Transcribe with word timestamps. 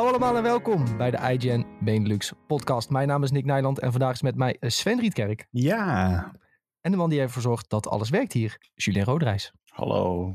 Hallo 0.00 0.14
allemaal 0.14 0.36
en 0.36 0.42
welkom 0.42 0.96
bij 0.96 1.10
de 1.10 1.16
IGN 1.16 1.66
Benelux 1.80 2.32
podcast. 2.46 2.90
Mijn 2.90 3.08
naam 3.08 3.22
is 3.22 3.30
Nick 3.30 3.44
Nijland 3.44 3.78
en 3.78 3.90
vandaag 3.90 4.12
is 4.12 4.22
met 4.22 4.36
mij 4.36 4.56
Sven 4.60 5.00
Rietkerk. 5.00 5.46
Ja. 5.50 6.32
En 6.80 6.90
de 6.90 6.96
man 6.96 7.10
die 7.10 7.20
ervoor 7.20 7.42
zorgt 7.42 7.68
dat 7.68 7.88
alles 7.88 8.10
werkt 8.10 8.32
hier, 8.32 8.70
Julien 8.74 9.04
Roderijs. 9.04 9.52
Hallo. 9.64 10.34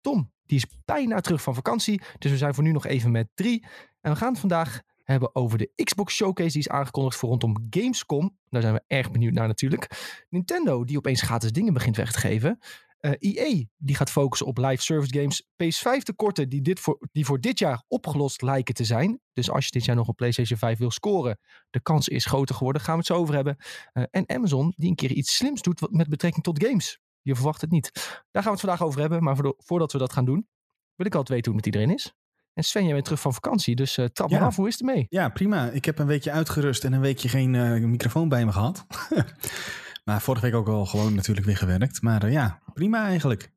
Tom, 0.00 0.32
die 0.46 0.56
is 0.56 0.66
bijna 0.84 1.20
terug 1.20 1.42
van 1.42 1.54
vakantie, 1.54 2.02
dus 2.18 2.30
we 2.30 2.36
zijn 2.36 2.54
voor 2.54 2.64
nu 2.64 2.72
nog 2.72 2.86
even 2.86 3.10
met 3.10 3.28
drie. 3.34 3.66
En 4.00 4.12
we 4.12 4.16
gaan 4.18 4.30
het 4.30 4.40
vandaag 4.40 4.80
hebben 5.04 5.34
over 5.34 5.58
de 5.58 5.70
Xbox 5.84 6.14
Showcase 6.14 6.52
die 6.52 6.60
is 6.60 6.68
aangekondigd 6.68 7.16
voor 7.16 7.28
rondom 7.28 7.56
Gamescom. 7.70 8.36
Daar 8.48 8.62
zijn 8.62 8.74
we 8.74 8.82
erg 8.86 9.10
benieuwd 9.10 9.34
naar 9.34 9.46
natuurlijk. 9.46 9.88
Nintendo 10.28 10.84
die 10.84 10.96
opeens 10.96 11.22
gratis 11.22 11.52
dingen 11.52 11.72
begint 11.72 11.96
weg 11.96 12.12
te 12.12 12.18
geven. 12.18 12.58
EA 13.02 13.64
die 13.76 13.96
gaat 13.96 14.10
focussen 14.10 14.46
op 14.46 14.58
live 14.58 14.82
service 14.82 15.18
games. 15.18 15.42
PS5 15.42 16.02
tekorten 16.02 16.48
die, 16.48 16.62
dit 16.62 16.80
voor, 16.80 16.98
die 17.12 17.24
voor 17.24 17.40
dit 17.40 17.58
jaar 17.58 17.84
opgelost 17.88 18.42
lijken 18.42 18.74
te 18.74 18.84
zijn. 18.84 19.20
Dus 19.32 19.50
als 19.50 19.64
je 19.64 19.70
dit 19.70 19.84
jaar 19.84 19.96
nog 19.96 20.08
een 20.08 20.14
PlayStation 20.14 20.58
5 20.58 20.78
wil 20.78 20.90
scoren, 20.90 21.38
de 21.70 21.80
kans 21.80 22.08
is 22.08 22.24
groter 22.24 22.54
geworden. 22.54 22.82
Gaan 22.82 22.92
we 22.92 22.98
het 22.98 23.08
zo 23.08 23.14
over 23.14 23.34
hebben. 23.34 23.56
Uh, 23.92 24.04
en 24.10 24.28
Amazon 24.28 24.72
die 24.76 24.88
een 24.88 24.94
keer 24.94 25.10
iets 25.10 25.36
slims 25.36 25.62
doet 25.62 25.90
met 25.90 26.08
betrekking 26.08 26.44
tot 26.44 26.64
games. 26.64 27.00
Je 27.22 27.34
verwacht 27.34 27.60
het 27.60 27.70
niet. 27.70 27.90
Daar 28.30 28.42
gaan 28.42 28.44
we 28.44 28.50
het 28.50 28.60
vandaag 28.60 28.82
over 28.82 29.00
hebben. 29.00 29.22
Maar 29.22 29.36
voordat 29.56 29.92
we 29.92 29.98
dat 29.98 30.12
gaan 30.12 30.24
doen, 30.24 30.48
wil 30.94 31.06
ik 31.06 31.14
altijd 31.14 31.28
weten 31.28 31.52
hoe 31.52 31.60
het 31.60 31.66
met 31.66 31.74
iedereen 31.74 31.96
is. 31.96 32.12
En 32.52 32.62
Sven, 32.62 32.84
jij 32.84 32.92
bent 32.92 33.04
terug 33.04 33.20
van 33.20 33.34
vakantie, 33.34 33.76
dus 33.76 33.98
uh, 33.98 34.06
trap 34.06 34.30
ja. 34.30 34.38
maar 34.38 34.46
af. 34.46 34.56
Hoe 34.56 34.68
is 34.68 34.78
het 34.78 34.86
mee? 34.86 35.06
Ja, 35.08 35.28
prima. 35.28 35.70
Ik 35.70 35.84
heb 35.84 35.98
een 35.98 36.06
weekje 36.06 36.30
uitgerust 36.30 36.84
en 36.84 36.92
een 36.92 37.00
weekje 37.00 37.28
geen 37.28 37.90
microfoon 37.90 38.28
bij 38.28 38.44
me 38.44 38.52
gehad. 38.52 38.86
Maar 40.02 40.20
vorige 40.20 40.44
week 40.44 40.54
ook 40.54 40.68
al 40.68 40.86
gewoon 40.86 41.14
natuurlijk 41.14 41.46
weer 41.46 41.56
gewerkt. 41.56 42.02
Maar 42.02 42.24
uh, 42.24 42.32
ja, 42.32 42.62
prima 42.72 43.06
eigenlijk. 43.06 43.52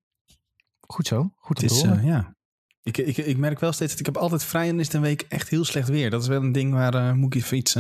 Goed 0.80 1.08
zo. 1.08 1.32
Goed 1.36 1.62
het 1.62 1.72
is, 1.72 1.84
uh, 1.84 2.04
ja. 2.04 2.36
Ik, 2.82 2.98
ik, 2.98 3.18
ik 3.18 3.38
merk 3.38 3.60
wel 3.60 3.72
steeds 3.72 3.92
dat 3.92 4.00
ik 4.00 4.06
heb 4.06 4.18
altijd 4.18 4.44
vrij 4.44 4.68
en 4.68 4.80
is 4.80 4.94
een 4.94 5.02
week 5.02 5.22
echt 5.22 5.50
heel 5.50 5.66
slecht 5.66 5.90
weer. 5.90 6.10
Dat 6.10 6.22
is 6.22 6.28
wel 6.28 6.42
een 6.42 6.52
ding 6.52 6.74
waar 6.74 6.96
uh, 6.96 7.12
moet 7.12 7.36
ik 7.36 7.42
even 7.42 7.58
iets, 7.58 7.78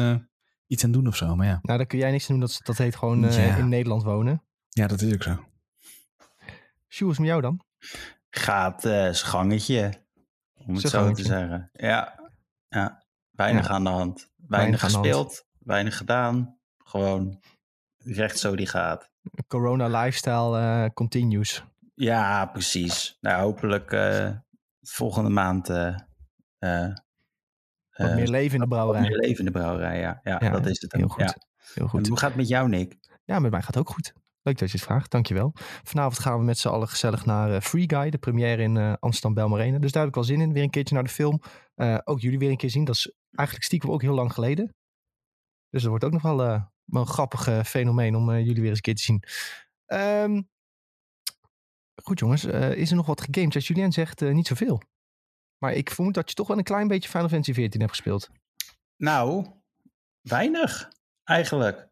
iets 0.67 0.83
aan 0.83 0.91
doen 0.91 1.07
of 1.07 1.15
zo. 1.15 1.35
Maar 1.35 1.47
ja. 1.47 1.59
Nou, 1.61 1.77
daar 1.77 1.87
kun 1.87 1.99
jij 1.99 2.11
niks 2.11 2.29
aan 2.29 2.39
doen. 2.39 2.45
Dat, 2.45 2.59
dat 2.63 2.77
heet 2.77 2.95
gewoon 2.95 3.19
ja. 3.21 3.55
in 3.55 3.69
Nederland 3.69 4.03
wonen. 4.03 4.43
Ja, 4.69 4.87
dat 4.87 5.01
is 5.01 5.13
ook 5.13 5.23
zo. 5.23 5.45
Sjoe, 6.87 7.11
is 7.11 7.17
met 7.17 7.27
jou 7.27 7.41
dan? 7.41 7.63
Gaat 8.29 8.85
uh, 8.85 9.09
gangetje. 9.11 10.03
Om 10.53 10.75
het 10.75 10.89
zo 10.89 11.11
te 11.11 11.23
zeggen. 11.23 11.69
Ja, 11.73 12.19
ja. 12.69 13.03
weinig 13.31 13.67
ja. 13.67 13.73
aan 13.73 13.83
de 13.83 13.89
hand. 13.89 14.29
Weinig, 14.35 14.47
weinig 14.47 14.79
gespeeld, 14.79 15.45
weinig 15.59 15.97
gedaan. 15.97 16.57
Gewoon 16.77 17.41
recht 18.05 18.39
zo 18.39 18.55
die 18.55 18.67
gaat. 18.67 19.09
Corona 19.47 19.87
lifestyle 19.87 20.59
uh, 20.59 20.85
continues. 20.93 21.63
Ja, 21.93 22.45
precies. 22.45 23.17
Nou, 23.21 23.41
hopelijk 23.41 23.91
uh, 23.91 24.29
volgende 24.81 25.29
maand. 25.29 25.69
Uh, 25.69 25.95
wat 27.89 28.15
meer 28.15 28.27
leven 28.27 28.53
in 28.53 28.61
de 28.61 28.67
brouwerij. 28.67 29.01
Wat 29.01 29.09
meer 29.09 29.19
leven 29.19 29.39
in 29.39 29.45
de 29.45 29.59
brouwerij, 29.59 29.99
ja. 29.99 30.19
Ja, 30.23 30.37
ja 30.43 30.49
dat 30.49 30.65
is 30.65 30.81
het. 30.81 30.93
Heel 30.93 31.07
goed. 31.07 31.21
Ja. 31.21 31.35
Heel 31.73 31.87
goed. 31.87 32.03
En 32.03 32.09
hoe 32.09 32.17
gaat 32.17 32.29
het 32.29 32.37
met 32.37 32.47
jou, 32.47 32.69
Nick? 32.69 32.97
Ja, 33.23 33.39
met 33.39 33.51
mij 33.51 33.61
gaat 33.61 33.73
het 33.73 33.87
ook 33.87 33.93
goed. 33.93 34.13
Leuk 34.41 34.57
dat 34.57 34.71
je 34.71 34.77
het 34.77 34.85
vraagt, 34.85 35.11
dankjewel. 35.11 35.51
Vanavond 35.83 36.19
gaan 36.19 36.37
we 36.37 36.43
met 36.43 36.57
z'n 36.57 36.67
allen 36.67 36.87
gezellig 36.87 37.25
naar 37.25 37.61
Free 37.61 37.89
Guy, 37.89 38.09
de 38.09 38.17
première 38.17 38.61
in 38.61 38.77
Amsterdam 38.99 39.33
Belmarina. 39.33 39.79
Dus 39.79 39.91
daar 39.91 40.01
heb 40.01 40.09
ik 40.09 40.15
wel 40.15 40.23
zin 40.23 40.41
in. 40.41 40.53
Weer 40.53 40.63
een 40.63 40.69
keertje 40.69 40.93
naar 40.93 41.03
de 41.03 41.09
film. 41.09 41.41
ook 42.03 42.19
jullie 42.19 42.39
weer 42.39 42.49
een 42.49 42.57
keer 42.57 42.69
zien. 42.69 42.85
Dat 42.85 42.95
is 42.95 43.13
eigenlijk 43.31 43.67
stiekem 43.67 43.91
ook 43.91 44.01
heel 44.01 44.13
lang 44.13 44.33
geleden. 44.33 44.75
Dus 45.69 45.81
dat 45.81 45.89
wordt 45.89 46.03
ook 46.03 46.11
nog 46.11 46.21
wel 46.21 46.73
een 46.85 47.07
grappig 47.07 47.47
uh, 47.47 47.63
fenomeen 47.63 48.15
om 48.15 48.29
uh, 48.29 48.45
jullie 48.45 48.61
weer 48.61 48.69
eens 48.69 48.75
een 48.75 48.81
keer 48.81 48.95
te 48.95 49.01
zien. 49.01 49.23
Um, 49.87 50.49
goed 52.03 52.19
jongens, 52.19 52.45
uh, 52.45 52.71
is 52.71 52.89
er 52.89 52.95
nog 52.95 53.05
wat 53.05 53.21
gegamed? 53.21 53.55
Als 53.55 53.67
Julien 53.67 53.91
zegt 53.91 54.21
niet 54.21 54.47
zoveel. 54.47 54.81
Maar 55.57 55.73
ik 55.73 55.89
vermoed 55.89 56.13
dat 56.13 56.29
je 56.29 56.35
toch 56.35 56.47
wel 56.47 56.57
een 56.57 56.63
klein 56.63 56.87
beetje 56.87 57.09
Final 57.09 57.29
Fantasy 57.29 57.51
XIV 57.51 57.79
hebt 57.79 57.89
gespeeld. 57.89 58.29
Nou, 58.97 59.45
weinig 60.21 60.91
eigenlijk. 61.23 61.87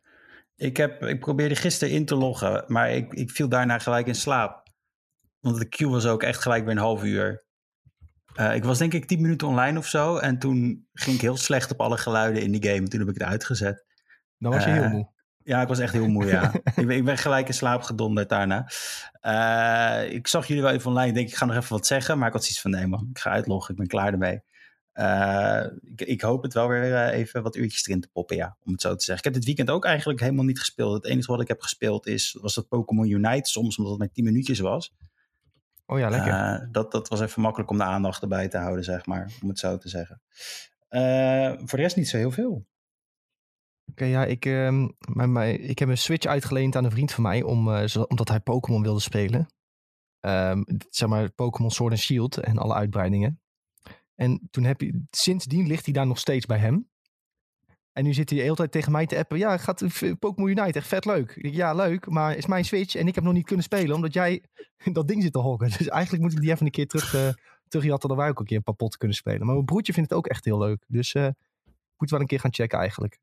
Ik, 0.56 0.78
heb, 0.78 1.04
ik 1.04 1.20
probeerde 1.20 1.56
gisteren 1.56 1.94
in 1.94 2.06
te 2.06 2.16
loggen, 2.16 2.64
maar 2.68 2.92
ik, 2.92 3.14
ik 3.14 3.32
viel 3.32 3.50
daarna 3.50 3.80
gelijk 3.80 4.08
in 4.08 4.16
slaap. 4.16 4.64
Want 5.40 5.58
de 5.58 5.70
queue 5.70 5.92
was 5.92 6.06
ook 6.06 6.24
echt 6.24 6.42
gelijk 6.42 6.64
weer 6.64 6.72
een 6.72 6.78
half 6.78 7.04
uur. 7.04 7.46
ik 8.54 8.64
was 8.64 8.78
denk 8.78 8.94
ik 8.94 9.06
10 9.06 9.22
minuten 9.22 9.48
online 9.48 9.78
of 9.78 9.88
zo. 9.88 10.18
En 10.18 10.40
toen 10.40 10.88
ging 10.94 11.16
ik 11.16 11.22
heel 11.22 11.38
slecht 11.38 11.72
op 11.72 11.82
alle 11.82 11.98
geluiden 11.98 12.42
in 12.44 12.52
die 12.52 12.70
game. 12.70 12.88
Toen 12.88 13.00
heb 13.00 13.10
ik 13.10 13.20
het 13.20 13.30
uitgezet. 13.30 13.86
Dan 14.44 14.52
was 14.52 14.64
je 14.64 14.70
heel 14.70 14.90
moe. 14.90 15.12
Ja, 15.44 15.62
ik 15.62 15.68
was 15.68 15.80
echt 15.80 15.94
heel 15.94 16.08
moe, 16.08 16.26
ja. 16.26 16.54
ik, 16.76 16.88
ben, 16.88 16.96
ik, 16.96 17.06
ben, 17.06 17.18
gelijk 17.18 17.48
in 17.48 17.54
slaap 17.54 17.82
gedonderd 17.82 18.30
daarna. 18.30 18.70
Uh, 19.22 20.14
ik 20.14 20.28
zag 20.28 20.48
jullie 20.48 20.64
wel 20.64 20.72
even 20.72 20.90
online. 20.90 21.08
Ik 21.08 21.14
denk, 21.14 21.28
ik 21.28 21.36
ga 21.36 21.46
nog 21.46 21.56
even 21.56 21.76
wat 21.76 21.88
zeggen. 21.88 22.18
Maar 22.18 22.28
ik 22.28 22.34
had 22.34 22.44
zoiets 22.44 22.62
van, 22.62 22.72
nee 22.72 22.88
man, 22.88 23.08
ik 23.10 23.20
ga 23.20 23.30
uitloggen. 23.30 23.72
Ik 23.72 23.80
ben 23.80 23.88
klaar 23.88 24.12
ermee. 24.12 24.42
Uh, 24.94 25.66
ik, 25.82 26.02
ik, 26.02 26.22
hoop 26.22 26.44
het 26.44 26.54
wel 26.54 26.68
weer 26.68 27.10
even 27.10 27.44
wat 27.44 27.56
uurtjes 27.56 27.88
erin 27.88 28.02
te 28.02 28.10
poppen, 28.14 28.36
ja. 28.36 28.58
Om 28.64 28.72
het 28.72 28.82
zo 28.82 28.96
te 28.96 29.04
zeggen. 29.04 29.18
Ik 29.18 29.24
heb 29.24 29.34
dit 29.34 29.46
weekend 29.46 29.70
ook 29.70 29.86
eigenlijk 29.86 30.20
helemaal 30.20 30.46
niet 30.46 30.60
gespeeld. 30.60 30.94
Het 30.94 31.06
enige 31.06 31.32
wat 31.32 31.42
ik 31.42 31.48
heb 31.48 31.62
gespeeld 31.62 32.08
is, 32.08 32.38
was 32.42 32.54
dat 32.54 32.68
Pokémon 32.68 33.10
Unite. 33.10 33.50
Soms 33.50 33.78
omdat 33.78 33.94
het 33.94 34.02
met 34.02 34.14
10 34.14 34.24
minuutjes 34.24 34.60
was. 34.60 34.94
Oh 35.86 36.00
ja, 36.00 36.10
lekker. 36.10 36.70
dat, 36.72 36.92
dat 36.92 37.08
was 37.08 37.22
even 37.22 37.42
makkelijk 37.42 37.70
om 37.70 37.78
de 37.78 37.84
aandacht 37.84 38.22
erbij 38.22 38.48
te 38.48 38.58
houden, 38.58 38.84
zeg 38.84 39.06
maar. 39.06 39.32
Om 39.42 39.50
het 39.50 39.60
zo 39.60 39.78
te 39.78 39.90
zeggen. 39.90 40.22
voor 41.68 41.78
de 41.78 41.84
rest 41.84 41.96
niet 41.96 42.10
zo 42.10 42.18
heel 42.18 42.32
veel. 42.32 42.66
Oké, 43.94 44.06
ja, 44.06 44.26
ik, 44.26 44.46
mijn, 44.46 45.32
mijn, 45.32 45.70
ik 45.70 45.80
heb 45.80 45.90
een 45.90 45.98
Switch 45.98 46.26
uitgeleend 46.26 46.76
aan 46.76 46.84
een 46.84 46.92
vriend 46.92 47.12
van 47.12 47.24
mij, 47.24 47.44
om, 47.44 47.88
zo, 47.88 48.02
omdat 48.02 48.30
hij 48.30 48.40
Pokémon 48.40 48.82
wilde 48.82 49.00
spelen. 49.00 49.48
Um, 50.26 50.66
zeg 50.90 51.10
maar 51.10 51.32
Pokémon 51.32 51.72
Sword 51.72 51.92
and 51.92 52.02
Shield 52.02 52.38
en 52.38 52.58
alle 52.58 52.74
uitbreidingen. 52.74 53.42
En 54.16 54.48
toen 54.52 54.64
heb 54.64 54.82
je, 54.82 55.04
sindsdien 55.10 55.68
ligt 55.68 55.86
hij 55.86 55.94
daar 55.94 56.08
nog 56.08 56.20
steeds 56.20 56.46
bij 56.46 56.58
hem. 56.58 56.90
En 57.92 58.04
nu 58.04 58.14
zit 58.14 58.30
hij 58.30 58.38
de 58.38 58.44
hele 58.44 58.56
tijd 58.56 58.72
tegen 58.72 58.92
mij 58.92 59.06
te 59.06 59.18
appen. 59.18 59.38
Ja, 59.38 59.58
gaat 59.58 59.84
Pokémon 60.20 60.50
Unite, 60.50 60.80
echt 60.80 60.88
vet 60.88 61.06
leuk. 61.06 61.38
Ja, 61.42 61.74
leuk, 61.74 62.10
maar 62.10 62.36
is 62.36 62.46
mijn 62.46 62.66
Switch 62.66 62.96
en 62.96 63.08
ik 63.08 63.16
heb 63.16 63.24
nog 63.24 63.34
niet 63.34 63.46
kunnen 63.46 63.66
spelen, 63.66 63.96
omdat 63.96 64.14
jij 64.14 64.44
dat 64.94 65.08
ding 65.08 65.24
zit 65.24 65.34
te 65.34 65.40
hokken. 65.40 65.70
Dus 65.78 65.88
eigenlijk 65.88 66.24
moet 66.24 66.32
ik 66.32 66.40
die 66.40 66.52
even 66.52 66.66
een 66.66 66.72
keer 66.72 66.88
terug, 66.88 67.16
uh, 67.16 67.30
terugjatten, 67.68 68.10
dat 68.10 68.18
wij 68.18 68.30
ook 68.30 68.40
een 68.40 68.46
keer 68.46 68.58
een 68.58 68.64
paar 68.64 68.76
potten 68.76 69.00
kunnen 69.00 69.18
spelen. 69.18 69.46
Maar 69.46 69.54
mijn 69.54 69.66
broertje 69.66 69.94
vindt 69.94 70.10
het 70.10 70.18
ook 70.18 70.28
echt 70.28 70.46
heel 70.46 70.58
leuk. 70.58 70.84
Dus 70.88 71.14
uh, 71.14 71.28
moet 71.98 72.10
wel 72.10 72.20
een 72.20 72.28
keer 72.28 72.40
gaan 72.40 72.54
checken 72.54 72.80
eigenlijk. 72.80 73.20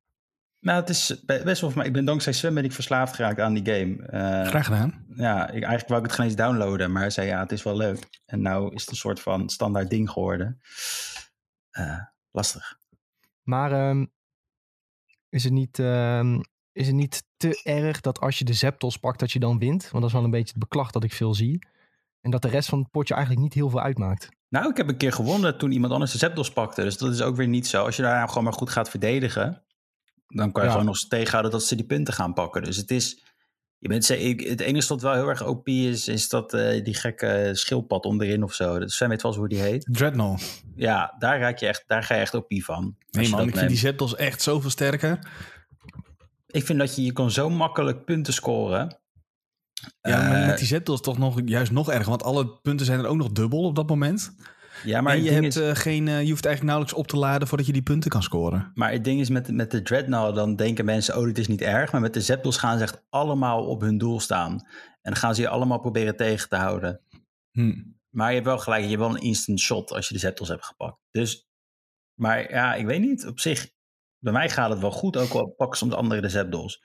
Nou, 0.61 0.81
het 0.81 0.89
is 0.89 1.25
best 1.25 1.45
wel 1.45 1.71
voor 1.71 1.77
mij. 1.77 1.87
Ik 1.87 1.93
ben 1.93 2.05
dankzij 2.05 2.33
Sven 2.33 2.55
ben 2.55 2.65
ik 2.65 2.73
verslaafd 2.73 3.15
geraakt 3.15 3.41
aan 3.41 3.55
die 3.55 3.75
game. 3.75 3.97
Uh, 3.97 4.49
Graag 4.49 4.65
gedaan. 4.65 5.05
Ja, 5.15 5.43
ik, 5.43 5.53
eigenlijk 5.53 5.89
wou 5.89 6.01
ik 6.01 6.07
het 6.07 6.17
geen 6.17 6.27
eens 6.27 6.37
downloaden, 6.37 6.93
maar 6.93 7.03
hij 7.03 7.11
zei 7.11 7.27
ja, 7.27 7.41
het 7.41 7.53
is 7.53 7.63
wel 7.63 7.77
leuk. 7.77 8.21
En 8.25 8.43
nou 8.43 8.75
is 8.75 8.81
het 8.81 8.91
een 8.91 8.97
soort 8.97 9.21
van 9.21 9.49
standaard 9.49 9.91
ding 9.91 10.11
geworden. 10.11 10.61
Uh, 11.79 12.01
lastig. 12.31 12.79
Maar 13.43 13.89
um, 13.89 14.13
is, 15.29 15.45
het 15.45 15.53
niet, 15.53 15.79
um, 15.79 16.41
is 16.73 16.87
het 16.87 16.97
niet 16.97 17.23
te 17.37 17.61
erg 17.63 18.01
dat 18.01 18.21
als 18.21 18.39
je 18.39 18.45
de 18.45 18.53
Zeptos 18.53 18.97
pakt, 18.97 19.19
dat 19.19 19.33
je 19.33 19.39
dan 19.39 19.59
wint? 19.59 19.83
Want 19.83 19.95
dat 19.95 20.05
is 20.05 20.13
wel 20.13 20.25
een 20.25 20.31
beetje 20.31 20.53
het 20.55 20.59
beklag 20.59 20.91
dat 20.91 21.05
ik 21.05 21.13
veel 21.13 21.35
zie. 21.35 21.67
En 22.21 22.31
dat 22.31 22.43
de 22.43 22.49
rest 22.49 22.69
van 22.69 22.79
het 22.79 22.91
potje 22.91 23.15
eigenlijk 23.15 23.45
niet 23.45 23.55
heel 23.55 23.71
veel 23.71 23.81
uitmaakt. 23.81 24.29
Nou, 24.49 24.71
ik 24.71 24.77
heb 24.77 24.89
een 24.89 24.97
keer 24.97 25.13
gewonnen 25.13 25.59
toen 25.59 25.73
iemand 25.73 25.93
anders 25.93 26.13
de 26.13 26.19
Zeptos 26.19 26.53
pakte. 26.53 26.83
Dus 26.83 26.99
dat 26.99 27.13
is 27.13 27.23
ook 27.23 27.37
weer 27.37 27.49
niet 27.49 27.67
zo. 27.67 27.85
Als 27.85 27.97
je 27.97 28.03
daar 28.03 28.17
nou 28.17 28.29
gewoon 28.29 28.45
maar 28.45 28.53
goed 28.53 28.71
gaat 28.71 28.91
verdedigen 28.91 29.63
dan 30.35 30.53
kan 30.53 30.63
je 30.63 30.69
ja. 30.69 30.75
gewoon 30.75 30.87
nog 30.87 30.99
tegenhouden 30.99 31.51
dat 31.51 31.65
ze 31.65 31.77
die 31.77 31.87
punten 31.87 32.15
gaan 32.15 32.33
pakken. 32.33 32.63
Dus 32.63 32.77
het 32.77 32.91
is. 32.91 33.25
Je 33.79 33.89
bent, 33.89 34.09
het 34.09 34.61
enige 34.61 34.89
wat 34.89 35.03
wel 35.03 35.13
heel 35.13 35.29
erg 35.29 35.47
OP 35.47 35.69
is, 35.69 36.09
is 36.09 36.29
dat 36.29 36.55
uh, 36.55 36.85
die 36.85 36.95
gekke 36.95 37.51
schildpad 37.53 38.05
onderin 38.05 38.43
of 38.43 38.55
zo. 38.55 38.87
Sven 38.87 39.09
weet 39.09 39.23
wel 39.23 39.31
eens 39.31 39.41
hoe 39.41 39.49
die 39.49 39.61
heet. 39.61 39.89
Dreadnought. 39.91 40.63
Ja, 40.75 41.15
daar, 41.19 41.41
raak 41.41 41.59
je 41.59 41.67
echt, 41.67 41.85
daar 41.87 42.03
ga 42.03 42.15
je 42.15 42.21
echt 42.21 42.35
OP 42.35 42.53
van. 42.53 42.97
Nee 43.11 43.29
man, 43.29 43.49
ik 43.49 43.57
vind 43.57 43.69
die 43.69 43.79
Zettels 43.79 44.17
echt 44.17 44.43
zoveel 44.43 44.71
sterker. 44.71 45.19
Ik 46.47 46.65
vind 46.65 46.79
dat 46.79 46.97
je, 46.97 47.05
je 47.05 47.13
kan 47.13 47.31
zo 47.31 47.51
makkelijk 47.51 48.05
punten 48.05 48.33
scoren. 48.33 48.99
Ja, 50.01 50.29
maar 50.29 50.41
uh, 50.41 50.47
met 50.47 50.59
die 50.59 50.67
Zettels 50.67 51.01
toch 51.01 51.19
nog, 51.19 51.41
juist 51.45 51.73
nog 51.73 51.91
erger. 51.91 52.09
Want 52.09 52.23
alle 52.23 52.59
punten 52.63 52.87
zijn 52.87 52.99
er 52.99 53.07
ook 53.07 53.17
nog 53.17 53.33
dubbel 53.33 53.63
op 53.63 53.75
dat 53.75 53.89
moment. 53.89 54.35
Ja, 54.85 55.01
maar 55.01 55.15
en 55.15 55.23
je, 55.23 55.31
hebt, 55.31 55.47
is, 55.47 55.57
uh, 55.57 55.71
geen, 55.75 56.07
uh, 56.07 56.23
je 56.23 56.31
hoeft 56.31 56.45
eigenlijk 56.45 56.63
nauwelijks 56.63 56.95
op 56.95 57.07
te 57.07 57.17
laden 57.17 57.49
voordat 57.49 57.67
je 57.67 57.73
die 57.73 57.83
punten 57.83 58.11
kan 58.11 58.23
scoren. 58.23 58.71
Maar 58.75 58.93
het 58.93 59.05
ding 59.05 59.21
is 59.21 59.29
met, 59.29 59.53
met 59.53 59.71
de 59.71 59.83
Dreadnought, 59.83 60.35
dan 60.35 60.57
denken 60.57 60.85
mensen, 60.85 61.17
oh 61.17 61.25
dit 61.25 61.39
is 61.39 61.49
niet 61.49 61.61
erg. 61.61 61.93
Maar 61.93 62.01
met 62.01 62.15
de 62.15 62.21
Zeptos 62.21 62.57
gaan 62.57 62.79
ze 62.79 62.85
echt 62.85 63.03
allemaal 63.09 63.67
op 63.67 63.81
hun 63.81 63.99
doel 63.99 64.21
staan. 64.21 64.53
En 65.03 65.11
dan 65.11 65.17
gaan 65.17 65.35
ze 65.35 65.41
je 65.41 65.49
allemaal 65.49 65.81
proberen 65.81 66.17
tegen 66.17 66.49
te 66.49 66.57
houden. 66.57 67.01
Hm. 67.51 67.83
Maar 68.09 68.29
je 68.29 68.35
hebt 68.35 68.47
wel 68.47 68.59
gelijk, 68.59 68.83
je 68.83 68.89
hebt 68.89 69.01
wel 69.01 69.11
een 69.11 69.23
instant 69.23 69.61
shot 69.61 69.93
als 69.93 70.09
je 70.09 70.15
de 70.15 70.21
Zeptos 70.21 70.49
hebt 70.49 70.65
gepakt. 70.65 70.99
Dus, 71.11 71.49
maar 72.15 72.51
ja, 72.51 72.75
ik 72.75 72.87
weet 72.87 73.01
niet, 73.01 73.27
op 73.27 73.41
zich, 73.41 73.71
bij 74.19 74.33
mij 74.33 74.51
gaat 74.51 74.71
het 74.71 74.81
wel 74.81 74.91
goed. 74.91 75.17
Ook 75.17 75.33
al 75.33 75.49
pakken 75.49 75.79
soms 75.79 75.95
anderen 75.95 76.23
de 76.23 76.29
Zeptos. 76.29 76.83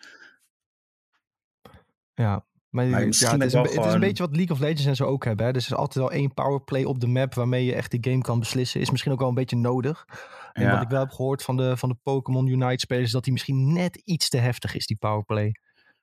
Ja, 2.13 2.45
maar, 2.75 2.85
maar 2.85 2.99
ja, 2.99 3.05
het, 3.05 3.15
is 3.15 3.21
een, 3.21 3.27
gewoon... 3.27 3.41
het, 3.41 3.85
is 3.85 3.93
een, 3.93 3.99
beetje 3.99 4.23
wat 4.23 4.35
League 4.35 4.55
of 4.55 4.61
Legends 4.61 4.85
en 4.85 4.95
zo 4.95 5.05
ook 5.05 5.25
hebben. 5.25 5.45
Hè? 5.45 5.51
Dus 5.51 5.65
er 5.65 5.71
is 5.71 5.77
altijd 5.77 6.05
wel 6.05 6.11
één 6.11 6.33
powerplay 6.33 6.83
op 6.83 6.99
de 6.99 7.07
map 7.07 7.33
waarmee 7.33 7.65
je 7.65 7.73
echt 7.75 7.91
die 7.91 8.11
game 8.11 8.21
kan 8.21 8.39
beslissen. 8.39 8.81
Is 8.81 8.89
misschien 8.91 9.11
ook 9.11 9.19
wel 9.19 9.27
een 9.27 9.33
beetje 9.33 9.55
nodig. 9.55 10.05
En 10.53 10.63
ja. 10.63 10.71
wat 10.71 10.81
ik 10.81 10.89
wel 10.89 10.99
heb 10.99 11.11
gehoord 11.11 11.43
van 11.43 11.57
de, 11.57 11.77
van 11.77 11.89
de 11.89 11.95
Pokémon 12.03 12.47
Unite 12.47 12.79
spelers, 12.79 13.05
is 13.05 13.11
dat 13.11 13.23
die 13.23 13.33
misschien 13.33 13.73
net 13.73 13.95
iets 13.95 14.29
te 14.29 14.37
heftig 14.37 14.75
is, 14.75 14.85
die 14.85 14.97
powerplay. 14.97 15.51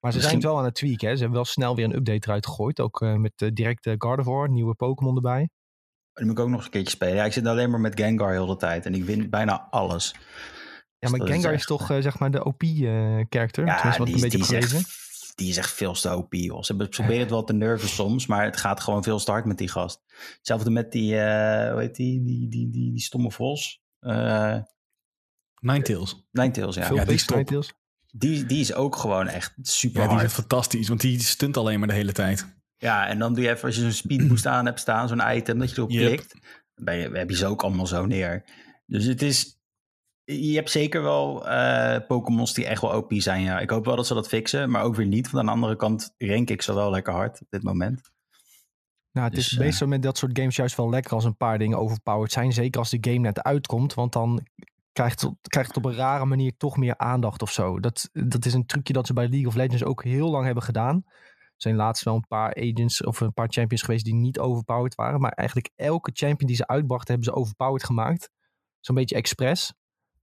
Maar 0.00 0.12
ze 0.12 0.19
misschien... 0.19 0.22
zijn 0.22 0.34
het 0.34 0.44
wel 0.44 0.58
aan 0.58 0.64
het 0.64 0.74
tweaken. 0.74 1.08
Hè? 1.08 1.14
Ze 1.14 1.20
hebben 1.20 1.36
wel 1.36 1.44
snel 1.44 1.76
weer 1.76 1.84
een 1.84 1.96
update 1.96 2.26
eruit 2.26 2.46
gegooid. 2.46 2.80
Ook 2.80 3.00
uh, 3.00 3.14
met 3.14 3.32
uh, 3.42 3.50
direct 3.52 3.86
uh, 3.86 3.94
Gardevoir, 3.98 4.50
nieuwe 4.50 4.74
Pokémon 4.74 5.16
erbij. 5.16 5.48
Die 6.12 6.24
moet 6.26 6.38
ik 6.38 6.40
ook 6.40 6.48
nog 6.48 6.56
eens 6.56 6.64
een 6.64 6.70
keertje 6.70 6.90
spelen. 6.90 7.14
Ja, 7.14 7.24
ik 7.24 7.32
zit 7.32 7.46
alleen 7.46 7.70
maar 7.70 7.80
met 7.80 8.00
Gengar 8.00 8.30
heel 8.30 8.46
de 8.46 8.56
tijd. 8.56 8.86
En 8.86 8.94
ik 8.94 9.04
win 9.04 9.30
bijna 9.30 9.66
alles. 9.70 10.14
Ja, 10.14 10.19
Dus 10.98 11.10
maar 11.10 11.19
dat 11.19 11.28
Gengar 11.28 11.52
is, 11.52 11.58
echt- 11.58 11.66
toch 11.66 11.90
eh, 11.90 12.00
zeg 12.00 12.19
maar 12.19 12.30
de 12.30 12.44
OP-character? 12.44 13.66
Ja, 13.66 13.74
Tenminste, 13.74 13.98
wat 13.98 14.06
die, 14.06 14.16
ik 14.16 14.22
een 14.22 14.38
beetje 14.38 14.56
die, 14.56 14.56
is 14.56 14.72
echt, 14.72 15.01
die 15.34 15.49
is 15.49 15.56
echt 15.56 15.73
veel 15.73 15.93
te 15.93 16.17
OP, 16.17 16.34
joh. 16.34 16.62
Ze 16.62 16.76
proberen 16.76 17.20
het 17.20 17.31
wel 17.31 17.44
te 17.44 17.52
nerven 17.52 17.88
soms, 17.88 18.26
maar 18.26 18.44
het 18.44 18.56
gaat 18.56 18.81
gewoon 18.81 19.02
veel 19.02 19.19
start 19.19 19.44
met 19.44 19.58
die 19.58 19.69
gast. 19.69 20.02
Hetzelfde 20.37 20.70
met 20.70 20.93
die, 20.93 21.19
eh 21.19 21.70
hoe 21.70 21.81
heet 21.81 21.96
die, 21.96 22.23
die, 22.23 22.49
die, 22.49 22.70
die, 22.70 22.93
die 22.93 23.00
stomme 23.02 23.31
vos. 23.31 23.82
Eh 24.00 24.58
Ninetales. 25.61 26.26
Ninetales, 26.31 26.75
ja. 26.75 26.87
Veel 26.87 26.96
ja, 26.96 27.05
die 27.05 27.14
is. 27.14 27.29
Ninetales. 27.29 27.73
Die, 28.14 28.46
die 28.46 28.61
is 28.61 28.75
ook 28.75 28.96
gewoon 28.96 29.29
echt 29.29 29.55
super 29.62 30.02
Ja, 30.02 30.08
die 30.08 30.25
is 30.25 30.32
fantastisch, 30.32 30.88
want 30.88 31.00
die 31.00 31.20
stunt 31.20 31.56
alleen 31.56 31.79
maar 31.79 31.88
de 31.88 31.94
hele 31.94 32.12
tijd. 32.12 32.46
Ja, 32.76 33.06
en 33.06 33.19
dan 33.19 33.34
doe 33.34 33.43
je 33.43 33.50
even, 33.50 33.64
als 33.64 33.75
je 33.75 33.81
zo'n 33.81 33.93
speed 33.93 34.29
boost 34.29 34.46
aan 34.46 34.67
hebt 34.67 34.81
staan, 34.81 35.08
zo'n 35.08 35.34
item, 35.34 35.58
dat 35.58 35.70
je 35.70 35.76
erop 35.76 35.90
Yep. 35.90 36.06
klikt, 36.06 36.32
dan 36.75 36.84
ben 36.84 36.96
je, 36.96 37.08
heb 37.11 37.31
je 37.31 37.37
ze 37.37 37.46
ook 37.46 37.62
allemaal 37.62 37.87
zo 37.87 38.06
neer. 38.06 38.44
Dus 38.87 39.05
het 39.05 39.23
is, 39.23 39.61
je 40.32 40.55
hebt 40.55 40.70
zeker 40.70 41.02
wel 41.02 41.49
eh 41.49 42.06
Pokémons 42.06 42.55
die 42.55 42.67
echt 42.67 42.81
wel 42.81 42.96
OP 42.96 43.12
zijn, 43.14 43.43
ja. 43.43 43.61
Ik 43.61 43.70
hoop 43.70 43.84
wel 43.84 43.96
dat 43.96 44.06
ze 44.06 44.14
dat 44.14 44.29
fixen, 44.29 44.70
maar 44.70 44.82
ook 44.82 44.94
weer 44.94 45.06
niet. 45.06 45.31
Want 45.31 45.38
aan 45.38 45.46
de 45.46 45.52
andere 45.52 45.76
kant 45.76 46.14
rank 46.19 46.50
ik 46.50 46.62
ze 46.62 46.75
wel 46.75 46.90
lekker 46.90 47.12
hard 47.12 47.40
op 47.40 47.46
dit 47.50 47.62
moment. 47.62 48.11
Nou, 49.12 49.26
het 49.26 49.34
Dus, 49.37 49.46
is 49.46 49.52
eh, 49.52 49.64
meestal 49.64 49.88
met 49.88 50.02
dat 50.02 50.19
soort 50.19 50.38
games 50.38 50.56
juist 50.56 50.76
wel 50.76 50.90
lekker 50.90 51.12
als 51.12 51.25
een 51.25 51.37
paar 51.37 51.58
dingen 51.58 51.79
overpowered 51.79 52.32
zijn. 52.32 52.52
Zeker 52.52 52.81
als 52.81 52.90
de 52.90 52.99
game 53.00 53.19
net 53.19 53.43
uitkomt, 53.43 53.94
want 53.94 54.12
dan 54.12 54.46
krijgt 54.93 55.20
het, 55.20 55.32
krijgt 55.43 55.75
het 55.75 55.84
op 55.84 55.90
een 55.90 55.96
rare 55.96 56.25
manier 56.25 56.56
toch 56.56 56.76
meer 56.76 56.99
aandacht 56.99 57.43
of 57.43 57.50
zo. 57.50 57.81
Dat, 57.81 58.11
dat 58.12 58.44
is 58.44 58.55
een 58.55 58.67
trucje 58.67 58.93
dat 58.93 59.06
ze 59.06 59.12
bij 59.12 59.29
League 59.29 59.46
of 59.46 59.55
Legends 59.55 59.84
ook 59.84 60.05
heel 60.05 60.31
lang 60.31 60.44
hebben 60.44 60.62
gedaan. 60.62 61.02
Er 61.06 61.69
zijn 61.69 61.76
laatst 61.76 62.05
wel 62.05 62.14
een 62.14 62.26
paar 62.29 62.55
agents 62.55 63.05
of 63.05 63.20
een 63.20 63.32
paar 63.32 63.49
champions 63.49 63.82
geweest 63.82 64.05
die 64.05 64.14
niet 64.14 64.38
overpowered 64.38 64.94
waren. 64.94 65.20
Maar 65.20 65.32
eigenlijk 65.32 65.70
elke 65.76 66.11
champion 66.14 66.46
die 66.46 66.56
ze 66.56 66.67
uitbrachten 66.67 67.14
hebben 67.14 67.32
ze 67.32 67.40
overpowered 67.40 67.84
gemaakt. 67.84 68.31
Zo'n 68.81 68.94
beetje 68.94 69.14
expres. 69.14 69.73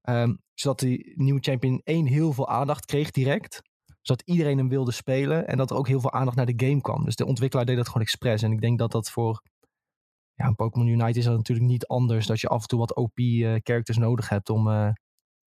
Ehm, 0.01 0.35
zodat 0.53 0.79
die 0.79 1.13
nieuwe 1.15 1.39
champion 1.39 1.81
één 1.83 2.05
heel 2.05 2.33
veel 2.33 2.47
aandacht 2.49 2.85
kreeg 2.85 3.11
direct. 3.11 3.61
Zodat 4.01 4.27
iedereen 4.27 4.57
hem 4.57 4.69
wilde 4.69 4.91
spelen. 4.91 5.47
En 5.47 5.57
dat 5.57 5.69
er 5.71 5.77
ook 5.77 5.87
heel 5.87 5.99
veel 5.99 6.11
aandacht 6.13 6.37
naar 6.37 6.45
de 6.45 6.65
game 6.65 6.81
kwam. 6.81 7.05
Dus 7.05 7.15
de 7.15 7.25
ontwikkelaar 7.25 7.65
deed 7.65 7.75
dat 7.75 7.87
gewoon 7.87 8.01
expres. 8.01 8.41
En 8.41 8.51
ik 8.51 8.61
denk 8.61 8.79
dat 8.79 8.91
dat 8.91 9.09
voor 9.09 9.41
ja, 10.33 10.45
een 10.45 10.55
Pokémon 10.55 10.87
Unite 10.87 11.19
is 11.19 11.25
dat 11.25 11.35
natuurlijk 11.37 11.67
niet 11.67 11.87
anders. 11.87 12.27
Dat 12.27 12.39
je 12.39 12.47
af 12.47 12.61
en 12.61 12.67
toe 12.67 12.79
wat 12.79 12.95
OP-characters 12.95 13.97
nodig 13.97 14.29
hebt 14.29 14.49
om... 14.49 14.67
eh, 14.67 14.89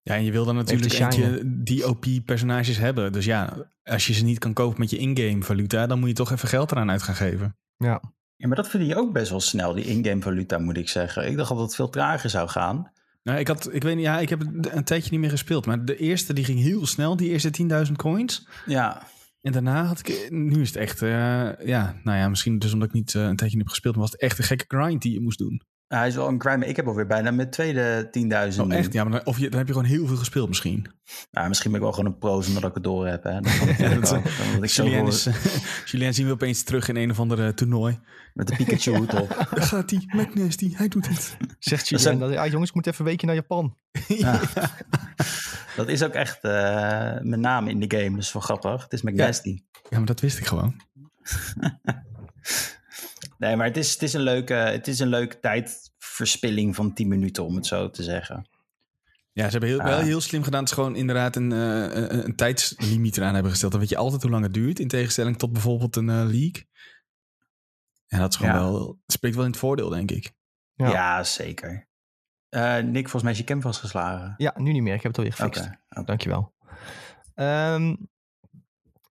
Ja, 0.02 0.14
en 0.14 0.24
je 0.24 0.32
wil 0.32 0.44
dan 0.44 0.54
natuurlijk 0.54 0.92
eentje 0.92 1.42
die 1.62 1.88
OP-personages 1.88 2.76
hebben. 2.78 3.12
Dus 3.12 3.24
ja, 3.24 3.70
als 3.82 4.06
je 4.06 4.12
ze 4.12 4.24
niet 4.24 4.38
kan 4.38 4.52
kopen 4.52 4.80
met 4.80 4.90
je 4.90 4.98
in-game 4.98 5.42
valuta, 5.42 5.86
dan 5.86 5.98
moet 5.98 6.08
je 6.08 6.14
toch 6.14 6.30
even 6.30 6.48
geld 6.48 6.70
eraan 6.72 6.90
uit 6.90 7.02
gaan 7.02 7.14
geven. 7.14 7.56
ja. 7.76 8.00
Ja, 8.36 8.48
maar 8.48 8.56
dat 8.56 8.68
vind 8.68 8.86
je 8.86 8.96
ook 8.96 9.12
best 9.12 9.30
wel 9.30 9.40
snel, 9.40 9.74
die 9.74 9.84
in-game 9.84 10.20
valuta, 10.22 10.58
moet 10.58 10.76
ik 10.76 10.88
zeggen. 10.88 11.26
Ik 11.26 11.36
dacht 11.36 11.48
dat 11.48 11.58
het 11.58 11.74
veel 11.74 11.88
trager 11.88 12.30
zou 12.30 12.48
gaan. 12.48 12.91
Nou, 13.22 13.38
ik 13.38 13.48
had, 13.48 13.74
ik 13.74 13.82
weet 13.82 13.94
niet, 13.94 14.04
ja, 14.04 14.18
ik 14.18 14.28
heb 14.28 14.40
het 14.40 14.72
een 14.72 14.84
tijdje 14.84 15.10
niet 15.10 15.20
meer 15.20 15.30
gespeeld. 15.30 15.66
Maar 15.66 15.84
de 15.84 15.96
eerste 15.96 16.32
die 16.32 16.44
ging 16.44 16.60
heel 16.60 16.86
snel, 16.86 17.16
die 17.16 17.30
eerste 17.30 17.86
10.000 17.86 17.92
coins. 17.92 18.48
Ja, 18.66 19.02
En 19.40 19.52
daarna 19.52 19.84
had 19.84 19.98
ik, 19.98 20.30
nu 20.30 20.60
is 20.60 20.68
het 20.68 20.76
echt, 20.76 21.02
eh, 21.02 21.08
ja, 21.66 22.00
nou 22.04 22.18
ja, 22.18 22.28
misschien 22.28 22.58
dus 22.58 22.72
omdat 22.72 22.88
ik 22.88 22.94
niet 22.94 23.14
eh, 23.14 23.22
een 23.22 23.36
tijdje 23.36 23.56
niet 23.56 23.64
heb 23.64 23.68
gespeeld, 23.68 23.94
maar 23.94 24.04
was 24.04 24.12
het 24.12 24.20
echt 24.20 24.38
een 24.38 24.44
gekke 24.44 24.64
grind 24.68 25.02
die 25.02 25.12
je 25.12 25.20
moest 25.20 25.38
doen. 25.38 25.62
Hij 25.98 26.08
is 26.08 26.14
wel 26.14 26.28
een 26.28 26.38
crime. 26.38 26.66
Ik 26.66 26.76
heb 26.76 26.86
alweer 26.86 27.06
bijna 27.06 27.30
mijn 27.30 27.50
tweede 27.50 28.10
10.000 28.54 28.60
Oh, 28.60 28.66
nu. 28.66 28.76
echt? 28.76 28.92
Ja, 28.92 29.02
maar 29.04 29.12
dan, 29.12 29.26
of 29.26 29.38
je, 29.38 29.48
dan 29.48 29.58
heb 29.58 29.66
je 29.68 29.72
gewoon 29.74 29.88
heel 29.88 30.06
veel 30.06 30.16
gespeeld 30.16 30.48
misschien. 30.48 30.86
Nou, 31.30 31.48
misschien 31.48 31.70
ben 31.70 31.80
ik 31.80 31.86
wel 31.86 31.94
gewoon 31.96 32.12
een 32.12 32.18
pro 32.18 32.40
zonder 32.40 32.60
dat 32.62 32.70
ik 32.70 32.76
het 32.76 32.84
door 32.84 33.06
heb. 33.06 33.22
Hè. 33.24 33.40
Dat 33.40 34.00
dat-. 34.08 34.12
Omdat 34.46 34.62
ik 34.62 34.70
zo 34.70 34.84
Julien, 34.84 35.06
is, 35.06 35.28
Julien 35.90 36.14
zien 36.14 36.26
we 36.26 36.32
opeens 36.32 36.62
terug 36.62 36.88
in 36.88 36.96
een 36.96 37.10
of 37.10 37.18
andere 37.20 37.54
toernooi. 37.54 37.98
met 38.34 38.48
de 38.48 38.56
Pikachu 38.56 38.96
hoed 38.96 39.14
op. 39.20 39.28
Daar 39.54 39.62
gaat 39.66 39.90
hij, 39.90 40.02
met 40.06 40.34
Nasty, 40.34 40.74
hij 40.74 40.88
doet 40.88 41.08
het. 41.08 41.36
Zegt 41.58 41.80
Dat 41.80 41.88
Julien, 41.88 42.04
zijn- 42.04 42.18
dat, 42.18 42.36
ah, 42.36 42.50
jongens, 42.50 42.68
ik 42.68 42.74
moet 42.74 42.86
even 42.86 43.00
een 43.00 43.06
weekje 43.06 43.26
naar 43.26 43.34
Japan. 43.36 43.76
Ja. 44.08 44.40
Dat 45.76 45.88
is 45.88 46.02
ook 46.02 46.12
echt 46.12 46.38
eh, 46.44 46.50
mijn 47.20 47.40
naam 47.40 47.68
in 47.68 47.80
de 47.80 47.98
game. 47.98 48.16
Dus 48.16 48.32
wel 48.32 48.42
grappig. 48.42 48.82
Het 48.82 48.92
is 48.92 49.02
McNasty. 49.02 49.62
Ja, 49.90 49.96
maar 49.96 50.06
dat 50.06 50.20
wist 50.20 50.38
ik 50.38 50.46
gewoon. 50.46 50.74
Nee, 53.42 53.56
maar 53.56 53.66
het 53.66 53.76
is, 53.76 53.92
het, 53.92 54.02
is 54.02 54.12
een 54.12 54.20
leuke, 54.20 54.54
het 54.54 54.88
is 54.88 54.98
een 54.98 55.08
leuke 55.08 55.40
tijdverspilling 55.40 56.74
van 56.74 56.92
10 56.94 57.08
minuten, 57.08 57.44
om 57.44 57.54
het 57.56 57.66
zo 57.66 57.90
te 57.90 58.02
zeggen. 58.02 58.46
Ja, 59.32 59.44
ze 59.44 59.50
hebben 59.50 59.68
heel, 59.68 59.78
wel 59.82 59.98
Ah. 59.98 60.02
heel 60.02 60.20
slim 60.20 60.42
gedaan. 60.42 60.60
Het 60.60 60.68
is 60.68 60.74
gewoon 60.74 60.96
inderdaad 60.96 61.36
een, 61.36 61.52
eh, 61.52 61.82
een, 61.94 62.24
een 62.24 62.36
tijdslimiet 62.36 63.16
eraan 63.16 63.32
hebben 63.34 63.50
gesteld. 63.50 63.72
Dan 63.72 63.80
weet 63.80 63.90
je 63.90 63.96
altijd 63.96 64.22
hoe 64.22 64.30
lang 64.30 64.42
het 64.44 64.54
duurt. 64.54 64.78
In 64.78 64.88
tegenstelling 64.88 65.38
tot 65.38 65.52
bijvoorbeeld 65.52 65.96
een 65.96 66.08
eh, 66.08 66.14
league. 66.16 66.66
Ja, 68.06 68.18
dat 68.18 68.30
is 68.30 68.36
gewoon 68.36 68.52
Ja. 68.54 68.60
wel... 68.60 68.86
Het 68.88 69.12
spreekt 69.12 69.34
wel 69.36 69.44
in 69.44 69.50
het 69.50 69.60
voordeel, 69.60 69.88
denk 69.88 70.10
ik. 70.10 70.32
Ja. 70.74 70.88
Ja, 70.90 71.24
zeker. 71.24 71.88
Eh, 72.48 72.76
Nick, 72.78 73.02
volgens 73.02 73.22
mij 73.22 73.32
is 73.32 73.38
je 73.38 73.44
cam 73.44 73.60
vastgeslagen. 73.60 74.34
Ja, 74.36 74.54
nu 74.56 74.72
niet 74.72 74.82
meer. 74.82 74.94
Ik 74.94 75.02
heb 75.02 75.16
het 75.16 75.18
alweer 75.18 75.32
gefixt. 75.36 75.70
oké. 75.90 76.04
Dankjewel. 76.04 76.54
Ehm, 77.34 77.94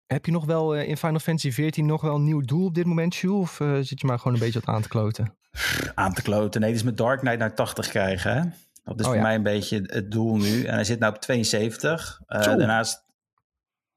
heb 0.08 0.26
je 0.26 0.32
nog 0.32 0.44
wel 0.44 0.74
eh, 0.76 0.88
in 0.88 0.96
Final 0.96 1.18
Fantasy 1.18 1.50
14 1.52 1.86
nog 1.86 2.00
wel 2.00 2.14
een 2.14 2.24
nieuw 2.24 2.40
doel 2.40 2.64
op 2.66 2.74
dit 2.74 2.84
moment, 2.86 3.16
Jules? 3.16 3.38
Of 3.40 3.60
eh, 3.60 3.74
zit 3.80 4.00
je 4.00 4.06
maar 4.06 4.18
gewoon 4.18 4.32
een 4.32 4.40
beetje 4.40 4.60
wat 4.64 4.74
aan 4.74 4.82
te 4.82 4.88
kloten? 4.88 5.36
Aan 5.94 6.14
te 6.14 6.22
kloten. 6.22 6.60
Nee, 6.60 6.72
dus 6.72 6.82
met 6.82 6.96
Dark 6.96 7.20
Knight 7.20 7.38
naar 7.38 7.54
80 7.54 7.88
krijgen. 7.88 8.32
Hè? 8.32 8.40
Dat 8.84 9.00
is 9.00 9.04
Oh, 9.04 9.06
voor 9.06 9.14
ja. 9.16 9.22
mij 9.22 9.34
een 9.34 9.42
beetje 9.42 9.82
het 9.86 10.10
doel 10.10 10.36
nu. 10.36 10.64
En 10.64 10.74
hij 10.74 10.84
zit 10.84 10.98
nou 10.98 11.14
op 11.14 11.20
72. 11.20 12.20
Eh, 12.26 12.42
daarnaast... 12.42 13.04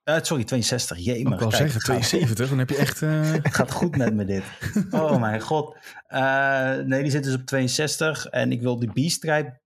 sorry, 0.03 0.43
62. 0.43 0.97
Jee, 0.97 1.17
Ik 1.17 1.27
wou 1.27 1.51
zeggen, 1.51 1.79
72, 1.81 2.49
dan 2.49 2.57
heb 2.57 2.69
je 2.69 2.75
echt... 2.77 3.01
eh, 3.01 3.31
Het 3.43 3.55
gaat 3.55 3.71
goed 3.71 3.97
met 3.97 4.13
me 4.13 4.25
dit. 4.25 4.43
Oh 4.91 5.19
mijn 5.19 5.41
god. 5.41 5.77
Eh, 6.07 6.75
nee, 6.85 7.01
die 7.01 7.11
zit 7.11 7.23
dus 7.23 7.33
op 7.33 7.45
62. 7.45 8.25
En 8.25 8.51
ik 8.51 8.61
wil 8.61 8.79
die 8.79 8.91
B-stripe 8.91 9.49
eh, 9.49 9.60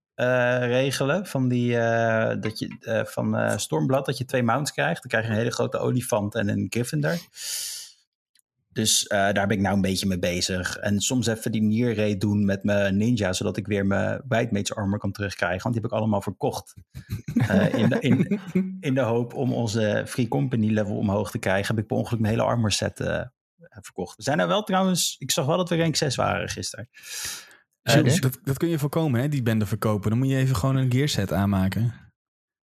regelen 0.58 1.26
van, 1.26 1.48
die, 1.48 1.78
eh, 1.78 2.36
dat 2.40 2.58
je, 2.58 2.76
eh, 2.80 3.04
van 3.04 3.36
eh, 3.36 3.56
Stormblad. 3.56 4.06
Dat 4.06 4.18
je 4.18 4.24
twee 4.24 4.42
mounts 4.42 4.72
krijgt. 4.72 5.00
Dan 5.00 5.10
krijg 5.10 5.24
je 5.24 5.30
een 5.30 5.38
hele 5.38 5.50
grote 5.50 5.78
olifant 5.78 6.34
en 6.34 6.48
een 6.48 6.66
Gryffindor. 6.70 7.18
Dus 8.76 9.06
eh, 9.06 9.18
daar 9.18 9.46
ben 9.46 9.56
ik 9.56 9.62
nou 9.62 9.74
een 9.74 9.80
beetje 9.80 10.06
mee 10.06 10.18
bezig. 10.18 10.76
En 10.76 11.00
soms 11.00 11.26
even 11.26 11.52
die 11.52 11.62
Nier 11.62 11.96
raid 11.96 12.20
doen 12.20 12.44
met 12.44 12.64
mijn 12.64 12.96
ninja. 12.96 13.32
Zodat 13.32 13.56
ik 13.56 13.66
weer 13.66 13.86
mijn 13.86 14.22
White 14.28 14.74
armor 14.74 14.98
kan 14.98 15.12
terugkrijgen. 15.12 15.62
Want 15.62 15.74
die 15.74 15.82
heb 15.82 15.92
ik 15.92 15.98
allemaal 15.98 16.22
verkocht. 16.22 16.74
Eh, 17.36 17.74
in, 17.74 17.88
de, 17.88 18.00
in, 18.00 18.40
in 18.80 18.94
de 18.94 19.00
hoop 19.00 19.34
om 19.34 19.52
onze 19.52 20.04
Free 20.06 20.28
Company 20.28 20.72
level 20.72 20.96
omhoog 20.96 21.30
te 21.30 21.38
krijgen. 21.38 21.74
Heb 21.74 21.82
ik 21.82 21.86
per 21.88 21.96
ongeluk 21.96 22.20
mijn 22.20 22.32
hele 22.32 22.46
armor 22.46 22.72
set 22.72 23.00
eh, 23.00 23.22
verkocht. 23.80 24.16
We 24.16 24.22
zijn 24.22 24.40
er 24.40 24.48
wel 24.48 24.62
trouwens... 24.62 25.16
Ik 25.18 25.30
zag 25.30 25.46
wel 25.46 25.56
dat 25.56 25.68
we 25.68 25.76
rank 25.76 25.96
6 25.96 26.14
waren 26.14 26.48
gisteren. 26.48 26.88
Eh, 27.94 28.04
dus- 28.04 28.20
dat, 28.20 28.38
dat 28.44 28.56
kun 28.58 28.68
je 28.68 28.78
voorkomen, 28.78 29.20
hè, 29.20 29.28
die 29.28 29.42
bende 29.42 29.66
verkopen. 29.66 30.10
Dan 30.10 30.18
moet 30.18 30.28
je 30.28 30.36
even 30.36 30.56
gewoon 30.56 30.76
een 30.76 30.90
gearset 30.92 31.32
aanmaken. 31.32 31.94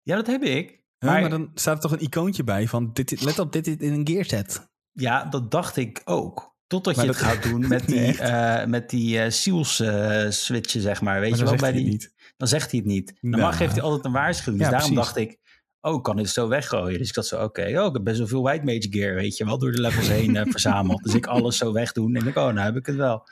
ja, 0.01 0.15
dat 0.15 0.27
heb 0.27 0.43
ik. 0.43 0.69
Huh, 0.99 1.11
Maar, 1.11 1.21
maar 1.21 1.29
dan 1.29 1.51
staat 1.53 1.75
er 1.75 1.81
toch 1.81 1.91
een 1.91 2.03
icoontje 2.05 2.43
bij 2.43 2.67
van... 2.67 2.89
Dit, 2.93 3.21
let 3.21 3.39
op, 3.39 3.51
dit 3.51 3.67
is 3.67 3.75
in 3.77 3.93
een 3.93 4.07
gearset. 4.07 4.69
ja, 4.91 5.25
dat 5.25 5.51
dacht 5.51 5.77
ik 5.77 6.01
ook. 6.05 6.51
Totdat 6.67 6.95
Maar 6.95 7.05
je 7.05 7.11
het 7.11 7.19
gaat 7.19 7.43
doen 7.43 7.67
met 7.67 7.87
Nee, 7.87 7.97
die, 7.99 8.07
echt? 8.07 8.19
eh 8.19 8.65
met 8.65 8.89
die 8.89 9.19
eh, 9.19 9.29
Seals 9.31 9.79
eh, 9.79 10.29
switchen, 10.29 10.81
zeg 10.81 11.01
maar. 11.01 11.19
Weet 11.19 11.29
Maar 11.29 11.39
je 11.39 11.45
dan 11.45 11.53
wel, 11.57 11.61
bij 11.63 11.71
die, 11.71 11.81
het 11.83 11.91
niet. 11.91 12.13
dan 12.37 12.47
zegt 12.47 12.71
hij 12.71 12.79
het 12.79 12.89
niet. 12.89 13.13
Normaal 13.21 13.39
Nou. 13.49 13.53
geeft 13.53 13.71
hij 13.73 13.81
altijd 13.81 14.05
een 14.05 14.11
waarschuwing. 14.11 14.57
Dus 14.63 14.71
Ja, 14.71 14.77
daarom 14.77 14.93
precies. 14.95 15.13
dacht 15.13 15.29
ik, 15.31 15.39
oh, 15.81 15.95
ik 15.95 16.03
kan 16.03 16.15
dit 16.15 16.29
zo 16.29 16.47
weggooien. 16.47 16.97
Dus 16.99 17.07
ik 17.09 17.13
dacht 17.15 17.27
zo, 17.27 17.43
oké, 17.43 17.61
oh, 17.79 17.85
ik 17.85 17.93
heb 17.93 18.03
best 18.03 18.17
wel 18.17 18.27
veel 18.27 18.41
White 18.41 18.63
Mage 18.65 18.87
gear, 18.89 19.15
weet 19.15 19.37
je 19.37 19.45
wel, 19.45 19.57
door 19.57 19.71
de 19.71 19.81
levels 19.81 20.07
heen 20.07 20.35
eh, 20.35 20.45
verzameld. 20.49 21.03
Dus 21.03 21.13
ik 21.13 21.25
alles 21.35 21.57
zo 21.57 21.71
wegdoen 21.73 22.15
en 22.15 22.27
ik, 22.27 22.35
oh, 22.35 22.43
nou 22.43 22.59
heb 22.59 22.75
ik 22.75 22.85
het 22.85 22.95
wel. 22.95 23.27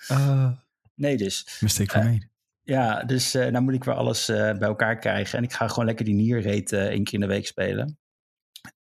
Nee, 0.96 1.18
dus. 1.18 1.58
mistake 1.60 1.92
van 1.92 2.02
Eh, 2.02 2.08
mij. 2.08 2.30
Ja, 2.64 3.04
dus 3.04 3.34
eh 3.34 3.52
nou 3.52 3.64
moet 3.64 3.74
ik 3.74 3.84
weer 3.84 3.94
alles 3.94 4.30
eh, 4.30 4.38
bij 4.38 4.68
elkaar 4.68 4.98
krijgen. 4.98 5.38
En 5.38 5.44
ik 5.44 5.54
ga 5.54 5.68
gewoon 5.68 5.86
lekker 5.86 6.06
die 6.06 6.14
nierreet 6.14 6.72
eh 6.72 6.86
één 6.86 7.04
keer 7.04 7.14
in 7.14 7.20
de 7.20 7.26
week 7.26 7.48
spelen. 7.48 8.00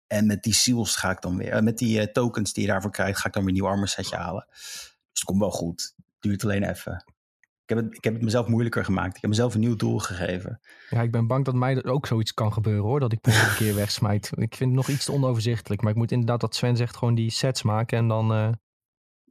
En 0.07 0.27
met 0.27 0.43
die 0.43 0.55
seals 0.55 0.97
ga 0.97 1.11
ik 1.11 1.21
dan 1.21 1.37
weer, 1.37 1.63
met 1.63 1.79
die 1.79 2.01
eh, 2.01 2.13
tokens 2.13 2.53
die 2.53 2.63
je 2.67 2.69
daarvoor 2.71 2.91
krijgt, 2.91 3.21
ga 3.21 3.27
ik 3.27 3.33
dan 3.33 3.43
weer 3.45 3.53
een 3.53 3.59
nieuw 3.59 3.69
armor 3.69 3.89
setje 3.89 4.17
halen. 4.17 4.47
Dus 4.51 5.01
het 5.13 5.25
komt 5.25 5.39
wel 5.39 5.51
goed. 5.51 5.95
Duurt 6.21 6.45
alleen 6.45 6.63
even. 6.63 7.05
Ik 7.67 7.77
heb, 7.77 7.85
het, 7.85 7.95
ik 7.97 8.05
heb 8.05 8.15
het 8.15 8.23
mezelf 8.23 8.47
moeilijker 8.47 8.85
gemaakt. 8.85 9.17
Ik 9.17 9.21
heb 9.21 9.31
mezelf 9.31 9.55
een 9.55 9.61
nieuw 9.61 9.77
doel 9.77 9.99
gegeven. 9.99 10.61
Ja, 10.91 11.03
ik 11.03 11.11
ben 11.11 11.27
bang 11.27 11.45
dat 11.45 11.55
mij 11.55 11.75
dat 11.75 11.85
ook 11.85 12.07
zoiets 12.07 12.35
kan 12.35 12.53
gebeuren 12.53 12.85
hoor. 12.85 13.01
Dat 13.01 13.13
ik 13.13 13.21
per 13.21 13.49
een 13.49 13.57
keer 13.57 13.75
wegsmijt. 13.85 14.31
Ik 14.35 14.55
vind 14.55 14.71
het 14.71 14.87
nog 14.87 14.89
iets 14.89 15.05
te 15.05 15.13
onoverzichtelijk. 15.13 15.83
Maar 15.83 15.91
ik 15.91 15.97
moet 15.97 16.13
inderdaad, 16.13 16.43
wat 16.43 16.55
Sven 16.55 16.77
zegt, 16.77 16.97
gewoon 16.97 17.15
die 17.15 17.31
sets 17.31 17.63
maken. 17.63 17.99
En 17.99 18.09
dan... 18.09 18.57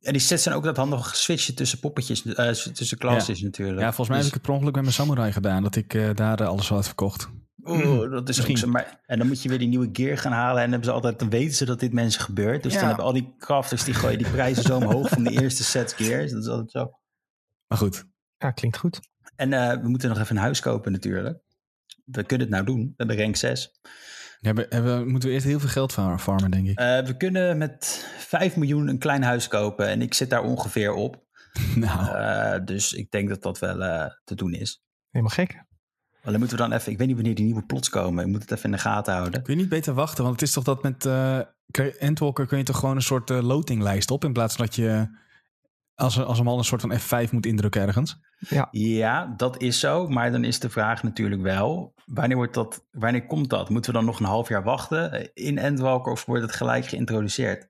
En 0.02 0.14
die 0.14 0.22
sets 0.22 0.44
zijn 0.44 0.56
ook 0.56 0.64
dat 0.64 0.78
handige 0.78 1.16
switchen 1.16 1.56
tussen 1.56 1.80
poppetjes, 1.80 2.26
eh, 2.26 2.50
tussen 2.52 2.98
classes 2.98 3.42
natuurlijk. 3.42 3.80
Ja, 3.80 3.86
volgens 3.86 4.08
mij 4.08 4.18
Dus- 4.18 4.26
heb 4.26 4.36
ik 4.36 4.42
het 4.42 4.42
per 4.42 4.54
ongeluk 4.54 4.74
met 4.74 4.84
mijn 4.84 4.96
samurai 4.96 5.32
gedaan. 5.32 5.64
Dat 5.64 5.76
ik 5.76 5.94
eh, 5.94 6.10
daar 6.14 6.40
eh, 6.40 6.48
alles 6.48 6.70
had 6.70 6.86
verkocht. 6.86 7.30
Oeh, 7.64 7.82
dat 8.12 8.12
is 8.12 8.12
ook 8.12 8.26
Misschien. 8.48 8.58
zo. 8.58 8.68
Maar, 8.68 9.00
en 9.06 9.18
dan 9.18 9.28
moet 9.28 9.42
je 9.42 9.50
weer 9.50 9.60
die 9.60 9.68
nieuwe 9.68 9.90
gear 9.94 10.18
gaan 10.18 10.32
halen. 10.32 10.56
En 10.56 10.62
dan, 10.62 10.70
hebben 10.70 10.90
ze 10.90 10.96
altijd, 10.96 11.20
dan 11.20 11.30
weten 11.30 11.56
ze 11.56 11.66
dat 11.66 11.80
dit 11.80 11.94
mensen 11.94 12.22
gebeurt. 12.22 12.64
Dus 12.64 12.74
Ja. 12.74 12.80
dan 12.80 12.88
hebben 12.88 13.06
al 13.06 13.14
die 13.14 13.36
crafters 13.38 13.84
die 13.84 13.94
gooien 13.94 14.18
die 14.18 14.30
prijzen 14.30 14.64
zo 14.64 14.76
omhoog 14.78 15.10
van 15.10 15.24
de 15.24 15.32
eerste 15.42 15.64
set 15.64 15.94
gears. 15.94 16.32
Dat 16.32 16.42
is 16.42 16.48
altijd 16.48 16.72
zo. 16.72 16.92
Maar 17.68 17.78
goed, 17.78 18.06
ja, 18.38 18.52
klinkt 18.52 18.78
goed. 18.78 19.00
En 19.36 19.54
eh, 19.54 19.82
we 19.82 19.90
moeten 19.90 20.10
nog 20.10 20.20
even 20.20 20.36
een 20.36 20.42
huis 20.42 20.60
kopen 20.60 20.92
natuurlijk. 20.92 21.40
We 22.06 22.24
kunnen 22.24 22.48
het 22.48 22.56
nou 22.56 22.66
doen. 22.66 22.80
We 22.86 22.94
hebben 22.98 23.18
rank 23.18 23.36
6. 23.36 23.72
Hebben, 24.40 24.66
hebben, 24.70 25.08
moeten 25.08 25.30
we 25.30 25.36
eerst 25.36 25.48
heel 25.48 25.60
veel 25.60 25.70
geld 25.70 25.94
van 25.94 26.20
farmen, 26.20 26.52
denk 26.52 26.68
ik. 26.68 26.78
Eh, 26.78 27.00
we 27.00 27.18
kunnen 27.18 27.58
met 27.58 28.06
5 28.18 28.56
miljoen 28.56 28.88
een 28.88 29.00
klein 29.00 29.24
huis 29.24 29.48
kopen. 29.48 29.88
En 29.88 30.02
ik 30.02 30.14
zit 30.14 30.30
daar 30.30 30.44
ongeveer 30.44 30.94
op. 30.94 31.16
Nou, 31.76 32.16
Eh, 32.16 32.66
dus 32.66 32.94
ik 32.94 33.12
denk 33.12 33.30
dat 33.30 33.42
dat 33.42 33.60
wel 33.60 33.84
eh, 33.84 34.06
te 34.24 34.36
doen 34.36 34.54
is. 34.54 34.84
Helemaal 35.10 35.36
gek. 35.36 35.66
Alleen 36.24 36.40
moeten 36.40 36.58
we 36.58 36.64
dan 36.64 36.74
even, 36.74 36.92
ik 36.92 36.98
weet 36.98 37.08
niet 37.08 37.16
wanneer 37.16 37.36
die 37.36 37.46
nieuwe 37.46 37.66
plots 37.66 37.90
komen. 37.90 38.26
Ik 38.26 38.32
moet 38.32 38.42
het 38.42 38.52
even 38.52 38.66
in 38.66 38.72
de 38.72 38.78
gaten 38.78 39.14
houden. 39.14 39.44
kun 39.44 39.54
je 39.54 39.60
niet 39.60 39.70
beter 39.70 39.94
wachten? 39.94 40.24
Want 40.24 40.40
het 40.40 40.48
is 40.48 40.54
toch 40.54 40.64
dat 40.64 40.84
met 40.84 41.06
eh 41.06 41.40
Endwalker 42.00 42.46
kun 42.46 42.58
je 42.58 42.64
toch 42.64 42.80
gewoon 42.80 42.96
een 42.96 43.02
soort 43.02 43.30
eh, 43.30 43.42
lotinglijst 43.42 44.12
op... 44.12 44.24
in 44.24 44.34
plaats 44.34 44.56
van 44.56 44.66
dat 44.66 44.76
je 44.76 45.08
als, 45.96 46.24
als 46.24 46.38
hem 46.38 46.48
al 46.48 46.58
een 46.58 46.64
soort 46.64 46.82
van 46.82 47.00
F5 47.00 47.32
moet 47.32 47.46
indrukken 47.46 47.82
ergens. 47.82 48.20
Ja, 48.72 49.34
dat 49.38 49.62
is 49.62 49.80
zo. 49.80 50.08
Maar 50.08 50.32
dan 50.32 50.44
is 50.44 50.60
de 50.60 50.70
vraag 50.70 51.04
natuurlijk 51.04 51.42
wel, 51.42 51.94
wanneer, 52.08 52.36
wordt 52.38 52.54
dat, 52.54 52.86
wanneer 52.92 53.26
komt 53.26 53.50
dat? 53.50 53.70
Moeten 53.70 53.92
we 53.92 53.98
dan 53.98 54.06
nog 54.08 54.20
een 54.20 54.26
half 54.26 54.48
jaar 54.50 54.64
wachten 54.64 55.12
eh, 55.12 55.28
in 55.34 55.58
Endwalker 55.58 56.12
of 56.12 56.26
wordt 56.26 56.42
het 56.44 56.56
gelijk 56.56 56.86
geïntroduceerd? 56.86 57.68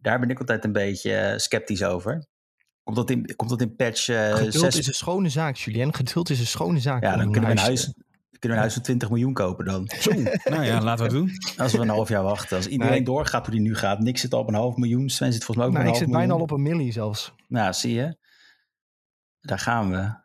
Daar 0.00 0.20
ben 0.20 0.30
ik 0.30 0.38
altijd 0.38 0.64
een 0.64 0.72
beetje 0.72 1.14
eh, 1.16 1.38
sceptisch 1.38 1.84
over. 1.84 2.26
Komt 2.82 2.96
dat 2.96 3.10
in, 3.10 3.36
komt 3.36 3.50
dat 3.50 3.60
in 3.60 3.76
patch 3.76 4.08
eh, 4.08 4.34
Geduld 4.34 4.52
6? 4.54 4.76
is 4.78 4.86
een 4.86 4.94
schone 4.94 5.28
zaak, 5.28 5.56
Julien. 5.56 5.94
Geduld 5.94 6.30
is 6.30 6.40
een 6.40 6.46
schone 6.46 6.78
zaak. 6.80 7.02
Ja, 7.02 7.16
dan 7.16 7.30
kunnen 7.32 7.50
we 7.50 7.56
een 7.56 7.62
huis- 7.62 7.92
kunnen 8.30 8.58
we 8.58 8.64
een 8.64 8.70
huis 8.70 8.72
van 8.74 8.82
20 8.82 9.08
miljoen 9.08 9.32
kopen 9.32 9.64
dan. 9.64 9.90
Zo, 10.00 10.10
nou 10.44 10.64
ja, 10.64 10.80
laten 10.82 11.10
we 11.10 11.16
het 11.16 11.20
doen. 11.20 11.30
Als 11.64 11.72
we 11.72 11.78
een 11.78 11.88
half 11.88 12.08
jaar 12.08 12.22
wachten. 12.22 12.56
Als 12.56 12.66
iedereen 12.66 12.92
Nee. 12.92 13.02
doorgaat 13.02 13.46
hoe 13.46 13.54
die 13.54 13.64
nu 13.64 13.74
gaat. 13.76 13.98
Niks 13.98 14.20
zit 14.20 14.34
al 14.34 14.40
op 14.40 14.48
een 14.48 14.54
half 14.54 14.76
miljoen. 14.76 15.08
Sven 15.08 15.32
zit 15.32 15.44
volgens 15.44 15.56
mij 15.56 15.66
ook 15.66 15.72
Nou, 15.72 15.88
op 15.88 15.94
ik 15.94 16.00
een 16.00 16.06
zit 16.06 16.14
half 16.14 16.18
bijna 16.26 16.32
al 16.32 16.38
miljoen. 16.46 16.58
op 16.60 16.72
een 16.72 16.76
millie 16.76 16.92
zelfs. 16.92 17.32
Nou, 17.48 17.72
zie 17.72 17.94
je. 17.94 18.16
Daar 19.40 19.58
gaan 19.58 19.90
we. 19.90 20.18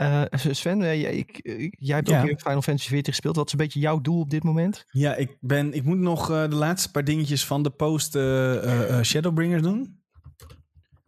Eh, 0.00 0.22
Sven, 0.50 0.82
eh, 0.82 1.00
jij, 1.00 1.14
ik, 1.16 1.38
ik- 1.38 1.76
jij 1.78 1.96
hebt 1.96 2.08
Ja. 2.08 2.20
ook 2.20 2.26
weer 2.26 2.38
Final 2.38 2.62
Fantasy 2.62 2.88
14 2.88 3.12
gespeeld. 3.12 3.36
Wat 3.36 3.46
is 3.46 3.52
een 3.52 3.58
beetje 3.58 3.80
jouw 3.80 4.00
doel 4.00 4.20
op 4.20 4.30
dit 4.30 4.42
moment? 4.42 4.84
Ja, 4.90 5.14
ik, 5.14 5.36
ben, 5.40 5.72
ik 5.72 5.84
moet 5.84 5.98
nog 5.98 6.30
eh, 6.30 6.48
de 6.48 6.54
laatste 6.54 6.90
paar 6.90 7.04
dingetjes 7.04 7.44
van 7.46 7.62
de 7.62 7.70
post 7.70 8.14
eh, 8.16 8.54
eh, 8.56 8.98
eh, 8.98 9.04
Shadowbringers 9.04 9.62
doen. 9.62 9.98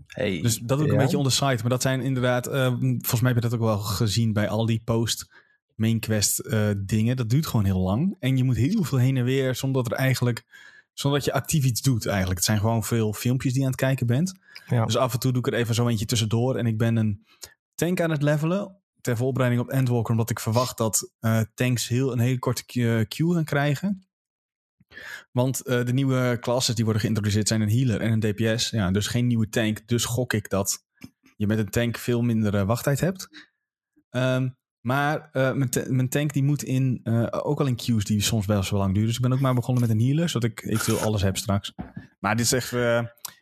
Hey. 0.07 0.41
Dus 0.43 0.59
dat 0.59 0.79
doe 0.79 0.87
ik 0.87 0.93
Ja. 0.93 0.93
een 0.99 1.03
beetje 1.05 1.19
on 1.19 1.25
the 1.25 1.31
side. 1.31 1.59
Maar 1.61 1.69
dat 1.69 1.83
zijn 1.83 2.01
inderdaad, 2.01 2.47
eh, 2.47 2.67
volgens 2.79 3.21
mij 3.21 3.33
heb 3.33 3.43
je 3.43 3.49
dat 3.49 3.59
ook 3.59 3.65
wel 3.67 3.79
gezien 3.79 4.33
bij 4.33 4.49
al 4.49 4.67
die 4.67 4.83
post 4.85 5.31
main 5.75 6.01
quest 6.01 6.39
eh, 6.39 6.69
dingen. 6.79 7.17
Dat 7.17 7.31
duurt 7.31 7.47
gewoon 7.47 7.65
heel 7.65 7.81
lang. 7.81 8.17
En 8.19 8.37
je 8.37 8.45
moet 8.45 8.57
heel 8.57 8.85
veel 8.85 8.99
heen 8.99 9.17
en 9.17 9.25
weer 9.25 9.55
zonder 9.55 9.83
dat 9.83 9.93
er 9.93 9.99
eigenlijk, 9.99 10.45
zonder 10.93 11.19
dat 11.21 11.29
je 11.29 11.35
actief 11.35 11.65
iets 11.65 11.81
doet 11.83 12.07
eigenlijk. 12.07 12.37
Het 12.37 12.47
zijn 12.47 12.59
gewoon 12.61 12.85
veel 12.85 13.13
filmpjes 13.13 13.53
die 13.53 13.61
je 13.61 13.67
aan 13.67 13.73
het 13.73 13.83
kijken 13.83 14.07
bent. 14.07 14.33
Ja. 14.67 14.85
Dus 14.85 14.97
af 14.97 15.13
en 15.13 15.19
toe 15.19 15.33
doe 15.33 15.47
ik 15.47 15.53
er 15.53 15.59
even 15.59 15.75
zo 15.75 15.89
eentje 15.89 16.07
tussendoor. 16.07 16.57
En 16.57 16.67
ik 16.67 16.79
ben 16.79 16.97
een 16.97 17.25
tank 17.75 18.01
aan 18.01 18.11
het 18.11 18.23
levelen. 18.23 18.77
Ter 19.03 19.17
voorbereiding 19.17 19.63
op 19.63 19.69
Endwalker. 19.71 20.11
Omdat 20.13 20.31
ik 20.31 20.41
verwacht 20.41 20.79
dat 20.79 21.11
eh, 21.21 21.41
tanks 21.55 21.89
heel, 21.89 22.13
een 22.13 22.19
hele 22.19 22.39
korte 22.39 22.65
Q- 22.65 23.09
queue 23.09 23.35
gaan 23.35 23.45
krijgen. 23.45 24.07
Want 25.33 25.61
eh, 25.67 25.85
de 25.85 25.93
nieuwe 25.93 26.37
classes 26.41 26.75
die 26.75 26.85
worden 26.85 27.03
geïntroduceerd 27.03 27.49
zijn 27.49 27.61
een 27.61 27.71
healer 27.71 28.01
en 28.01 28.13
een 28.13 28.21
DPS. 28.21 28.71
Ja, 28.71 28.91
dus 28.91 29.07
geen 29.07 29.27
nieuwe 29.27 29.49
tank. 29.49 29.87
Dus 29.89 30.05
gok 30.05 30.33
ik 30.33 30.51
dat 30.51 30.85
je 31.37 31.47
met 31.47 31.59
een 31.59 31.71
tank 31.71 31.99
veel 31.99 32.23
minder 32.23 32.55
eh, 32.55 32.63
wachttijd 32.67 33.01
hebt. 33.01 33.29
Ehm, 34.11 34.49
maar 34.81 35.29
eh, 35.33 35.53
mijn, 35.53 35.71
ta- 35.71 35.85
mijn 35.89 36.09
tank 36.09 36.33
die 36.33 36.43
moet 36.43 36.63
in, 36.63 37.01
eh, 37.05 37.27
ook 37.31 37.61
al 37.61 37.67
in 37.67 37.77
queues 37.77 38.05
die 38.05 38.21
soms 38.21 38.47
wel 38.47 38.63
zo 38.63 38.77
lang 38.77 38.91
duren. 38.93 39.07
Dus 39.09 39.17
ik 39.17 39.23
ben 39.23 39.33
ook 39.33 39.41
maar 39.41 39.55
begonnen 39.55 39.83
met 39.83 39.93
een 39.93 40.01
healer, 40.07 40.29
zodat 40.29 40.51
ik 40.51 40.63
eventueel 40.65 40.99
alles 41.01 41.23
heb 41.23 41.37
straks. 41.37 41.73
Maar 42.21 42.37
dit 42.37 42.45
is 42.45 42.53
echt, 42.53 42.73
eh, 42.73 42.81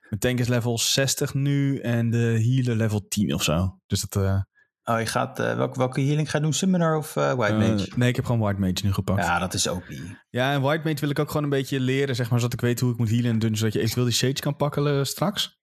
mijn 0.08 0.18
tank 0.20 0.38
is 0.38 0.48
level 0.48 0.78
60 0.78 1.34
nu 1.34 1.78
en 1.78 2.10
de 2.10 2.18
healer 2.42 2.76
level 2.76 3.08
10 3.08 3.34
of 3.34 3.42
zo. 3.42 3.78
Dus 3.86 4.00
dat, 4.00 4.22
eh, 4.24 4.40
Oh, 4.84 4.98
je 4.98 5.06
gaat, 5.06 5.38
eh, 5.38 5.56
welke, 5.56 5.78
welke 5.78 6.00
healing 6.00 6.30
ga 6.30 6.38
je 6.38 6.44
doen? 6.44 6.52
Summoner 6.52 6.96
of 6.96 7.16
eh, 7.16 7.32
White 7.32 7.52
eh, 7.52 7.58
Mage? 7.58 7.88
nee, 7.96 8.08
ik 8.08 8.16
heb 8.16 8.24
gewoon 8.24 8.40
White 8.40 8.60
Mage 8.60 8.80
nu 8.82 8.92
gepakt. 8.92 9.24
Ja. 9.24 9.32
ja, 9.32 9.38
dat 9.38 9.54
is 9.54 9.68
ook 9.68 9.88
niet. 9.88 10.02
en 10.30 10.60
White 10.60 10.82
Mage 10.84 11.00
wil 11.00 11.10
ik 11.10 11.18
ook 11.18 11.28
gewoon 11.28 11.42
een 11.42 11.48
beetje 11.48 11.80
leren, 11.80 12.14
zeg 12.14 12.30
maar, 12.30 12.38
zodat 12.38 12.54
ik 12.54 12.60
weet 12.60 12.80
hoe 12.80 12.92
ik 12.92 12.98
moet 12.98 13.10
healen 13.10 13.30
en 13.30 13.38
doen, 13.38 13.56
zodat 13.56 13.72
je 13.72 13.78
eventueel 13.78 14.06
die 14.06 14.14
Sage 14.14 14.32
kan 14.32 14.56
pakken 14.56 15.06
straks. 15.06 15.58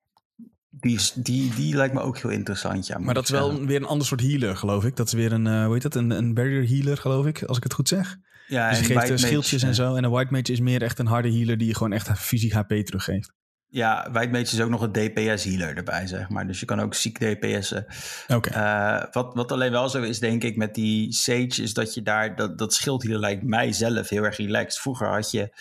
Die, 0.70 1.00
die, 1.16 1.54
die 1.56 1.76
lijkt 1.76 1.94
me 1.94 2.00
ook 2.00 2.18
heel 2.18 2.32
interessant, 2.32 2.88
ja. 2.88 2.98
Maar 2.98 3.14
dat 3.14 3.24
is 3.24 3.30
wel 3.30 3.66
weer 3.66 3.76
een 3.76 3.88
ander 3.88 4.08
soort 4.08 4.22
healer, 4.22 4.58
geloof 4.58 4.86
ik. 4.86 4.96
Dat 4.96 5.08
is 5.08 5.14
weer 5.14 5.32
een, 5.32 5.64
hoe 5.64 5.74
heet 5.74 5.82
dat, 5.82 5.96
een, 5.96 6.10
een 6.10 6.34
barrier 6.34 6.68
healer, 6.68 6.98
geloof 6.98 7.26
ik, 7.26 7.44
als 7.44 7.58
ik 7.58 7.64
het 7.64 7.74
goed 7.74 7.88
zeg. 7.88 8.18
Ja, 8.48 8.70
dus 8.70 8.80
geeft 8.80 9.20
schildjes 9.20 9.64
en 9.64 9.76
zo. 9.76 9.96
En 9.96 10.04
een 10.04 10.12
White 10.12 10.32
Mage 10.32 10.52
is 10.52 10.60
meer 10.60 10.82
echt 10.82 11.00
een 11.00 11.08
harde 11.08 11.32
healer 11.32 11.58
die 11.58 11.68
je 11.68 11.76
gewoon 11.76 11.94
echt 11.94 12.20
fysiek 12.20 12.52
HP 12.52 12.70
teruggeeft. 12.70 13.34
Ja, 13.70 14.08
Mage 14.12 14.38
is 14.40 14.62
ook 14.62 14.70
nog 14.70 14.82
een 14.82 14.92
DPS-healer 14.92 15.78
erbij, 15.78 16.08
zeg 16.08 16.30
maar. 16.30 16.48
Dus 16.48 16.60
je 16.60 16.66
kan 16.66 16.80
ook 16.80 16.94
ziek 16.94 17.18
DPS'en. 17.20 17.86
Oké. 18.28 18.50
Eh, 18.50 19.04
wat, 19.12 19.34
wat 19.34 19.52
alleen 19.52 19.72
wel 19.72 19.90
zo 19.90 20.02
is, 20.02 20.20
denk 20.20 20.44
ik, 20.44 20.56
met 20.58 20.76
die 20.76 21.14
Sage, 21.14 21.62
is 21.62 21.74
dat 21.74 21.94
je 21.94 22.02
daar, 22.02 22.36
dat, 22.36 22.58
dat 22.58 22.74
schildhealer 22.74 23.20
lijkt 23.20 23.44
mij 23.44 23.72
zelf 23.72 24.10
heel 24.10 24.24
erg 24.24 24.38
relaxed. 24.38 24.82
Vroeger 24.82 25.08
had 25.08 25.32
je 25.32 25.56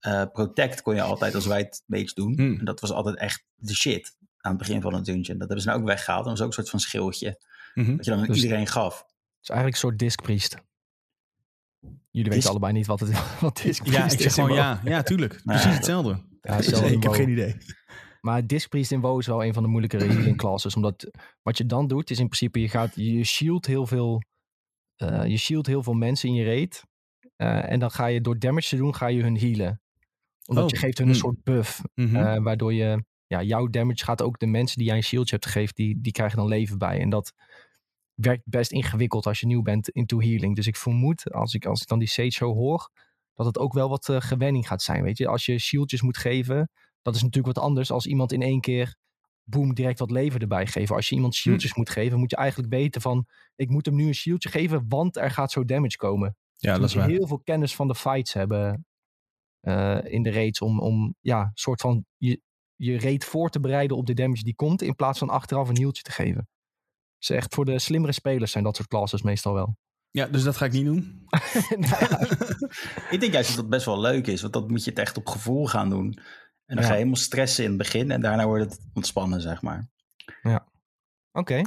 eh, 0.00 0.22
Protect, 0.32 0.82
kon 0.82 0.94
je 0.94 1.02
altijd 1.02 1.34
als 1.34 1.46
Mage 1.46 2.10
doen. 2.14 2.34
Hmm. 2.36 2.58
En 2.58 2.64
dat 2.64 2.80
was 2.80 2.90
altijd 2.92 3.16
echt 3.16 3.44
de 3.54 3.74
shit 3.74 4.16
aan 4.40 4.50
het 4.52 4.58
begin 4.60 4.80
van 4.80 4.94
een 4.94 5.02
dungeon. 5.02 5.38
Dat 5.38 5.46
hebben 5.48 5.60
ze 5.60 5.66
nou 5.68 5.80
ook 5.80 5.86
weggehaald. 5.86 6.24
Dat 6.24 6.32
was 6.32 6.40
ook 6.40 6.46
een 6.46 6.52
soort 6.54 6.70
van 6.70 6.80
schildje, 6.80 7.38
Mhm. 7.74 7.96
dat 7.96 8.04
je 8.04 8.10
dan 8.10 8.20
aan 8.20 8.26
Dus- 8.26 8.42
iedereen 8.42 8.66
gaf. 8.66 8.98
Het 8.98 9.42
is 9.42 9.48
eigenlijk 9.48 9.72
een 9.82 9.88
soort 9.88 9.98
discpriest. 9.98 10.56
Jullie 12.10 12.30
Disc- 12.30 12.34
weten 12.34 12.50
allebei 12.50 12.72
niet 12.72 12.86
wat, 12.86 13.00
het, 13.00 13.10
wat 13.40 13.56
discpriest 13.62 13.96
Ja, 13.96 14.04
ik 14.04 14.12
is. 14.12 14.22
zeg 14.22 14.34
gewoon 14.34 14.52
ja. 14.52 14.80
Ja, 14.84 15.02
tuurlijk. 15.02 15.32
Ja, 15.32 15.40
Precies 15.44 15.64
dat- 15.64 15.74
hetzelfde. 15.74 16.32
Ja, 16.44 16.56
ik 16.96 17.02
heb 17.02 17.12
geen 17.12 17.28
idee. 17.28 17.56
Maar 18.20 18.46
discpriest 18.46 18.92
in 18.92 19.00
WoW 19.00 19.18
is 19.18 19.26
wel 19.26 19.44
een 19.44 19.54
van 19.54 19.62
de 19.62 19.68
moeilijkere 19.68 20.04
healing 20.12 20.36
classes. 20.36 20.76
Omdat 20.76 21.10
wat 21.42 21.58
je 21.58 21.66
dan 21.66 21.86
doet, 21.86 22.10
is 22.10 22.18
in 22.18 22.26
principe 22.26 22.60
je 22.60 22.68
gaat 22.68 22.94
je 22.94 23.24
shield 23.24 23.66
heel 23.66 23.86
veel, 23.86 24.22
eh, 24.96 25.26
je 25.26 25.36
shield 25.36 25.66
heel 25.66 25.82
veel 25.82 25.92
mensen 25.92 26.28
in 26.28 26.34
je 26.34 26.44
raid. 26.44 26.84
Eh, 27.36 27.70
en 27.70 27.78
dan 27.78 27.90
ga 27.90 28.06
je 28.06 28.20
door 28.20 28.38
damage 28.38 28.68
te 28.68 28.76
doen, 28.76 28.94
ga 28.94 29.06
je 29.06 29.22
hun 29.22 29.38
healen. 29.38 29.80
Omdat 30.46 30.64
Oh, 30.64 30.70
je 30.70 30.76
geeft 30.76 30.98
hun 30.98 31.06
een 31.06 31.12
hmm. 31.12 31.22
soort 31.22 31.42
buff. 31.42 31.82
Mhm. 31.94 32.16
eh, 32.16 32.42
waardoor 32.42 32.72
je, 32.72 33.04
ja, 33.26 33.42
jouw 33.42 33.66
damage 33.66 34.04
gaat 34.04 34.22
ook 34.22 34.38
de 34.38 34.46
mensen 34.46 34.78
die 34.78 34.86
jij 34.86 34.96
een 34.96 35.02
shieldje 35.02 35.34
hebt 35.34 35.46
gegeven, 35.46 35.74
die, 35.74 36.00
die 36.00 36.12
krijgen 36.12 36.38
dan 36.38 36.48
leven 36.48 36.78
bij. 36.78 37.00
En 37.00 37.10
dat 37.10 37.32
werkt 38.14 38.42
best 38.44 38.72
ingewikkeld 38.72 39.26
als 39.26 39.40
je 39.40 39.46
nieuw 39.46 39.62
bent 39.62 39.88
into 39.88 40.20
healing. 40.20 40.56
Dus 40.56 40.66
ik 40.66 40.76
vermoed, 40.76 41.32
als 41.32 41.54
ik, 41.54 41.66
als 41.66 41.82
ik 41.82 41.88
dan 41.88 41.98
die 41.98 42.08
Sage 42.08 42.30
zo 42.30 42.54
hoor, 42.54 42.90
dat 43.34 43.46
het 43.46 43.58
ook 43.58 43.72
wel 43.72 43.88
wat 43.88 44.08
eh, 44.08 44.20
gewenning 44.20 44.66
gaat 44.66 44.82
zijn. 44.82 45.02
Weet 45.02 45.18
je, 45.18 45.28
als 45.28 45.46
je 45.46 45.58
shieldjes 45.58 46.02
moet 46.02 46.16
geven, 46.18 46.70
dat 47.02 47.14
is 47.14 47.22
natuurlijk 47.22 47.54
wat 47.56 47.64
anders 47.64 47.90
als 47.90 48.06
iemand 48.06 48.32
in 48.32 48.42
één 48.42 48.60
keer, 48.60 48.96
boom, 49.44 49.74
direct 49.74 49.98
wat 49.98 50.10
leven 50.10 50.40
erbij 50.40 50.66
geven. 50.66 50.96
Als 50.96 51.08
je 51.08 51.14
iemand 51.14 51.34
shieldjes 51.34 51.74
moet 51.74 51.90
geven, 51.90 52.18
moet 52.18 52.30
je 52.30 52.36
eigenlijk 52.36 52.72
weten 52.72 53.00
van, 53.00 53.26
ik 53.56 53.68
moet 53.68 53.86
hem 53.86 53.94
nu 53.94 54.06
een 54.06 54.14
shieldje 54.14 54.48
geven, 54.48 54.84
want 54.88 55.16
er 55.16 55.30
gaat 55.30 55.52
zo 55.52 55.64
damage 55.64 55.96
komen. 55.96 56.36
ja, 56.56 56.72
Je 56.74 56.80
dat 56.80 56.88
is 56.88 56.94
waar. 56.94 57.08
heel 57.08 57.26
veel 57.26 57.40
kennis 57.40 57.74
van 57.74 57.88
de 57.88 57.94
fights 57.94 58.32
hebben 58.32 58.86
eh, 59.60 59.98
in 60.04 60.22
de 60.22 60.30
raids 60.30 60.60
om, 60.60 60.80
om 60.80 61.14
ja, 61.20 61.50
soort 61.54 61.80
van 61.80 62.04
je, 62.16 62.40
je 62.76 62.98
raid 62.98 63.24
voor 63.24 63.50
te 63.50 63.60
bereiden 63.60 63.96
op 63.96 64.06
de 64.06 64.14
damage 64.14 64.42
die 64.42 64.54
komt, 64.54 64.82
in 64.82 64.94
plaats 64.94 65.18
van 65.18 65.28
achteraf 65.28 65.68
een 65.68 65.76
healtje 65.76 66.02
te 66.02 66.12
geven. 66.12 66.48
Dus 67.18 67.30
echt 67.30 67.54
voor 67.54 67.64
de 67.64 67.78
slimmere 67.78 68.12
spelers 68.12 68.50
zijn 68.52 68.64
dat 68.64 68.76
soort 68.76 68.88
classes 68.88 69.22
meestal 69.22 69.54
wel. 69.54 69.76
Ja, 70.14 70.26
dus 70.26 70.42
dat 70.42 70.56
ga 70.56 70.64
ik 70.64 70.72
niet 70.72 70.84
doen. 70.84 71.26
Nou 71.76 71.80
ja, 72.10 72.20
Ik 73.10 73.20
denk 73.20 73.32
juist 73.32 73.48
dat 73.48 73.56
dat 73.56 73.68
best 73.68 73.86
wel 73.86 74.00
leuk 74.00 74.26
is, 74.26 74.40
want 74.40 74.52
dan 74.52 74.66
moet 74.70 74.84
je 74.84 74.90
het 74.90 74.98
echt 74.98 75.16
op 75.16 75.26
gevoel 75.26 75.66
gaan 75.66 75.90
doen. 75.90 76.06
En 76.66 76.74
dan 76.74 76.76
Ja. 76.76 76.82
ga 76.82 76.88
je 76.88 76.94
helemaal 76.94 77.16
stressen 77.16 77.62
in 77.64 77.68
het 77.68 77.78
begin 77.78 78.10
en 78.10 78.20
daarna 78.20 78.46
wordt 78.46 78.64
het 78.64 78.80
ontspannen, 78.94 79.40
zeg 79.40 79.62
maar. 79.62 79.88
Oké. 81.32 81.62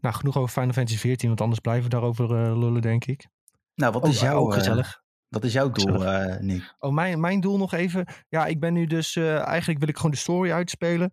Nou, 0.00 0.14
genoeg 0.14 0.36
over 0.36 0.52
Final 0.52 0.72
Fantasy 0.72 0.98
14, 0.98 1.28
want 1.28 1.40
anders 1.40 1.60
blijven 1.60 1.84
we 1.84 1.90
daarover 1.90 2.24
eh, 2.24 2.58
lullen, 2.58 2.82
denk 2.82 3.04
ik. 3.04 3.28
Nou, 3.74 3.92
wat 3.92 4.02
Oh, 4.02 4.08
is 4.08 4.20
ja, 4.20 4.26
jouw, 4.26 4.38
ook 4.38 4.50
eh, 4.52 4.58
gezellig. 4.58 5.02
wat 5.28 5.44
is 5.44 5.52
jouw 5.52 5.70
doel, 5.70 6.04
eh 6.06 6.40
Nick? 6.40 6.74
Oh, 6.78 6.92
mijn, 6.92 7.20
mijn 7.20 7.40
doel 7.40 7.56
nog 7.58 7.72
even. 7.72 8.06
Ja, 8.28 8.46
ik 8.46 8.60
ben 8.60 8.72
nu 8.72 8.86
dus... 8.86 9.16
eh, 9.16 9.38
eigenlijk 9.46 9.78
wil 9.78 9.88
ik 9.88 9.96
gewoon 9.96 10.10
de 10.10 10.16
story 10.16 10.50
uitspelen. 10.50 11.10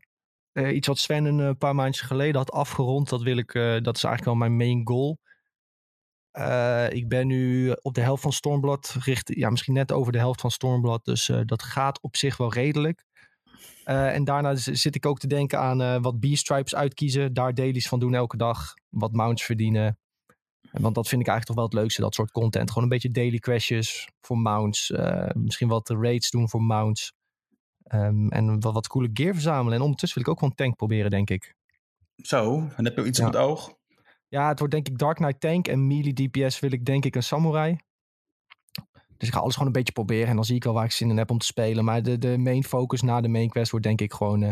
Eh, 0.51 0.75
iets 0.75 0.87
wat 0.87 0.97
Sven 0.97 1.25
een 1.25 1.57
paar 1.57 1.75
maandjes 1.75 2.07
geleden 2.07 2.35
had 2.35 2.51
afgerond. 2.51 3.09
Dat 3.09 3.21
wil 3.21 3.37
ik... 3.37 3.53
eh, 3.53 3.61
dat 3.81 3.95
is 3.95 4.03
eigenlijk 4.03 4.25
wel 4.25 4.35
mijn 4.35 4.55
main 4.57 4.87
goal. 4.87 5.19
Eh, 6.35 6.89
ik 6.89 7.07
ben 7.07 7.27
nu 7.27 7.75
op 7.81 7.93
de 7.93 8.01
helft 8.01 8.21
van 8.21 8.31
Stormblood. 8.31 8.95
Richt, 8.99 9.35
ja, 9.35 9.49
misschien 9.49 9.73
net 9.73 9.91
over 9.91 10.11
de 10.11 10.17
helft 10.17 10.41
van 10.41 10.51
Stormblood. 10.51 11.05
Dus 11.05 11.29
eh, 11.29 11.39
dat 11.45 11.63
gaat 11.63 12.01
op 12.01 12.15
zich 12.15 12.37
wel 12.37 12.53
redelijk. 12.53 13.05
Eh, 13.83 14.13
en 14.13 14.23
daarna 14.23 14.55
zit 14.55 14.95
ik 14.95 15.05
ook 15.05 15.19
te 15.19 15.27
denken 15.27 15.59
aan 15.59 16.01
wat 16.01 16.19
B-stripes 16.19 16.75
uitkiezen. 16.75 17.33
Daar 17.33 17.53
dailies 17.53 17.87
van 17.87 17.99
doen 17.99 18.13
elke 18.13 18.37
dag. 18.37 18.73
Wat 18.89 19.11
mounts 19.11 19.43
verdienen. 19.43 19.97
En 20.71 20.81
Want 20.81 20.95
dat 20.95 21.07
vind 21.07 21.21
ik 21.21 21.27
eigenlijk 21.27 21.45
toch 21.45 21.55
wel 21.55 21.65
het 21.65 21.73
leukste, 21.73 22.01
dat 22.01 22.15
soort 22.15 22.31
content. 22.31 22.67
Gewoon 22.69 22.83
een 22.83 22.89
beetje 22.89 23.11
daily 23.11 23.39
questjes 23.39 24.09
voor 24.21 24.37
mounts. 24.37 24.93
misschien 25.33 25.67
wat 25.67 25.89
raids 25.89 26.29
doen 26.29 26.49
voor 26.49 26.61
mounts. 26.61 27.13
Ehm, 27.83 28.27
en 28.27 28.59
wat, 28.59 28.73
wat 28.73 28.87
coole 28.87 29.09
gear 29.13 29.33
verzamelen. 29.33 29.73
En 29.73 29.81
ondertussen 29.81 30.17
wil 30.17 30.27
ik 30.27 30.33
ook 30.33 30.39
gewoon 30.39 30.55
tank 30.55 30.75
proberen, 30.75 31.09
denk 31.09 31.29
ik. 31.29 31.55
Zo, 32.15 32.69
en 32.75 32.85
heb 32.85 32.95
je 32.97 33.05
iets 33.05 33.19
Ja. 33.19 33.27
op 33.27 33.33
het 33.33 33.41
oog? 33.41 33.73
Ja, 34.27 34.47
het 34.47 34.59
wordt 34.59 34.73
denk 34.73 34.87
ik 34.87 34.97
Dark 34.97 35.15
Knight 35.15 35.39
tank. 35.39 35.67
En 35.67 35.87
melee 35.87 36.13
DPS 36.13 36.59
wil 36.59 36.71
ik 36.71 36.85
denk 36.85 37.05
ik 37.05 37.15
een 37.15 37.23
samurai. 37.23 37.77
Dus 39.17 39.27
ik 39.27 39.33
ga 39.33 39.39
alles 39.39 39.53
gewoon 39.53 39.67
een 39.67 39.73
beetje 39.73 39.93
proberen. 39.93 40.27
En 40.27 40.35
dan 40.35 40.45
zie 40.45 40.55
ik 40.55 40.63
wel 40.63 40.73
waar 40.73 40.85
ik 40.85 40.91
zin 40.91 41.09
in 41.09 41.17
heb 41.17 41.31
om 41.31 41.37
te 41.37 41.45
spelen. 41.45 41.85
Maar 41.85 42.03
de, 42.03 42.17
de 42.17 42.37
main 42.37 42.63
focus 42.63 43.01
na 43.01 43.21
de 43.21 43.27
main 43.27 43.49
quest 43.49 43.71
wordt 43.71 43.85
denk 43.85 44.01
ik 44.01 44.13
gewoon... 44.13 44.43
eh, 44.43 44.49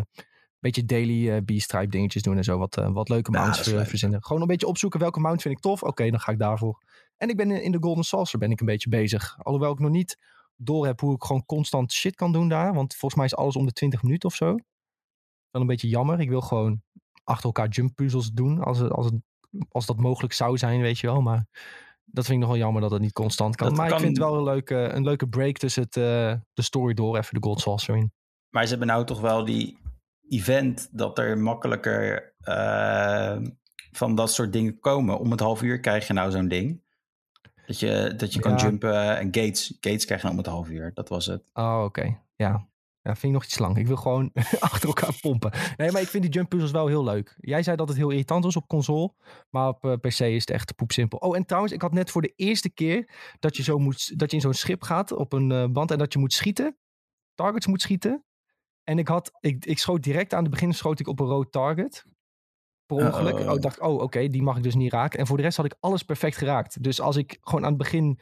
een 0.63 0.71
beetje 0.71 0.85
daily 0.85 1.29
eh 1.29 1.41
B-stripe 1.45 1.87
dingetjes 1.87 2.21
doen 2.21 2.37
en 2.37 2.43
zo. 2.43 2.57
Wat, 2.57 2.77
eh, 2.77 2.91
wat 2.91 3.09
leuke 3.09 3.31
mounts 3.31 3.59
verzinnen. 3.61 4.23
Gewoon 4.23 4.41
een 4.41 4.47
beetje 4.47 4.67
opzoeken 4.67 4.99
welke 4.99 5.19
mount 5.19 5.41
vind 5.41 5.55
ik 5.55 5.61
tof. 5.61 5.83
Oké, 5.83 6.09
dan 6.09 6.19
ga 6.19 6.31
ik 6.31 6.39
daarvoor. 6.39 6.81
En 7.17 7.29
ik 7.29 7.35
ben 7.35 7.51
in, 7.51 7.63
in 7.63 7.71
de 7.71 7.77
Golden 7.81 8.03
Saucer 8.03 8.39
ben 8.39 8.51
ik 8.51 8.59
een 8.59 8.65
beetje 8.65 8.89
bezig. 8.89 9.37
Alhoewel 9.37 9.71
ik 9.71 9.79
nog 9.79 9.91
niet 9.91 10.17
door 10.55 10.85
heb 10.85 10.99
hoe 10.99 11.15
ik 11.15 11.23
gewoon 11.23 11.45
constant 11.45 11.91
shit 11.91 12.15
kan 12.15 12.31
doen 12.31 12.49
daar. 12.49 12.73
Want 12.73 12.91
volgens 12.95 13.15
mij 13.15 13.25
is 13.25 13.35
alles 13.35 13.55
om 13.55 13.65
de 13.65 13.71
20 13.71 14.03
minuten 14.03 14.29
of 14.29 14.35
zo. 14.35 14.45
Wel 15.51 15.61
een 15.61 15.67
beetje 15.67 15.87
jammer. 15.87 16.19
Ik 16.19 16.29
wil 16.29 16.41
gewoon 16.41 16.81
achter 17.23 17.45
elkaar 17.45 17.67
jump 17.67 17.95
puzzels 17.95 18.31
doen. 18.31 18.59
Als, 18.63 18.77
het, 18.77 18.91
als, 18.91 19.05
het, 19.05 19.15
als 19.69 19.85
dat 19.85 19.97
mogelijk 19.97 20.33
zou 20.33 20.57
zijn, 20.57 20.81
weet 20.81 20.99
je 20.99 21.07
wel. 21.07 21.21
Maar 21.21 21.45
dat 22.05 22.25
vind 22.25 22.37
ik 22.37 22.43
nog 22.43 22.49
wel 22.49 22.57
jammer 22.63 22.81
dat 22.81 22.91
het 22.91 23.01
niet 23.01 23.13
constant 23.13 23.55
kan. 23.55 23.67
Dat 23.67 23.77
maar 23.77 23.87
kan- 23.87 23.97
ik 23.97 24.03
vind 24.03 24.17
het 24.17 24.25
wel 24.25 24.37
een 24.37 24.43
leuke, 24.43 24.75
een 24.75 25.03
leuke 25.03 25.27
break 25.27 25.57
tussen 25.57 25.83
het, 25.83 25.97
eh, 25.97 26.33
de 26.53 26.61
story 26.61 26.93
door. 26.93 27.17
Even 27.17 27.33
de 27.41 27.47
Gold 27.47 27.59
Sauce 27.59 27.91
erin. 27.91 28.11
Maar 28.49 28.63
ze 28.63 28.69
hebben 28.69 28.87
nou 28.87 29.05
toch 29.05 29.21
wel 29.21 29.45
die 29.45 29.77
event 30.29 30.89
dat 30.91 31.17
er 31.17 31.37
makkelijker 31.37 32.33
eh, 32.39 33.37
van 33.91 34.15
dat 34.15 34.31
soort 34.31 34.53
dingen 34.53 34.79
komen. 34.79 35.19
Om 35.19 35.31
het 35.31 35.39
half 35.39 35.61
uur 35.61 35.79
krijg 35.79 36.07
je 36.07 36.13
nou 36.13 36.31
zo'n 36.31 36.47
ding. 36.47 36.81
Dat 37.65 37.79
je, 37.79 38.13
dat 38.17 38.33
je 38.33 38.39
kan 38.39 38.51
Ja. 38.51 38.57
jumpen 38.57 39.17
en 39.17 39.25
gates. 39.25 39.77
Gates 39.79 40.05
krijg 40.05 40.21
je 40.21 40.29
om 40.29 40.37
het 40.37 40.45
half 40.45 40.69
uur. 40.69 40.91
Dat 40.93 41.09
was 41.09 41.25
het. 41.25 41.49
Oh, 41.53 41.81
oké. 41.83 42.19
Ja. 42.35 42.67
Ja, 43.03 43.15
vind 43.15 43.23
ik 43.23 43.31
nog 43.31 43.43
iets 43.43 43.59
lang. 43.59 43.77
Ik 43.77 43.87
wil 43.87 43.95
gewoon 43.95 44.31
achter 44.59 44.87
elkaar 44.87 45.17
pompen. 45.21 45.51
Nee, 45.77 45.91
maar 45.91 46.01
ik 46.01 46.07
vind 46.07 46.23
die 46.23 46.31
jump 46.31 46.49
puzzles 46.49 46.71
wel 46.71 46.87
heel 46.87 47.03
leuk. 47.03 47.35
Jij 47.39 47.63
zei 47.63 47.75
dat 47.75 47.87
het 47.87 47.97
heel 47.97 48.09
irritant 48.09 48.43
was 48.43 48.55
op 48.55 48.67
console. 48.67 49.13
Maar 49.49 49.67
op 49.67 49.85
eh, 49.85 49.93
PC 49.93 50.19
is 50.19 50.41
het 50.41 50.49
echt 50.49 50.75
poepsimpel. 50.75 51.17
Oh, 51.17 51.35
en 51.35 51.45
trouwens, 51.45 51.73
ik 51.73 51.81
had 51.81 51.93
net 51.93 52.11
voor 52.11 52.21
de 52.21 52.33
eerste 52.35 52.69
keer 52.69 53.09
dat 53.39 53.57
je, 53.57 53.63
zo 53.63 53.77
moet, 53.77 54.19
dat 54.19 54.29
je 54.29 54.35
in 54.35 54.41
zo'n 54.41 54.53
schip 54.53 54.81
gaat 54.81 55.11
op 55.11 55.33
een 55.33 55.51
eh, 55.51 55.65
band 55.67 55.91
en 55.91 55.97
dat 55.97 56.13
je 56.13 56.19
moet 56.19 56.33
schieten. 56.33 56.77
Targets 57.33 57.67
moet 57.67 57.81
schieten. 57.81 58.25
En 58.83 58.99
ik, 58.99 59.07
had, 59.07 59.31
ik, 59.39 59.65
ik 59.65 59.79
schoot 59.79 60.03
direct 60.03 60.33
aan 60.33 60.41
het 60.41 60.51
begin 60.51 60.73
schoot 60.73 60.99
ik 60.99 61.07
op 61.07 61.19
een 61.19 61.27
rood 61.27 61.51
target. 61.51 62.05
Per 62.85 62.97
ongeluk. 62.97 63.33
Uh-oh. 63.33 63.49
Oh, 63.49 63.55
ik 63.55 63.61
dacht, 63.61 63.79
oh, 63.79 64.01
oké, 64.01 64.27
die 64.27 64.41
mag 64.41 64.57
ik 64.57 64.63
dus 64.63 64.75
niet 64.75 64.91
raken. 64.91 65.19
En 65.19 65.27
voor 65.27 65.37
de 65.37 65.43
rest 65.43 65.57
had 65.57 65.65
ik 65.65 65.75
alles 65.79 66.03
perfect 66.03 66.37
geraakt. 66.37 66.83
Dus 66.83 67.01
als 67.01 67.15
ik 67.15 67.37
gewoon 67.41 67.63
aan 67.63 67.73
het 67.73 67.81
begin 67.81 68.19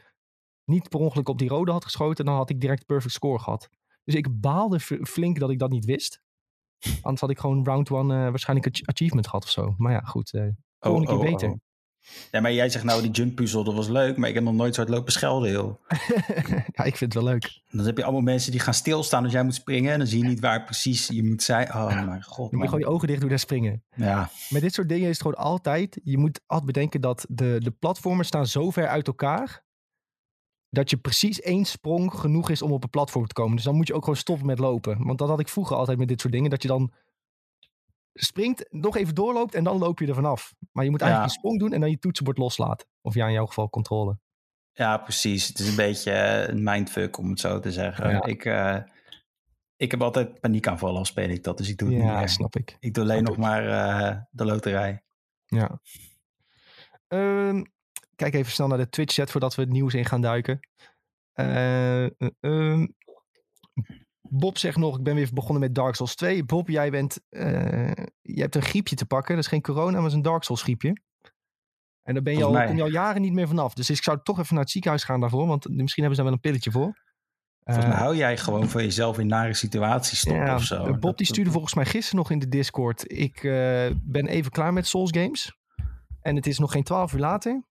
niet 0.64 0.88
per 0.88 1.00
ongeluk 1.00 1.28
op 1.28 1.38
die 1.38 1.48
rode 1.48 1.72
had 1.72 1.84
geschoten, 1.84 2.24
dan 2.24 2.34
had 2.34 2.50
ik 2.50 2.60
direct 2.60 2.86
perfect 2.86 3.14
score 3.14 3.38
gehad. 3.38 3.68
Dus 4.04 4.14
ik 4.14 4.40
baalde 4.40 4.80
flink 4.80 5.38
dat 5.38 5.50
ik 5.50 5.58
dat 5.58 5.70
niet 5.70 5.84
wist. 5.84 6.20
Anders 7.00 7.20
had 7.20 7.30
ik 7.30 7.38
gewoon 7.38 7.64
round 7.64 7.90
one 7.90 8.14
eh, 8.24 8.30
waarschijnlijk 8.30 8.66
een 8.68 8.80
ach- 8.82 8.88
achievement 8.94 9.26
gehad 9.26 9.44
of 9.44 9.50
zo. 9.50 9.74
Maar 9.76 9.92
ja, 9.92 10.00
goed. 10.00 10.32
eh 10.34 10.46
volgende 10.80 11.06
keer 11.08 11.30
beter. 11.30 11.48
Oh, 11.50 11.56
Ja, 12.30 12.40
maar 12.40 12.52
jij 12.52 12.68
zegt 12.68 12.84
nou 12.84 13.02
die 13.02 13.10
jump 13.10 13.34
puzzel, 13.36 13.64
dat 13.64 13.74
was 13.74 13.88
leuk. 13.88 14.16
Maar 14.16 14.28
ik 14.28 14.34
heb 14.34 14.44
nog 14.44 14.54
nooit 14.54 14.74
zo 14.74 14.80
hard 14.80 14.94
lopen 14.94 15.12
schelden, 15.12 15.50
joh. 15.50 15.74
ja, 16.76 16.84
ik 16.84 16.96
vind 16.96 17.14
het 17.14 17.14
wel 17.14 17.24
leuk. 17.32 17.60
Dan 17.70 17.86
heb 17.86 17.96
je 17.96 18.02
allemaal 18.02 18.20
mensen 18.22 18.50
die 18.50 18.60
gaan 18.60 18.74
stilstaan 18.74 19.22
als 19.24 19.32
jij 19.32 19.44
moet 19.44 19.54
springen. 19.54 19.92
En 19.92 19.98
dan 19.98 20.06
zie 20.06 20.18
je 20.22 20.28
niet 20.28 20.40
waar 20.40 20.64
precies 20.64 21.06
je 21.06 21.24
moet 21.24 21.42
zijn. 21.42 21.68
Oh 21.74 22.04
mijn 22.06 22.22
god, 22.22 22.36
Dan 22.36 22.42
moet 22.42 22.50
je 22.50 22.56
man. 22.56 22.66
gewoon 22.68 22.80
je 22.80 22.86
ogen 22.86 23.08
dicht 23.08 23.20
doen 23.20 23.30
en 23.30 23.38
springen. 23.38 23.84
Ja, 23.94 24.30
Met 24.48 24.62
dit 24.62 24.74
soort 24.74 24.88
dingen 24.88 25.08
is 25.08 25.18
het 25.18 25.22
gewoon 25.26 25.36
altijd... 25.44 26.00
Je 26.04 26.18
moet 26.18 26.40
altijd 26.46 26.72
bedenken 26.72 27.00
dat 27.00 27.26
de, 27.28 27.56
de 27.58 27.70
platformen 27.70 28.24
staan 28.24 28.46
zo 28.46 28.70
ver 28.70 28.88
uit 28.88 29.06
elkaar... 29.06 29.64
dat 30.72 30.90
je 30.90 30.96
precies 30.96 31.40
één 31.40 31.64
sprong 31.64 32.14
genoeg 32.14 32.50
is 32.50 32.62
om 32.62 32.72
op 32.72 32.82
een 32.82 32.90
platform 32.90 33.26
te 33.26 33.34
komen. 33.34 33.56
Dus 33.56 33.64
dan 33.64 33.74
moet 33.74 33.86
je 33.86 33.94
ook 33.94 34.02
gewoon 34.02 34.18
stoppen 34.18 34.46
met 34.46 34.58
lopen. 34.58 35.04
Want 35.06 35.18
dat 35.18 35.28
had 35.28 35.40
ik 35.40 35.48
vroeger 35.48 35.76
altijd 35.76 35.98
met 35.98 36.08
dit 36.08 36.20
soort 36.20 36.32
dingen. 36.32 36.50
Dat 36.50 36.62
je 36.62 36.68
dan 36.68 36.92
springt, 38.12 38.66
nog 38.70 38.96
even 38.96 39.14
doorloopt 39.14 39.54
en 39.54 39.64
dan 39.64 39.78
loop 39.78 39.98
je 39.98 40.06
er 40.06 40.14
vanaf. 40.14 40.54
Maar 40.72 40.84
je 40.84 40.90
moet 40.90 41.00
eigenlijk 41.00 41.30
Ja. 41.30 41.34
een 41.34 41.40
sprong 41.40 41.58
doen 41.58 41.72
en 41.72 41.80
dan 41.80 41.90
je 41.90 41.98
toetsenbord 41.98 42.38
loslaten. 42.38 42.86
Of 43.00 43.14
ja, 43.14 43.26
in 43.26 43.32
jouw 43.32 43.46
geval 43.46 43.70
controle. 43.70 44.18
ja, 44.72 44.96
precies. 44.98 45.46
Het 45.48 45.58
is 45.58 45.68
een 45.68 45.76
beetje 45.76 46.12
een 46.48 46.62
mindfuck, 46.62 47.16
om 47.18 47.30
het 47.30 47.40
zo 47.40 47.60
te 47.60 47.72
zeggen. 47.72 48.10
Ja. 48.10 48.24
Ik, 48.24 48.44
eh, 48.44 48.76
ik 49.76 49.90
heb 49.90 50.02
altijd 50.02 50.40
paniekaanvallen 50.40 50.98
als 50.98 51.08
speel 51.08 51.28
ik 51.28 51.44
dat. 51.44 51.58
Dus 51.58 51.68
ik 51.68 51.78
doe 51.78 51.88
het 51.88 51.96
niet 51.98 52.06
Ja, 52.06 52.18
meer. 52.18 52.28
snap 52.28 52.56
ik. 52.56 52.76
Ik 52.80 52.94
doe 52.94 53.04
alleen 53.04 53.16
Snap 53.26 53.36
nog 53.36 53.36
ik. 53.36 53.50
maar 53.50 53.68
eh, 53.68 54.20
de 54.30 54.44
loterij. 54.44 55.02
Ja. 55.46 55.80
Ehm, 57.08 57.64
kijk 58.16 58.34
even 58.34 58.52
snel 58.52 58.66
naar 58.66 58.78
de 58.78 58.88
Twitch-chat 58.88 59.30
voordat 59.30 59.54
we 59.54 59.62
het 59.62 59.70
nieuws 59.70 59.94
in 59.94 60.04
gaan 60.04 60.20
duiken. 60.20 60.60
Eh, 61.32 62.04
eh, 62.04 62.10
ehm, 62.40 62.86
Bob 64.20 64.58
zegt 64.58 64.76
nog, 64.76 64.96
ik 64.96 65.02
ben 65.02 65.14
weer 65.14 65.28
begonnen 65.32 65.60
met 65.60 65.74
Dark 65.74 65.94
Souls 65.94 66.14
2. 66.14 66.44
Bob, 66.44 66.68
jij, 66.68 66.90
bent, 66.90 67.20
eh, 67.28 67.90
je 68.20 68.40
hebt 68.40 68.54
een 68.54 68.62
griepje 68.62 68.96
te 68.96 69.06
pakken. 69.06 69.34
Dat 69.34 69.44
is 69.44 69.50
geen 69.50 69.62
corona, 69.62 69.98
maar 69.98 70.06
is 70.06 70.12
een 70.12 70.22
Dark 70.22 70.42
Souls 70.42 70.62
griepje. 70.62 70.96
En 72.02 72.14
daar 72.14 72.22
ben 72.22 72.36
je 72.36 72.44
al, 72.44 72.66
kom 72.66 72.76
je 72.76 72.82
al 72.82 72.88
jaren 72.88 73.22
niet 73.22 73.32
meer 73.32 73.48
vanaf. 73.48 73.74
Dus 73.74 73.90
ik 73.90 74.02
zou 74.02 74.18
toch 74.22 74.38
even 74.38 74.54
naar 74.54 74.62
het 74.62 74.72
ziekenhuis 74.72 75.04
gaan 75.04 75.20
daarvoor. 75.20 75.46
Want 75.46 75.68
misschien 75.68 76.02
hebben 76.02 76.16
ze 76.16 76.22
daar 76.22 76.24
wel 76.24 76.32
een 76.32 76.50
pilletje 76.50 76.70
voor. 76.70 77.00
Volgens 77.64 77.86
mij 77.86 77.96
hou 77.96 78.16
jij 78.16 78.36
gewoon 78.36 78.68
van 78.68 78.82
jezelf 78.82 79.18
in 79.18 79.26
nare 79.26 79.54
situaties 79.54 80.18
stoppen 80.18 80.46
ja, 80.46 80.54
of 80.54 80.62
zo. 80.62 80.98
Bob 80.98 81.16
die 81.16 81.26
stuurde 81.26 81.50
volgens 81.50 81.74
mij 81.74 81.84
gisteren 81.84 82.18
nog 82.18 82.30
in 82.30 82.38
de 82.38 82.48
Discord. 82.48 83.12
Ik 83.12 83.40
ben 84.02 84.26
even 84.26 84.50
klaar 84.50 84.72
met 84.72 84.86
Souls 84.86 85.10
games. 85.10 85.56
En 86.20 86.36
het 86.36 86.46
is 86.46 86.58
nog 86.58 86.72
geen 86.72 86.82
twaalf 86.82 87.12
uur 87.12 87.20
later. 87.20 87.62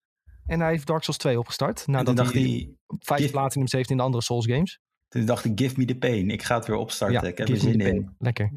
En 0.52 0.60
hij 0.60 0.70
heeft 0.70 0.88
Dark 0.88 1.04
Souls 1.04 1.20
2 1.20 1.40
opgestart. 1.40 1.88
Nadat 1.88 2.16
dacht 2.18 2.34
hij 2.34 2.76
vijf 3.00 3.20
Give- 3.20 3.32
platinums 3.32 3.72
heeft 3.72 3.90
in 3.90 3.98
de 3.98 4.04
andere 4.04 4.24
Souls 4.24 4.46
games. 4.46 4.80
toen 5.08 5.26
dacht 5.26 5.46
ik, 5.46 5.60
give 5.60 5.80
me 5.80 5.86
the 5.86 5.96
pain. 5.98 6.30
Ik 6.30 6.44
ga 6.44 6.56
het 6.56 6.66
weer 6.68 6.76
opstarten. 6.76 7.28
ik 7.28 7.38
heb 7.38 7.50
er 7.50 7.58
zin 7.58 7.80
in. 7.80 8.16
Lekker. 8.20 8.52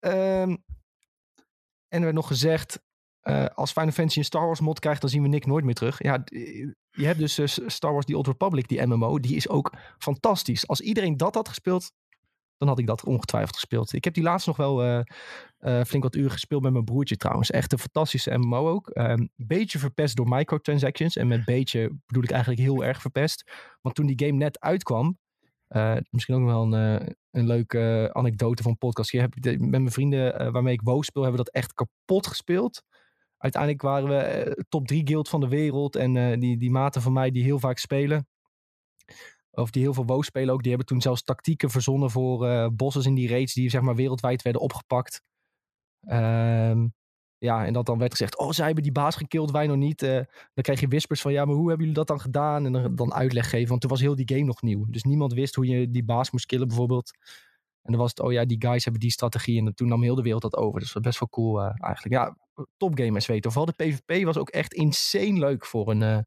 Ehm, 0.00 0.50
en 1.88 1.98
er 1.98 2.00
werd 2.00 2.14
nog 2.14 2.26
gezegd... 2.26 2.80
eh, 3.20 3.44
als 3.46 3.72
Final 3.72 3.90
Fantasy 3.90 4.18
een 4.18 4.24
Star 4.24 4.46
Wars 4.46 4.60
mod 4.60 4.78
krijgt, 4.78 5.00
dan 5.00 5.10
zien 5.10 5.22
we 5.22 5.28
Nick 5.28 5.46
nooit 5.46 5.64
meer 5.64 5.74
terug. 5.74 6.02
Ja, 6.02 6.22
je 6.90 7.06
hebt 7.06 7.18
dus 7.18 7.38
eh, 7.38 7.46
Star 7.68 7.92
Wars 7.92 8.06
The 8.06 8.16
Old 8.16 8.26
Republic, 8.26 8.68
die 8.68 8.86
MMO. 8.86 9.18
Die 9.18 9.36
is 9.36 9.48
ook 9.48 9.72
fantastisch. 9.98 10.66
Als 10.68 10.80
iedereen 10.80 11.16
dat 11.16 11.34
had 11.34 11.48
gespeeld, 11.48 11.92
dan 12.58 12.68
had 12.68 12.78
ik 12.78 12.86
dat 12.86 13.04
ongetwijfeld 13.04 13.54
gespeeld. 13.54 13.92
Ik 13.92 14.04
heb 14.04 14.14
die 14.14 14.22
laatst 14.22 14.46
nog 14.46 14.56
wel 14.56 14.82
eh, 14.82 15.00
eh, 15.58 15.84
flink 15.84 16.02
wat 16.02 16.14
uren 16.14 16.30
gespeeld 16.30 16.62
met 16.62 16.72
mijn 16.72 16.84
broertje 16.84 17.16
trouwens. 17.16 17.50
Echt 17.50 17.72
een 17.72 17.78
fantastische 17.78 18.38
MMO 18.38 18.68
ook. 18.70 18.90
Een 18.92 19.30
beetje 19.36 19.78
verpest 19.78 20.16
door 20.16 20.28
microtransactions. 20.28 21.16
En 21.16 21.26
met 21.26 21.44
beetje 21.44 21.92
bedoel 22.06 22.22
ik 22.22 22.30
eigenlijk 22.30 22.60
heel 22.60 22.84
erg 22.84 23.00
verpest. 23.00 23.50
Want 23.80 23.94
toen 23.94 24.06
die 24.06 24.26
game 24.26 24.38
net 24.38 24.60
uitkwam, 24.60 25.18
eh, 25.68 25.96
misschien 26.10 26.34
ook 26.34 26.44
wel 26.44 26.74
een, 26.74 27.16
een 27.30 27.46
leuke 27.46 28.10
anekdote 28.12 28.62
van 28.62 28.78
podcast. 28.78 29.12
Heb 29.12 29.34
met 29.44 29.58
mijn 29.68 29.90
vrienden 29.90 30.52
waarmee 30.52 30.74
ik 30.74 30.82
WoW 30.82 31.02
speel, 31.02 31.22
hebben 31.22 31.40
we 31.40 31.50
dat 31.50 31.62
echt 31.62 31.72
kapot 31.72 32.26
gespeeld. 32.26 32.82
Uiteindelijk 33.38 33.82
waren 33.82 34.08
we 34.08 34.64
top 34.68 34.86
3 34.86 35.06
guild 35.06 35.28
van 35.28 35.40
de 35.40 35.48
wereld. 35.48 35.96
En 35.96 36.40
die, 36.40 36.58
die 36.58 36.70
maten 36.70 37.02
van 37.02 37.12
mij 37.12 37.30
die 37.30 37.42
heel 37.42 37.58
vaak 37.58 37.78
spelen. 37.78 38.26
Of 39.54 39.70
die 39.70 39.82
heel 39.82 39.94
veel 39.94 40.06
WoW 40.06 40.22
spelen 40.22 40.54
ook. 40.54 40.60
Die 40.60 40.68
hebben 40.68 40.86
toen 40.88 41.00
zelfs 41.00 41.22
tactieken 41.22 41.70
verzonnen 41.70 42.10
voor 42.10 42.46
eh 42.46 42.68
bosses 42.72 43.06
in 43.06 43.14
die 43.14 43.28
raids. 43.28 43.54
Die 43.54 43.70
zeg 43.70 43.80
maar 43.80 43.94
wereldwijd 43.94 44.42
werden 44.42 44.62
opgepakt. 44.62 45.22
Ehm, 46.00 46.86
ja, 47.38 47.66
en 47.66 47.72
dat 47.72 47.86
dan 47.86 47.98
werd 47.98 48.10
gezegd. 48.10 48.38
Oh, 48.38 48.50
zij 48.50 48.64
hebben 48.64 48.82
die 48.82 48.92
baas 48.92 49.16
gekild, 49.16 49.50
wij 49.50 49.66
nog 49.66 49.76
niet. 49.76 50.02
Eh, 50.02 50.14
dan 50.54 50.62
kreeg 50.62 50.80
je 50.80 50.88
whispers 50.88 51.20
van. 51.20 51.32
Ja, 51.32 51.44
maar 51.44 51.54
hoe 51.54 51.68
hebben 51.68 51.86
jullie 51.86 51.98
dat 51.98 52.06
dan 52.06 52.20
gedaan? 52.20 52.66
En 52.66 52.72
dan, 52.72 52.94
dan 52.94 53.14
uitleg 53.14 53.50
geven. 53.50 53.68
Want 53.68 53.80
toen 53.80 53.90
was 53.90 54.00
heel 54.00 54.16
die 54.16 54.28
game 54.28 54.44
nog 54.44 54.62
nieuw. 54.62 54.86
Dus 54.88 55.02
niemand 55.02 55.32
wist 55.32 55.54
hoe 55.54 55.66
je 55.66 55.90
die 55.90 56.04
baas 56.04 56.30
moest 56.30 56.46
killen 56.46 56.68
bijvoorbeeld. 56.68 57.10
En 57.82 57.92
dan 57.92 58.00
was 58.00 58.10
het, 58.10 58.20
oh 58.20 58.32
ja, 58.32 58.44
die 58.44 58.62
guys 58.66 58.84
hebben 58.84 59.02
die 59.02 59.10
strategie. 59.10 59.58
En 59.58 59.74
toen 59.74 59.88
nam 59.88 60.02
heel 60.02 60.14
de 60.14 60.22
wereld 60.22 60.42
dat 60.42 60.56
over. 60.56 60.80
Dus 60.80 60.92
dat 60.92 61.02
was 61.02 61.02
best 61.02 61.18
wel 61.18 61.28
cool 61.28 61.62
eh, 61.62 61.74
eigenlijk. 61.78 62.14
Ja, 62.14 62.36
topgamers 62.76 63.26
weten. 63.26 63.52
Vooral 63.52 63.74
de 63.76 63.84
PvP 63.84 64.24
was 64.24 64.36
ook 64.36 64.50
echt 64.50 64.74
insane 64.74 65.38
leuk 65.38 65.66
voor 65.66 65.90
een, 65.90 66.26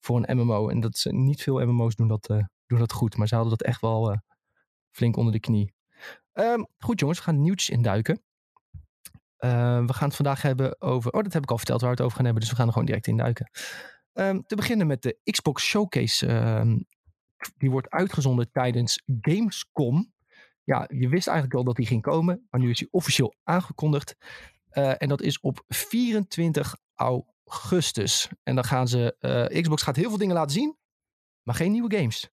voor 0.00 0.24
een 0.26 0.36
MMO. 0.36 0.68
En 0.68 0.80
dat 0.80 0.94
is, 0.94 1.06
niet 1.10 1.42
veel 1.42 1.66
MMO's 1.66 1.94
doen 1.94 2.08
dat, 2.08 2.28
eh, 2.28 2.44
doen 2.66 2.78
dat 2.78 2.92
goed. 2.92 3.16
Maar 3.16 3.28
ze 3.28 3.34
hadden 3.34 3.58
dat 3.58 3.66
echt 3.66 3.80
wel 3.80 4.12
eh, 4.12 4.18
flink 4.90 5.16
onder 5.16 5.32
de 5.32 5.40
knie. 5.40 5.74
Ehm, 6.32 6.62
goed 6.78 7.00
jongens, 7.00 7.18
we 7.18 7.24
gaan 7.24 7.34
de 7.34 7.40
nieuwtjes 7.40 7.70
induiken. 7.70 8.22
Eh, 9.36 9.84
we 9.84 9.92
gaan 9.92 10.08
het 10.08 10.16
vandaag 10.16 10.42
hebben 10.42 10.80
over... 10.80 11.12
Oh, 11.12 11.22
dat 11.22 11.32
heb 11.32 11.42
ik 11.42 11.50
al 11.50 11.56
verteld 11.56 11.80
waar 11.80 11.90
we 11.90 11.96
het 11.96 12.04
over 12.04 12.16
gaan 12.16 12.24
hebben. 12.24 12.42
Dus 12.42 12.50
we 12.50 12.56
gaan 12.56 12.66
er 12.66 12.72
gewoon 12.72 12.86
direct 12.86 13.06
induiken. 13.06 13.50
Ehm 14.12 14.40
te 14.46 14.56
beginnen 14.56 14.86
met 14.86 15.02
de 15.02 15.18
Xbox 15.24 15.64
Showcase. 15.64 16.26
ehm, 16.26 16.78
die 17.56 17.70
wordt 17.70 17.90
uitgezonden 17.90 18.50
tijdens 18.52 19.02
Gamescom. 19.20 20.12
Ja, 20.64 20.88
je 20.92 21.08
wist 21.08 21.26
eigenlijk 21.26 21.58
al 21.58 21.64
dat 21.64 21.76
die 21.76 21.86
ging 21.86 22.02
komen. 22.02 22.46
Maar 22.50 22.60
nu 22.60 22.70
is 22.70 22.78
die 22.78 22.88
officieel 22.90 23.34
aangekondigd. 23.44 24.16
Eh, 24.68 25.02
en 25.02 25.08
dat 25.08 25.22
is 25.22 25.40
op 25.40 25.64
24 25.68 26.76
augustus. 26.94 27.36
En 28.42 28.54
dan 28.54 28.64
gaan 28.64 28.88
ze... 28.88 29.16
eh, 29.18 29.62
Xbox 29.62 29.82
gaat 29.82 29.96
heel 29.96 30.08
veel 30.08 30.18
dingen 30.18 30.34
laten 30.34 30.52
zien. 30.52 30.76
Maar 31.42 31.54
geen 31.54 31.72
nieuwe 31.72 31.96
games. 31.96 32.30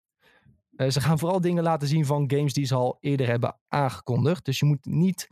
Eh, 0.76 0.90
ze 0.90 1.00
gaan 1.00 1.18
vooral 1.18 1.40
dingen 1.40 1.62
laten 1.62 1.88
zien 1.88 2.06
van 2.06 2.30
games 2.30 2.52
die 2.52 2.66
ze 2.66 2.74
al 2.74 2.96
eerder 3.00 3.26
hebben 3.26 3.58
aangekondigd. 3.68 4.44
Dus 4.44 4.58
je 4.58 4.64
moet 4.64 4.84
niet 4.84 5.28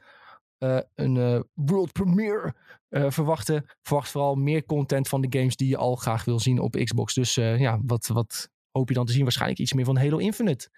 eh, 0.59 0.79
een 0.95 1.47
world 1.55 1.92
premiere 1.92 2.55
verwachten. 2.90 3.64
Verwacht 3.83 4.11
vooral 4.11 4.35
meer 4.35 4.64
content 4.64 5.09
van 5.09 5.21
de 5.21 5.38
games 5.38 5.57
die 5.57 5.68
je 5.68 5.77
al 5.77 5.97
graag 5.97 6.25
wil 6.25 6.40
zien 6.40 6.59
op 6.59 6.77
Xbox. 6.85 7.14
Dus 7.14 7.35
ja, 7.35 7.81
wat, 7.83 8.07
wat 8.07 8.49
hoop 8.71 8.88
je 8.88 8.95
dan 8.95 9.07
te 9.07 9.12
zien? 9.12 9.23
Waarschijnlijk 9.23 9.61
iets 9.61 9.73
meer 9.73 9.85
van 9.85 9.97
Halo 9.97 10.16
Infinite. 10.16 10.68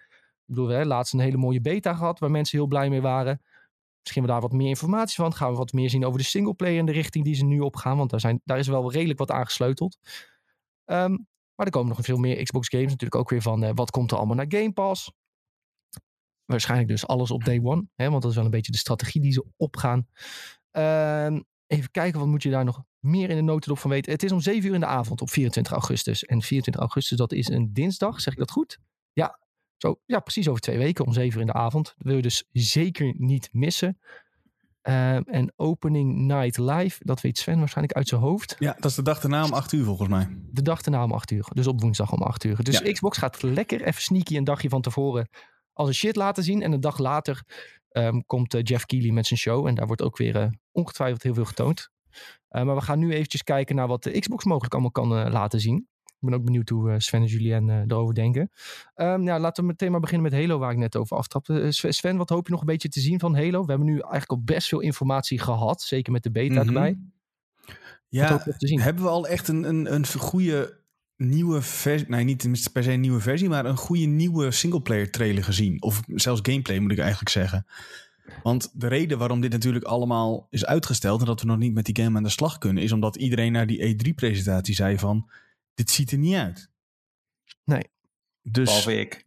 Ik 0.47 0.53
bedoel, 0.53 0.67
hebben 0.67 0.87
laatst 0.87 1.13
een 1.13 1.19
hele 1.19 1.37
mooie 1.37 1.61
beta 1.61 1.93
gehad 1.93 2.19
waar 2.19 2.31
mensen 2.31 2.57
heel 2.57 2.67
blij 2.67 2.89
mee 2.89 3.01
waren. 3.01 3.41
Misschien 4.05 4.23
we 4.23 4.29
daar 4.29 4.41
wat 4.41 4.51
meer 4.51 4.67
informatie 4.67 5.15
van. 5.15 5.33
Gaan 5.33 5.51
we 5.51 5.57
wat 5.57 5.73
meer 5.73 5.89
zien 5.89 6.05
over 6.05 6.19
de 6.19 6.25
singleplayer 6.25 6.79
en 6.79 6.85
de 6.85 6.91
richting 6.91 7.25
die 7.25 7.35
ze 7.35 7.45
nu 7.45 7.59
opgaan. 7.59 7.97
Want 7.97 8.09
daar, 8.09 8.19
zijn, 8.19 8.41
daar 8.43 8.57
is 8.57 8.67
wel 8.67 8.91
redelijk 8.91 9.19
wat 9.19 9.31
aangesleuteld. 9.31 9.97
Ehm, 10.85 11.11
maar 11.55 11.65
er 11.65 11.71
komen 11.71 11.89
nog 11.95 12.05
veel 12.05 12.17
meer 12.17 12.43
Xbox 12.43 12.67
games. 12.67 12.85
Natuurlijk 12.85 13.15
ook 13.15 13.29
weer 13.29 13.41
van 13.41 13.63
eh, 13.63 13.71
wat 13.73 13.91
komt 13.91 14.11
er 14.11 14.17
allemaal 14.17 14.35
naar 14.35 14.45
Game 14.49 14.71
Pass. 14.71 15.11
Waarschijnlijk 16.45 16.89
dus 16.89 17.07
alles 17.07 17.31
op 17.31 17.43
day 17.43 17.59
one. 17.63 17.87
Hè, 17.95 18.09
want 18.09 18.21
dat 18.21 18.31
is 18.31 18.37
wel 18.37 18.45
een 18.45 18.51
beetje 18.51 18.71
de 18.71 18.77
strategie 18.77 19.21
die 19.21 19.31
ze 19.31 19.45
opgaan. 19.57 20.07
Ehm, 20.71 21.41
even 21.67 21.91
kijken, 21.91 22.19
wat 22.19 22.27
moet 22.27 22.43
je 22.43 22.49
daar 22.49 22.65
nog 22.65 22.83
meer 22.99 23.29
in 23.29 23.35
de 23.35 23.41
notendop 23.41 23.79
van 23.79 23.89
weten. 23.89 24.11
Het 24.11 24.23
is 24.23 24.31
om 24.31 24.39
7 24.39 24.67
uur 24.67 24.73
in 24.73 24.79
de 24.79 24.85
avond 24.85 25.21
op 25.21 25.29
24 25.29 25.73
augustus. 25.73 26.25
En 26.25 26.41
24 26.41 26.81
augustus, 26.81 27.17
dat 27.17 27.31
is 27.31 27.47
een 27.47 27.73
dinsdag. 27.73 28.21
Zeg 28.21 28.33
ik 28.33 28.39
dat 28.39 28.51
goed? 28.51 28.79
Ja, 29.13 29.39
zo, 29.77 29.99
ja 30.05 30.19
precies 30.19 30.47
over 30.47 30.61
twee 30.61 30.77
weken 30.77 31.05
om 31.05 31.13
7 31.13 31.33
uur 31.33 31.39
in 31.39 31.45
de 31.45 31.53
avond. 31.53 31.85
Dat 31.85 32.07
wil 32.07 32.15
je 32.15 32.21
dus 32.21 32.43
zeker 32.51 33.13
niet 33.17 33.49
missen. 33.51 33.99
Ehm, 34.81 35.21
en 35.25 35.53
Opening 35.55 36.15
Night 36.15 36.57
Live, 36.57 36.97
dat 37.05 37.21
weet 37.21 37.37
Sven 37.37 37.59
waarschijnlijk 37.59 37.97
uit 37.97 38.07
zijn 38.07 38.21
hoofd. 38.21 38.55
Ja, 38.59 38.73
dat 38.79 38.85
is 38.85 38.95
de 38.95 39.01
dag 39.01 39.19
daarna 39.19 39.43
om 39.43 39.53
8 39.53 39.71
uur 39.71 39.83
volgens 39.85 40.09
mij. 40.09 40.27
De 40.51 40.61
dag 40.61 40.81
daarna 40.81 41.03
om 41.03 41.11
8 41.11 41.31
uur. 41.31 41.45
Dus 41.53 41.67
op 41.67 41.81
woensdag 41.81 42.11
om 42.11 42.21
8 42.21 42.43
uur. 42.43 42.63
Dus 42.63 42.79
Ja. 42.79 42.91
Xbox 42.91 43.17
gaat 43.17 43.41
lekker 43.41 43.81
even 43.83 44.01
sneaky 44.01 44.37
een 44.37 44.43
dagje 44.43 44.69
van 44.69 44.81
tevoren 44.81 45.29
als 45.73 45.87
een 45.87 45.93
shit 45.93 46.15
laten 46.15 46.43
zien. 46.43 46.61
En 46.61 46.71
een 46.71 46.79
dag 46.81 46.97
later 46.97 47.43
ehm, 47.89 48.19
komt 48.25 48.53
eh, 48.53 48.61
Jeff 48.63 48.85
Keighley 48.85 49.13
met 49.13 49.25
zijn 49.27 49.39
show. 49.39 49.67
En 49.67 49.75
daar 49.75 49.87
wordt 49.87 50.01
ook 50.01 50.17
weer 50.17 50.35
eh, 50.35 50.47
ongetwijfeld 50.71 51.23
heel 51.23 51.33
veel 51.33 51.45
getoond. 51.45 51.89
Eh, 52.47 52.63
maar 52.63 52.75
we 52.75 52.81
gaan 52.81 52.99
nu 52.99 53.13
eventjes 53.13 53.43
kijken 53.43 53.75
naar 53.75 53.87
wat 53.87 54.03
de 54.03 54.19
Xbox 54.19 54.43
mogelijk 54.43 54.73
allemaal 54.73 54.91
kan 54.91 55.17
eh, 55.17 55.31
laten 55.31 55.59
zien. 55.59 55.87
Ik 56.25 56.31
ben 56.31 56.39
ook 56.39 56.45
benieuwd 56.45 56.69
hoe 56.69 56.91
eh, 56.91 56.95
Sven 56.99 57.21
en 57.21 57.27
Julien 57.27 57.69
eh, 57.69 57.79
erover 57.87 58.15
denken. 58.15 58.51
Ehm, 58.95 59.21
ja, 59.23 59.39
laten 59.39 59.63
we 59.63 59.69
meteen 59.69 59.91
maar 59.91 59.99
beginnen 59.99 60.31
met 60.31 60.39
Halo, 60.41 60.57
waar 60.59 60.71
ik 60.71 60.77
net 60.77 60.95
over 60.95 61.17
aftrapte. 61.17 61.61
Eh, 61.61 61.69
Sven- 61.69 62.17
wat 62.17 62.29
hoop 62.29 62.45
je 62.45 62.51
nog 62.51 62.59
een 62.61 62.67
beetje 62.67 62.89
te 62.89 62.99
zien 62.99 63.19
van 63.19 63.35
Halo? 63.35 63.61
We 63.61 63.69
hebben 63.69 63.87
nu 63.87 63.93
eigenlijk 63.99 64.31
al 64.31 64.41
best 64.43 64.67
veel 64.67 64.79
informatie 64.79 65.39
gehad. 65.39 65.81
Zeker 65.81 66.11
met 66.11 66.23
de 66.23 66.31
beta 66.31 66.59
Mhm. 66.63 66.67
erbij. 66.67 66.97
Wat 67.61 67.69
Ja, 68.09 68.43
hebben 68.83 69.03
we 69.03 69.09
al 69.09 69.27
echt 69.27 69.47
een, 69.47 69.63
een, 69.63 69.93
een 69.93 70.05
goede 70.07 70.77
nieuwe 71.17 71.61
versie... 71.61 72.09
Nee, 72.09 72.23
niet 72.23 72.69
per 72.73 72.83
se 72.83 72.91
een 72.91 72.99
nieuwe 72.99 73.19
versie, 73.19 73.49
maar 73.49 73.65
een 73.65 73.77
goede 73.77 74.05
nieuwe 74.05 74.51
singleplayer 74.51 75.11
trailer 75.11 75.43
gezien. 75.43 75.81
Of 75.81 76.01
zelfs 76.07 76.39
gameplay 76.43 76.79
moet 76.79 76.91
ik 76.91 76.99
eigenlijk 76.99 77.29
zeggen. 77.29 77.65
Want 78.43 78.71
de 78.73 78.87
reden 78.87 79.17
waarom 79.17 79.41
dit 79.41 79.51
natuurlijk 79.51 79.85
allemaal 79.85 80.47
is 80.49 80.65
uitgesteld... 80.65 81.19
en 81.19 81.25
dat 81.25 81.41
we 81.41 81.47
nog 81.47 81.57
niet 81.57 81.73
met 81.73 81.85
die 81.85 82.03
game 82.03 82.17
aan 82.17 82.23
de 82.23 82.29
slag 82.29 82.57
kunnen... 82.57 82.83
is 82.83 82.91
omdat 82.91 83.15
iedereen 83.15 83.51
naar 83.51 83.67
die 83.67 83.95
E3-presentatie 83.95 84.75
zei 84.75 84.97
van... 84.97 85.29
dit 85.75 85.89
ziet 85.89 86.11
er 86.11 86.17
niet 86.17 86.35
uit. 86.35 86.69
Nee. 87.63 87.83
Dus 88.41 88.65
Behalve 88.65 88.99
ik. 88.99 89.25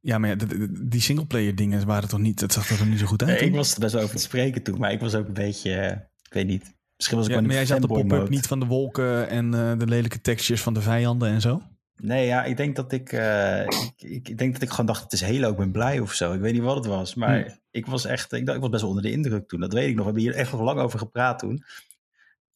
ja, 0.00 0.18
maar 0.18 0.28
ja, 0.28 0.36
die 0.80 1.00
singleplayer 1.00 1.54
dingen 1.54 1.86
waren 1.86 2.08
toch 2.08 2.20
niet... 2.20 2.40
Het 2.40 2.52
zag 2.52 2.70
er 2.70 2.78
toch 2.78 2.86
niet 2.88 2.98
zo 2.98 3.06
goed 3.06 3.22
uit? 3.22 3.40
Nee, 3.40 3.48
ik 3.48 3.54
was 3.54 3.74
er 3.74 3.80
best 3.80 3.92
wel 3.92 4.02
over 4.02 4.16
te 4.16 4.22
spreken 4.22 4.62
toen, 4.62 4.78
maar 4.78 4.92
ik 4.92 5.00
was 5.00 5.14
ook 5.14 5.26
een 5.26 5.32
beetje, 5.32 5.74
eh, 5.74 5.90
ik 6.22 6.32
weet 6.32 6.46
niet. 6.46 6.76
Misschien 6.96 7.18
was 7.18 7.26
ik 7.26 7.32
Ja, 7.32 7.38
wel 7.38 7.46
maar 7.48 7.56
jij 7.56 7.66
zag 7.66 7.78
de 7.78 7.86
pop-up 7.86 8.28
niet 8.28 8.46
van 8.46 8.60
de 8.60 8.66
wolken... 8.66 9.28
en 9.28 9.54
eh, 9.54 9.78
de 9.78 9.86
lelijke 9.86 10.20
textures 10.20 10.62
van 10.62 10.74
de 10.74 10.80
vijanden 10.82 11.28
en 11.28 11.40
zo? 11.40 11.62
Nee, 12.02 12.26
ja, 12.26 12.44
ik 12.44 12.56
denk 12.56 12.76
dat 12.76 12.92
ik, 12.92 13.12
eh, 13.12 13.60
ik, 13.96 14.28
ik, 14.28 14.38
denk 14.38 14.52
dat 14.52 14.62
ik 14.62 14.70
gewoon 14.70 14.86
dacht, 14.86 15.02
het 15.02 15.12
is 15.12 15.22
Halo, 15.22 15.50
ik 15.50 15.56
ben 15.56 15.70
blij 15.70 16.00
of 16.00 16.12
zo. 16.12 16.32
Ik 16.32 16.40
weet 16.40 16.52
niet 16.52 16.62
wat 16.62 16.76
het 16.76 16.86
was, 16.86 17.14
maar 17.14 17.40
Hmm. 17.40 17.58
ik 17.70 17.86
was 17.86 18.04
echt, 18.04 18.32
ik, 18.32 18.44
dacht, 18.44 18.56
ik 18.56 18.62
was 18.62 18.70
best 18.70 18.82
wel 18.82 18.90
onder 18.90 19.06
de 19.06 19.12
indruk 19.16 19.48
toen. 19.48 19.60
Dat 19.60 19.72
weet 19.72 19.88
ik 19.88 19.94
nog. 19.94 19.98
We 19.98 20.04
hebben 20.04 20.22
hier 20.22 20.34
echt 20.34 20.52
nog 20.52 20.60
lang 20.60 20.80
over 20.80 20.98
gepraat 20.98 21.38
toen. 21.38 21.64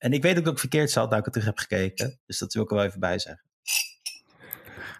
En 0.02 0.12
ik 0.12 0.22
weet 0.22 0.38
ook 0.38 0.44
dat 0.44 0.52
ik 0.52 0.58
verkeerd 0.58 0.90
zat, 0.90 1.04
nou 1.08 1.18
ik 1.18 1.24
het 1.24 1.32
terug 1.32 1.48
heb 1.48 1.58
gekeken. 1.58 2.18
Dus 2.26 2.38
dat 2.38 2.52
wil 2.52 2.62
ik 2.62 2.70
er 2.70 2.76
wel 2.76 2.84
even 2.84 3.00
bij 3.00 3.18
zeggen. 3.18 3.44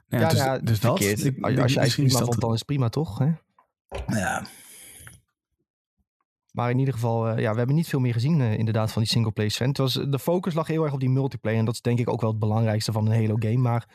Ja, 0.09 0.29
dus, 0.29 0.38
nou, 0.38 0.62
dus 0.62 0.81
dat. 0.81 0.99
verkeerd. 0.99 1.25
Ik- 1.25 1.45
als 1.45 1.45
als 1.45 1.55
jij 1.55 1.62
het 1.65 1.77
misschien 1.83 2.05
is 2.05 2.11
prima 2.12 2.19
dat- 2.19 2.29
vond, 2.29 2.41
dan 2.41 2.53
is 2.53 2.59
het 2.59 2.67
prima 2.67 2.88
toch? 2.88 3.19
Hè? 3.19 3.31
Ja, 4.07 4.47
Maar 6.53 6.71
in 6.71 6.79
ieder 6.79 6.95
geval, 6.95 7.29
eh, 7.29 7.38
ja, 7.38 7.51
we 7.53 7.57
hebben 7.59 7.77
niet 7.77 7.88
veel 7.88 8.01
meer 8.01 8.12
gezien 8.12 8.41
eh, 8.41 8.59
inderdaad 8.59 8.93
van 8.93 9.03
die 9.03 9.11
singleplayer 9.11 9.51
Sven. 9.51 9.69
Het 9.69 9.79
was, 9.79 9.93
de 9.93 10.19
focus 10.19 10.55
lag 10.55 10.67
heel 10.67 10.85
erg 10.85 10.93
op 10.93 11.01
die 11.01 11.11
multiplayer. 11.11 11.59
En 11.59 11.65
dat 11.65 11.75
is 11.75 11.81
denk 11.81 11.99
ik 11.99 12.09
ook 12.09 12.21
wel 12.21 12.31
het 12.31 12.38
belangrijkste 12.38 12.93
van 12.93 13.07
een 13.07 13.21
Halo 13.23 13.37
game. 13.38 13.57
Maar 13.59 13.88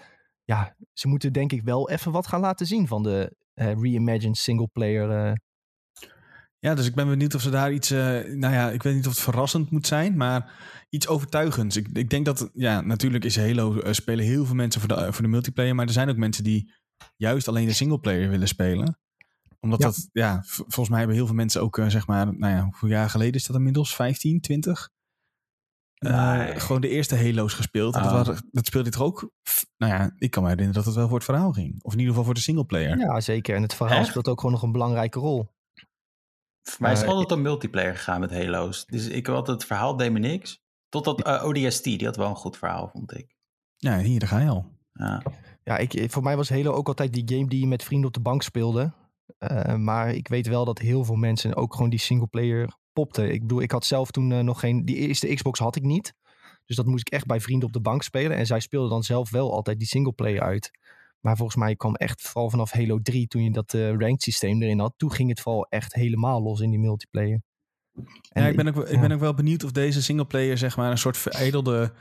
ja, 0.44 0.76
ze 0.94 1.08
moeten 1.08 1.34
denk 1.34 1.52
ik 1.52 1.62
wel 1.64 1.90
even 1.90 2.12
wat 2.12 2.28
gaan 2.28 2.40
laten 2.42 2.66
zien 2.66 2.88
van 2.88 3.04
de 3.04 3.36
eh, 3.54 3.66
reimagined 3.82 4.38
singleplayer. 4.38 5.38
Ja, 6.68 6.76
dus 6.76 6.86
ik 6.86 6.96
ben 6.96 7.08
benieuwd 7.08 7.36
of 7.36 7.42
ze 7.42 7.50
daar 7.50 7.72
iets... 7.72 7.92
eh, 7.92 8.00
nou 8.34 8.54
ja, 8.54 8.70
ik 8.72 8.84
weet 8.84 8.96
niet 8.96 9.06
of 9.08 9.12
het 9.12 9.22
verrassend 9.22 9.70
moet 9.72 9.88
zijn, 9.88 10.18
maar 10.18 10.52
iets 10.90 11.08
overtuigends. 11.08 11.76
Ik, 11.76 11.88
ik 11.94 12.10
denk 12.10 12.26
dat, 12.26 12.50
ja, 12.54 12.82
natuurlijk 12.82 13.24
is 13.26 13.38
Halo... 13.38 13.80
eh, 13.80 13.94
spelen 13.94 14.26
heel 14.26 14.46
veel 14.46 14.56
mensen 14.56 14.82
voor 14.82 14.90
de, 14.90 15.14
voor 15.14 15.22
de 15.24 15.28
multiplayer, 15.30 15.76
maar 15.76 15.86
er 15.86 15.92
zijn 15.92 16.10
ook 16.10 16.18
mensen 16.18 16.44
die 16.44 16.74
juist 17.16 17.48
alleen 17.48 17.66
de 17.68 17.74
singleplayer 17.74 18.30
willen 18.30 18.48
spelen. 18.48 19.00
Omdat 19.60 19.80
Ja. 19.82 19.86
dat, 19.88 20.10
ja, 20.12 20.44
volgens 20.46 20.90
mij 20.90 20.98
hebben 20.98 21.16
heel 21.16 21.26
veel 21.26 21.36
mensen 21.36 21.62
ook, 21.62 21.78
eh, 21.78 21.88
zeg 21.88 22.08
maar, 22.08 22.38
nou 22.38 22.54
ja, 22.56 22.64
hoeveel 22.64 22.90
jaar 22.90 23.10
geleden 23.10 23.34
is 23.34 23.46
dat 23.46 23.56
inmiddels? 23.56 23.96
15, 23.96 24.42
20? 24.42 24.90
Eh, 25.98 26.32
Nee. 26.38 26.60
gewoon 26.60 26.82
de 26.82 26.90
eerste 26.90 27.16
Halo's 27.16 27.54
gespeeld. 27.54 27.96
En 27.96 28.02
dat, 28.04 28.12
Ah. 28.12 28.18
waren, 28.26 28.48
dat 28.52 28.66
speelde 28.66 28.90
toch 28.90 29.02
ook? 29.02 29.32
Nou 29.78 29.94
ja, 29.94 30.12
ik 30.18 30.32
kan 30.32 30.44
me 30.44 30.50
herinneren 30.50 30.84
dat 30.84 30.86
het 30.86 30.96
wel 30.96 31.08
voor 31.08 31.18
het 31.18 31.26
verhaal 31.26 31.52
ging. 31.52 31.84
Of 31.84 31.92
in 31.92 31.98
ieder 31.98 32.10
geval 32.12 32.26
voor 32.26 32.34
de 32.34 32.40
singleplayer. 32.40 32.98
ja, 32.98 33.20
zeker. 33.22 33.56
En 33.56 33.62
het 33.62 33.74
verhaal 33.74 33.98
Echt? 34.00 34.08
speelt 34.08 34.28
ook 34.28 34.40
gewoon 34.40 34.52
nog 34.56 34.64
een 34.64 34.72
belangrijke 34.72 35.20
rol. 35.20 35.56
Voor 36.70 36.82
mij 36.82 36.92
is 36.92 37.00
het 37.00 37.10
altijd 37.10 37.32
om 37.32 37.42
multiplayer 37.42 37.96
gegaan 37.96 38.20
met 38.20 38.32
Halo's. 38.32 38.86
Dus 38.86 39.08
ik 39.08 39.28
had 39.28 39.48
het 39.48 39.66
verhaal 39.66 39.98
deed 39.98 40.12
me 40.12 40.20
niks. 40.20 40.62
Totdat 40.90 41.22
eh, 41.22 41.46
ODST, 41.46 41.84
die 41.84 42.06
had 42.06 42.16
wel 42.16 42.30
een 42.30 42.36
goed 42.36 42.58
verhaal, 42.58 42.88
vond 42.88 43.18
ik. 43.18 43.36
Ja, 43.76 44.00
hier, 44.00 44.20
daar 44.20 44.30
ga 44.30 44.40
je 44.40 44.50
al. 44.50 44.66
Ja. 44.94 45.24
Ja, 45.64 45.78
ik, 45.78 46.12
voor 46.12 46.24
mij 46.24 46.36
was 46.36 46.50
Halo 46.50 46.72
ook 46.72 46.88
altijd 46.88 47.14
die 47.14 47.38
game 47.38 47.50
die 47.50 47.60
je 47.60 47.68
met 47.68 47.84
vrienden 47.84 48.08
op 48.08 48.14
de 48.14 48.20
bank 48.20 48.42
speelde. 48.42 48.94
Eh, 49.38 49.76
maar 49.76 50.14
ik 50.14 50.28
weet 50.28 50.48
wel 50.48 50.66
dat 50.66 50.80
heel 50.80 51.04
veel 51.04 51.16
mensen 51.16 51.56
ook 51.56 51.74
gewoon 51.74 51.90
die 51.90 52.00
singleplayer 52.00 52.78
popten. 52.94 53.34
Ik 53.34 53.42
bedoel, 53.42 53.62
ik 53.62 53.72
had 53.72 53.86
zelf 53.86 54.12
toen 54.12 54.32
eh, 54.32 54.40
nog 54.40 54.60
geen... 54.60 54.86
Die 54.86 54.96
eerste 54.96 55.34
Xbox 55.34 55.60
had 55.60 55.76
ik 55.76 55.84
niet. 55.84 56.14
Dus 56.66 56.76
dat 56.76 56.86
moest 56.86 57.08
ik 57.08 57.14
echt 57.14 57.26
bij 57.26 57.40
vrienden 57.40 57.68
op 57.68 57.74
de 57.74 57.82
bank 57.82 58.04
spelen. 58.04 58.38
En 58.38 58.46
zij 58.46 58.60
speelden 58.60 58.90
dan 58.90 59.04
zelf 59.04 59.30
wel 59.30 59.54
altijd 59.54 59.80
die 59.80 59.88
singleplayer 59.88 60.42
uit. 60.42 60.72
Maar 61.20 61.36
volgens 61.36 61.58
mij 61.58 61.76
kwam 61.76 61.96
echt 61.96 62.22
vooral 62.22 62.50
vanaf 62.50 62.72
Halo 62.72 63.00
3, 63.02 63.28
toen 63.28 63.44
je 63.44 63.52
dat 63.52 63.74
eh, 63.74 63.90
ranked 63.90 64.22
systeem 64.22 64.62
erin 64.62 64.80
had. 64.80 64.94
Toen 64.98 65.12
ging 65.12 65.30
het 65.30 65.40
vooral 65.40 65.66
echt 65.70 65.94
helemaal 65.94 66.42
los 66.42 66.60
in 66.60 66.70
die 66.70 66.80
multiplayer. 66.80 67.42
En 68.30 68.44
ja, 68.44 68.48
ik 68.48 68.56
ben, 68.56 68.68
ook, 68.68 68.76
wel- 68.76 68.86
ik 68.88 68.92
ja. 68.94 69.00
ben 69.00 69.12
ook 69.12 69.20
wel 69.20 69.34
benieuwd 69.34 69.64
of 69.64 69.72
deze 69.72 70.02
singleplayer 70.02 70.58
zeg 70.58 70.78
maar 70.78 70.92
een 70.92 70.98
soort 70.98 71.18
veredelde 71.18 71.94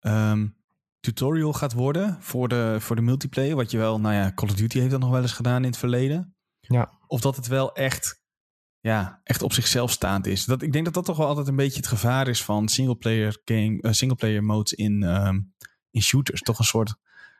ehm, 0.00 0.46
tutorial 1.00 1.52
gaat 1.52 1.72
worden 1.72 2.16
voor 2.20 2.48
de, 2.48 2.76
voor 2.80 2.96
de 2.96 3.02
multiplayer. 3.02 3.56
Wat 3.56 3.70
je 3.70 3.78
wel, 3.78 4.00
nou 4.00 4.14
ja, 4.14 4.32
Call 4.34 4.48
of 4.48 4.54
Duty 4.54 4.78
heeft 4.78 4.90
dat 4.90 5.00
nog 5.00 5.10
wel 5.10 5.22
eens 5.22 5.32
gedaan 5.32 5.62
in 5.62 5.70
het 5.70 5.78
verleden. 5.78 6.34
Ja. 6.60 6.90
Of 7.06 7.20
dat 7.20 7.36
het 7.36 7.46
wel 7.46 7.74
echt, 7.74 8.20
ja, 8.80 9.20
echt 9.24 9.42
op 9.42 9.52
zichzelf 9.52 9.90
staand 9.90 10.26
is. 10.26 10.44
Dat, 10.44 10.62
ik 10.62 10.72
denk 10.72 10.84
dat 10.84 10.94
dat 10.94 11.04
toch 11.04 11.16
wel 11.16 11.26
altijd 11.26 11.48
een 11.48 11.56
beetje 11.56 11.76
het 11.76 11.86
gevaar 11.86 12.28
is 12.28 12.44
van 12.44 12.68
singleplayer, 12.68 13.40
game, 13.44 13.80
eh, 13.80 13.92
singleplayer 13.92 14.44
modes 14.44 14.72
in, 14.72 15.02
ehm, 15.02 15.40
in 15.90 16.02
shooters. 16.02 16.40
Toch 16.40 16.58
een 16.58 16.64
soort, 16.64 16.94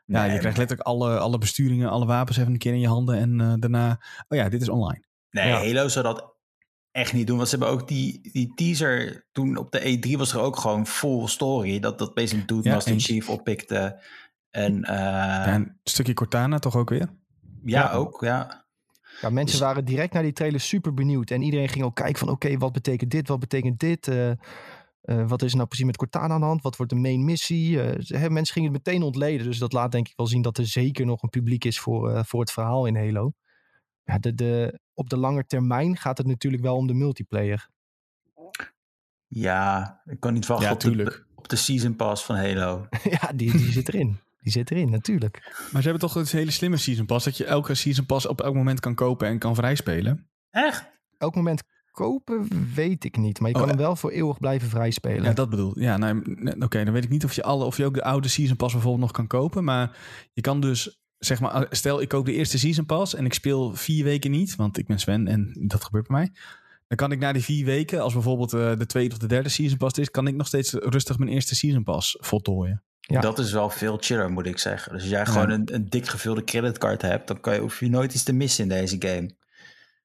ja, 0.07 0.23
Nee, 0.23 0.33
je 0.33 0.38
krijgt 0.38 0.59
letterlijk 0.59 0.88
alle, 0.88 1.19
alle 1.19 1.38
besturingen, 1.38 1.90
alle 1.90 2.07
wapens 2.07 2.37
even 2.37 2.53
een 2.53 2.59
keer 2.59 2.73
in 2.73 2.81
je 2.81 2.88
handen. 2.88 3.19
En 3.19 3.40
eh, 3.40 3.53
daarna, 3.59 4.01
oh 4.29 4.38
ja, 4.38 4.49
dit 4.49 4.61
is 4.62 4.69
online. 4.69 5.05
Nee, 5.31 5.49
Ja. 5.49 5.57
Halo 5.57 5.88
zou 5.88 6.05
dat 6.05 6.35
echt 6.90 7.12
niet 7.12 7.27
doen. 7.27 7.37
Want 7.37 7.49
ze 7.49 7.57
hebben 7.57 7.75
ook 7.75 7.88
die, 7.88 8.29
die 8.33 8.53
teaser 8.55 9.27
toen 9.33 9.57
op 9.57 9.73
de 9.73 9.99
E3 10.07 10.11
was 10.19 10.33
er 10.33 10.40
ook 10.40 10.57
gewoon 10.57 10.87
full 10.87 11.27
story. 11.27 11.81
Dat, 11.81 11.99
dat 11.99 12.14
Basic 12.14 12.49
Dude 12.49 12.69
Ja, 12.69 12.75
Master. 12.75 13.01
Chief 13.01 13.29
oppikte. 13.29 14.03
En 14.51 14.85
eh, 14.85 14.95
Ja, 14.95 15.45
en 15.47 15.62
een 15.62 15.77
stukje 15.83 16.14
Cortana 16.14 16.59
toch 16.59 16.77
ook 16.77 16.90
weer? 16.90 17.09
Ja. 17.64 17.92
ook, 17.92 18.21
ja. 18.21 18.64
Ja, 19.21 19.31
mensen 19.31 19.59
Dus- 19.59 19.66
waren 19.66 19.85
direct 19.85 20.12
naar 20.12 20.23
die 20.23 20.33
trailer 20.33 20.61
super 20.61 20.95
benieuwd. 20.95 21.31
En 21.31 21.42
iedereen 21.42 21.69
ging 21.69 21.85
ook 21.85 21.95
kijken 21.95 22.19
van 22.19 22.29
oké, 22.29 22.57
wat 22.59 22.73
betekent 22.73 23.11
dit? 23.11 23.29
Wat 23.29 23.38
betekent 23.40 23.79
dit? 23.81 24.09
Eh, 24.09 24.31
eh, 25.07 25.29
wat 25.29 25.42
is 25.42 25.51
er 25.51 25.57
nou 25.57 25.69
precies 25.69 25.87
met 25.87 25.97
Cortana 25.97 26.35
aan 26.35 26.40
de 26.40 26.47
hand? 26.47 26.62
Wat 26.62 26.77
wordt 26.77 26.92
de 26.92 26.99
main 26.99 27.25
missie? 27.25 27.83
Eh, 27.83 28.21
hè, 28.21 28.31
mensen 28.31 28.55
gingen 28.55 28.73
het 28.73 28.87
meteen 28.87 29.03
ontleden. 29.03 29.47
Dus 29.47 29.59
dat 29.59 29.73
laat 29.73 29.92
denk 29.92 30.09
ik 30.09 30.16
wel 30.16 30.27
zien 30.27 30.42
dat 30.42 30.59
er 30.59 30.66
zeker 30.66 31.07
nog 31.07 31.23
een 31.23 31.29
publiek 31.29 31.64
is 31.64 31.81
voor, 31.81 32.11
eh, 32.11 32.25
voor 32.25 32.40
het 32.40 32.53
verhaal 32.53 32.87
in 32.87 32.97
Halo. 32.97 33.33
Ja, 34.05 34.19
de, 34.19 34.35
de, 34.35 34.81
op 34.95 35.11
de 35.11 35.16
lange 35.16 35.47
termijn 35.47 35.97
gaat 35.97 36.19
het 36.19 36.27
natuurlijk 36.27 36.62
wel 36.62 36.77
om 36.77 36.87
de 36.87 36.95
multiplayer. 36.95 37.69
Ja, 39.27 40.01
ik 40.05 40.21
kan 40.21 40.33
niet 40.33 40.47
wachten 40.47 40.66
Ja, 40.66 40.73
op, 40.73 40.81
de, 40.81 41.25
op 41.35 41.49
de 41.49 41.57
Season 41.57 41.97
Pass 41.97 42.25
van 42.25 42.37
Halo. 42.37 42.88
ja, 43.21 43.33
die, 43.35 43.53
die 43.53 43.73
zit 43.73 43.88
erin. 43.92 44.19
Die 44.40 44.53
zit 44.53 44.71
erin, 44.71 44.90
natuurlijk. 44.90 45.66
Maar 45.73 45.83
ze 45.83 45.88
hebben 45.88 46.09
toch 46.09 46.14
een 46.14 46.27
hele 46.31 46.51
slimme 46.51 46.77
season 46.77 47.07
pass. 47.07 47.25
Dat 47.25 47.37
je 47.37 47.45
elke 47.45 47.75
season 47.75 48.07
pass 48.07 48.27
op 48.27 48.40
elk 48.40 48.55
moment 48.55 48.81
kan 48.81 48.95
kopen 48.95 49.29
en 49.29 49.38
kan 49.38 49.55
vrijspelen. 49.55 50.29
Echt? 50.51 50.90
Elk 51.19 51.35
moment 51.35 51.62
kopen 51.97 52.49
weet 52.75 53.05
ik 53.05 53.17
niet. 53.17 53.41
Maar 53.41 53.49
je 53.49 53.55
Oh, 53.55 53.61
kan 53.61 53.71
hem 53.71 53.79
wel 53.79 53.97
voor 53.97 54.11
eeuwig 54.11 54.39
blijven 54.39 54.69
vrijspelen. 54.69 55.23
Ja, 55.23 55.33
dat 55.33 55.51
bedoel 55.51 55.79
Ja, 55.81 55.97
nou, 55.97 56.23
oké, 56.59 56.85
dan 56.85 56.93
weet 56.93 57.05
ik 57.05 57.11
niet 57.11 57.25
of 57.25 57.33
je, 57.33 57.43
alle, 57.43 57.65
of 57.65 57.77
je 57.77 57.85
ook 57.85 57.95
de 57.95 58.05
oude 58.05 58.29
season 58.29 58.57
pass 58.57 58.73
bijvoorbeeld 58.73 59.03
nog 59.05 59.13
kan 59.13 59.27
kopen. 59.27 59.65
Maar 59.65 59.97
je 60.33 60.41
kan 60.41 60.61
dus, 60.61 61.01
zeg 61.19 61.41
maar, 61.41 61.67
stel 61.71 62.01
ik 62.01 62.09
koop 62.09 62.25
de 62.27 62.33
eerste 62.33 62.59
season 62.59 62.87
pass 62.87 63.15
en 63.15 63.25
ik 63.25 63.35
speel 63.35 63.75
vier 63.75 64.05
weken 64.05 64.31
niet. 64.31 64.57
Want 64.57 64.79
ik 64.79 64.87
ben 64.87 64.99
Sven 64.99 65.27
en 65.29 65.67
dat 65.69 65.85
gebeurt 65.85 66.07
bij 66.07 66.17
mij. 66.17 66.31
Dan 66.89 66.97
kan 66.97 67.13
ik 67.13 67.19
na 67.19 67.33
die 67.33 67.43
vier 67.45 67.65
weken, 67.65 68.01
als 68.03 68.13
bijvoorbeeld 68.13 68.53
eh, 68.53 68.77
de 68.79 68.87
tweede 68.87 69.15
of 69.15 69.19
de 69.21 69.27
derde 69.27 69.49
season 69.49 69.79
pass 69.79 69.99
is, 69.99 70.11
kan 70.11 70.27
ik 70.27 70.35
nog 70.35 70.47
steeds 70.47 70.73
rustig 70.73 71.19
mijn 71.19 71.31
eerste 71.31 71.55
season 71.55 71.83
pass 71.83 72.17
voltooien. 72.21 72.83
Ja. 73.01 73.21
Dat 73.21 73.39
is 73.39 73.53
wel 73.53 73.71
veel 73.71 73.97
chiller, 74.01 74.31
moet 74.31 74.47
ik 74.47 74.59
zeggen. 74.59 74.93
Dus 74.93 75.01
als 75.01 75.11
jij 75.11 75.19
Ja. 75.19 75.25
gewoon 75.25 75.51
een, 75.51 75.75
een 75.75 75.89
dik 75.89 76.07
gevulde 76.09 76.45
creditcard 76.45 77.03
hebt, 77.03 77.29
dan 77.29 77.41
kan 77.41 77.55
je, 77.55 77.61
hoef 77.61 77.81
je 77.81 77.89
nooit 77.89 78.15
iets 78.15 78.23
te 78.23 78.33
missen 78.33 78.63
in 78.63 78.69
deze 78.69 78.97
game. 78.99 79.31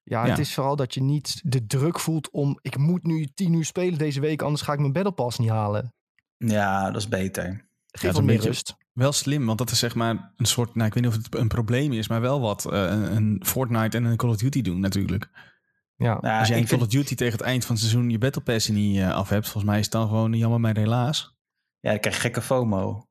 Ja, 0.04 0.24
Ja. 0.24 0.30
het 0.30 0.38
is 0.38 0.54
vooral 0.54 0.76
dat 0.76 0.94
je 0.94 1.02
niet 1.02 1.40
de 1.44 1.66
druk 1.66 1.98
voelt 2.00 2.30
om... 2.30 2.58
ik 2.62 2.76
moet 2.76 3.02
nu 3.02 3.26
tien 3.34 3.52
uur 3.52 3.64
spelen 3.64 3.98
deze 3.98 4.20
week, 4.20 4.42
anders 4.42 4.62
ga 4.62 4.72
ik 4.72 4.78
mijn 4.78 4.92
Battle 4.92 5.12
Pass 5.12 5.38
niet 5.38 5.48
halen. 5.50 5.94
Ja, 6.36 6.86
dat 6.90 6.96
is 7.00 7.08
beter. 7.08 7.68
Geef 7.90 8.14
een 8.16 8.24
meer 8.24 8.34
beetje- 8.34 8.48
rust. 8.50 8.76
Wel 8.92 9.12
slim, 9.12 9.46
want 9.46 9.58
dat 9.58 9.70
is 9.70 9.78
zeg 9.78 9.94
maar 9.94 10.32
een 10.36 10.46
soort, 10.46 10.74
nou 10.74 10.86
ik 10.88 10.94
weet 10.94 11.02
niet 11.04 11.12
of 11.16 11.22
het 11.22 11.34
een 11.34 11.48
probleem 11.48 11.92
is, 11.92 12.08
maar 12.08 12.20
wel 12.20 12.40
wat 12.40 12.64
eh, 12.72 12.82
een, 12.82 13.16
een 13.16 13.42
Fortnite 13.46 13.96
en 13.96 14.04
een 14.04 14.16
Call 14.16 14.30
of 14.30 14.36
Duty 14.36 14.62
doen 14.62 14.80
natuurlijk. 14.80 15.28
Ja. 15.96 16.18
Nou, 16.20 16.38
Als 16.38 16.48
jij 16.48 16.56
in 16.56 16.62
ik 16.62 16.68
Call 16.68 16.80
of 16.80 16.86
Duty 16.86 17.14
tegen 17.14 17.32
het 17.38 17.46
eind 17.46 17.64
van 17.64 17.74
het 17.74 17.84
seizoen 17.84 18.10
je 18.10 18.18
Battle 18.18 18.42
Pass 18.42 18.68
niet 18.68 18.98
eh, 18.98 19.14
af 19.14 19.28
hebt, 19.28 19.44
volgens 19.44 19.64
mij 19.64 19.78
is 19.78 19.84
het 19.84 19.92
dan 19.92 20.08
gewoon 20.08 20.32
jammer 20.32 20.60
maar 20.60 20.76
helaas. 20.76 21.36
ja, 21.80 21.90
dan 21.90 22.00
krijg 22.00 22.14
je 22.14 22.20
gekke 22.20 22.42
FOMO. 22.42 23.06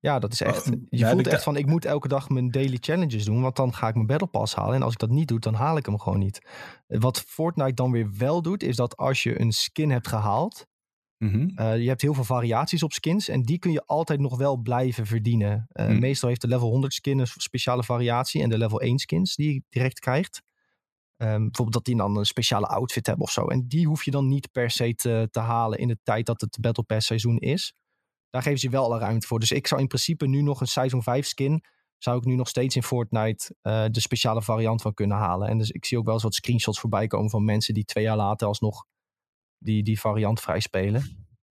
Ja, 0.00 0.18
dat 0.18 0.32
is 0.32 0.40
echt. 0.40 0.64
Je 0.90 1.06
voelt 1.06 1.26
echt 1.26 1.42
van: 1.42 1.56
ik 1.56 1.66
moet 1.66 1.84
elke 1.84 2.08
dag 2.08 2.28
mijn 2.28 2.50
daily 2.50 2.76
challenges 2.80 3.24
doen, 3.24 3.40
want 3.42 3.56
dan 3.56 3.74
ga 3.74 3.88
ik 3.88 3.94
mijn 3.94 4.06
Battle 4.06 4.28
Pass 4.28 4.54
halen. 4.54 4.74
En 4.74 4.82
als 4.82 4.92
ik 4.92 4.98
dat 4.98 5.10
niet 5.10 5.28
doe, 5.28 5.38
dan 5.38 5.54
haal 5.54 5.76
ik 5.76 5.86
hem 5.86 5.98
gewoon 5.98 6.18
niet. 6.18 6.40
Wat 6.86 7.20
Fortnite 7.20 7.72
dan 7.74 7.90
weer 7.90 8.10
wel 8.18 8.42
doet, 8.42 8.62
is 8.62 8.76
dat 8.76 8.96
als 8.96 9.22
je 9.22 9.40
een 9.40 9.52
skin 9.52 9.90
hebt 9.90 10.08
gehaald, 10.08 10.66
Mhm. 11.18 11.48
eh, 11.54 11.78
je 11.78 11.88
hebt 11.88 12.02
heel 12.02 12.14
veel 12.14 12.24
variaties 12.24 12.82
op 12.82 12.92
skins 12.92 13.28
en 13.28 13.42
die 13.42 13.58
kun 13.58 13.72
je 13.72 13.86
altijd 13.86 14.20
nog 14.20 14.36
wel 14.36 14.56
blijven 14.56 15.06
verdienen. 15.06 15.66
Eh, 15.68 15.86
Hmm. 15.86 15.98
Meestal 15.98 16.28
heeft 16.28 16.40
de 16.40 16.48
level 16.48 16.68
100 16.70 16.94
skin 16.94 17.18
een 17.18 17.26
speciale 17.26 17.84
variatie 17.84 18.42
en 18.42 18.48
de 18.48 18.58
level 18.58 18.82
1 18.82 18.98
skins 18.98 19.34
die 19.34 19.52
je 19.54 19.62
direct 19.68 19.98
krijgt. 19.98 20.42
Ehm, 21.16 21.30
bijvoorbeeld 21.38 21.72
dat 21.72 21.84
die 21.84 21.96
dan 21.96 22.16
een 22.16 22.24
speciale 22.24 22.66
outfit 22.66 23.06
hebben 23.06 23.24
of 23.26 23.32
zo. 23.32 23.46
En 23.46 23.68
die 23.68 23.86
hoef 23.86 24.04
je 24.04 24.10
dan 24.10 24.28
niet 24.28 24.52
per 24.52 24.70
se 24.70 24.94
te, 24.94 25.28
te 25.30 25.40
halen 25.40 25.78
in 25.78 25.88
de 25.88 25.98
tijd 26.02 26.26
dat 26.26 26.40
het 26.40 26.58
Battle 26.60 26.84
Pass 26.84 27.06
seizoen 27.06 27.38
is. 27.38 27.74
Daar 28.30 28.42
geven 28.42 28.58
ze 28.58 28.68
wel 28.68 28.84
alle 28.84 28.98
ruimte 28.98 29.26
voor. 29.26 29.40
Dus 29.40 29.50
ik 29.50 29.66
zou 29.66 29.80
in 29.80 29.86
principe 29.86 30.26
nu 30.26 30.42
nog 30.42 30.60
een 30.60 30.66
Seizoen 30.66 31.02
5 31.02 31.26
skin... 31.26 31.64
zou 31.98 32.18
ik 32.18 32.24
nu 32.24 32.34
nog 32.34 32.48
steeds 32.48 32.76
in 32.76 32.82
Fortnite 32.82 33.54
eh, 33.62 33.84
de 33.90 34.00
speciale 34.00 34.42
variant 34.42 34.82
van 34.82 34.94
kunnen 34.94 35.16
halen. 35.16 35.48
En 35.48 35.58
dus 35.58 35.70
ik 35.70 35.84
zie 35.84 35.98
ook 35.98 36.04
wel 36.04 36.14
eens 36.14 36.22
wat 36.22 36.34
screenshots 36.34 36.80
voorbij 36.80 37.06
komen... 37.06 37.30
van 37.30 37.44
mensen 37.44 37.74
die 37.74 37.84
twee 37.84 38.04
jaar 38.04 38.16
later 38.16 38.46
alsnog 38.46 38.84
die, 39.58 39.82
die 39.82 40.00
variant 40.00 40.40
vrij 40.40 40.60
spelen. 40.60 41.00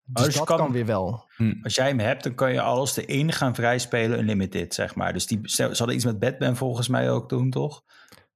Dus 0.04 0.26
dus 0.26 0.36
dat 0.36 0.46
kan- 0.46 0.58
kan 0.58 0.72
weer 0.72 0.86
wel. 0.86 1.26
Als 1.64 1.76
jij 1.76 1.88
hem 1.88 2.00
hebt, 2.00 2.24
dan 2.24 2.36
kan 2.36 2.54
je 2.54 2.62
alles 2.62 2.96
erin 2.98 3.32
gaan 3.32 3.56
vrijspelen, 3.56 4.20
unlimited, 4.20 4.74
zeg 4.74 4.96
maar. 4.96 5.14
Dus 5.14 5.28
die, 5.28 5.40
ze 5.44 5.64
hadden 5.64 5.96
iets 5.96 6.06
met 6.06 6.20
Batman 6.20 6.56
volgens 6.56 6.88
mij 6.88 7.12
ook 7.12 7.30
doen, 7.30 7.50
toch? 7.50 7.84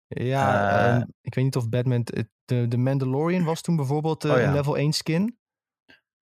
Ja, 0.08 0.69
Eh, 0.80 0.95
ehm, 0.95 1.06
ik 1.21 1.36
weet 1.36 1.43
niet 1.43 1.56
of 1.56 1.69
Batman... 1.69 2.02
het- 2.04 2.34
De, 2.45 2.67
de 2.67 2.78
Mandalorian 2.78 3.43
was 3.43 3.62
toen 3.62 3.76
bijvoorbeeld 3.76 4.26
eh, 4.26 4.32
Oh 4.32 4.38
ja. 4.38 4.48
een 4.48 4.54
level 4.54 4.78
1 4.78 4.93
skin. 4.93 5.38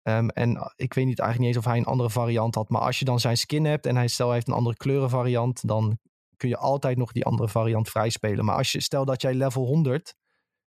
Ehm, 0.03 0.27
en 0.27 0.55
eh, 0.55 0.65
ik 0.75 0.93
weet 0.93 1.05
niet 1.05 1.19
eigenlijk 1.19 1.39
niet 1.39 1.47
eens 1.47 1.65
of 1.65 1.71
hij 1.71 1.77
een 1.77 1.91
andere 1.91 2.09
variant 2.09 2.55
had. 2.55 2.69
Maar 2.69 2.81
als 2.81 2.99
je 2.99 3.05
dan 3.05 3.19
zijn 3.19 3.37
skin 3.37 3.65
hebt 3.65 3.85
en 3.85 3.95
hij 3.95 4.07
stel 4.07 4.25
hij 4.25 4.35
heeft 4.35 4.47
een 4.47 4.53
andere 4.53 4.75
kleurenvariant... 4.75 5.67
dan 5.67 5.97
kun 6.37 6.49
je 6.49 6.57
altijd 6.57 6.97
nog 6.97 7.11
die 7.11 7.25
andere 7.25 7.49
variant 7.49 7.89
vrijspelen. 7.89 8.45
Maar 8.45 8.55
als 8.55 8.71
je 8.71 8.81
stel 8.81 9.05
dat 9.05 9.21
jij 9.21 9.33
level 9.33 9.65
100 9.65 10.15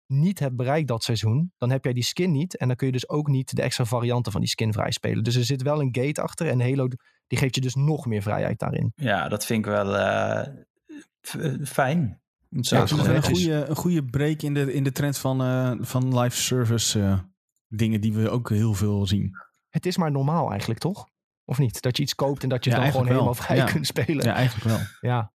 niet 0.07 0.39
hebt 0.39 0.55
bereikt 0.55 0.87
dat 0.87 1.03
seizoen... 1.03 1.53
dan 1.57 1.69
heb 1.69 1.83
jij 1.83 1.93
die 1.93 2.03
skin 2.03 2.31
niet. 2.31 2.57
En 2.57 2.67
dan 2.67 2.75
kun 2.75 2.87
je 2.87 2.93
dus 2.93 3.09
ook 3.09 3.27
niet 3.27 3.55
de 3.55 3.61
extra 3.61 3.85
varianten 3.85 4.31
van 4.31 4.41
die 4.41 4.49
skin 4.49 4.73
vrijspelen. 4.73 5.23
Dus 5.23 5.35
er 5.35 5.45
zit 5.45 5.61
wel 5.61 5.81
een 5.81 5.95
gate 5.95 6.21
achter. 6.21 6.47
En 6.47 6.61
Halo 6.61 6.87
die 7.27 7.37
geeft 7.37 7.55
je 7.55 7.61
dus 7.61 7.75
nog 7.75 8.05
meer 8.05 8.21
vrijheid 8.21 8.59
daarin. 8.59 8.91
Ja, 8.95 9.27
dat 9.27 9.45
vind 9.45 9.65
ik 9.65 9.71
wel 9.71 9.97
eh, 9.97 10.47
eh, 11.31 11.65
fijn. 11.65 12.19
Zo 12.61 12.75
Ja, 12.75 12.83
is 12.83 12.91
gewoon 12.91 13.09
een 13.09 13.23
goede, 13.23 13.65
een 13.65 13.75
goede 13.75 14.05
break 14.05 14.41
in 14.41 14.53
de, 14.53 14.73
in 14.73 14.83
de 14.83 14.91
trend 14.91 15.17
van, 15.17 15.41
eh, 15.41 15.71
van 15.79 16.19
live 16.19 16.35
service 16.35 17.01
eh, 17.01 17.19
dingen 17.75 18.01
die 18.01 18.13
we 18.13 18.29
ook 18.29 18.49
heel 18.49 18.73
veel 18.73 19.05
zien. 19.07 19.31
Het 19.69 19.85
is 19.85 19.97
maar 19.97 20.11
normaal 20.11 20.49
eigenlijk, 20.49 20.79
toch? 20.79 21.07
Of 21.45 21.57
niet? 21.57 21.81
Dat 21.81 21.97
je 21.97 22.03
iets 22.03 22.15
koopt 22.15 22.43
en 22.43 22.49
dat 22.49 22.63
je 22.63 22.69
Ja, 22.69 22.75
het 22.75 22.83
dan 22.85 22.93
gewoon 22.93 23.07
helemaal 23.07 23.33
vrij. 23.33 23.55
Ja. 23.57 23.65
kunt 23.65 23.87
spelen. 23.87 24.25
Ja, 24.25 24.33
eigenlijk 24.33 24.65
wel. 24.67 24.79
Ja. 25.01 25.33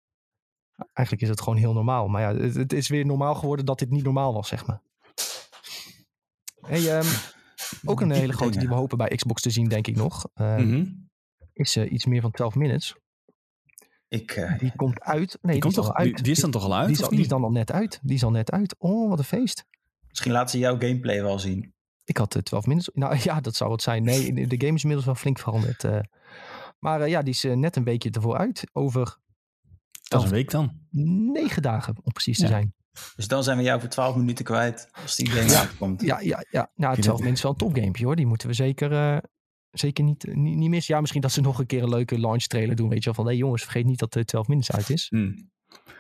Eigenlijk 0.94 1.22
is 1.22 1.30
het 1.30 1.42
gewoon 1.42 1.60
heel 1.60 1.74
normaal. 1.74 2.08
Maar 2.08 2.22
ja, 2.22 2.42
het, 2.42 2.56
het 2.56 2.74
is 2.74 2.88
weer 2.88 3.06
normaal 3.06 3.36
geworden 3.36 3.66
dat 3.66 3.80
dit 3.80 3.90
niet 3.90 4.04
normaal 4.04 4.34
was, 4.34 4.48
zeg 4.48 4.66
maar. 4.68 4.82
Hey, 6.62 6.98
ehm, 6.98 7.08
ook 7.90 8.02
een 8.02 8.12
hele 8.12 8.34
grote 8.34 8.60
die 8.60 8.68
we 8.68 8.74
hopen 8.74 8.98
bij 8.98 9.08
Xbox 9.16 9.42
te 9.42 9.50
zien, 9.50 9.68
denk 9.68 9.88
ik 9.88 9.96
nog. 9.96 10.28
ehm, 10.34 10.68
Mhm. 10.68 10.86
Is 11.54 11.76
eh, 11.76 11.92
iets 11.92 12.06
meer 12.06 12.22
van 12.22 12.32
12 12.32 12.56
minutes. 12.56 12.96
Ik, 14.08 14.32
eh, 14.32 14.58
Die 14.60 14.76
komt 14.76 15.02
uit. 15.02 15.18
Nee, 15.18 15.38
die, 15.42 15.52
Die, 15.52 15.62
komt 15.62 15.74
toch, 15.74 15.94
uit. 15.94 16.14
die, 16.16 16.24
die 16.24 16.32
is 16.32 16.40
dan 16.40 16.52
toch 16.52 16.64
al 16.64 16.76
uit? 16.76 16.88
Die 16.88 16.96
is, 16.98 17.04
al- 17.04 17.10
die 17.10 17.20
is 17.20 17.28
dan 17.28 17.44
al 17.44 17.52
net 17.52 17.72
uit. 17.72 18.00
Die 18.04 18.16
is 18.16 18.24
al 18.24 18.32
net 18.32 18.52
uit. 18.52 18.76
Oh, 18.78 19.10
wat 19.10 19.18
een 19.20 19.24
feest. 19.26 19.66
misschien 20.08 20.32
laten 20.32 20.50
ze 20.50 20.58
jouw 20.58 20.80
gameplay 20.80 21.22
wel 21.22 21.40
zien. 21.40 21.74
Ik 22.10 22.18
had 22.18 22.36
eh, 22.36 22.42
12 22.42 22.66
minutes. 22.66 22.90
Nou 22.94 23.18
ja, 23.24 23.42
dat 23.42 23.56
zou 23.56 23.72
het 23.72 23.82
zijn. 23.82 24.04
Nee, 24.04 24.34
de 24.34 24.48
de 24.48 24.58
game 24.60 24.74
is 24.74 24.82
inmiddels 24.82 25.06
wel 25.06 25.16
flink 25.16 25.40
veranderd. 25.40 25.84
eh. 25.84 26.00
maar 26.80 27.02
eh, 27.02 27.10
ja, 27.10 27.22
die 27.22 27.34
is 27.34 27.44
eh, 27.44 27.54
net 27.56 27.76
een 27.76 27.84
beetje 27.84 28.10
ervoor 28.12 28.38
uit. 28.38 28.64
Over 28.74 29.18
Dat 30.08 30.20
is 30.20 30.26
een 30.30 30.34
week 30.36 30.52
dan. 30.52 30.72
negen 31.34 31.62
dagen, 31.62 31.96
om 32.04 32.12
precies 32.12 32.38
te 32.38 32.44
Ja. 32.44 32.50
zijn. 32.50 32.74
Dus 33.16 33.28
dan 33.28 33.44
zijn 33.44 33.58
we 33.58 33.64
jou 33.64 33.80
voor 33.80 33.90
12 33.90 34.16
minuten 34.16 34.46
kwijt 34.46 34.90
als 35.02 35.16
die 35.16 35.30
game 35.30 35.50
Ja. 35.50 35.60
uitkomt. 35.60 36.02
Ja, 36.02 36.20
ja, 36.20 36.44
ja. 36.50 36.72
Nou, 36.76 36.94
Vind 36.94 37.04
12 37.06 37.06
het- 37.06 37.06
minuten 37.08 37.32
is 37.34 37.42
wel 37.42 37.52
een 37.52 37.58
topgamepje 37.58 38.06
hoor. 38.06 38.16
Die 38.16 38.26
moeten 38.26 38.48
we 38.48 38.54
zeker, 38.54 38.92
eh, 38.92 39.18
zeker 39.72 40.04
niet, 40.04 40.26
niet, 40.36 40.56
niet 40.58 40.70
missen. 40.70 40.94
Ja, 40.94 41.00
misschien 41.00 41.22
dat 41.22 41.32
ze 41.32 41.42
nog 41.42 41.60
een 41.60 41.66
keer 41.66 41.84
een 41.84 41.90
leuke 41.90 42.20
launch 42.20 42.44
trailer 42.44 42.76
doen. 42.76 42.90
Weet 42.90 42.98
je 43.04 43.06
wel, 43.06 43.14
van 43.14 43.26
hé 43.26 43.32
jongens, 43.32 43.62
vergeet 43.64 43.86
niet 43.86 44.00
dat 44.00 44.14
de 44.14 44.26
12 44.26 44.48
minutes 44.48 44.72
uit 44.72 44.90
is. 44.90 45.08
Hmm. 45.10 45.50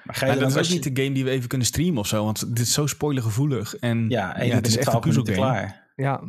Maar 0.04 0.15
ga 0.15 0.26
je 0.26 0.32
Maar 0.32 0.41
dat 0.41 0.50
is 0.52 0.58
ook 0.58 0.63
je- 0.63 0.74
niet 0.74 0.95
de 0.95 1.02
game 1.04 1.13
die 1.13 1.24
we 1.24 1.30
even 1.30 1.48
kunnen 1.48 1.67
streamen 1.67 1.98
of 1.98 2.08
zo. 2.08 2.24
Want 2.26 2.39
dit 2.56 2.60
is 2.60 2.74
zo 2.74 2.88
spoilergevoelig. 2.88 3.76
En 3.76 4.10
Ja, 4.10 4.36
en 4.36 4.48
je 4.48 4.54
het 4.54 4.67
is 4.67 4.78
echt 4.78 4.86
een 4.86 4.91
12 4.91 5.06
minuten 5.06 5.24
puzzelgame. 5.26 5.58
klaar. 5.60 5.88
Ja, 5.99 6.21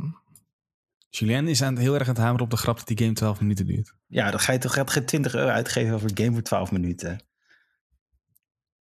Julien 1.11 1.49
is 1.49 1.63
aan 1.63 1.73
het, 1.75 1.83
heel 1.83 1.95
erg 1.95 2.03
aan 2.09 2.15
het 2.15 2.23
hameren 2.23 2.45
op 2.45 2.51
de 2.51 2.57
grap 2.57 2.77
dat 2.77 2.87
die 2.87 2.99
game 2.99 3.13
12 3.13 3.41
minuten 3.41 3.67
duurt. 3.67 3.95
Ja, 4.07 4.31
dan 4.31 4.41
ga 4.41 4.53
je 4.53 4.59
toch 4.59 4.73
gaat 4.73 4.91
geen 4.91 5.05
20 5.07 5.35
euro 5.35 5.49
uitgeven 5.49 5.95
over 5.95 6.11
een 6.11 6.17
game 6.17 6.33
voor 6.33 6.43
12 6.43 6.73
minuten. 6.73 7.21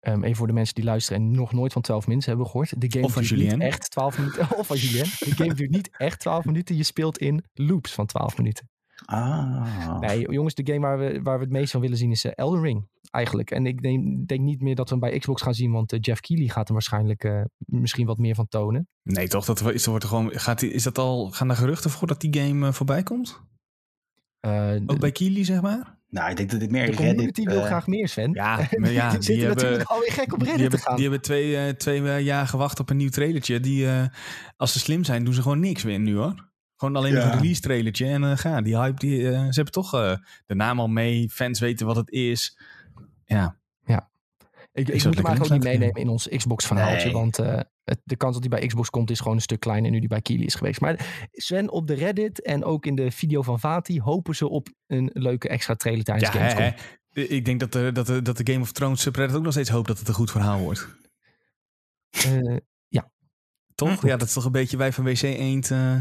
ehm, 0.00 0.22
even 0.24 0.36
voor 0.36 0.46
de 0.46 0.52
mensen 0.52 0.74
die 0.74 0.84
luisteren 0.84 1.22
en 1.22 1.30
nog 1.30 1.52
nooit 1.52 1.72
van 1.72 1.82
12 1.82 2.06
minutes 2.06 2.26
hebben 2.28 2.46
gehoord. 2.46 2.80
De 2.80 2.90
game 2.90 3.04
Of 3.04 3.12
van 3.12 3.22
duurt 3.22 3.34
Julien. 3.40 3.58
niet 3.58 3.68
echt 3.68 3.90
12 3.90 4.18
minuten. 4.18 4.48
Of 4.58 4.66
van 4.66 4.76
Julien. 4.76 5.04
De 5.18 5.34
game 5.36 5.54
duurt 5.54 5.70
niet 5.70 5.90
echt 5.96 6.20
12 6.20 6.44
minuten. 6.44 6.76
Je 6.76 6.82
speelt 6.82 7.18
in 7.18 7.44
loops 7.54 7.92
van 7.94 8.06
12 8.06 8.36
minuten. 8.36 8.70
Ah. 9.04 9.98
Nee, 10.00 10.30
jongens, 10.30 10.54
de 10.54 10.72
game 10.72 10.86
waar 10.86 10.98
we, 10.98 11.22
waar 11.22 11.38
we 11.38 11.44
het 11.44 11.52
meest 11.52 11.70
van 11.70 11.80
willen 11.80 11.96
zien 11.96 12.10
is 12.10 12.24
eh, 12.24 12.32
Elden 12.34 12.62
Ring. 12.62 12.88
Eigenlijk. 13.16 13.50
En 13.50 13.66
ik 13.66 13.82
denk, 13.82 14.28
denk 14.28 14.40
niet 14.40 14.62
meer 14.62 14.74
dat 14.74 14.88
we 14.88 14.96
hem 14.96 15.10
bij 15.10 15.18
Xbox 15.18 15.42
gaan 15.42 15.54
zien, 15.54 15.72
want 15.72 15.92
eh, 15.92 15.98
Jeff 16.02 16.20
Keighley 16.20 16.48
gaat 16.48 16.66
er 16.66 16.72
waarschijnlijk 16.72 17.24
eh, 17.24 17.42
misschien 17.58 18.06
wat 18.06 18.18
meer 18.18 18.34
van 18.34 18.48
tonen. 18.48 18.88
Nee, 19.02 19.28
toch? 19.28 19.44
Dat 19.44 19.72
is, 19.72 19.86
wordt 19.86 20.02
er 20.02 20.08
gewoon, 20.08 20.30
gaat 20.32 20.60
die, 20.60 20.72
is 20.72 20.82
dat 20.82 20.98
al, 20.98 21.30
gaan 21.30 21.50
er 21.50 21.56
geruchten 21.56 21.90
voor 21.90 22.06
dat 22.08 22.20
die 22.20 22.40
game 22.40 22.66
eh, 22.66 22.72
voorbij 22.72 23.02
komt? 23.02 23.40
Eh, 24.40 24.76
Ook 24.86 25.00
bij 25.00 25.12
Kili, 25.12 25.44
zeg 25.44 25.60
maar? 25.60 25.98
Nou, 26.08 26.30
ik 26.30 26.36
denk 26.36 26.50
dat 26.50 26.60
dit 26.60 26.70
meer 26.70 26.86
de 26.86 26.92
Reddit... 26.92 27.06
community 27.08 27.44
wil 27.44 27.62
graag 27.62 27.86
meer, 27.86 28.08
Sven. 28.08 28.32
Ja, 28.32 28.56
maar 28.76 28.92
ja, 28.92 29.10
die, 29.10 29.18
die, 29.18 29.26
zitten 29.26 29.46
hebben, 29.46 29.62
natuurlijk 29.64 29.90
alweer 29.90 30.12
gek 30.12 30.32
op 30.32 30.38
die, 30.38 30.48
Reddit 30.48 30.56
te 30.56 30.62
hebben, 30.62 30.78
gaan. 30.78 30.94
die 30.94 31.02
hebben 31.04 31.22
twee, 31.22 31.56
eh, 31.56 31.68
twee 31.68 32.24
jaar 32.24 32.46
gewacht 32.46 32.80
op 32.80 32.90
een 32.90 32.96
nieuw 32.96 33.08
trailertje. 33.08 33.60
Die, 33.60 33.86
eh, 33.86 34.04
als 34.56 34.72
ze 34.72 34.78
slim 34.78 35.04
zijn, 35.04 35.24
doen 35.24 35.34
ze 35.34 35.42
gewoon 35.42 35.60
niks 35.60 35.84
meer 35.84 35.98
nu 35.98 36.16
hoor. 36.16 36.48
Gewoon 36.76 36.96
alleen 36.96 37.12
nog 37.14 37.22
Ja. 37.22 37.32
een 37.32 37.38
release 37.38 37.60
trailertje 37.60 38.06
en 38.06 38.24
eh 38.24 38.36
ga. 38.36 38.62
Die 38.62 38.76
hype, 38.78 38.98
die, 38.98 39.20
ze 39.20 39.50
hebben 39.50 39.72
toch 39.72 39.94
eh, 39.94 40.16
de 40.46 40.54
naam 40.54 40.80
al 40.80 40.88
mee. 40.88 41.30
Fans 41.30 41.60
weten 41.60 41.86
wat 41.86 41.96
het 41.96 42.10
is. 42.10 42.58
Ja, 43.26 43.58
ik, 44.72 44.88
ik 44.88 45.00
zou 45.00 45.06
moet 45.06 45.16
het 45.16 45.26
hem 45.26 45.26
eigenlijk 45.26 45.44
ook 45.44 45.50
niet 45.50 45.62
meenemen 45.80 46.00
in 46.00 46.08
ons 46.08 46.28
Xbox-verhaaltje. 46.28 47.04
Nee. 47.04 47.12
Want 47.12 47.38
eh, 47.38 47.60
het, 47.84 48.00
de 48.04 48.16
kans 48.16 48.34
dat 48.40 48.44
hij 48.50 48.58
bij 48.58 48.66
Xbox 48.68 48.90
komt 48.90 49.10
is 49.10 49.18
gewoon 49.20 49.36
een 49.36 49.42
stuk 49.42 49.60
kleiner 49.60 49.90
nu 49.90 49.98
die 49.98 50.08
bij 50.08 50.20
Keighley 50.22 50.46
is 50.48 50.54
geweest. 50.54 50.80
Maar 50.80 51.28
Sven, 51.32 51.70
op 51.70 51.86
de 51.86 51.94
Reddit 51.94 52.42
en 52.42 52.64
ook 52.64 52.86
in 52.86 52.94
de 52.94 53.10
video 53.10 53.42
van 53.42 53.60
Vati 53.60 54.00
hopen 54.00 54.34
ze 54.36 54.48
op 54.48 54.68
een 54.86 55.10
leuke 55.12 55.48
extra 55.48 55.74
trailer 55.74 56.04
tijdens 56.04 56.32
ja 56.32 56.32
Gamescom. 56.38 56.62
hè, 56.62 56.70
hè. 57.20 57.20
Ik 57.22 57.44
denk 57.44 57.60
dat 57.60 57.72
de, 57.72 57.92
dat, 57.92 58.06
de, 58.06 58.22
dat 58.22 58.36
de 58.36 58.52
Game 58.52 58.62
of 58.64 58.72
Thrones 58.72 59.00
subreddit 59.00 59.36
ook 59.36 59.42
nog 59.42 59.52
steeds 59.52 59.68
hoopt 59.70 59.88
dat 59.88 59.98
het 59.98 60.08
een 60.08 60.14
goed 60.14 60.30
verhaal 60.30 60.58
wordt. 60.60 60.88
Eh, 62.10 62.56
Toch? 63.74 64.02
Ja, 64.06 64.16
dat 64.16 64.28
is 64.28 64.34
toch 64.34 64.44
een 64.44 64.52
beetje 64.52 64.76
wij 64.76 64.92
van 64.92 65.04
WC 65.04 65.22
Eend. 65.22 65.70
eh, 65.70 66.00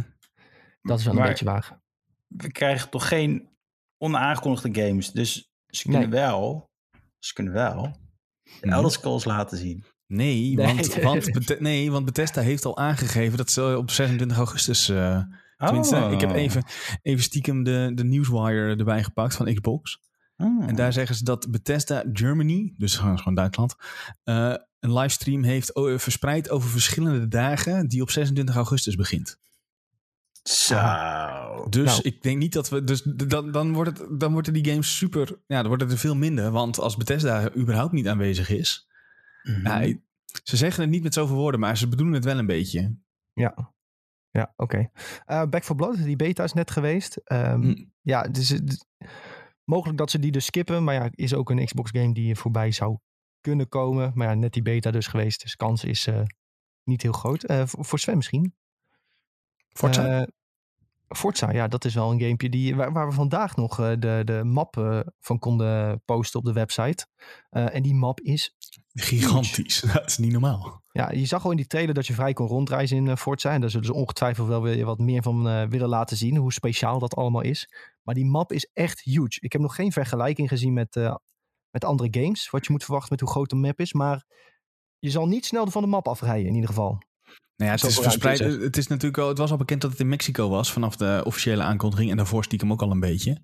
dat 0.82 1.00
is 1.00 1.06
wel 1.06 1.14
Maar- 1.14 1.24
een 1.24 1.30
beetje 1.30 1.46
waar. 1.46 1.82
we 2.28 2.52
krijgen 2.52 2.90
toch 2.90 3.08
geen 3.08 3.50
onaangekondigde 3.98 4.82
games. 4.82 5.12
Dus 5.12 5.52
ze 5.68 5.82
kunnen 5.84 6.02
Nee. 6.02 6.10
wel, 6.10 6.70
ze 7.26 7.34
kunnen 7.34 7.54
wel 7.54 7.98
de 8.44 8.68
Mhm. 8.68 8.74
Elder 8.76 8.92
Scrolls 8.92 9.26
laten 9.26 9.58
zien. 9.58 9.84
Nee, 10.08 10.54
Nee. 10.56 10.66
Want, 10.66 10.96
want, 10.96 11.60
nee, 11.60 11.92
want 11.92 12.06
Bethesda 12.06 12.42
heeft 12.42 12.66
al 12.66 12.78
aangegeven 12.78 13.38
dat 13.38 13.52
ze 13.52 13.76
op 13.78 13.92
26 13.92 14.38
augustus... 14.38 14.90
eh, 14.90 15.20
tenminste, 15.58 15.96
Oh. 15.96 16.12
ik 16.12 16.22
heb 16.22 16.32
even, 16.32 16.64
even 17.02 17.24
stiekem 17.24 17.64
de, 17.64 17.92
de 17.96 18.04
Newswire 18.04 18.76
erbij 18.76 19.04
gepakt 19.04 19.36
van 19.36 19.54
Xbox. 19.54 20.00
Oh. 20.38 20.68
En 20.68 20.76
daar 20.76 20.94
zeggen 20.94 21.16
ze 21.16 21.24
dat 21.24 21.52
Bethesda 21.52 22.04
Germany, 22.14 22.74
dus 22.78 22.96
gewoon 22.98 23.18
gewoon 23.18 23.36
Duitsland, 23.36 23.76
eh, 24.24 24.54
een 24.80 24.94
livestream 24.94 25.44
heeft 25.44 25.72
verspreid 25.96 26.50
over 26.50 26.70
verschillende 26.70 27.28
dagen 27.28 27.88
die 27.88 28.02
op 28.02 28.10
26 28.10 28.56
augustus 28.56 28.96
begint. 28.96 29.38
Zo. 30.50 31.66
Dus 31.70 31.86
Nou. 31.86 32.00
ik 32.02 32.22
denk 32.22 32.38
niet 32.38 32.54
dat 32.54 32.70
we. 32.70 32.84
Dus 32.84 33.02
dan, 33.02 33.52
dan, 33.52 33.74
wordt 33.74 34.00
het, 34.00 34.20
dan 34.20 34.32
worden 34.34 34.54
die 34.54 34.66
games 34.70 34.98
super. 34.98 35.42
Ja, 35.48 35.58
dan 35.58 35.68
wordt 35.68 35.82
het 35.84 35.92
er 35.92 35.98
veel 35.98 36.16
minder. 36.16 36.52
Want 36.52 36.80
als 36.80 36.98
Bethesda 36.98 37.56
überhaupt 37.56 37.92
niet 37.94 38.08
aanwezig 38.08 38.50
is. 38.50 38.88
Ja, 39.64 39.82
ik- 39.82 40.02
ze 40.44 40.58
zeggen 40.58 40.82
het 40.82 40.92
niet 40.92 41.04
met 41.04 41.14
zoveel 41.14 41.36
woorden, 41.36 41.60
maar 41.60 41.78
ze 41.78 41.88
bedoelen 41.88 42.16
het 42.16 42.24
wel 42.26 42.38
een 42.38 42.46
beetje. 42.46 42.98
Ja, 43.34 43.74
ja 44.32 44.54
oké. 44.56 44.90
Eh, 45.26 45.44
Back 45.50 45.64
for 45.64 45.76
Blood, 45.76 46.04
die 46.04 46.16
beta 46.16 46.44
is 46.44 46.54
net 46.54 46.72
geweest. 46.72 47.16
Ehm, 47.16 47.62
Hm. 47.62 47.86
Ja, 48.02 48.24
dus, 48.24 48.60
mogelijk 49.64 49.98
dat 49.98 50.12
ze 50.12 50.20
die 50.20 50.32
dus 50.32 50.46
skippen. 50.46 50.84
Maar 50.84 50.94
ja, 50.94 51.10
is 51.12 51.34
ook 51.34 51.50
een 51.50 51.66
Xbox 51.66 51.90
game 51.94 52.14
die 52.14 52.36
voorbij 52.36 52.72
zou 52.72 52.98
kunnen 53.42 53.70
komen. 53.70 54.12
Maar 54.16 54.28
ja, 54.28 54.34
net 54.34 54.54
die 54.54 54.62
beta 54.62 54.92
dus 54.92 55.08
geweest. 55.08 55.42
Dus 55.42 55.56
kans 55.56 55.84
is 55.84 56.08
eh, 56.08 56.22
niet 56.84 57.02
heel 57.02 57.12
groot. 57.12 57.44
Eh, 57.44 57.66
voor 57.66 57.86
voor 57.86 58.00
Sven 58.00 58.16
misschien. 58.16 58.56
Forza? 59.78 60.20
Eh, 60.20 60.28
Forza, 61.08 61.52
ja, 61.52 61.68
dat 61.68 61.86
is 61.86 61.94
wel 61.94 62.12
een 62.12 62.20
gamepje 62.20 62.50
die, 62.50 62.76
waar, 62.76 62.94
waar 62.94 63.08
we 63.08 63.14
vandaag 63.14 63.56
nog 63.56 63.80
eh, 63.80 63.92
de, 64.00 64.22
de 64.26 64.44
map 64.44 64.78
eh, 64.78 65.00
van 65.20 65.40
konden 65.40 66.02
posten 66.06 66.40
op 66.40 66.46
de 66.46 66.54
website. 66.54 67.08
En 67.50 67.84
die 67.84 67.96
map 67.96 68.20
is, 68.22 68.56
Gigantisch. 68.94 69.80
Dat 69.94 70.06
is 70.06 70.18
niet 70.18 70.32
normaal. 70.32 70.82
ja, 70.92 71.12
je 71.12 71.26
zag 71.26 71.46
al 71.46 71.52
in 71.52 71.58
die 71.58 71.68
trailer 71.68 71.94
dat 71.94 72.08
je 72.08 72.14
vrij 72.14 72.34
kon 72.34 72.48
rondreizen 72.48 72.98
in 72.98 73.18
Forza. 73.18 73.52
En 73.52 73.62
daar 73.62 73.70
zullen 73.70 73.86
ze 73.86 73.94
ongetwijfeld 73.94 74.48
wel 74.48 74.62
weer 74.62 74.86
wat 74.86 75.00
meer 75.00 75.22
van 75.22 75.70
willen 75.70 75.90
laten 75.90 76.18
zien, 76.18 76.36
hoe 76.36 76.54
speciaal 76.54 77.00
dat 77.00 77.16
allemaal 77.16 77.42
is. 77.42 77.70
Maar 78.02 78.16
die 78.16 78.26
map 78.26 78.52
is 78.52 78.70
echt 78.74 79.02
huge. 79.02 79.38
Ik 79.40 79.52
heb 79.52 79.62
nog 79.62 79.76
geen 79.76 79.92
vergelijking 79.92 80.50
gezien 80.50 80.74
met, 80.74 80.96
met 81.70 81.86
andere 81.86 82.22
games. 82.22 82.50
Wat 82.50 82.66
je 82.66 82.72
moet 82.72 82.84
verwachten 82.84 83.12
met 83.12 83.20
hoe 83.20 83.30
groot 83.30 83.50
de 83.50 83.56
map 83.56 83.80
is. 83.80 83.94
Maar 83.94 84.26
je 85.00 85.10
zal 85.10 85.28
niet 85.28 85.46
snel 85.46 85.68
van 85.68 85.82
de 85.82 85.88
map 85.88 86.08
afrijden 86.08 86.48
in 86.48 86.54
ieder 86.54 86.70
geval. 86.70 87.00
Nou 87.58 87.72
ja, 87.72 87.76
het 87.76 87.84
is 87.84 88.00
verspreid. 88.00 88.40
er. 88.40 88.62
Het 88.62 88.78
is 88.78 88.88
natuurlijk 88.88 89.18
al, 89.22 89.28
het 89.28 89.38
was 89.38 89.52
al 89.52 89.58
bekend 89.58 89.82
dat 89.82 89.92
het 89.92 90.00
in 90.00 90.10
Mexico 90.10 90.50
was 90.50 90.72
vanaf 90.72 90.96
de 90.96 91.22
officiële 91.26 91.64
aankondiging 91.64 92.12
en 92.12 92.18
daarvoor 92.18 92.44
stiekem 92.44 92.72
ook 92.72 92.82
al 92.82 92.92
een 92.92 93.00
beetje. 93.00 93.42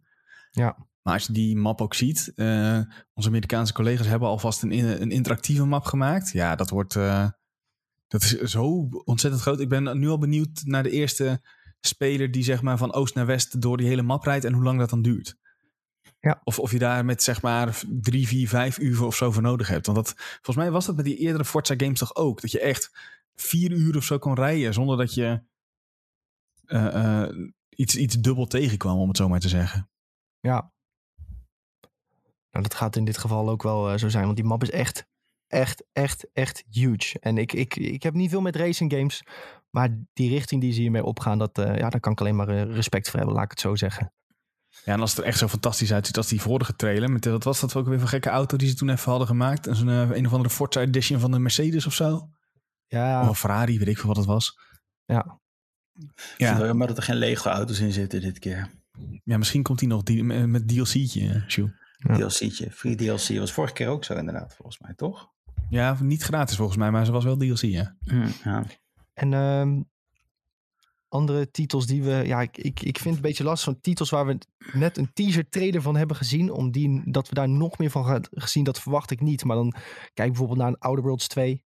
Ja. 0.52 0.78
Maar 1.02 1.13
als 1.13 1.26
je 1.26 1.34
die 1.34 1.56
map 1.58 1.82
ook 1.82 1.94
ziet, 1.94 2.32
eh, 2.36 2.80
onze 3.13 3.30
Amerikaanse 3.30 3.74
collega's 3.74 4.08
hebben 4.08 4.28
alvast 4.28 4.63
een, 4.63 5.02
een 5.02 5.12
interactieve 5.12 5.65
map 5.65 5.86
gemaakt. 5.86 6.32
Ja, 6.32 6.56
dat 6.56 6.70
wordt, 6.70 6.96
eh, 6.96 7.28
dat 8.08 8.24
is 8.24 8.38
zo 8.38 8.89
ontzettend 9.04 9.41
groot. 9.44 9.60
Ik 9.60 9.70
ben 9.70 10.00
nu 10.00 10.08
al 10.08 10.17
benieuwd 10.17 10.62
naar 10.63 10.84
de 10.84 10.89
eerste 10.89 11.41
speler 11.80 12.32
die 12.32 12.44
zeg 12.44 12.62
maar 12.62 12.78
van 12.78 12.94
oost 12.94 13.15
naar 13.15 13.26
west 13.26 13.62
door 13.62 13.78
die 13.78 13.88
hele 13.88 14.02
map 14.02 14.24
rijdt 14.24 14.46
en 14.46 14.54
hoe 14.54 14.63
lang 14.63 14.80
dat 14.80 14.89
dan 14.89 15.02
duurt. 15.02 15.38
Ja. 16.20 16.41
Of, 16.44 16.60
of 16.60 16.72
je 16.72 16.80
daar 16.80 17.06
met 17.06 17.24
zeg 17.24 17.41
maar 17.41 17.82
drie, 17.89 18.28
vier, 18.28 18.48
vijf 18.48 18.80
uur 18.80 19.04
of 19.04 19.15
zo 19.15 19.32
voor 19.32 19.41
nodig 19.41 19.67
hebt. 19.67 19.86
Want 19.86 19.98
dat, 19.98 20.13
volgens 20.17 20.56
mij 20.56 20.72
was 20.72 20.86
dat 20.86 20.96
met 20.96 21.06
die 21.06 21.17
eerdere 21.17 21.46
Forza 21.46 21.74
games 21.78 22.00
toch 22.00 22.15
ook. 22.15 22.41
Dat 22.41 22.52
je 22.52 22.60
echt 22.60 22.91
vier 23.36 23.72
uur 23.72 23.98
of 23.98 24.04
zo 24.04 24.17
kon 24.17 24.36
rijden 24.36 24.74
zonder 24.74 24.98
dat 24.98 25.13
je 25.13 25.44
eh, 26.65 27.22
eh, 27.24 27.30
iets, 27.70 27.96
iets 27.96 28.15
dubbel 28.15 28.48
tegenkwam, 28.48 28.98
om 28.98 29.08
het 29.08 29.17
zo 29.17 29.30
maar 29.30 29.39
te 29.39 29.50
zeggen. 29.50 29.89
Ja. 30.39 30.74
Nou, 32.52 32.63
dat 32.63 32.74
gaat 32.74 32.96
in 32.96 33.06
dit 33.06 33.17
geval 33.17 33.50
ook 33.50 33.63
wel 33.63 33.91
eh, 33.91 33.98
zo 33.98 34.10
zijn. 34.10 34.26
Want 34.26 34.36
die 34.36 34.46
map 34.46 34.62
is 34.62 34.72
echt, 34.72 35.06
echt, 35.48 35.84
echt, 35.91 36.28
echt 36.34 36.63
huge. 36.70 37.20
En 37.20 37.38
ik, 37.38 37.54
ik, 37.54 37.76
ik 37.76 38.04
heb 38.04 38.13
niet 38.13 38.30
veel 38.30 38.41
met 38.41 38.56
racing 38.56 38.91
games. 38.91 39.24
Maar 39.70 39.98
die 40.13 40.30
richting 40.30 40.62
die 40.62 40.74
ze 40.74 40.82
hiermee 40.82 41.04
opgaan, 41.04 41.38
dat, 41.38 41.52
ja, 41.56 41.89
daar 41.89 42.00
kan 42.00 42.12
ik 42.12 42.20
alleen 42.20 42.36
maar 42.36 42.67
respect 42.67 43.10
voor 43.10 43.17
hebben, 43.17 43.36
laat 43.36 43.46
ik 43.46 43.52
het 43.52 43.60
zo 43.60 43.76
zeggen. 43.76 44.13
Ja, 44.86 44.94
en 44.94 45.00
als 45.00 45.10
het 45.10 45.20
er 45.20 45.26
echt 45.26 45.38
zo 45.38 45.48
fantastisch 45.48 45.94
uitziet 45.94 46.17
als 46.17 46.28
die 46.28 46.41
vorige 46.41 46.76
trailer. 46.76 47.12
Met, 47.12 47.26
wat 47.26 47.44
was 47.44 47.60
dat 47.60 47.76
ook 47.76 47.88
weer 47.88 48.00
voor 48.00 48.08
gekke 48.08 48.30
auto 48.30 48.58
die 48.58 48.70
ze 48.70 48.76
toen 48.76 48.89
even 48.89 49.10
hadden 49.10 49.28
gemaakt? 49.28 49.67
Eh, 49.67 49.78
een 49.78 50.26
of 50.26 50.32
andere 50.34 50.50
Forza 50.50 50.82
Edition 50.82 51.20
van 51.20 51.32
de 51.32 51.39
Mercedes 51.39 51.86
of 51.86 51.94
zo? 51.94 52.30
Ja, 52.91 53.21
Of 53.21 53.27
een 53.27 53.36
Ferrari, 53.36 53.80
weet 53.80 53.88
ik 53.88 53.97
veel 53.97 54.08
wat 54.08 54.17
het 54.17 54.25
was. 54.25 54.60
ja. 55.06 55.39
Ja. 56.38 56.73
Maar 56.73 56.88
dat 56.88 56.97
er 56.97 57.04
geen 57.04 57.15
Lego 57.15 57.49
auto's 57.49 57.80
in 57.80 57.91
zitten 57.91 58.21
dit 58.21 58.39
keer. 58.39 58.69
ja 59.23 59.38
misschien 59.38 59.63
komt 59.63 59.80
die 59.80 59.88
nog 59.88 60.04
die, 60.04 60.23
met, 60.23 60.67
DLC'tje, 60.67 61.30
eh, 61.30 61.47
Sjoe. 61.47 61.73
Ja. 61.97 62.15
DLC'tje. 62.15 62.71
Free 62.71 62.95
DLC 62.95 63.38
was 63.39 63.51
vorige 63.54 63.73
keer 63.73 63.88
ook 63.88 64.04
zo 64.04 64.13
inderdaad, 64.13 64.56
volgens 64.56 64.80
mij, 64.80 64.93
toch? 64.93 65.30
Ja, 65.69 65.97
niet 66.01 66.23
gratis 66.23 66.56
volgens 66.56 66.77
mij, 66.77 66.91
maar 66.91 67.06
ze 67.06 67.12
was 67.12 67.23
wel 67.23 67.38
DLC, 67.38 67.62
ja. 67.62 67.95
Ja. 68.43 68.63
En 69.13 69.34
ehm, 69.34 69.82
andere 71.08 71.51
titels 71.51 71.86
die 71.86 72.04
we... 72.04 72.21
Ja, 72.25 72.41
ik, 72.41 72.58
ik, 72.58 72.80
ik 72.82 72.97
vind 72.97 73.04
het 73.06 73.15
een 73.15 73.30
beetje 73.30 73.43
lastig 73.43 73.73
van 73.73 73.82
titels 73.82 74.10
waar 74.10 74.25
we 74.25 74.38
net 74.73 74.97
een 74.97 75.13
teaser 75.13 75.49
trailer 75.49 75.82
van 75.82 75.95
hebben 75.95 76.15
gezien. 76.15 76.51
Om 76.51 76.71
die, 76.71 77.12
dat 77.12 77.30
we 77.30 77.36
daar 77.36 77.49
nog 77.49 77.77
meer 77.77 77.89
van 77.91 78.06
gaan 78.06 78.21
gezien, 78.32 78.63
dat 78.63 78.80
verwacht 78.82 79.12
ik 79.12 79.21
niet. 79.21 79.43
Maar 79.43 79.56
dan 79.56 79.73
kijk 80.13 80.30
bijvoorbeeld 80.30 80.60
naar 80.60 80.67
een 80.67 80.80
Outer 80.80 81.04
Worlds 81.04 81.27
2. 81.27 81.63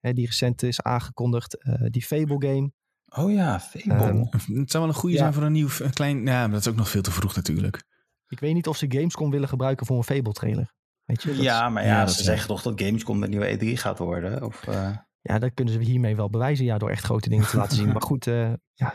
Hè, 0.00 0.12
die 0.12 0.26
recent 0.26 0.62
is 0.62 0.82
aangekondigd. 0.82 1.62
eh, 1.62 1.74
die 1.90 2.02
Fable 2.02 2.48
game. 2.48 2.72
Oh 3.16 3.32
ja, 3.32 3.60
Fable. 3.60 3.94
Ehm, 3.94 4.16
Het 4.60 4.70
zou 4.70 4.84
wel 4.84 4.92
een 4.94 4.98
goede 5.00 5.14
Ja. 5.14 5.20
zijn 5.20 5.32
voor 5.32 5.42
een 5.42 5.52
nieuw 5.52 5.68
een 5.78 5.92
klein... 5.92 6.18
Ja, 6.26 6.40
maar 6.40 6.50
dat 6.50 6.60
is 6.60 6.68
ook 6.68 6.76
nog 6.76 6.88
veel 6.88 7.02
te 7.02 7.10
vroeg 7.10 7.36
natuurlijk. 7.36 7.82
Ik 8.28 8.40
weet 8.40 8.54
niet 8.54 8.66
of 8.66 8.76
ze 8.76 8.86
Gamescom 8.88 9.30
willen 9.30 9.48
gebruiken 9.48 9.86
voor 9.86 9.96
een 9.96 10.04
Fable 10.04 10.32
trailer. 10.32 10.72
Weet 11.04 11.22
je? 11.22 11.42
Ja, 11.42 11.68
maar 11.68 11.84
ja, 11.84 12.06
ze 12.06 12.22
zeggen 12.22 12.48
toch 12.48 12.62
dat 12.62 12.80
Gamescom 12.82 13.20
de 13.20 13.28
nieuwe 13.28 13.56
E3 13.58 13.78
gaat 13.78 13.98
worden? 13.98 14.42
Of, 14.44 14.66
eh, 14.66 14.96
ja, 15.20 15.38
dat 15.38 15.54
kunnen 15.54 15.74
ze 15.74 15.80
hiermee 15.80 16.16
wel 16.16 16.30
bewijzen. 16.30 16.64
Ja, 16.64 16.78
door 16.78 16.90
echt 16.90 17.04
grote 17.04 17.28
dingen 17.28 17.46
te 17.48 17.56
laten 17.56 17.76
zien. 17.76 17.92
Maar 17.92 18.02
goed, 18.02 18.26
eh, 18.26 18.52
ja, 18.74 18.94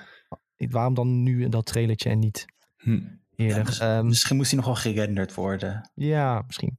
waarom 0.56 0.94
dan 0.94 1.24
nu 1.24 1.50
dat 1.50 1.66
trailertje 1.66 2.10
en 2.10 2.20
niet 2.20 2.46
Hm. 2.78 2.89
eerder? 3.36 3.58
ja, 3.58 3.63
dus- 3.63 3.80
Ehm, 3.80 4.06
misschien 4.06 4.36
moest 4.36 4.50
hij 4.52 4.58
nog 4.60 4.66
wel 4.68 4.76
gerenderd 4.76 5.34
worden. 5.34 5.92
ja, 5.94 6.44
misschien. 6.48 6.78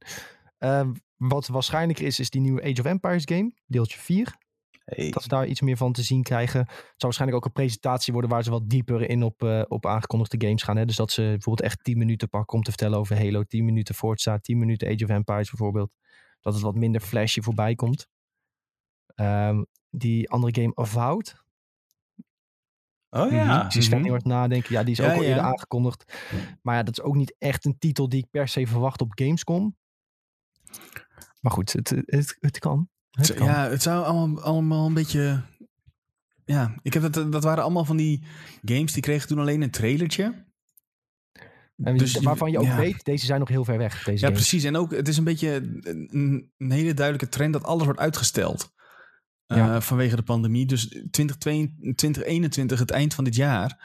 Ehm, 0.58 0.92
wat 1.16 1.46
waarschijnlijker 1.46 2.04
is, 2.06 2.18
is 2.18 2.30
die 2.30 2.40
nieuwe 2.40 2.62
Age 2.62 2.80
of 2.80 2.86
Empires 2.86 3.22
game, 3.24 3.52
deeltje 3.66 3.98
4. 3.98 4.36
Hey. 4.84 5.10
Dat 5.10 5.22
we 5.22 5.28
daar 5.28 5.46
iets 5.46 5.60
meer 5.60 5.76
van 5.76 5.92
te 5.92 6.02
zien 6.02 6.22
krijgen. 6.22 6.60
Het 6.60 6.68
zou 6.76 6.84
waarschijnlijk 6.96 7.38
ook 7.40 7.44
een 7.46 7.52
presentatie 7.62 8.12
worden 8.12 8.30
waar 8.30 8.42
ze 8.42 8.50
wat 8.50 8.68
dieper 8.68 9.08
in 9.08 9.22
op, 9.22 9.42
eh, 9.42 9.62
op 9.68 9.86
aangekondigde 9.86 10.46
games 10.46 10.62
gaan. 10.62 10.76
Hè? 10.76 10.84
Dus 10.84 10.96
dat 10.96 11.10
ze 11.10 11.22
bijvoorbeeld 11.22 11.60
echt 11.60 11.84
10 11.84 11.98
minuten 11.98 12.28
pakken 12.28 12.56
om 12.56 12.62
te 12.62 12.70
vertellen 12.70 12.98
over 12.98 13.16
Halo, 13.16 13.42
10 13.42 13.64
minuten 13.64 13.94
Forza, 13.94 14.38
10 14.38 14.58
minuten 14.58 14.88
Age 14.88 15.04
of 15.04 15.10
Empires 15.10 15.50
bijvoorbeeld. 15.50 15.94
Dat 16.40 16.54
het 16.54 16.62
wat 16.62 16.74
minder 16.74 17.00
flashy 17.00 17.40
voorbij 17.40 17.74
komt. 17.74 18.08
Ehm, 19.14 19.62
die 19.90 20.30
andere 20.30 20.62
game 20.62 20.72
Avowed, 20.74 21.42
Oh 23.10 23.30
ja. 23.30 23.70
zie 23.70 23.82
Sven 23.82 24.02
heel 24.02 24.10
hard 24.10 24.24
nadenken. 24.24 24.72
Ja, 24.72 24.82
die 24.82 24.92
is 24.92 24.98
Ja, 24.98 25.04
ook 25.04 25.16
al 25.16 25.22
ja. 25.22 25.28
eerder 25.28 25.44
aangekondigd. 25.44 26.12
Maar 26.62 26.76
ja, 26.76 26.82
dat 26.82 26.98
is 26.98 27.04
ook 27.04 27.14
niet 27.14 27.34
echt 27.38 27.64
een 27.64 27.78
titel 27.78 28.08
die 28.08 28.22
ik 28.22 28.30
per 28.30 28.48
se 28.48 28.66
verwacht 28.66 29.00
op 29.00 29.12
Gamescom. 29.14 29.76
Maar 31.44 31.52
goed, 31.52 31.72
het, 31.72 31.88
het, 32.06 32.36
het 32.40 32.58
kan. 32.58 32.88
Het 33.10 33.34
kan. 33.34 33.46
Ja, 33.46 33.68
het 33.68 33.82
zou 33.82 34.04
allemaal, 34.04 34.42
allemaal 34.42 34.86
een 34.86 34.94
beetje... 34.94 35.42
Ja, 36.44 36.74
ik 36.82 36.92
heb 36.94 37.12
dat, 37.12 37.32
dat 37.32 37.42
waren 37.44 37.62
allemaal 37.62 37.84
van 37.84 37.96
die 37.96 38.24
games 38.62 38.92
die 38.92 39.02
kregen 39.02 39.28
toen 39.28 39.38
alleen 39.38 39.62
een 39.62 39.70
trailertje. 39.70 40.46
En 41.76 41.96
Dus 41.96 42.14
waarvan 42.14 42.50
je 42.50 42.58
ook 42.58 42.64
ja. 42.64 42.76
weet, 42.76 43.04
deze 43.04 43.26
zijn 43.26 43.38
nog 43.40 43.48
heel 43.48 43.64
ver 43.64 43.78
weg. 43.78 44.04
Deze 44.04 44.10
Ja, 44.10 44.26
games. 44.26 44.32
precies. 44.40 44.64
En 44.64 44.76
ook, 44.76 44.90
het 44.90 45.08
is 45.08 45.16
een 45.16 45.24
beetje 45.24 45.48
een, 45.80 46.50
een 46.58 46.70
hele 46.70 46.94
duidelijke 46.94 47.28
trend 47.36 47.52
dat 47.52 47.64
alles 47.64 47.84
wordt 47.84 48.00
uitgesteld. 48.00 48.72
eh. 49.46 49.80
Vanwege 49.80 50.16
de 50.16 50.22
pandemie. 50.22 50.66
Dus 50.66 50.86
2022, 51.10 51.94
2021, 51.94 52.78
het 52.78 52.90
eind 52.90 53.14
van 53.14 53.24
dit 53.24 53.34
jaar, 53.34 53.78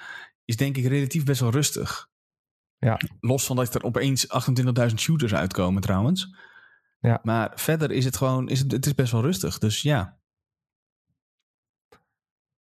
is 0.45 0.55
denk 0.55 0.77
ik 0.77 0.85
relatief 0.85 1.23
best 1.23 1.39
wel 1.41 1.51
rustig. 1.51 2.07
Ja. 2.77 2.99
Los 3.19 3.45
van 3.45 3.55
dat 3.55 3.75
er 3.75 3.83
opeens 3.83 4.27
28.000 4.89 4.95
shooters 4.95 5.33
uitkomen 5.33 5.81
trouwens. 5.81 6.35
Ja. 6.99 7.19
Maar 7.23 7.51
verder 7.55 7.91
is 7.91 8.05
het 8.05 8.17
gewoon, 8.17 8.49
is 8.49 8.59
het, 8.59 8.71
het 8.71 8.85
is 8.85 8.95
best 8.95 9.11
wel 9.11 9.21
rustig. 9.21 9.57
Dus 9.57 9.81
ja, 9.81 10.17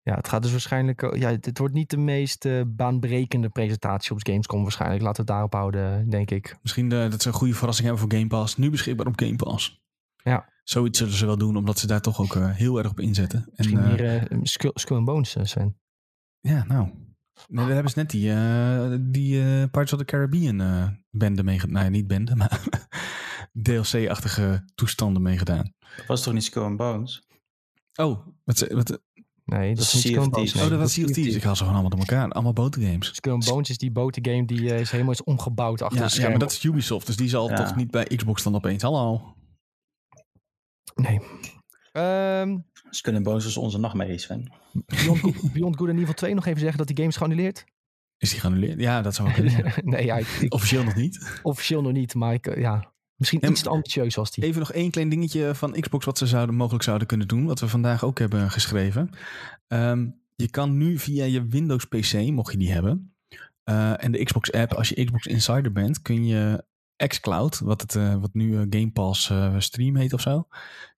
Ja, 0.02 0.16
het 0.16 0.28
gaat 0.28 0.42
dus 0.42 0.52
waarschijnlijk. 0.52 1.02
eh, 1.02 1.20
Ja, 1.20 1.30
het 1.30 1.58
wordt 1.58 1.74
niet 1.74 1.90
de 1.90 1.98
meest 1.98 2.46
eh, 2.46 2.62
baanbrekende 2.68 3.50
presentatie 3.50 4.12
op 4.12 4.20
Gamescom 4.28 4.62
waarschijnlijk. 4.62 5.02
Laten 5.02 5.16
we 5.26 5.32
het 5.32 5.32
daarop 5.32 5.54
houden, 5.54 6.10
denk 6.10 6.32
ik. 6.32 6.58
misschien 6.62 6.92
eh, 6.92 7.10
dat 7.10 7.22
ze 7.22 7.28
een 7.28 7.34
goede 7.34 7.54
verrassing 7.54 7.88
hebben 7.88 8.08
voor 8.08 8.18
Game 8.18 8.30
Pass. 8.30 8.58
Nu 8.58 8.70
beschikbaar 8.70 9.08
op 9.08 9.20
Game 9.20 9.36
Pass. 9.36 9.82
Ja. 10.24 10.50
Zoiets 10.64 10.98
zullen 10.98 11.14
ze 11.14 11.26
wel 11.26 11.38
doen, 11.38 11.56
omdat 11.58 11.80
ze 11.80 11.88
daar 11.88 12.02
toch 12.02 12.20
ook 12.20 12.34
heel 12.36 12.78
erg 12.78 12.90
op 12.90 13.00
inzetten. 13.00 13.40
En, 13.40 13.52
Misschien 13.56 13.80
eh, 13.98 14.40
Skull, 14.44 14.72
Skull 14.74 14.98
and 14.98 15.06
Bones, 15.06 15.36
Sven. 15.42 15.78
Ja, 16.40 16.64
nou. 16.64 16.90
Nee, 17.48 17.66
daar 17.66 17.74
hebben 17.74 17.92
ze 17.92 18.00
net 18.00 18.10
die, 18.10 18.32
die 19.12 19.40
Pirates 19.70 19.94
of 19.94 20.00
the 20.00 20.06
Caribbean 20.06 20.58
bende 21.10 21.44
meegedaan. 21.44 21.74
Nou 21.74 21.86
ja, 21.86 21.92
niet 21.92 22.08
bende, 22.08 22.36
maar 22.36 22.62
DLC-achtige 23.64 24.64
toestanden 24.76 25.22
meegedaan. 25.22 25.74
Dat 25.98 26.06
was 26.06 26.24
toch 26.24 26.34
niet 26.34 26.44
Skull 26.44 26.64
and 26.64 26.78
Bones? 26.78 27.24
Oh, 27.96 28.28
wat, 28.44 28.58
ze- 28.58 28.76
wat, 28.76 28.92
oh, 28.92 28.98
Nee, 29.46 29.76
dat 29.76 29.84
is 29.84 29.94
niet 29.94 30.04
Skull 30.04 30.30
Bones. 30.30 30.54
Nee. 30.54 30.70
dat 30.70 30.80
was 30.80 30.94
Sea 30.94 31.06
of 31.06 31.12
Thieves. 31.12 31.36
Ik 31.36 31.44
haal 31.44 31.56
ze 31.56 31.64
gewoon 31.64 31.74
allemaal 31.80 31.98
door 31.98 32.08
elkaar. 32.08 32.30
Allemaal 32.30 32.54
botengames. 32.54 33.16
Skull 33.16 33.32
and 33.34 33.46
Bones 33.46 33.70
is 33.70 33.78
die 33.78 33.92
botengame 33.92 34.46
die 34.46 34.74
eh, 34.74 34.80
is 34.80 34.92
helemaal 34.92 35.12
is 35.14 35.24
omgebouwd 35.24 35.82
achter 35.82 36.02
Ja, 36.02 36.08
de 36.08 36.22
ja, 36.22 36.30
maar 36.30 36.40
dat 36.40 36.52
is 36.52 36.64
Ubisoft, 36.64 37.06
dus 37.08 37.16
die 37.16 37.30
zal 37.30 37.50
Ja. 37.50 37.56
toch 37.56 37.76
niet 37.76 37.92
bij 37.92 38.04
Xbox 38.16 38.44
dan 38.44 38.56
opeens. 38.56 38.82
Hallo. 38.84 39.36
Nee. 40.96 41.20
Ehm, 41.92 42.58
Skull 42.90 43.16
and 43.16 43.24
Bones 43.24 43.44
was 43.44 43.58
onze 43.58 43.78
nachtmerrie, 43.80 44.18
Sven. 44.18 44.52
Beyond, 44.86 45.20
Good, 45.20 45.52
Beyond 45.54 45.78
Good 45.78 45.90
and 45.90 46.00
Evil 46.00 46.14
2 46.14 46.34
nog 46.34 46.46
even 46.46 46.60
zeggen 46.60 46.78
dat 46.78 46.88
die 46.88 46.96
game 46.96 47.10
is 47.10 47.16
geannuleerd. 47.18 47.66
Is 48.18 48.30
die 48.30 48.40
geannuleerd? 48.40 48.80
Ja, 48.80 49.02
dat 49.02 49.16
zou 49.16 49.28
wel 49.28 49.38
kunnen. 49.38 49.54
zijn. 49.54 49.74
nee, 49.90 50.06
ja, 50.06 50.18
ik- 50.18 50.28
ik- 50.28 50.54
Officieel 50.54 50.84
nog 50.84 50.96
niet. 50.96 51.40
officieel 51.44 51.82
nog 51.82 51.92
niet, 51.92 52.14
maar 52.16 52.34
ik, 52.34 52.48
eh, 52.48 52.62
ja, 52.62 52.94
misschien 53.18 53.42
En- 53.42 53.52
iets 53.52 53.62
te 53.62 53.70
ambitieus 53.70 54.16
was 54.16 54.32
die. 54.32 54.44
Even 54.44 54.60
nog 54.60 54.72
één 54.72 54.92
klein 54.92 55.10
dingetje 55.10 55.56
van 55.56 55.72
Xbox 55.80 56.06
wat 56.06 56.18
ze 56.18 56.28
zouden, 56.28 56.56
mogelijk 56.56 56.84
zouden 56.84 57.08
kunnen 57.08 57.28
doen. 57.28 57.46
Wat 57.46 57.60
we 57.60 57.68
vandaag 57.68 58.04
ook 58.04 58.20
hebben 58.20 58.52
geschreven. 58.52 59.10
Ehm, 59.68 60.10
je 60.36 60.50
kan 60.50 60.78
nu 60.78 60.98
via 61.00 61.24
je 61.26 61.46
Windows 61.46 61.86
PC, 61.86 62.14
mocht 62.32 62.52
je 62.52 62.58
die 62.58 62.72
hebben. 62.72 63.12
eh, 63.64 64.04
en 64.04 64.12
de 64.12 64.24
Xbox 64.24 64.52
app, 64.52 64.74
als 64.74 64.90
je 64.90 65.04
Xbox 65.06 65.26
Insider 65.26 65.72
bent, 65.72 66.02
kun 66.02 66.26
je 66.26 66.64
xCloud, 67.08 67.60
wat, 67.60 67.82
het, 67.82 67.96
eh, 67.96 68.16
wat 68.16 68.34
nu 68.34 68.54
eh, 68.56 68.60
Game 68.70 68.92
Pass 68.92 69.32
Stream 69.58 69.96
heet 69.96 70.14
of 70.14 70.22
zo. 70.22 70.48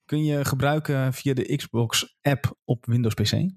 Kun 0.05 0.23
je 0.23 0.45
gebruiken 0.45 1.13
via 1.13 1.33
de 1.33 1.55
Xbox 1.55 2.17
app 2.21 2.57
op 2.63 2.85
Windows 2.85 3.13
PC. 3.13 3.49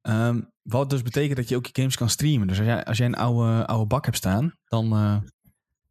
Ehm, 0.00 0.40
wat 0.62 0.90
dus 0.90 1.02
betekent 1.02 1.36
dat 1.36 1.48
je 1.48 1.56
ook 1.56 1.66
je 1.66 1.72
games 1.72 1.96
kan 1.96 2.08
streamen. 2.08 2.46
Dus 2.48 2.58
als 2.58 2.66
jij, 2.66 2.84
als 2.84 2.98
jij 2.98 3.06
een 3.06 3.14
oude, 3.14 3.66
oude 3.66 3.86
bak 3.86 4.04
hebt 4.04 4.16
staan, 4.16 4.54
dan 4.64 4.88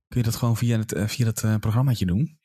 kun 0.10 0.18
je 0.20 0.24
dat 0.24 0.36
gewoon 0.36 0.58
via 0.58 0.78
het, 0.78 0.94
eh, 0.94 1.08
via 1.08 1.26
dat 1.26 1.44
eh, 1.44 1.56
programmaatje 1.56 2.06
doen. 2.06 2.38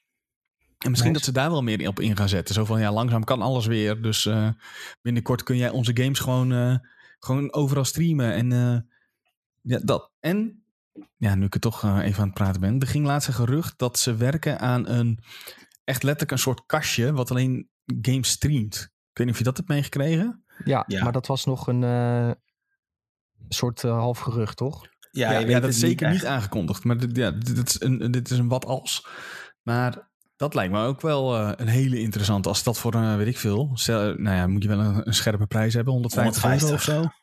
En 0.79 0.91
misschien 0.91 1.13
Nice. 1.13 1.25
dat 1.25 1.35
ze 1.35 1.41
daar 1.41 1.51
wel 1.51 1.63
meer 1.63 1.89
op 1.89 2.01
in 2.01 2.17
gaan 2.17 2.29
zetten. 2.29 2.55
Zo 2.55 2.65
van, 2.65 2.81
ja, 2.81 2.93
langzaam 2.93 3.25
kan 3.25 3.43
alles 3.43 3.67
weer. 3.67 4.03
Dus 4.03 4.27
eh, 4.27 4.49
binnenkort 5.03 5.43
kun 5.43 5.57
jij 5.57 5.71
onze 5.71 5.97
games 5.97 6.19
gewoon, 6.19 6.53
eh, 6.53 6.77
gewoon 7.19 7.53
overal 7.53 7.85
streamen. 7.85 8.33
En 8.33 8.53
eh, 8.53 8.79
ja, 9.61 9.79
dat. 9.85 10.11
En, 10.21 10.65
ja, 11.17 11.35
nu 11.35 11.45
ik 11.45 11.55
er 11.55 11.61
toch 11.61 11.83
even 11.83 12.21
aan 12.21 12.27
het 12.29 12.35
praten 12.35 12.61
ben. 12.61 12.81
Er 12.81 12.87
ging 12.87 13.07
laatst 13.07 13.29
een 13.29 13.35
gerucht 13.35 13.79
dat 13.79 13.99
ze 13.99 14.17
werken 14.17 14.59
aan 14.61 14.89
een, 14.89 15.19
echt 15.85 16.03
letterlijk 16.03 16.31
een 16.33 16.39
soort 16.39 16.67
kastje, 16.67 17.13
wat 17.13 17.31
alleen 17.31 17.69
games 18.01 18.29
streamt. 18.29 18.75
Ik 19.11 19.19
weet 19.19 19.27
niet 19.27 19.31
of 19.31 19.39
je 19.39 19.45
dat 19.45 19.57
hebt 19.57 19.69
meegekregen. 19.69 20.45
Ja, 20.65 20.85
Ja. 20.87 21.03
maar 21.03 21.13
dat 21.13 21.27
was 21.27 21.45
nog 21.45 21.67
een 21.67 21.85
eh, 21.85 22.31
soort 23.49 23.83
half 23.83 24.19
gerucht, 24.19 24.57
toch? 24.57 24.87
Ja, 25.15 25.33
Ja, 25.33 25.39
je 25.39 25.47
ja, 25.47 25.61
dat 25.61 25.71
is 25.71 25.79
zeker 25.79 26.07
niet, 26.09 26.17
echt. 26.17 26.25
aangekondigd. 26.25 26.85
Maar 26.85 26.97
dit, 26.97 27.17
ja, 27.17 27.31
dit, 27.31 27.69
is 27.69 27.81
een, 27.81 28.11
dit 28.11 28.31
is 28.31 28.39
een 28.39 28.49
wat 28.49 28.65
als. 28.65 29.07
Maar 29.63 30.09
dat 30.37 30.55
lijkt 30.55 30.73
me 30.73 30.85
ook 30.85 31.01
wel 31.01 31.37
eh, 31.37 31.53
een 31.57 31.69
hele 31.69 32.01
interessante. 32.01 32.49
Als 32.49 32.63
dat 32.63 32.79
voor, 32.79 32.95
een 32.95 33.17
weet 33.17 33.27
ik 33.27 33.39
veel, 33.39 33.71
stel, 33.75 34.15
nou 34.15 34.37
ja, 34.37 34.47
moet 34.47 34.63
je 34.63 34.69
wel 34.69 34.79
een, 34.79 35.07
een 35.07 35.15
scherpe 35.15 35.47
prijs 35.47 35.75
hebben. 35.75 35.93
150, 35.93 36.43
euro 36.45 36.75
of 36.75 36.85
150. 36.85 36.95
zo. 36.95 37.23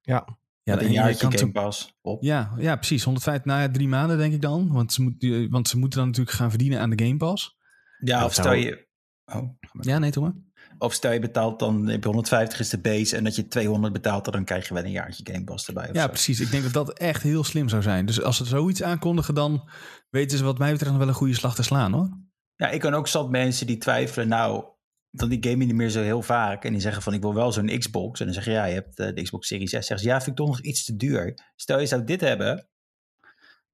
Ja. 0.00 0.40
Ja, 0.64 0.78
en 0.78 0.84
een 0.84 0.92
jaartje 0.92 1.28
kan 1.28 1.38
Game 1.38 1.52
Pass 1.52 1.98
op. 2.02 2.22
ja, 2.22 2.52
ja, 2.58 2.76
precies. 2.76 3.04
150, 3.04 3.44
nou 3.44 3.60
ja, 3.60 3.70
drie 3.70 3.88
maanden 3.88 4.18
denk 4.18 4.34
ik 4.34 4.40
dan. 4.40 4.72
Want 4.72 4.92
ze, 4.92 5.02
moet, 5.02 5.22
eh, 5.22 5.50
want 5.50 5.68
ze 5.68 5.78
moeten 5.78 5.98
dan 5.98 6.08
natuurlijk 6.08 6.36
gaan 6.36 6.50
verdienen 6.50 6.80
aan 6.80 6.90
de 6.90 7.04
Game 7.04 7.16
Pass. 7.16 7.56
Ja, 7.98 8.24
of 8.24 8.32
stel 8.32 8.52
je... 8.52 8.86
Oh, 9.24 9.48
Ja, 9.80 9.98
nee, 9.98 10.10
toch 10.10 10.24
maar. 10.24 10.34
Of 10.82 10.92
stel 10.92 11.12
je 11.12 11.18
betaalt 11.18 11.58
dan, 11.58 11.88
heb 11.88 12.02
je 12.02 12.08
150 12.08 12.60
is 12.60 12.68
de 12.68 12.78
base 12.78 13.16
en 13.16 13.24
dat 13.24 13.36
je 13.36 13.48
200 13.48 13.92
betaalt, 13.92 14.32
dan 14.32 14.44
krijg 14.44 14.68
je 14.68 14.74
wel 14.74 14.84
een 14.84 14.90
jaartje 14.90 15.32
Game 15.32 15.44
Pass 15.44 15.66
erbij. 15.66 15.88
Ja, 15.92 16.02
zo. 16.02 16.08
precies. 16.08 16.40
Ik 16.40 16.50
denk 16.50 16.62
dat 16.62 16.72
dat 16.72 16.98
echt 16.98 17.22
heel 17.22 17.44
slim 17.44 17.68
zou 17.68 17.82
zijn. 17.82 18.06
Dus 18.06 18.22
als 18.22 18.36
ze 18.36 18.44
zoiets 18.44 18.82
aankondigen, 18.82 19.34
dan 19.34 19.68
weten 20.10 20.38
ze 20.38 20.44
wat 20.44 20.58
mij 20.58 20.70
betreft 20.70 20.90
nog 20.90 21.00
wel 21.00 21.08
een 21.08 21.14
goede 21.14 21.34
slag 21.34 21.54
te 21.54 21.62
slaan 21.62 21.92
hoor. 21.92 22.10
Ja, 22.56 22.68
ik 22.68 22.80
kan 22.80 22.94
ook 22.94 23.08
zat 23.08 23.30
mensen 23.30 23.66
die 23.66 23.78
twijfelen, 23.78 24.28
nou, 24.28 24.64
dan 25.10 25.28
die 25.28 25.50
game 25.50 25.64
niet 25.64 25.74
meer 25.74 25.90
zo 25.90 26.02
heel 26.02 26.22
vaak. 26.22 26.64
En 26.64 26.72
die 26.72 26.80
zeggen 26.80 27.02
van, 27.02 27.14
ik 27.14 27.20
wil 27.20 27.34
wel 27.34 27.52
zo'n 27.52 27.78
Xbox. 27.78 28.20
En 28.20 28.26
dan 28.26 28.34
zeg 28.34 28.44
je, 28.44 28.50
ja, 28.50 28.64
je 28.64 28.74
hebt 28.74 28.98
eh, 28.98 29.14
de 29.14 29.22
Xbox 29.22 29.46
Series 29.46 29.70
S. 29.70 29.72
Zeggen 29.72 29.98
ze, 29.98 30.06
ja, 30.06 30.16
vind 30.16 30.30
ik 30.30 30.36
toch 30.36 30.46
nog 30.46 30.60
iets 30.60 30.84
te 30.84 30.96
duur. 30.96 31.52
Stel 31.56 31.80
je 31.80 31.86
zou 31.86 32.04
dit 32.04 32.20
hebben, 32.20 32.68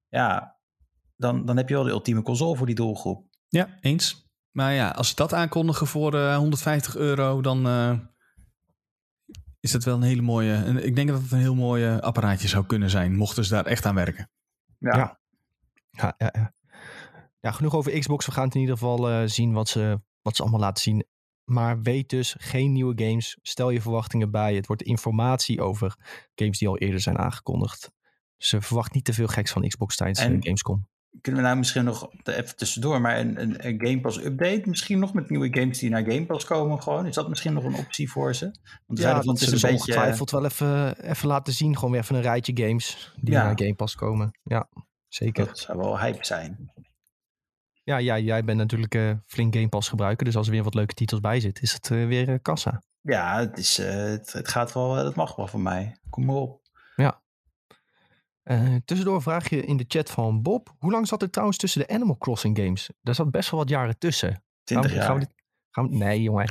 ja, 0.08 0.58
dan, 1.16 1.46
dan 1.46 1.56
heb 1.56 1.68
je 1.68 1.74
wel 1.74 1.84
de 1.84 1.90
ultieme 1.90 2.22
console 2.22 2.56
voor 2.56 2.66
die 2.66 2.74
doelgroep. 2.74 3.26
Ja, 3.48 3.78
eens. 3.80 4.27
Maar 4.58 4.72
ja, 4.74 4.88
als 4.88 5.08
ze 5.08 5.14
dat 5.14 5.32
aankondigen 5.34 5.86
voor 5.86 6.14
eh, 6.14 6.36
150 6.36 6.96
euro, 6.96 7.40
dan 7.40 7.66
eh, 7.66 7.98
is 9.60 9.70
dat 9.70 9.84
wel 9.84 9.94
een 9.96 10.02
hele 10.02 10.22
mooie. 10.22 10.54
en 10.54 10.84
Ik 10.84 10.94
denk 10.94 11.08
dat 11.08 11.22
het 11.22 11.32
een 11.32 11.38
heel 11.38 11.54
mooi 11.54 11.84
eh, 11.84 11.98
apparaatje 11.98 12.48
zou 12.48 12.66
kunnen 12.66 12.90
zijn, 12.90 13.16
mochten 13.16 13.44
ze 13.44 13.50
daar 13.54 13.66
echt 13.66 13.86
aan 13.86 13.94
werken. 13.94 14.30
Ja, 14.78 14.96
Ja. 14.96 15.20
Ja, 15.90 16.14
ja, 16.18 16.32
ja. 16.32 16.52
ja, 17.40 17.50
genoeg 17.52 17.74
over 17.74 17.98
Xbox. 17.98 18.26
We 18.26 18.32
gaan 18.32 18.44
het 18.44 18.54
in 18.54 18.60
ieder 18.60 18.76
geval 18.76 19.10
eh, 19.10 19.22
zien 19.26 19.52
wat 19.52 19.68
ze, 19.68 20.00
wat 20.22 20.36
ze 20.36 20.42
allemaal 20.42 20.60
laten 20.60 20.82
zien. 20.82 21.06
Maar 21.44 21.82
weet 21.82 22.08
dus, 22.08 22.34
geen 22.38 22.72
nieuwe 22.72 23.04
games. 23.04 23.38
Stel 23.42 23.70
je 23.70 23.80
verwachtingen 23.80 24.30
bij. 24.30 24.54
Het 24.54 24.66
wordt 24.66 24.82
informatie 24.82 25.62
over 25.62 25.96
games 26.34 26.58
die 26.58 26.68
al 26.68 26.78
eerder 26.78 27.00
zijn 27.00 27.18
aangekondigd. 27.18 27.90
Dus 28.36 28.52
eh, 28.52 28.60
verwacht 28.60 28.92
niet 28.94 29.04
te 29.04 29.12
veel 29.12 29.26
geks 29.28 29.52
van 29.52 29.68
Xbox 29.68 29.96
tijdens 29.96 30.18
En- 30.18 30.34
eh, 30.34 30.42
Gamescom. 30.42 30.88
Kunnen 31.20 31.40
we 31.40 31.46
nou 31.46 31.58
misschien 31.58 31.84
nog 31.84 32.10
even 32.24 32.56
tussendoor, 32.56 33.00
maar 33.00 33.18
een, 33.18 33.40
een, 33.40 33.66
een 33.66 33.86
Game 33.86 34.00
Pass 34.00 34.24
update 34.24 34.62
misschien 34.64 34.98
nog 34.98 35.14
met 35.14 35.30
nieuwe 35.30 35.48
games 35.58 35.78
die 35.78 35.90
naar 35.90 36.02
Game 36.02 36.26
Pass 36.26 36.44
komen 36.44 36.82
gewoon? 36.82 37.06
Is 37.06 37.14
dat 37.14 37.28
misschien 37.28 37.52
nog 37.52 37.64
een 37.64 37.74
optie 37.74 38.10
voor 38.10 38.34
ze? 38.34 38.44
Want 38.86 38.98
Ja, 38.98 39.16
van, 39.16 39.26
dat 39.26 39.40
is 39.40 39.46
een 39.46 39.52
beetje... 39.52 39.68
ongetwijfeld 39.68 40.30
wel 40.30 40.44
even, 40.44 41.04
even 41.10 41.28
laten 41.28 41.52
zien. 41.52 41.74
Gewoon 41.74 41.90
weer 41.90 42.00
even 42.00 42.14
een 42.16 42.22
rijtje 42.22 42.52
games 42.56 43.12
die 43.20 43.34
Ja. 43.34 43.42
naar 43.42 43.58
Game 43.58 43.74
Pass 43.74 43.94
komen. 43.94 44.38
Ja, 44.42 44.68
zeker. 45.08 45.46
Dat 45.46 45.58
zou 45.58 45.78
wel 45.78 46.00
hype 46.00 46.24
zijn. 46.24 46.72
Ja, 47.84 47.96
ja, 47.96 48.18
jij 48.18 48.44
bent 48.44 48.58
natuurlijk 48.58 48.94
eh, 48.94 49.10
flink 49.26 49.54
Game 49.54 49.68
Pass 49.68 49.88
gebruiker. 49.88 50.24
Dus 50.24 50.36
als 50.36 50.46
er 50.46 50.52
weer 50.52 50.62
wat 50.64 50.74
leuke 50.74 50.94
titels 50.94 51.20
bij 51.20 51.40
zit, 51.40 51.62
is 51.62 51.72
het 51.72 51.90
eh, 51.90 52.06
weer 52.06 52.28
eh, 52.28 52.34
kassa. 52.42 52.82
Ja, 53.00 53.38
het, 53.38 53.58
is, 53.58 53.76
het, 53.76 54.32
het 54.32 54.48
gaat 54.48 54.72
wel, 54.72 54.94
het 54.94 55.14
mag 55.14 55.36
wel 55.36 55.46
voor 55.46 55.60
mij. 55.60 55.96
Kom 56.10 56.24
maar 56.24 56.36
op. 56.36 56.66
Eh, 58.48 58.74
tussendoor 58.84 59.14
een 59.16 59.22
vraagje 59.22 59.64
in 59.64 59.76
de 59.76 59.84
chat 59.88 60.10
van 60.10 60.42
Bob. 60.42 60.74
Hoe 60.78 60.90
lang 60.90 61.06
zat 61.08 61.22
er 61.22 61.30
trouwens 61.30 61.58
tussen 61.58 61.80
de 61.80 61.94
Animal 61.94 62.16
Crossing 62.18 62.58
games? 62.58 62.90
Daar 63.02 63.14
zat 63.14 63.30
best 63.30 63.50
wel 63.50 63.60
wat 63.60 63.68
jaren 63.68 63.98
tussen. 63.98 64.42
20 64.64 64.90
gaan 64.90 64.90
we, 64.90 64.96
jaar. 64.96 65.06
Gaan 65.06 65.18
we, 65.18 65.20
dit- 65.20 65.34
gaan 65.70 65.88
we, 65.88 65.96
nee, 65.96 66.22
jongen. 66.22 66.48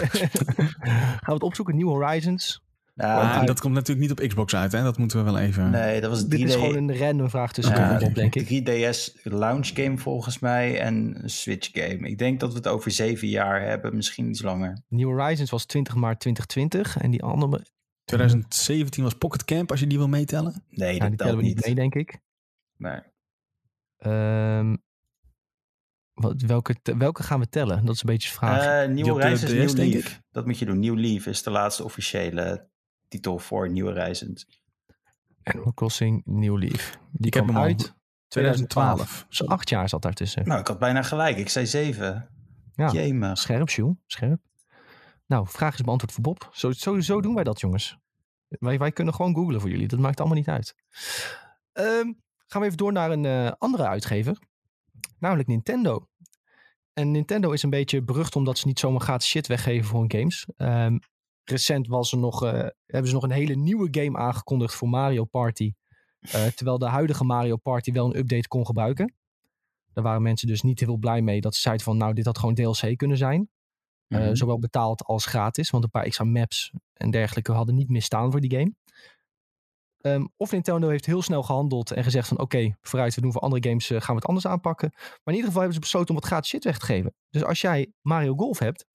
gaan 1.00 1.20
we 1.24 1.32
het 1.32 1.42
opzoeken? 1.42 1.76
New 1.76 1.88
Horizons? 1.88 2.62
Die- 2.94 3.46
dat 3.46 3.60
komt 3.60 3.74
natuurlijk 3.74 4.08
niet 4.08 4.18
op 4.18 4.28
Xbox 4.28 4.54
uit, 4.54 4.72
hè? 4.72 4.82
Dat 4.82 4.98
moeten 4.98 5.18
we 5.18 5.24
wel 5.24 5.38
even. 5.38 5.70
nee, 5.70 6.00
dat 6.00 6.10
was 6.10 6.24
3D. 6.24 6.28
Dit 6.28 6.40
is 6.40 6.54
gewoon 6.54 6.88
een 6.88 6.96
random 6.96 7.30
vraag 7.30 7.52
tussen 7.52 7.74
Ja, 7.74 7.98
Bob, 7.98 8.14
denk 8.14 8.34
ik. 8.34 8.46
3DS 8.46 9.22
launch 9.22 9.70
game 9.74 9.98
volgens 9.98 10.38
mij 10.38 10.80
en 10.80 11.22
een 11.22 11.30
Switch 11.30 11.68
game. 11.72 12.08
Ik 12.08 12.18
denk 12.18 12.40
dat 12.40 12.50
we 12.50 12.56
het 12.56 12.68
over 12.68 12.90
zeven 12.90 13.28
jaar 13.28 13.62
hebben, 13.62 13.96
misschien 13.96 14.28
iets 14.28 14.42
langer. 14.42 14.82
New 14.88 15.08
Horizons 15.08 15.50
was 15.50 15.64
20 15.64 15.94
maart 15.94 16.20
2020. 16.20 17.02
En 17.02 17.10
die 17.10 17.22
andere, 17.22 17.62
2017 18.10 19.02
was 19.04 19.14
Pocket 19.14 19.44
Camp, 19.44 19.70
als 19.70 19.80
je 19.80 19.86
die 19.86 19.98
wil 19.98 20.08
meetellen. 20.08 20.64
Nee, 20.68 20.94
ja, 20.94 21.08
dat 21.08 21.18
tellen 21.18 21.36
we 21.36 21.42
niet 21.42 21.54
niet. 21.54 21.64
mee, 21.64 21.74
denk 21.74 21.94
ik. 21.94 22.18
Nee. 22.76 23.00
Ehm, 23.96 24.76
wat, 26.12 26.40
welke, 26.42 26.76
welke 26.82 27.22
gaan 27.22 27.40
we 27.40 27.48
tellen? 27.48 27.84
Dat 27.84 27.94
is 27.94 28.00
een 28.02 28.10
beetje 28.10 28.28
de 28.28 28.34
vraag. 28.34 28.64
Eh 28.84 28.88
Nieuw 28.94 29.04
de 29.04 29.10
Horizons, 29.10 29.52
DS, 29.52 29.56
Nieuw 29.56 29.74
denk 29.74 29.92
Leaf. 29.92 30.20
Dat 30.30 30.46
moet 30.46 30.58
je 30.58 30.64
doen. 30.64 30.78
Nieuw 30.78 30.94
Leaf 30.94 31.26
is 31.26 31.42
de 31.42 31.50
laatste 31.50 31.84
officiële 31.84 32.68
titel 33.08 33.38
voor 33.38 33.70
Nieuw 33.70 33.86
Horizons. 33.86 34.46
Animal 35.42 35.74
Crossing 35.74 36.22
New 36.24 36.58
Leaf. 36.58 36.98
Die 37.12 37.26
Ik 37.26 37.34
heb 37.34 37.42
kwam 37.42 37.56
hem 37.56 37.64
al. 37.64 37.70
uit 37.70 37.94
2012. 38.28 39.26
Dus 39.28 39.46
acht 39.46 39.68
jaar 39.68 39.88
zat 39.88 40.02
daartussen. 40.02 40.46
Nou, 40.48 40.60
ik 40.60 40.66
had 40.66 40.78
bijna 40.78 41.02
gelijk. 41.02 41.36
Ik 41.36 41.48
zei 41.48 41.66
zeven. 41.66 42.28
Ja. 42.74 42.90
Jemig. 42.90 43.38
Scherp, 43.38 43.68
Jules. 43.70 43.94
Scherp. 44.06 44.40
Nou, 45.26 45.46
vraag 45.48 45.74
is 45.74 45.80
beantwoord 45.80 46.12
voor 46.12 46.22
Bob. 46.22 46.48
Zo, 46.52 46.72
zo, 46.72 47.00
zo 47.00 47.20
doen 47.20 47.34
wij 47.34 47.44
dat, 47.44 47.60
jongens. 47.60 47.98
Wij, 48.58 48.78
wij 48.78 48.92
kunnen 48.92 49.14
gewoon 49.14 49.34
googlen 49.34 49.60
voor 49.60 49.70
jullie. 49.70 49.88
Dat 49.88 49.98
maakt 49.98 50.18
allemaal 50.18 50.38
niet 50.38 50.48
uit. 50.48 50.74
Ehm, 51.72 52.12
gaan 52.46 52.60
we 52.60 52.64
even 52.66 52.76
door 52.76 52.92
naar 52.92 53.10
een 53.10 53.24
eh, 53.24 53.52
andere 53.58 53.86
uitgever. 53.86 54.38
Namelijk 55.18 55.48
Nintendo. 55.48 56.08
En 56.92 57.10
Nintendo 57.10 57.50
is 57.50 57.62
een 57.62 57.70
beetje 57.70 58.02
berucht 58.02 58.36
omdat 58.36 58.58
ze 58.58 58.66
niet 58.66 58.78
zomaar 58.78 59.00
gratis 59.00 59.28
shit 59.28 59.46
weggeven 59.46 59.88
voor 59.88 60.00
hun 60.00 60.10
games. 60.10 60.46
Ehm, 60.56 60.98
recent 61.44 61.86
was 61.86 62.12
er 62.12 62.18
nog, 62.18 62.44
eh, 62.44 62.52
hebben 62.86 63.08
ze 63.08 63.14
nog 63.14 63.22
een 63.22 63.30
hele 63.30 63.54
nieuwe 63.54 63.88
game 63.90 64.18
aangekondigd 64.18 64.74
voor 64.74 64.88
Mario 64.88 65.24
Party. 65.24 65.72
Eh, 66.20 66.46
terwijl 66.46 66.78
de 66.78 66.88
huidige 66.88 67.24
Mario 67.24 67.56
Party 67.56 67.92
wel 67.92 68.06
een 68.06 68.18
update 68.18 68.48
kon 68.48 68.66
gebruiken. 68.66 69.14
Daar 69.92 70.04
waren 70.04 70.22
mensen 70.22 70.48
dus 70.48 70.62
niet 70.62 70.80
heel 70.80 70.96
blij 70.96 71.22
mee 71.22 71.40
dat 71.40 71.54
ze 71.54 71.60
zeiden 71.60 71.84
van 71.84 71.96
nou 71.96 72.14
dit 72.14 72.24
had 72.24 72.38
gewoon 72.38 72.54
DLC 72.54 72.96
kunnen 72.96 73.16
zijn. 73.16 73.50
Eh, 74.10 74.20
Mhm. 74.20 74.34
zowel 74.34 74.58
betaald 74.58 75.04
als 75.04 75.26
gratis. 75.26 75.70
Want 75.70 75.84
een 75.84 75.90
paar 75.90 76.04
extra 76.04 76.24
maps 76.24 76.72
en 76.94 77.10
dergelijke 77.10 77.52
hadden 77.52 77.74
niet 77.74 77.88
meer 77.88 78.02
staan 78.02 78.30
voor 78.30 78.40
die 78.40 78.50
game. 78.50 78.74
Ehm, 80.00 80.26
of 80.36 80.52
Nintendo 80.52 80.88
heeft 80.88 81.06
heel 81.06 81.22
snel 81.22 81.42
gehandeld 81.42 81.90
en 81.90 82.04
gezegd 82.04 82.28
van 82.28 82.38
oké, 82.38 82.76
vooruit, 82.80 83.14
we 83.14 83.20
doen 83.20 83.32
voor 83.32 83.40
andere 83.40 83.68
games, 83.68 83.90
eh, 83.90 84.00
gaan 84.00 84.14
we 84.14 84.20
het 84.20 84.24
anders 84.26 84.46
aanpakken. 84.46 84.88
Maar 84.94 85.20
in 85.24 85.32
ieder 85.32 85.44
geval 85.46 85.58
hebben 85.60 85.74
ze 85.74 85.80
besloten 85.80 86.08
om 86.08 86.14
wat 86.14 86.24
gratis 86.24 86.48
shit 86.50 86.64
weg 86.64 86.78
te 86.78 86.84
geven. 86.84 87.14
Dus 87.30 87.44
als 87.44 87.60
jij 87.60 87.92
Mario 88.02 88.34
Golf 88.34 88.58
hebt, 88.58 88.86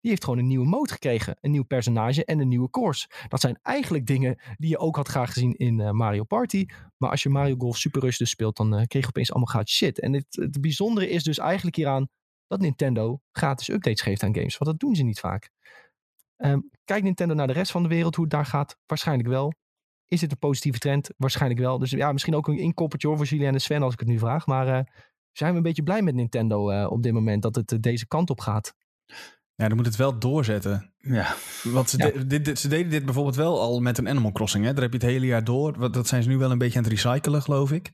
die 0.00 0.10
heeft 0.10 0.24
gewoon 0.24 0.38
een 0.38 0.46
nieuwe 0.46 0.66
mode 0.66 0.92
gekregen. 0.92 1.36
Een 1.40 1.50
nieuw 1.50 1.64
personage 1.64 2.24
en 2.24 2.38
een 2.40 2.48
nieuwe 2.48 2.70
course. 2.70 3.08
Dat 3.28 3.40
zijn 3.40 3.58
eigenlijk 3.62 4.06
dingen 4.06 4.38
die 4.56 4.70
je 4.70 4.78
ook 4.78 4.96
had 4.96 5.08
graag 5.08 5.32
gezien 5.32 5.52
in 5.54 5.80
eh, 5.80 5.90
Mario 5.90 6.24
Party. 6.24 6.66
Maar 6.96 7.10
als 7.10 7.22
je 7.22 7.28
Mario 7.28 7.54
Golf 7.58 7.76
Super 7.76 8.00
Rush 8.00 8.18
dus 8.18 8.30
speelt, 8.30 8.56
dan 8.56 8.70
kreeg 8.86 9.02
je 9.02 9.08
opeens 9.08 9.30
allemaal 9.30 9.48
gratis 9.54 9.74
shit. 9.74 10.00
En 10.00 10.12
het, 10.12 10.26
het 10.30 10.60
bijzondere 10.60 11.08
is 11.10 11.22
dus 11.24 11.38
eigenlijk 11.38 11.76
hieraan 11.76 12.08
dat 12.46 12.60
Nintendo 12.60 13.20
gratis 13.32 13.68
updates 13.68 14.00
geeft 14.02 14.22
aan 14.22 14.34
games. 14.34 14.58
Want 14.58 14.70
dat 14.70 14.80
doen 14.80 14.94
ze 14.94 15.02
niet 15.02 15.20
vaak. 15.20 15.50
Ehm, 16.36 16.58
kijkt 16.84 17.04
Nintendo 17.04 17.34
naar 17.34 17.46
de 17.46 17.52
rest 17.52 17.70
van 17.70 17.82
de 17.82 17.88
wereld, 17.88 18.14
hoe 18.14 18.24
het 18.24 18.32
daar 18.32 18.46
gaat? 18.46 18.78
Waarschijnlijk 18.86 19.28
wel. 19.28 19.52
Is 20.06 20.20
dit 20.20 20.30
een 20.30 20.38
positieve 20.38 20.78
trend? 20.78 21.10
Waarschijnlijk 21.16 21.60
wel. 21.60 21.78
Dus 21.78 21.90
ja, 21.90 22.12
misschien 22.12 22.34
ook 22.34 22.48
een 22.48 22.58
inkoppertje 22.58 23.08
hoor 23.08 23.16
voor 23.16 23.26
Julien 23.26 23.52
en 23.52 23.60
Sven 23.60 23.82
als 23.82 23.92
ik 23.92 23.98
het 23.98 24.08
nu 24.08 24.18
vraag. 24.18 24.46
Maar 24.46 24.68
eh, 24.68 24.84
zijn 25.32 25.50
we 25.50 25.56
een 25.56 25.62
beetje 25.62 25.82
blij 25.82 26.02
met 26.02 26.14
Nintendo 26.14 26.70
eh, 26.70 26.90
op 26.90 27.02
dit 27.02 27.12
moment 27.12 27.42
dat 27.42 27.54
het 27.54 27.72
eh, 27.72 27.78
deze 27.80 28.06
kant 28.06 28.30
op 28.30 28.40
gaat? 28.40 28.74
Ja, 29.54 29.68
dan 29.68 29.76
moet 29.76 29.86
het 29.86 29.96
wel 29.96 30.18
doorzetten. 30.18 30.94
Ja. 30.98 31.34
Want 31.62 31.90
ze, 31.90 31.98
Ja. 31.98 32.10
de- 32.10 32.26
dit, 32.26 32.44
dit- 32.44 32.58
ze 32.58 32.68
deden 32.68 32.90
dit 32.90 33.04
bijvoorbeeld 33.04 33.36
wel 33.36 33.60
al 33.60 33.80
met 33.80 33.98
een 33.98 34.08
Animal 34.08 34.32
Crossing. 34.32 34.64
Hè? 34.64 34.72
Daar 34.72 34.82
heb 34.82 34.92
je 34.92 34.98
het 34.98 35.06
hele 35.08 35.26
jaar 35.26 35.44
door. 35.44 35.90
Dat 35.92 36.06
zijn 36.06 36.22
ze 36.22 36.28
nu 36.28 36.36
wel 36.38 36.50
een 36.50 36.58
beetje 36.58 36.78
aan 36.78 36.84
het 36.84 36.92
recyclen, 36.92 37.42
geloof 37.42 37.72
ik. 37.72 37.92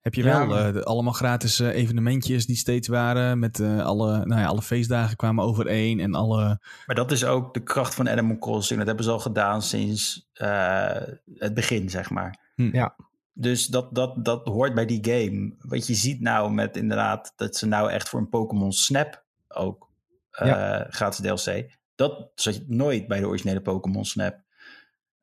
Heb 0.00 0.14
je 0.14 0.22
Ja, 0.22 0.46
wel 0.46 0.58
eh, 0.58 0.72
de- 0.72 0.84
allemaal 0.84 1.12
gratis 1.12 1.60
eh, 1.60 1.68
evenementjes 1.68 2.46
die 2.46 2.56
steeds 2.56 2.88
waren. 2.88 3.38
Met 3.38 3.60
eh, 3.60 3.84
alle, 3.84 4.24
nou 4.26 4.40
ja, 4.40 4.46
alle 4.46 4.62
feestdagen 4.62 5.16
kwamen 5.16 5.44
overeen. 5.44 6.00
En 6.00 6.14
alle... 6.14 6.60
Maar 6.86 6.96
dat 6.96 7.10
is 7.10 7.24
ook 7.24 7.54
de 7.54 7.62
kracht 7.62 7.94
van 7.94 8.08
Animal 8.08 8.38
Crossing. 8.38 8.78
Dat 8.78 8.88
hebben 8.88 9.04
ze 9.04 9.10
al 9.10 9.18
gedaan 9.20 9.62
sinds 9.62 10.28
eh, 10.32 10.96
het 11.34 11.54
begin, 11.54 11.90
zeg 11.90 12.10
maar. 12.10 12.38
Hm. 12.54 12.70
Ja. 12.76 12.96
Dus 13.32 13.66
dat, 13.66 13.94
dat, 13.94 14.24
dat 14.24 14.46
hoort 14.46 14.74
bij 14.74 14.86
die 14.86 15.04
game. 15.04 15.54
Wat 15.60 15.86
je 15.86 15.94
ziet 15.94 16.20
nou 16.20 16.52
met 16.52 16.76
inderdaad 16.76 17.32
dat 17.36 17.56
ze 17.56 17.66
nou 17.66 17.90
echt 17.90 18.08
voor 18.08 18.20
een 18.20 18.28
Pokémon 18.28 18.72
Snap 18.72 19.24
ook 19.48 19.88
eh 20.30 20.80
gratis 20.88 21.18
DLC. 21.42 21.70
Dat 21.94 22.30
zat 22.34 22.54
je 22.54 22.64
nooit 22.68 23.08
bij 23.08 23.20
de 23.20 23.26
originele 23.26 23.60
Pokémon 23.60 24.04
Snap. 24.04 24.38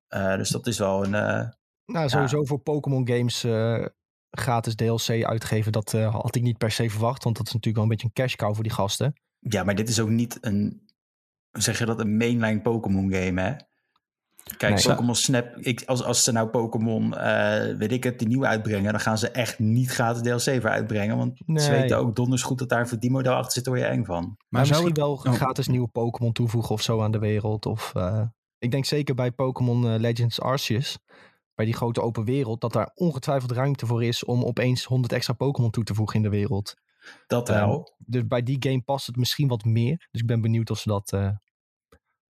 Eh, 0.07 0.35
dus 0.35 0.49
dat 0.49 0.67
is 0.67 0.77
wel 0.77 1.03
een... 1.05 1.13
eh, 1.13 1.47
Nou, 1.85 2.09
sowieso 2.09 2.43
voor 2.45 2.59
Pokémon 2.59 3.07
games 3.07 3.43
eh, 3.43 3.85
gratis 4.31 4.75
DLC 4.75 5.23
uitgeven, 5.23 5.71
dat 5.71 5.93
eh, 5.93 6.13
had 6.15 6.35
ik 6.35 6.41
niet 6.41 6.57
per 6.57 6.71
se 6.71 6.89
verwacht. 6.89 7.23
Want 7.23 7.37
dat 7.37 7.47
is 7.47 7.53
natuurlijk 7.53 7.75
wel 7.75 7.83
een 7.83 7.89
beetje 7.89 8.07
een 8.15 8.23
cash 8.23 8.35
cow 8.35 8.53
voor 8.53 8.63
die 8.63 8.73
gasten. 8.73 9.13
ja, 9.39 9.63
maar 9.63 9.75
dit 9.75 9.89
is 9.89 9.99
ook 9.99 10.09
niet 10.09 10.37
een... 10.41 10.85
Zeg 11.51 11.79
je 11.79 11.85
dat? 11.85 11.99
Een 11.99 12.17
mainline 12.17 12.61
Pokémon 12.61 13.13
game, 13.13 13.41
hè? 13.41 13.53
Kijk, 14.57 14.73
Nee. 14.73 14.83
Pokémon 14.83 15.15
Snap, 15.15 15.55
ik, 15.57 15.83
als, 15.85 16.03
als 16.03 16.23
ze 16.23 16.31
nou 16.31 16.47
Pokémon, 16.47 17.17
eh, 17.17 17.75
weet 17.77 17.91
ik 17.91 18.03
het, 18.03 18.19
die 18.19 18.27
nieuwe 18.27 18.45
uitbrengen, 18.47 18.91
dan 18.91 19.01
gaan 19.01 19.17
ze 19.17 19.29
echt 19.29 19.59
niet 19.59 19.89
gratis 19.91 20.21
DLC 20.21 20.61
voor 20.61 20.69
uitbrengen. 20.69 21.17
Want 21.17 21.37
ze 21.37 21.43
Nee. 21.45 21.69
weten 21.81 21.97
ook 21.97 22.15
donders 22.15 22.41
goed 22.43 22.59
dat 22.59 22.69
daar 22.69 22.79
een 22.79 22.87
verdienmodel 22.87 23.33
achter 23.33 23.51
zit, 23.51 23.65
word 23.67 23.79
je 23.79 23.85
eng 23.85 24.05
van. 24.05 24.23
Maar, 24.23 24.35
Maar 24.49 24.65
zou 24.65 24.83
misschien 24.83 25.03
het... 25.03 25.23
wel 25.23 25.33
oh. 25.33 25.39
gratis 25.39 25.67
nieuwe 25.67 25.87
Pokémon 25.87 26.31
toevoegen 26.33 26.71
of 26.71 26.81
zo 26.81 27.01
aan 27.01 27.11
de 27.11 27.19
wereld. 27.19 27.65
Of, 27.65 27.91
eh, 27.95 28.21
ik 28.59 28.71
denk 28.71 28.85
zeker 28.85 29.15
bij 29.15 29.31
Pokémon 29.31 29.97
Legends 29.97 30.41
Arceus. 30.41 30.97
Bij 31.57 31.65
die 31.65 31.75
grote 31.75 32.01
open 32.01 32.23
wereld, 32.23 32.61
dat 32.61 32.73
daar 32.73 32.91
ongetwijfeld 32.95 33.51
ruimte 33.51 33.85
voor 33.85 34.03
is 34.03 34.23
om 34.25 34.43
opeens 34.43 34.83
100 34.83 35.13
extra 35.13 35.33
Pokémon 35.33 35.71
toe 35.71 35.83
te 35.83 35.93
voegen 35.93 36.15
in 36.15 36.21
de 36.21 36.29
wereld. 36.29 36.75
Dat 37.27 37.49
Ehm, 37.49 37.57
wel. 37.59 37.93
dus 37.97 38.27
bij 38.27 38.43
die 38.43 38.57
game 38.59 38.81
past 38.81 39.07
het 39.07 39.15
misschien 39.15 39.47
wat 39.47 39.63
meer. 39.65 40.07
Dus 40.11 40.21
ik 40.21 40.27
ben 40.27 40.41
benieuwd 40.41 40.69
of 40.69 40.79
ze 40.79 40.89
dat 40.89 41.11
eh, 41.13 41.29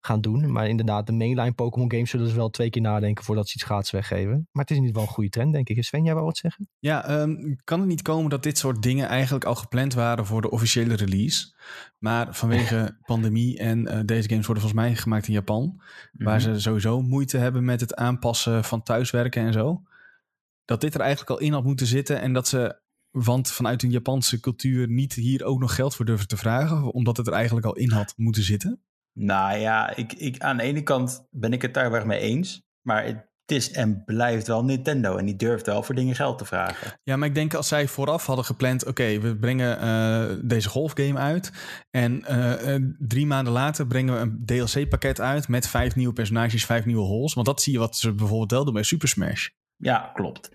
gaan 0.08 0.22
doen. 0.22 0.52
Maar 0.52 0.68
inderdaad, 0.68 1.06
de 1.06 1.12
mainline 1.14 1.52
Pokémon 1.52 1.92
games 1.92 2.10
zullen 2.10 2.26
dus 2.26 2.36
wel 2.36 2.50
twee 2.50 2.70
keer 2.70 2.82
nadenken 2.82 3.24
voordat 3.24 3.48
ze 3.48 3.54
iets 3.56 3.64
gratis 3.64 3.92
weggeven. 3.92 4.48
Maar 4.52 4.64
het 4.64 4.72
is 4.72 4.78
in 4.78 4.84
ieder 4.84 4.88
geval 4.96 5.08
een 5.08 5.14
goede 5.16 5.30
trend, 5.30 5.54
denk 5.54 5.70
ik. 5.70 5.84
Sven, 5.84 6.04
jij 6.04 6.14
wou 6.14 6.26
wat 6.26 6.38
zeggen? 6.38 6.70
Ja, 6.80 7.06
ehm, 7.06 7.36
kan 7.64 7.80
het 7.80 7.90
niet 7.90 8.02
komen 8.02 8.30
dat 8.30 8.44
dit 8.44 8.58
soort 8.58 8.82
dingen 8.82 9.08
eigenlijk 9.08 9.46
al 9.46 9.56
gepland 9.56 9.94
waren 9.94 10.26
voor 10.26 10.42
de 10.42 10.50
officiële 10.50 10.96
release? 10.96 11.56
Maar 11.98 12.36
vanwege 12.36 12.98
pandemie 13.06 13.58
en 13.60 13.88
eh, 13.88 14.00
deze 14.06 14.30
games 14.30 14.46
worden 14.46 14.64
volgens 14.64 14.84
mij 14.86 14.96
gemaakt 14.96 15.28
in 15.28 15.34
Japan, 15.34 15.82
waar 16.12 16.42
Mhm. 16.42 16.54
ze 16.54 16.60
sowieso 16.60 17.02
moeite 17.02 17.38
hebben 17.38 17.66
met 17.66 17.80
het 17.80 17.96
aanpassen 17.96 18.64
van 18.64 18.84
thuiswerken 18.84 19.42
en 19.46 19.54
zo. 19.54 19.82
Dat 20.66 20.82
dit 20.82 20.94
er 20.94 21.00
eigenlijk 21.02 21.30
al 21.30 21.40
in 21.40 21.54
had 21.54 21.64
moeten 21.64 21.88
zitten 21.88 22.22
en 22.22 22.34
dat 22.34 22.48
ze, 22.48 22.80
want 23.12 23.52
vanuit 23.52 23.84
een 23.84 23.92
Japanse 23.92 24.40
cultuur, 24.40 24.88
niet 24.90 25.14
hier 25.14 25.44
ook 25.44 25.60
nog 25.60 25.76
geld 25.76 25.96
voor 25.96 26.06
durven 26.06 26.28
te 26.28 26.38
vragen, 26.38 26.92
omdat 26.94 27.18
het 27.18 27.28
er 27.28 27.34
eigenlijk 27.34 27.66
al 27.66 27.76
in 27.76 27.92
had 27.92 28.14
moeten 28.18 28.44
zitten. 28.44 28.82
Nou 29.20 29.58
ja, 29.58 29.96
ik, 29.96 30.14
ik, 30.14 30.40
aan 30.40 30.58
de 30.58 30.64
ene 30.64 30.84
kant 30.84 31.28
ben 31.30 31.54
ik 31.54 31.62
het 31.62 31.74
daar 31.74 31.92
wel 31.92 32.06
mee 32.06 32.20
eens. 32.20 32.62
Maar 32.82 33.06
het 33.06 33.28
is 33.46 33.72
en 33.72 34.04
blijft 34.06 34.48
wel 34.48 34.64
Nintendo. 34.64 35.16
En 35.16 35.26
die 35.26 35.36
durft 35.36 35.66
wel 35.66 35.84
voor 35.84 35.96
dingen 35.96 36.16
geld 36.16 36.38
te 36.38 36.46
vragen. 36.46 37.00
Ja, 37.04 37.18
maar 37.18 37.28
ik 37.28 37.36
denk 37.36 37.54
als 37.54 37.68
zij 37.68 37.88
vooraf 37.88 38.26
hadden 38.26 38.46
gepland... 38.46 38.86
oké, 38.86 39.20
we 39.20 39.38
brengen 39.38 39.80
eh, 39.80 40.38
deze 40.42 40.70
golfgame 40.70 41.18
uit... 41.18 41.52
en 41.90 42.26
eh, 42.26 42.76
eh, 42.76 42.84
drie 42.98 43.26
maanden 43.26 43.54
later 43.54 43.88
brengen 43.88 44.14
we 44.14 44.20
een 44.20 44.46
DLC-pakket 44.46 45.22
uit... 45.22 45.48
met 45.48 45.68
vijf 45.68 45.96
nieuwe 45.96 46.14
personages, 46.14 46.66
vijf 46.66 46.86
nieuwe 46.86 47.06
holes. 47.06 47.34
Want 47.34 47.46
dat 47.46 47.62
zie 47.62 47.74
je 47.74 47.80
wat 47.80 47.98
ze 47.98 48.14
bijvoorbeeld 48.14 48.52
wel 48.52 48.66
doen 48.66 48.74
bij 48.74 48.84
Super 48.84 49.08
Smash. 49.08 49.48
Ja, 49.76 50.12
klopt. 50.14 50.50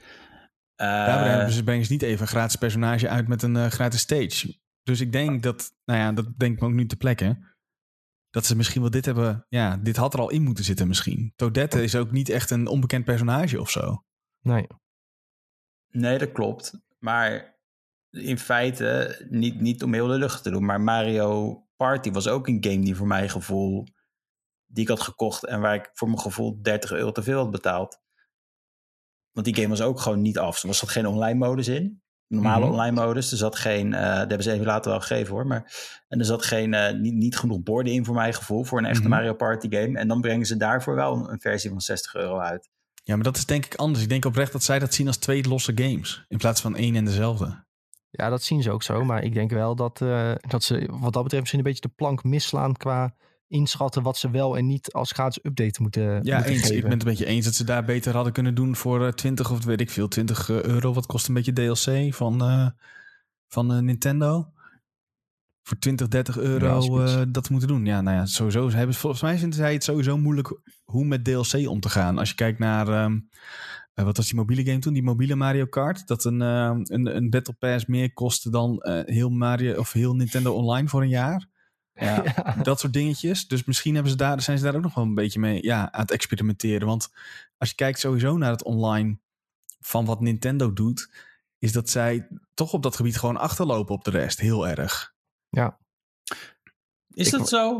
Eh, 0.74 0.86
Daar 0.86 1.22
brengen 1.22 1.52
ze, 1.52 1.64
brengen 1.64 1.84
ze 1.84 1.92
niet 1.92 2.02
even 2.02 2.20
een 2.20 2.26
gratis 2.26 2.56
personage 2.56 3.08
uit 3.08 3.28
met 3.28 3.42
een 3.42 3.70
gratis 3.70 4.00
stage. 4.00 4.60
Dus 4.82 5.00
ik 5.00 5.12
denk 5.12 5.42
dat, 5.42 5.72
nou 5.84 6.00
ja, 6.00 6.12
dat 6.12 6.26
denk 6.38 6.54
ik 6.54 6.60
me 6.60 6.66
ook 6.66 6.72
nu 6.72 6.86
te 6.86 6.96
plekken... 6.96 7.51
dat 8.32 8.46
ze 8.46 8.56
misschien 8.56 8.80
wel 8.80 8.90
dit 8.90 9.04
hebben... 9.04 9.46
ja, 9.48 9.76
dit 9.76 9.96
had 9.96 10.14
er 10.14 10.20
al 10.20 10.30
in 10.30 10.42
moeten 10.42 10.64
zitten 10.64 10.88
misschien. 10.88 11.32
Toadette 11.36 11.82
is 11.82 11.96
ook 11.96 12.10
niet 12.10 12.28
echt 12.28 12.50
een 12.50 12.66
onbekend 12.66 13.04
personage 13.04 13.60
of 13.60 13.70
zo. 13.70 14.04
Nee. 14.40 14.66
Nee, 15.88 16.18
dat 16.18 16.32
klopt. 16.32 16.80
Maar 16.98 17.58
in 18.10 18.38
feite, 18.38 19.18
niet, 19.28 19.60
niet 19.60 19.82
om 19.82 19.92
heel 19.92 20.06
lullig 20.06 20.40
te 20.40 20.50
doen, 20.50 20.64
maar 20.64 20.80
Mario 20.80 21.58
Party 21.76 22.10
was 22.10 22.28
ook 22.28 22.48
een 22.48 22.64
game 22.64 22.80
die 22.80 22.96
voor 22.96 23.06
mijn 23.06 23.30
gevoel, 23.30 23.86
die 24.66 24.82
ik 24.82 24.88
had 24.88 25.00
gekocht 25.00 25.44
en 25.44 25.60
waar 25.60 25.74
ik 25.74 25.90
voor 25.92 26.08
mijn 26.08 26.20
gevoel 26.20 26.62
30 26.62 26.92
euro 26.92 27.12
te 27.12 27.22
veel 27.22 27.38
had 27.38 27.50
betaald. 27.50 28.00
Want 29.30 29.46
die 29.46 29.54
game 29.54 29.68
was 29.68 29.82
ook 29.82 30.00
gewoon 30.00 30.22
niet 30.22 30.38
af. 30.38 30.60
Er 30.60 30.66
was 30.66 30.80
geen 30.80 31.06
online 31.06 31.38
modus 31.38 31.68
in. 31.68 32.01
Normale 32.32 32.64
Mhm. 32.64 32.72
online 32.72 33.06
modus. 33.06 33.30
Er 33.32 33.36
zat 33.38 33.56
geen, 33.56 33.94
eh 33.94 34.00
dat 34.08 34.18
hebben 34.18 34.42
ze 34.42 34.52
even 34.52 34.66
later 34.66 34.90
wel 34.90 35.00
gegeven 35.00 35.34
hoor. 35.34 35.46
Maar, 35.46 35.72
en 36.08 36.18
er 36.18 36.24
zat 36.24 36.44
geen, 36.44 36.74
eh, 36.74 36.94
niet, 36.94 37.14
niet 37.14 37.36
genoeg 37.36 37.62
borden 37.62 37.92
in 37.92 38.04
voor 38.04 38.14
mijn 38.14 38.34
gevoel. 38.34 38.64
Voor 38.64 38.78
een 38.78 38.84
echte 38.84 39.00
Mhm. 39.00 39.10
Mario 39.10 39.34
Party 39.34 39.66
game. 39.70 39.98
En 39.98 40.08
dan 40.08 40.20
brengen 40.20 40.46
ze 40.46 40.56
daarvoor 40.56 40.94
wel 40.94 41.14
een, 41.16 41.32
een 41.32 41.40
versie 41.40 41.70
van 41.70 41.80
60 41.80 42.14
euro 42.14 42.38
uit. 42.38 42.68
Ja, 43.04 43.14
maar 43.14 43.24
dat 43.24 43.36
is 43.36 43.46
denk 43.46 43.64
ik 43.64 43.74
anders. 43.74 44.02
Ik 44.02 44.08
denk 44.08 44.24
oprecht 44.24 44.52
dat 44.52 44.62
zij 44.62 44.78
dat 44.78 44.94
zien 44.94 45.06
als 45.06 45.16
twee 45.16 45.48
losse 45.48 45.72
games. 45.74 46.24
In 46.28 46.38
plaats 46.38 46.60
van 46.60 46.76
één 46.76 46.96
en 46.96 47.04
dezelfde. 47.04 47.64
Ja, 48.10 48.28
dat 48.28 48.42
zien 48.42 48.62
ze 48.62 48.70
ook 48.70 48.82
zo. 48.82 49.04
Maar 49.04 49.22
ik 49.22 49.34
denk 49.34 49.50
wel 49.50 49.74
dat, 49.76 50.00
eh, 50.00 50.32
dat 50.48 50.62
ze 50.62 50.88
wat 50.90 51.12
dat 51.12 51.22
betreft 51.22 51.40
misschien 51.42 51.58
een 51.58 51.64
beetje 51.72 51.88
de 51.88 51.94
plank 51.96 52.24
misslaan 52.24 52.76
qua 52.76 53.14
inschatten 53.52 54.02
wat 54.02 54.16
ze 54.16 54.30
wel 54.30 54.56
en 54.56 54.66
niet 54.66 54.92
als 54.92 55.12
gratis 55.12 55.44
update 55.44 55.82
moeten, 55.82 56.02
Ja, 56.22 56.36
moeten 56.36 56.52
eens. 56.52 56.62
geven. 56.62 56.76
Ik 56.76 56.82
ben 56.82 56.90
het 56.90 57.02
een 57.02 57.08
beetje 57.08 57.26
eens 57.26 57.44
dat 57.44 57.54
ze 57.54 57.64
daar 57.64 57.84
beter 57.84 58.14
hadden 58.14 58.32
kunnen 58.32 58.54
doen 58.54 58.76
voor 58.76 59.06
eh, 59.06 59.12
20 59.12 59.50
of 59.50 59.64
weet 59.64 59.80
ik 59.80 59.90
veel, 59.90 60.08
20 60.08 60.48
euro. 60.48 60.92
Wat 60.92 61.06
kost 61.06 61.28
een 61.28 61.34
beetje 61.34 61.52
DLC 61.52 62.14
van, 62.14 62.42
eh, 62.42 62.66
van 63.48 63.72
eh, 63.72 63.78
Nintendo? 63.78 64.52
Voor 65.62 65.78
20, 65.78 66.08
30 66.08 66.34
Ja, 66.34 66.40
euro 66.40 67.04
eh, 67.04 67.22
dat 67.28 67.50
moeten 67.50 67.68
doen. 67.68 67.84
Ja, 67.84 68.00
nou 68.00 68.16
ja, 68.16 68.26
sowieso. 68.26 68.68
Ze 68.68 68.76
hebben, 68.76 68.94
volgens 68.94 69.22
mij 69.22 69.38
vinden 69.38 69.58
zij 69.58 69.72
het 69.72 69.84
sowieso 69.84 70.18
moeilijk 70.18 70.60
hoe 70.84 71.04
met 71.04 71.24
DLC 71.24 71.68
om 71.68 71.80
te 71.80 71.88
gaan. 71.88 72.18
Als 72.18 72.28
je 72.28 72.34
kijkt 72.34 72.58
naar, 72.58 72.88
ehm, 72.88 73.18
eh, 73.94 74.04
wat 74.04 74.16
was 74.16 74.26
die 74.26 74.34
mobiele 74.36 74.64
game 74.64 74.78
toen? 74.78 74.92
Die 74.92 75.02
mobiele 75.02 75.34
Mario 75.34 75.64
Kart. 75.66 76.06
Dat 76.06 76.24
een, 76.24 76.42
eh, 76.42 76.70
een, 76.82 77.16
een 77.16 77.30
Battle 77.30 77.54
Pass 77.54 77.86
meer 77.86 78.12
kostte 78.12 78.50
dan 78.50 78.80
eh, 78.80 79.14
heel, 79.14 79.30
Mario, 79.30 79.78
of 79.78 79.92
heel 79.92 80.14
Nintendo 80.14 80.52
Online 80.52 80.88
voor 80.88 81.02
een 81.02 81.08
jaar. 81.08 81.48
Ja. 82.00 82.22
dat 82.62 82.80
soort 82.80 82.92
dingetjes. 82.92 83.46
Dus 83.46 83.64
misschien 83.64 83.92
hebben 83.94 84.12
ze 84.12 84.18
daar, 84.18 84.40
zijn 84.40 84.58
ze 84.58 84.64
daar 84.64 84.74
ook 84.74 84.82
nog 84.82 84.94
wel 84.94 85.04
een 85.04 85.14
beetje 85.14 85.40
mee 85.40 85.62
ja, 85.64 85.92
aan 85.92 86.00
het 86.00 86.10
experimenteren. 86.10 86.86
Want 86.86 87.10
als 87.58 87.68
je 87.68 87.74
kijkt 87.74 87.98
sowieso 87.98 88.36
naar 88.36 88.50
het 88.50 88.62
online 88.64 89.18
van 89.80 90.04
wat 90.04 90.20
Nintendo 90.20 90.72
doet, 90.72 91.10
is 91.58 91.72
dat 91.72 91.90
zij 91.90 92.28
toch 92.54 92.72
op 92.72 92.82
dat 92.82 92.96
gebied 92.96 93.18
gewoon 93.18 93.36
achterlopen 93.36 93.94
op 93.94 94.04
de 94.04 94.10
rest. 94.10 94.40
Heel 94.40 94.68
erg. 94.68 95.14
Is 97.14 97.26
Ik- 97.26 97.32
dat 97.32 97.48
zo? 97.48 97.70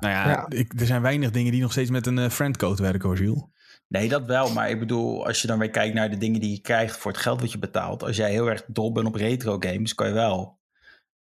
Nou 0.00 0.14
ja, 0.14 0.28
Ja. 0.28 0.46
Ik, 0.48 0.80
er 0.80 0.86
zijn 0.86 1.02
weinig 1.02 1.30
dingen 1.30 1.52
die 1.52 1.60
nog 1.60 1.72
steeds 1.72 1.90
met 1.90 2.06
een 2.06 2.18
eh, 2.18 2.30
friendcode 2.30 2.82
werken 2.82 3.08
hoor, 3.08 3.18
Jules. 3.18 3.42
Nee, 3.88 4.08
dat 4.08 4.24
wel. 4.24 4.52
Maar 4.52 4.70
ik 4.70 4.78
bedoel, 4.78 5.26
als 5.26 5.40
je 5.40 5.46
dan 5.46 5.58
weer 5.58 5.70
kijkt 5.70 5.94
naar 5.94 6.10
de 6.10 6.16
dingen 6.16 6.40
die 6.40 6.50
je 6.50 6.60
krijgt 6.60 6.96
voor 6.96 7.10
het 7.12 7.20
geld 7.20 7.40
wat 7.40 7.52
je 7.52 7.58
betaalt. 7.58 8.02
Als 8.02 8.16
jij 8.16 8.30
heel 8.30 8.46
erg 8.50 8.64
dol 8.66 8.92
bent 8.92 9.06
op 9.06 9.14
retro 9.14 9.56
games, 9.60 9.94
kan 9.94 10.06
je 10.08 10.12
wel. 10.12 10.59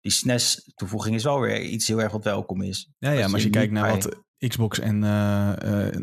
Die 0.02 0.12
SNES-toevoeging 0.12 1.16
is 1.16 1.24
wel 1.24 1.40
weer 1.40 1.62
iets 1.62 1.88
heel 1.88 2.02
erg 2.02 2.12
wat 2.12 2.24
welkom 2.24 2.62
is. 2.62 2.92
Ja, 2.98 3.12
ja, 3.12 3.16
Als 3.16 3.26
maar 3.26 3.34
als 3.34 3.42
je 3.42 3.48
je 3.48 3.54
kijkt 3.54 3.72
naar 3.72 3.84
bij- 3.84 4.02
wat 4.02 4.24
Xbox 4.48 4.80
en 4.80 5.04
eh, 5.04 5.88
eh, 5.88 6.02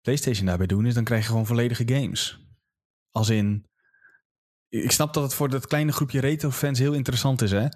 PlayStation 0.00 0.46
daarbij 0.46 0.66
doen, 0.66 0.86
is 0.86 0.94
dan 0.94 1.04
krijg 1.04 1.22
je 1.22 1.28
gewoon 1.28 1.46
volledige 1.46 1.88
games. 1.88 2.46
Als 3.10 3.28
in. 3.28 3.66
Ik 4.68 4.90
snap 4.90 5.14
dat 5.14 5.22
het 5.22 5.34
voor 5.34 5.48
dat 5.48 5.66
kleine 5.66 5.92
groepje 5.92 6.20
retro-fans 6.20 6.78
heel 6.78 6.92
interessant 6.92 7.42
is, 7.42 7.50
hè? 7.50 7.66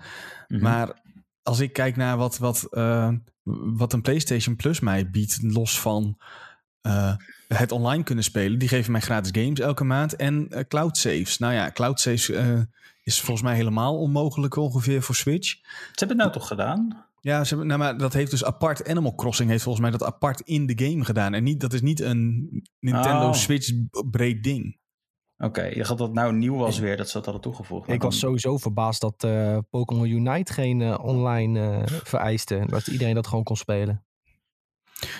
Mhm. 0.48 0.62
Maar 0.62 1.02
als 1.42 1.60
ik 1.60 1.72
kijk 1.72 1.96
naar 1.96 2.16
wat, 2.16 2.38
wat, 2.38 2.66
eh, 2.72 3.12
wat 3.76 3.92
een 3.92 4.02
PlayStation 4.02 4.56
Plus 4.56 4.80
mij 4.80 5.10
biedt, 5.10 5.38
los 5.42 5.80
van 5.80 6.18
het 7.48 7.72
online 7.72 8.02
kunnen 8.02 8.24
spelen, 8.24 8.58
die 8.58 8.68
geven 8.68 8.92
mij 8.92 9.00
gratis 9.00 9.42
games 9.42 9.60
elke 9.60 9.84
maand 9.84 10.16
en 10.16 10.48
eh, 10.48 10.64
cloud 10.68 10.96
saves. 10.96 11.38
Nou 11.38 11.52
ja, 11.54 11.70
cloud 11.70 12.00
saves 12.00 12.30
is 13.09 13.20
volgens 13.20 13.46
mij 13.46 13.54
helemaal 13.56 13.98
onmogelijk 13.98 14.56
ongeveer 14.56 15.02
voor 15.02 15.14
Switch. 15.14 15.48
Ze 15.48 15.61
hebben 15.94 16.16
het 16.16 16.26
nou 16.26 16.32
toch 16.38 16.46
gedaan? 16.48 17.06
Ja, 17.20 17.42
ze, 17.44 17.48
hebben- 17.48 17.66
nou, 17.66 17.78
maar 17.78 17.98
dat 17.98 18.12
heeft 18.12 18.30
dus 18.30 18.44
apart. 18.44 18.88
Animal 18.88 19.14
Crossing 19.14 19.50
heeft 19.50 19.62
volgens 19.62 19.82
mij 19.84 19.98
dat 19.98 20.09
apart 20.09 20.40
in 20.40 20.66
de 20.66 20.84
game 20.86 21.04
gedaan. 21.04 21.34
En 21.34 21.42
niet, 21.44 21.61
dat 21.61 21.72
is 21.72 21.80
niet 21.82 22.00
een 22.00 22.48
Nintendo 22.80 23.26
Oh. 23.26 23.32
Switch 23.32 23.70
breed 24.11 24.42
ding. 24.42 24.78
Oké, 25.38 25.62
je 25.62 25.82
had 25.84 25.98
dat 25.98 26.12
nou 26.12 26.32
nieuw 26.32 26.56
was 26.56 26.78
weer, 26.78 26.96
dat 26.96 27.06
ze 27.06 27.12
dat 27.12 27.24
hadden 27.24 27.42
toegevoegd. 27.42 27.88
Ik 27.88 28.02
was 28.02 28.18
sowieso 28.18 28.56
verbaasd 28.56 29.00
dat 29.00 29.24
eh, 29.24 29.59
Pokémon 29.70 30.09
Unite 30.09 30.52
geen 30.52 30.82
eh, 30.82 30.98
online 31.04 31.61
eh, 31.61 31.82
vereiste. 32.04 32.62
Dat 32.66 32.86
iedereen 32.86 33.14
dat 33.14 33.26
gewoon 33.26 33.44
kon 33.44 33.56
spelen. 33.56 34.04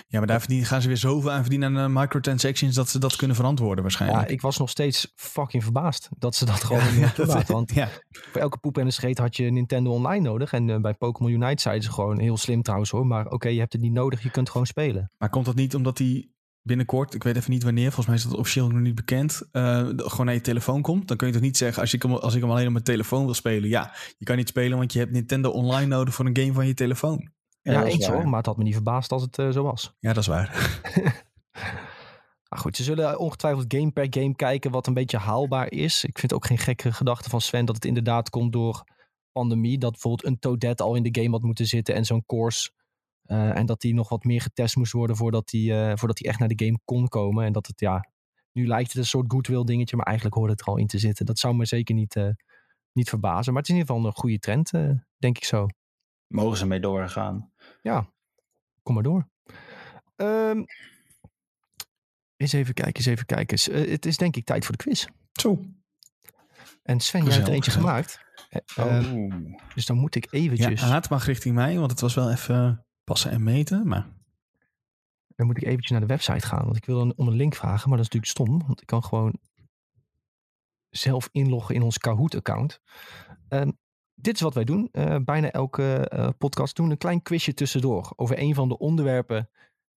Ja, 0.07 0.17
maar 0.17 0.27
daar 0.27 0.39
verdienen, 0.39 0.67
gaan 0.67 0.81
ze 0.81 0.87
weer 0.87 0.97
zoveel 0.97 1.31
aan 1.31 1.41
verdienen 1.41 1.77
aan 1.77 1.95
eh, 1.95 2.01
microtransactions 2.01 2.75
dat 2.75 2.89
ze 2.89 2.99
dat 2.99 3.15
kunnen 3.15 3.35
verantwoorden 3.35 3.75
Ja, 3.75 3.81
waarschijnlijk. 3.81 4.29
ik 4.29 4.41
was 4.41 4.57
nog 4.57 4.69
steeds 4.69 5.11
fucking 5.15 5.63
verbaasd 5.63 6.09
dat 6.17 6.35
ze 6.35 6.45
dat 6.45 6.63
gewoon 6.63 6.83
Ja, 6.83 6.91
niet 6.91 7.01
dat- 7.01 7.15
toelaten. 7.15 7.53
Want 7.53 7.73
ja. 7.73 7.89
voor 8.09 8.41
elke 8.41 8.57
poep 8.57 8.77
en 8.77 8.85
een 8.85 8.91
scheet 8.93 9.17
had 9.17 9.35
je 9.37 9.51
Nintendo 9.51 9.91
Online 9.91 10.27
nodig. 10.29 10.51
En 10.53 10.69
eh, 10.69 10.77
bij 10.81 10.93
Pokémon 10.93 11.31
Unite 11.31 11.61
zeiden 11.61 11.83
ze 11.83 11.91
gewoon, 11.91 12.19
heel 12.19 12.37
slim 12.37 12.61
trouwens 12.61 12.89
hoor, 12.91 13.07
maar 13.07 13.27
oké, 13.27 13.47
je 13.49 13.59
hebt 13.59 13.73
het 13.73 13.81
niet 13.81 13.93
nodig, 13.93 14.23
je 14.23 14.31
kunt 14.31 14.49
gewoon 14.49 14.67
spelen. 14.67 15.11
Maar 15.17 15.29
komt 15.29 15.45
dat 15.45 15.55
niet 15.55 15.75
omdat 15.75 15.97
die 15.97 16.37
binnenkort, 16.61 17.13
ik 17.13 17.23
weet 17.23 17.35
even 17.35 17.51
niet 17.51 17.63
wanneer, 17.63 17.85
volgens 17.85 18.05
mij 18.07 18.15
is 18.15 18.23
dat 18.23 18.33
officieel 18.33 18.67
nog 18.69 18.79
niet 18.79 18.95
bekend, 18.95 19.41
eh, 19.51 19.87
gewoon 19.95 20.25
naar 20.25 20.35
je 20.35 20.41
telefoon 20.41 20.81
komt? 20.81 21.07
Dan 21.07 21.17
kun 21.17 21.27
je 21.27 21.33
toch 21.33 21.41
niet 21.41 21.57
zeggen, 21.57 21.81
als 21.81 21.93
ik, 21.93 22.01
hem, 22.03 22.13
als 22.13 22.35
ik 22.35 22.41
hem 22.41 22.49
alleen 22.51 22.65
op 22.65 22.71
mijn 22.71 22.83
telefoon 22.83 23.25
wil 23.25 23.33
spelen, 23.33 23.69
ja, 23.69 23.93
je 24.17 24.25
kan 24.25 24.37
niet 24.37 24.47
spelen, 24.47 24.77
want 24.77 24.93
je 24.93 24.99
hebt 24.99 25.11
Nintendo 25.11 25.49
Online 25.49 25.85
nodig 25.87 26.13
voor 26.13 26.25
een 26.25 26.37
game 26.37 26.53
van 26.53 26.67
je 26.67 26.73
telefoon. 26.73 27.29
Ja, 27.61 27.83
eens 27.85 28.07
hoor, 28.07 28.27
maar 28.27 28.37
het 28.37 28.45
had 28.45 28.57
me 28.57 28.63
niet 28.63 28.73
verbaasd 28.73 29.11
als 29.11 29.21
het 29.21 29.37
eh, 29.37 29.49
zo 29.49 29.63
was. 29.63 29.93
Ja, 29.99 30.13
dat 30.13 30.21
is 30.21 30.27
waar. 30.27 30.79
Maar 32.49 32.59
goed, 32.63 32.75
ze 32.75 32.83
zullen 32.83 33.19
ongetwijfeld 33.19 33.73
game 33.73 33.91
per 33.91 34.07
game 34.09 34.35
kijken 34.35 34.71
wat 34.71 34.87
een 34.87 34.93
beetje 34.93 35.17
haalbaar 35.17 35.71
is. 35.71 36.03
Ik 36.03 36.19
vind 36.19 36.33
ook 36.33 36.45
geen 36.45 36.57
gekke 36.57 36.91
gedachte 36.93 37.29
van 37.29 37.41
Sven 37.41 37.65
dat 37.65 37.75
het 37.75 37.85
inderdaad 37.85 38.29
komt 38.29 38.53
door 38.53 38.83
pandemie. 39.31 39.77
Dat 39.77 39.91
bijvoorbeeld 39.91 40.25
een 40.25 40.39
Toadette 40.39 40.83
al 40.83 40.95
in 40.95 41.03
de 41.03 41.21
game 41.21 41.31
had 41.31 41.41
moeten 41.41 41.65
zitten 41.65 41.95
en 41.95 42.05
zo'n 42.05 42.25
course. 42.25 42.69
eh, 43.23 43.57
en 43.57 43.65
dat 43.65 43.81
die 43.81 43.93
nog 43.93 44.09
wat 44.09 44.23
meer 44.23 44.41
getest 44.41 44.75
moest 44.75 44.91
worden 44.91 45.15
voordat 45.15 45.47
die, 45.47 45.73
eh, 45.73 45.91
voordat 45.95 46.17
die 46.17 46.27
echt 46.27 46.39
naar 46.39 46.47
de 46.47 46.65
game 46.65 46.79
kon 46.85 47.07
komen. 47.07 47.45
En 47.45 47.53
dat 47.53 47.67
het 47.67 47.79
ja, 47.79 48.09
nu 48.51 48.67
lijkt 48.67 48.87
het 48.87 48.97
een 48.97 49.05
soort 49.05 49.31
goodwill 49.31 49.63
dingetje, 49.63 49.95
maar 49.95 50.05
eigenlijk 50.05 50.35
hoorde 50.35 50.51
het 50.51 50.61
er 50.61 50.67
al 50.67 50.77
in 50.77 50.87
te 50.87 50.99
zitten. 50.99 51.25
Dat 51.25 51.39
zou 51.39 51.55
me 51.55 51.65
zeker 51.65 51.95
niet, 51.95 52.15
eh, 52.15 52.29
niet 52.93 53.09
verbazen. 53.09 53.53
Maar 53.53 53.61
het 53.61 53.71
is 53.71 53.77
in 53.77 53.81
ieder 53.81 53.95
geval 53.95 54.09
een 54.09 54.17
goede 54.17 54.39
trend, 54.39 54.71
eh, 54.73 54.89
denk 55.17 55.37
ik 55.37 55.43
zo. 55.43 55.67
Mogen 56.29 56.57
ze 56.57 56.65
mee 56.65 56.79
doorgaan? 56.79 57.51
Ja, 57.81 58.09
kom 58.83 58.93
maar 58.93 59.03
door. 59.03 59.29
Ehm, 60.15 60.63
eens 62.35 62.53
even 62.53 62.73
kijken, 62.73 62.95
eens 62.95 63.05
even 63.05 63.25
kijken. 63.25 63.73
Eh, 63.73 63.91
het 63.91 64.05
is 64.05 64.17
denk 64.17 64.35
ik 64.35 64.45
tijd 64.45 64.65
voor 64.65 64.77
de 64.77 64.83
quiz. 64.83 65.05
Zo. 65.31 65.61
En 66.83 66.99
Sven, 66.99 67.23
jij 67.23 67.33
hebt 67.33 67.47
er 67.47 67.53
eentje 67.53 67.71
gemaakt. 67.71 68.19
Eh, 68.49 68.61
ehm, 68.85 69.13
Oeh. 69.13 69.35
dus 69.75 69.85
dan 69.85 69.97
moet 69.97 70.15
ik 70.15 70.31
Ja, 70.31 70.39
eventjes, 70.39 70.81
haat 70.81 71.09
mag 71.09 71.25
richting 71.25 71.55
mij, 71.55 71.77
want 71.77 71.91
het 71.91 71.99
was 71.99 72.13
wel 72.13 72.31
even 72.31 72.85
passen 73.03 73.31
en 73.31 73.43
meten, 73.43 73.87
maar... 73.87 74.07
dan 75.27 75.47
moet 75.47 75.57
ik 75.57 75.63
eventjes 75.63 75.91
naar 75.91 75.99
de 75.99 76.05
website 76.05 76.47
gaan. 76.47 76.63
Want 76.63 76.77
ik 76.77 76.85
wil 76.85 76.97
dan 76.97 77.13
om 77.15 77.27
een 77.27 77.35
link 77.35 77.55
vragen, 77.55 77.89
maar 77.89 77.97
dat 77.97 78.07
is 78.07 78.13
natuurlijk 78.13 78.31
stom. 78.31 78.67
Want 78.67 78.81
ik 78.81 78.87
kan 78.87 79.03
gewoon 79.03 79.39
zelf 80.89 81.29
inloggen 81.31 81.75
in 81.75 81.81
ons 81.81 81.97
Kahoot-account. 81.97 82.79
Ehm, 83.47 83.71
dit 84.21 84.35
is 84.35 84.41
wat 84.41 84.53
wij 84.53 84.63
doen. 84.63 84.89
Eh, 84.91 85.15
bijna 85.23 85.51
elke 85.51 86.09
eh, 86.09 86.29
podcast 86.37 86.75
doen 86.75 86.89
een 86.89 86.97
klein 86.97 87.21
quizje 87.21 87.53
tussendoor 87.53 88.13
over 88.15 88.39
een 88.39 88.55
van 88.55 88.69
de 88.69 88.77
onderwerpen 88.77 89.49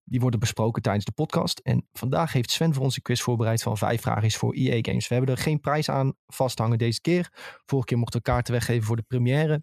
die 0.05 0.21
worden 0.21 0.41
besproken 0.41 0.83
tijdens 0.83 1.05
de 1.05 1.13
podcast. 1.13 1.59
En 1.59 1.89
vandaag 1.93 2.33
heeft 2.33 2.51
Sven 2.51 2.75
voor 2.75 2.85
ons 2.85 2.97
een 2.97 3.03
quiz 3.03 3.21
voorbereid 3.21 3.63
van 3.63 3.79
vijf 3.79 4.01
vragen 4.01 4.23
is 4.23 4.37
voor 4.37 4.55
EA 4.55 4.79
Games. 4.83 5.09
We 5.09 5.15
hebben 5.15 5.35
er 5.35 5.43
geen 5.43 5.61
prijs 5.61 5.89
aan 5.91 6.15
vasthangen 6.27 6.79
deze 6.79 7.01
keer. 7.01 7.31
Vorige 7.65 7.87
keer 7.87 7.99
mochten 7.99 8.19
we 8.19 8.27
kaarten 8.27 8.53
weggeven 8.53 8.87
voor 8.87 8.97
de 8.97 9.03
première 9.03 9.63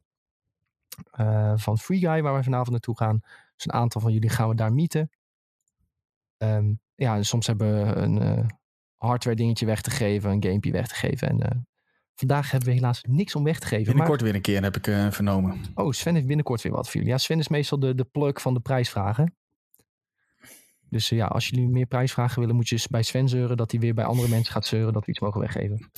eh, 1.12 1.54
van 1.56 1.78
Free 1.78 2.00
Guy, 2.00 2.22
waar 2.22 2.36
we 2.36 2.44
vanavond 2.44 2.70
naartoe 2.70 2.98
gaan. 2.98 3.20
Dus 3.56 3.66
een 3.66 3.74
aantal 3.74 4.02
van 4.02 4.14
jullie 4.14 4.30
gaan 4.30 4.50
we 4.50 4.56
daar 4.56 4.74
mieten. 4.74 5.10
Ehm, 6.38 6.74
ja, 6.96 7.16
en 7.16 7.26
soms 7.26 7.48
hebben 7.48 7.86
we 7.86 7.96
een 7.96 8.50
hardware 8.98 9.36
dingetje 9.36 9.66
weg 9.66 9.82
te 9.82 9.92
geven, 9.92 10.32
een 10.32 10.44
gamepje 10.44 10.72
weg 10.72 10.88
te 10.88 10.96
geven. 10.96 11.28
En 11.28 11.68
vandaag 12.20 12.52
hebben 12.52 12.70
we 12.70 12.76
helaas 12.76 13.04
niks 13.08 13.36
om 13.36 13.44
weg 13.44 13.60
te 13.60 13.68
geven. 13.68 13.86
Binnenkort 13.86 14.22
weer 14.22 14.36
een 14.36 14.42
keer 14.42 14.64
heb 14.64 14.76
ik 14.76 14.88
eh, 14.88 15.12
vernomen. 15.12 15.62
Oh, 15.74 15.92
Sven 15.92 16.14
heeft 16.14 16.28
binnenkort 16.28 16.62
weer 16.62 16.72
wat 16.72 16.86
voor 16.86 16.94
jullie. 16.94 17.10
Ja, 17.10 17.18
Sven 17.18 17.40
is 17.40 17.48
meestal 17.48 17.80
de, 17.80 17.96
de 17.96 18.04
plug 18.04 18.42
van 18.42 18.54
de 18.54 18.60
prijsvragen. 18.60 19.36
Dus 20.90 21.12
eh, 21.12 21.18
ja, 21.18 21.26
als 21.26 21.48
jullie 21.48 21.68
meer 21.68 21.86
prijsvragen 21.86 22.40
willen, 22.40 22.56
moet 22.56 22.68
je 22.68 22.76
eens 22.76 22.88
bij 22.88 23.04
Sven 23.04 23.30
zeuren 23.30 23.58
dat 23.58 23.72
hij 23.72 23.80
weer 23.80 23.94
bij 23.94 24.06
andere 24.06 24.30
mensen 24.30 24.54
gaat 24.54 24.66
zeuren 24.66 24.94
dat 24.94 25.06
we 25.06 25.12
iets 25.12 25.20
mogen 25.20 25.40
weggeven. 25.40 25.80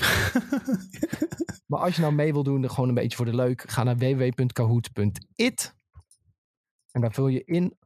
Maar 1.71 1.79
als 1.79 1.95
je 1.95 2.01
nou 2.01 2.13
mee 2.13 2.33
wil 2.33 2.43
doen, 2.43 2.61
dan 2.61 2.69
gewoon 2.69 2.89
een 2.89 2.95
beetje 2.95 3.17
voor 3.17 3.25
de 3.25 3.35
leuk, 3.35 3.69
ga 3.69 3.83
naar 3.83 3.97
www.kahoot.it. 3.97 5.75
En 6.91 7.01
daar 7.01 7.13
vul 7.13 7.27
je 7.27 7.43
in 7.43 7.77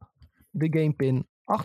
de 0.50 0.78
gamepin 0.78 1.26
8016442. 1.44 1.56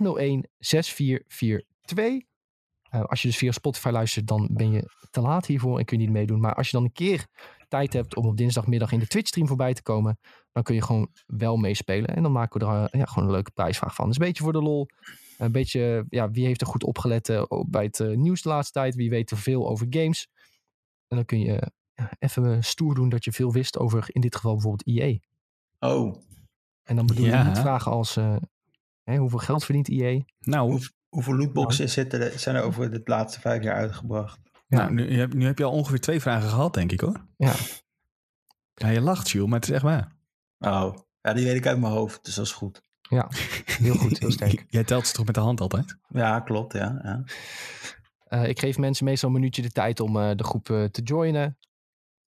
Eh, 2.92 3.04
als 3.04 3.22
je 3.22 3.28
dus 3.28 3.38
via 3.38 3.52
Spotify 3.52 3.90
luistert, 3.90 4.28
dan 4.28 4.50
ben 4.52 4.72
je 4.72 4.90
te 5.12 5.22
laat 5.22 5.46
hiervoor 5.46 5.80
en 5.80 5.86
kun 5.86 6.00
je 6.00 6.04
niet 6.06 6.14
meedoen. 6.14 6.40
Maar 6.40 6.56
als 6.56 6.70
je 6.70 6.76
dan 6.78 6.86
een 6.86 6.92
keer 6.92 7.28
tijd 7.68 7.94
hebt 7.94 8.16
om 8.16 8.26
op 8.26 8.38
dinsdagmiddag 8.38 8.92
in 8.92 9.00
de 9.00 9.08
Twitch-stream 9.08 9.48
voorbij 9.48 9.74
te 9.74 9.82
komen, 9.84 10.20
dan 10.52 10.64
kun 10.64 10.76
je 10.76 10.82
gewoon 10.82 11.10
wel 11.26 11.58
meespelen. 11.58 12.16
En 12.16 12.24
dan 12.24 12.32
maken 12.32 12.60
we 12.60 12.66
er 12.66 12.84
eh, 12.84 13.00
ja, 13.00 13.06
gewoon 13.06 13.26
een 13.28 13.34
leuke 13.34 13.52
prijsvraag 13.52 13.96
van. 13.96 14.08
Dus 14.08 14.18
een 14.20 14.26
beetje 14.26 14.44
voor 14.44 14.54
de 14.54 14.62
lol. 14.62 14.88
Een 15.38 15.52
beetje, 15.52 16.06
ja, 16.10 16.32
wie 16.32 16.46
heeft 16.46 16.62
er 16.62 16.68
goed 16.68 16.84
opgelet 16.84 17.30
eh, 17.30 17.44
bij 17.70 17.84
het 17.84 18.16
nieuws 18.16 18.42
de 18.42 18.50
laatste 18.50 18.80
tijd? 18.80 18.96
Wie 18.96 19.10
weet 19.10 19.32
er 19.32 19.38
veel 19.38 19.70
over 19.70 19.88
games? 19.90 20.28
En 21.08 21.16
dan 21.16 21.26
kun 21.26 21.40
je 21.40 21.72
ja, 21.94 22.12
even 22.20 22.64
stoer 22.64 22.96
doen 22.96 23.10
dat 23.10 23.24
je 23.24 23.32
veel 23.32 23.52
wist 23.52 23.78
over, 23.78 24.06
in 24.08 24.22
dit 24.22 24.36
geval 24.36 24.52
bijvoorbeeld 24.54 24.88
EA. 24.88 25.18
Oh, 25.80 26.16
En 26.84 26.96
dan 26.96 27.06
bedoel 27.06 27.26
je 27.26 27.32
Ja. 27.32 27.48
niet 27.48 27.60
vragen 27.60 27.92
als, 27.92 28.18
eh, 28.18 28.36
hè, 29.04 29.18
hoeveel 29.18 29.40
geld 29.40 29.64
verdient 29.64 29.90
E 29.90 29.94
EA? 30.04 30.22
Nou, 30.40 30.82
hoeveel 31.12 31.36
lootboxen 31.36 31.90
zitten 31.90 32.22
er, 32.22 32.40
zijn 32.40 32.56
er 32.56 32.64
over 32.64 32.92
de 32.92 33.02
laatste 33.04 33.40
vijf 33.40 33.64
jaar 33.64 33.76
uitgebracht? 33.76 34.40
Ja. 34.68 34.78
nou 34.78 34.94
nu, 34.94 35.20
heb, 35.20 35.34
nu 35.34 35.46
heb 35.46 35.58
je 35.58 35.64
al 35.64 35.72
ongeveer 35.72 36.00
twee 36.00 36.22
vragen 36.22 36.50
gehad, 36.50 36.74
denk 36.74 36.92
ik 36.92 37.00
hoor. 37.00 37.26
Ja. 37.38 37.54
Ja, 38.74 38.88
je 38.88 39.02
lacht, 39.02 39.30
Jules, 39.30 39.50
maar 39.50 39.60
het 39.60 39.70
is 39.70 39.76
echt 39.76 39.84
waar. 39.84 40.16
Oh, 40.60 40.96
ja, 41.22 41.34
die 41.34 41.46
weet 41.46 41.56
ik 41.56 41.68
uit 41.68 41.80
mijn 41.80 41.94
hoofd, 41.94 42.26
dus 42.26 42.36
dat 42.36 42.46
is 42.46 42.52
goed. 42.52 42.82
Ja, 43.02 43.28
heel 43.66 43.96
goed, 43.96 44.20
heel 44.20 44.32
sterk. 44.42 44.66
Jij 44.68 44.84
telt 44.84 45.08
ze 45.08 45.14
toch 45.14 45.26
met 45.26 45.36
de 45.36 45.42
hand 45.42 45.62
altijd? 45.62 45.98
Ja, 46.08 46.40
klopt, 46.40 46.74
ja. 46.74 47.00
ja. 47.04 47.24
Eh, 48.24 48.48
ik 48.48 48.60
geef 48.60 48.78
mensen 48.78 49.06
meestal 49.06 49.30
een 49.30 49.36
minuutje 49.36 49.62
de 49.62 49.72
tijd 49.72 50.00
om 50.00 50.18
eh, 50.18 50.32
de 50.36 50.44
groep 50.44 50.70
eh, 50.70 50.84
te 50.84 51.02
joinen. 51.02 51.58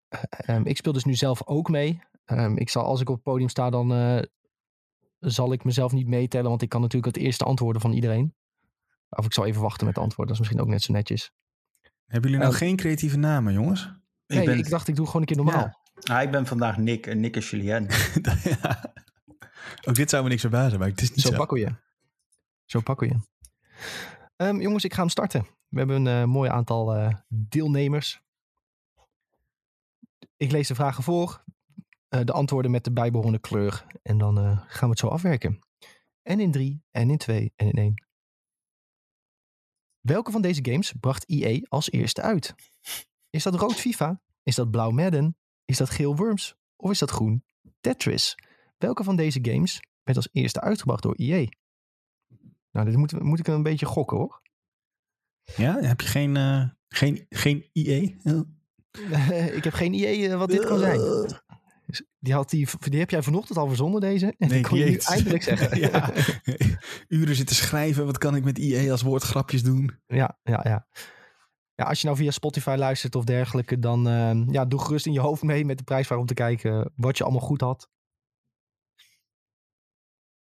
Eh, 0.08 0.54
ehm, 0.54 0.66
ik 0.66 0.76
speel 0.76 0.92
dus 0.92 1.04
nu 1.04 1.14
zelf 1.14 1.46
ook 1.46 1.68
mee. 1.68 2.00
Ehm, 2.24 2.56
ik 2.56 2.68
zal, 2.68 2.84
als 2.84 3.00
ik 3.00 3.08
op 3.08 3.14
het 3.14 3.24
podium 3.24 3.48
sta, 3.48 3.70
dan 3.70 3.92
eh, 3.92 4.22
zal 5.18 5.52
ik 5.52 5.64
mezelf 5.64 5.92
niet 5.92 6.06
meetellen, 6.06 6.48
want 6.48 6.62
ik 6.62 6.68
kan 6.68 6.80
natuurlijk 6.80 7.14
het 7.14 7.24
eerste 7.24 7.44
antwoorden 7.44 7.82
van 7.82 7.92
iedereen. 7.92 8.34
Of 9.16 9.24
ik 9.24 9.32
zal 9.32 9.46
even 9.46 9.62
wachten 9.62 9.86
met 9.86 9.94
de 9.94 10.00
antwoorden, 10.00 10.34
dat 10.34 10.42
is 10.44 10.48
misschien 10.50 10.68
ook 10.68 10.72
net 10.74 10.82
zo 10.82 10.92
netjes. 10.92 11.32
Hebben 12.06 12.30
jullie 12.30 12.44
nou 12.46 12.52
Oh. 12.54 12.60
geen 12.62 12.76
creatieve 12.76 13.16
namen, 13.16 13.52
jongens? 13.52 13.82
Ik, 14.26 14.36
Nee, 14.36 14.44
ben, 14.44 14.58
ik 14.58 14.68
dacht 14.68 14.88
ik 14.88 14.96
doe 14.96 15.06
gewoon 15.06 15.20
een 15.20 15.26
keer 15.26 15.36
normaal. 15.36 15.80
ah, 16.10 16.22
ik 16.22 16.30
ben 16.30 16.46
vandaag 16.46 16.76
Nick 16.76 17.06
en 17.06 17.20
Nick 17.20 17.36
is 17.36 17.50
Julien. 17.50 17.86
ja. 18.60 18.92
Ook 19.84 19.94
dit 19.94 20.10
zou 20.10 20.22
me 20.22 20.28
niks 20.28 20.40
verbazen, 20.40 20.78
maar 20.78 20.88
het 20.88 21.00
is 21.00 21.10
niet 21.10 21.20
Zo 21.20 21.30
zo. 21.30 21.36
pakken 21.36 21.56
we 21.56 21.62
je. 21.62 21.74
Zo 22.64 22.80
pakken 22.80 23.08
we 23.08 23.14
je. 23.14 23.20
Ehm, 24.36 24.60
jongens, 24.60 24.84
ik 24.84 24.92
ga 24.94 25.00
hem 25.00 25.08
starten. 25.08 25.46
We 25.68 25.78
hebben 25.78 26.06
een 26.06 26.22
eh, 26.22 26.28
mooi 26.28 26.50
aantal 26.50 26.94
eh, 26.94 27.14
deelnemers. 27.28 28.20
Ik 30.36 30.50
lees 30.50 30.68
de 30.68 30.74
vragen 30.74 31.02
voor. 31.02 31.42
eh, 32.08 32.20
de 32.24 32.32
antwoorden 32.32 32.70
met 32.70 32.84
de 32.84 32.92
bijbehorende 32.92 33.38
kleur. 33.38 33.86
En 34.02 34.18
dan 34.18 34.36
gaan 34.66 34.80
we 34.80 34.88
het 34.88 34.98
zo 34.98 35.06
afwerken. 35.08 35.58
En 36.22 36.40
in 36.40 36.50
drie, 36.50 36.82
en 36.90 37.10
in 37.10 37.18
twee, 37.18 37.52
en 37.56 37.66
in 37.66 37.72
één. 37.76 38.04
Welke 40.04 40.30
van 40.30 40.42
deze 40.42 40.64
games 40.64 40.92
bracht 41.00 41.28
EA 41.28 41.60
als 41.68 41.90
eerste 41.90 42.22
uit? 42.22 42.54
Is 43.30 43.42
dat 43.42 43.54
rood 43.54 43.74
FIFA? 43.74 44.20
Is 44.42 44.54
dat 44.54 44.70
blauw 44.70 44.90
Madden? 44.90 45.36
Is 45.64 45.76
dat 45.76 45.90
geel 45.90 46.16
Worms? 46.16 46.54
Of 46.76 46.90
is 46.90 46.98
dat 46.98 47.10
groen 47.10 47.44
Tetris? 47.80 48.38
Welke 48.78 49.04
van 49.04 49.16
deze 49.16 49.38
games 49.42 49.80
werd 50.02 50.16
als 50.16 50.28
eerste 50.32 50.60
uitgebracht 50.60 51.02
door 51.02 51.14
EA? 51.14 51.46
Nou, 52.70 52.86
dit 52.86 52.96
moet, 52.96 53.22
moet 53.22 53.38
ik 53.38 53.46
een 53.46 53.62
beetje 53.62 53.86
gokken 53.86 54.16
hoor. 54.16 54.42
Ja, 55.56 55.80
heb 55.80 56.00
je 56.00 56.06
geen, 56.06 56.36
eh, 56.36 56.68
geen, 56.88 57.26
geen 57.28 57.68
IE? 57.72 58.16
ik 59.58 59.64
heb 59.64 59.72
geen 59.72 59.92
idee 59.92 60.28
eh, 60.28 60.38
wat 60.38 60.48
dit 60.48 60.64
kan 60.64 60.78
zijn. 60.78 61.00
Dus 61.98 62.06
Die, 62.18 62.32
had 62.34 62.50
die, 62.50 62.68
die 62.78 62.98
heb 62.98 63.10
jij 63.10 63.22
vanochtend 63.22 63.58
al 63.58 63.66
verzonnen, 63.66 64.00
deze. 64.00 64.34
En 64.38 64.48
die 64.48 64.60
kon 64.62 64.78
je 64.78 64.84
nu 64.84 64.96
eindelijk 64.96 65.42
zeggen. 65.52 65.78
ja. 65.78 66.12
Uren 67.18 67.34
zitten 67.34 67.56
schrijven, 67.56 68.06
wat 68.06 68.18
kan 68.18 68.36
ik 68.36 68.44
met 68.44 68.58
IE 68.58 68.90
als 68.90 69.02
woordgrapjes 69.02 69.62
doen? 69.62 70.00
ja, 70.06 70.38
ja, 70.42 70.60
ja. 70.64 70.86
Ja, 71.76 71.84
als 71.84 72.00
je 72.00 72.06
nou 72.06 72.18
via 72.18 72.30
Spotify 72.30 72.74
luistert 72.78 73.14
of 73.14 73.24
dergelijke, 73.24 73.78
dan 73.78 74.08
eh, 74.08 74.46
ja, 74.46 74.64
doe 74.64 74.80
gerust 74.80 75.06
in 75.06 75.12
je 75.12 75.20
hoofd 75.20 75.42
mee 75.42 75.64
met 75.64 75.78
de 75.78 75.84
prijsvraag 75.84 76.18
om 76.18 76.26
te 76.26 76.34
kijken 76.34 76.92
wat 76.96 77.18
je 77.18 77.24
allemaal 77.24 77.42
goed 77.42 77.60
had. 77.60 77.88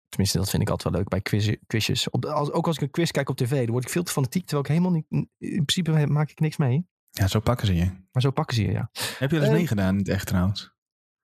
Tenminste, 0.10 0.38
dat 0.38 0.50
vind 0.50 0.62
ik 0.62 0.70
altijd 0.70 0.90
wel 0.94 1.00
leuk 1.02 1.10
bij 1.10 1.22
quiz, 1.22 1.54
quizjes. 1.68 2.10
Op, 2.10 2.26
als, 2.26 2.52
ook 2.52 2.68
als 2.68 2.76
ik 2.76 2.82
een 2.82 2.90
quiz 2.92 3.12
kijk 3.12 3.30
op 3.30 3.38
tv, 3.38 3.62
dan 3.64 3.72
word 3.72 3.84
ik 3.84 3.90
veel 3.90 4.04
te 4.04 4.12
fanatiek, 4.12 4.42
terwijl 4.46 4.62
ik 4.64 4.70
helemaal 4.70 4.92
niet... 4.92 5.06
In 5.38 5.66
principe 5.66 6.08
maak 6.08 6.30
ik 6.30 6.40
niks 6.40 6.58
mee. 6.58 6.88
Ja, 7.10 7.28
zo 7.28 7.40
pakken 7.40 7.68
ze 7.68 7.76
je. 7.76 7.86
Maar 8.12 8.22
zo 8.22 8.32
pakken 8.32 8.56
ze 8.56 8.62
je, 8.62 8.72
ja. 8.72 8.90
Heb 9.18 9.32
je 9.32 9.36
wel 9.36 9.40
eens 9.40 9.48
Eh. 9.48 9.54
meegedaan 9.54 9.94
in 9.94 9.98
het 10.00 10.10
echt 10.10 10.28
trouwens? 10.28 10.73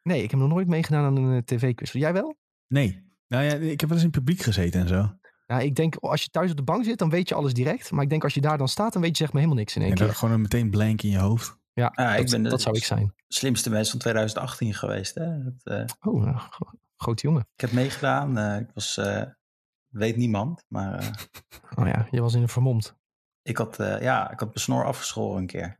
Nee, 0.09 0.23
ik 0.23 0.31
heb 0.31 0.39
nog 0.39 0.49
nooit 0.49 0.67
meegedaan 0.67 1.03
aan 1.03 1.15
een 1.15 1.35
eh, 1.35 1.41
tv-quiz. 1.41 1.91
Jij 1.91 2.13
wel? 2.13 2.37
Nee. 2.67 3.07
Nou 3.27 3.43
ja, 3.43 3.53
ik 3.53 3.79
heb 3.79 3.89
wel 3.89 3.97
eens 3.97 4.07
in 4.07 4.11
het 4.13 4.23
publiek 4.23 4.41
gezeten 4.41 4.81
en 4.81 4.87
zo. 4.87 5.13
Ja, 5.45 5.59
ik 5.59 5.75
denk 5.75 5.95
als 5.95 6.23
je 6.23 6.29
thuis 6.29 6.51
op 6.51 6.57
de 6.57 6.63
bank 6.63 6.83
zit, 6.83 6.97
dan 6.97 7.09
weet 7.09 7.29
je 7.29 7.35
alles 7.35 7.53
direct. 7.53 7.91
Maar 7.91 8.03
ik 8.03 8.09
denk 8.09 8.23
als 8.23 8.33
je 8.33 8.41
daar 8.41 8.57
dan 8.57 8.67
staat, 8.67 8.93
dan 8.93 9.01
weet 9.01 9.17
je 9.17 9.23
zeg 9.23 9.33
maar 9.33 9.41
helemaal 9.41 9.61
niks 9.63 9.75
in 9.75 9.81
één 9.81 9.91
En 9.91 9.97
dan 9.97 10.07
keer. 10.07 10.15
gewoon 10.15 10.41
meteen 10.41 10.69
blank 10.69 11.01
in 11.01 11.09
je 11.09 11.17
hoofd. 11.17 11.57
Ja, 11.73 11.91
Ja, 11.95 12.11
ik 12.15 12.21
dat, 12.21 12.29
ben 12.31 12.43
de- 12.43 12.49
dat 12.49 12.61
zou 12.61 12.75
ik 12.77 12.83
zijn. 12.83 13.13
Slimste 13.27 13.69
mens 13.69 13.89
van 13.89 13.99
2018 13.99 14.73
geweest. 14.73 15.15
Hè? 15.15 15.43
Dat, 15.43 15.53
eh, 15.63 15.85
Oh, 16.11 16.23
nou, 16.23 16.35
gro- 16.37 16.71
grote 16.97 17.27
jongen. 17.27 17.41
ik 17.55 17.61
heb 17.61 17.71
meegedaan. 17.71 18.37
eh, 18.37 18.59
ik 18.59 18.69
was, 18.73 18.97
eh, 18.97 19.23
weet 19.87 20.15
niemand, 20.17 20.65
maar 20.67 20.99
eh, 20.99 21.07
Oh 21.79 21.87
ja, 21.87 22.07
je 22.11 22.21
was 22.21 22.33
in 22.33 22.41
een 22.41 22.49
vermomd. 22.49 22.95
ik, 23.41 23.57
had, 23.57 23.79
eh, 23.79 24.01
ja, 24.01 24.23
ik 24.31 24.39
had 24.39 24.47
mijn 24.47 24.59
snor 24.59 24.85
afgeschoren 24.85 25.39
een 25.41 25.47
keer. 25.47 25.78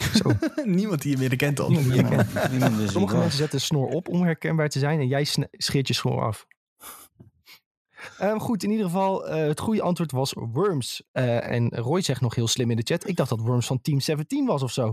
Zo. 0.00 0.32
Niemand 0.64 1.02
die 1.02 1.10
je 1.10 1.18
meer 1.18 1.36
kent 1.36 1.58
wie 1.66 2.88
Sommige 2.88 3.16
mensen 3.16 3.38
zetten 3.38 3.60
snor 3.60 3.86
op 3.86 4.08
om 4.08 4.22
herkenbaar 4.22 4.68
te 4.68 4.78
zijn 4.78 5.00
en 5.00 5.06
jij 5.06 5.26
scheert 5.52 5.88
je 5.88 5.94
snor 5.94 6.22
af. 6.22 6.46
Ehm, 8.18 8.38
goed, 8.38 8.62
in 8.62 8.70
ieder 8.70 8.86
geval, 8.86 9.28
eh, 9.28 9.46
het 9.46 9.60
goede 9.60 9.82
antwoord 9.82 10.12
was 10.12 10.32
Worms. 10.36 11.02
Eh, 11.12 11.50
en 11.50 11.68
Roy 11.68 12.00
zegt 12.00 12.20
nog 12.20 12.34
heel 12.34 12.48
slim 12.48 12.70
in 12.70 12.76
de 12.76 12.82
chat. 12.82 13.08
Ik 13.08 13.16
dacht 13.16 13.30
dat 13.30 13.40
Worms 13.40 13.66
van 13.66 13.80
Team 13.80 14.00
17 14.00 14.46
was 14.46 14.62
of 14.62 14.72
zo. 14.72 14.92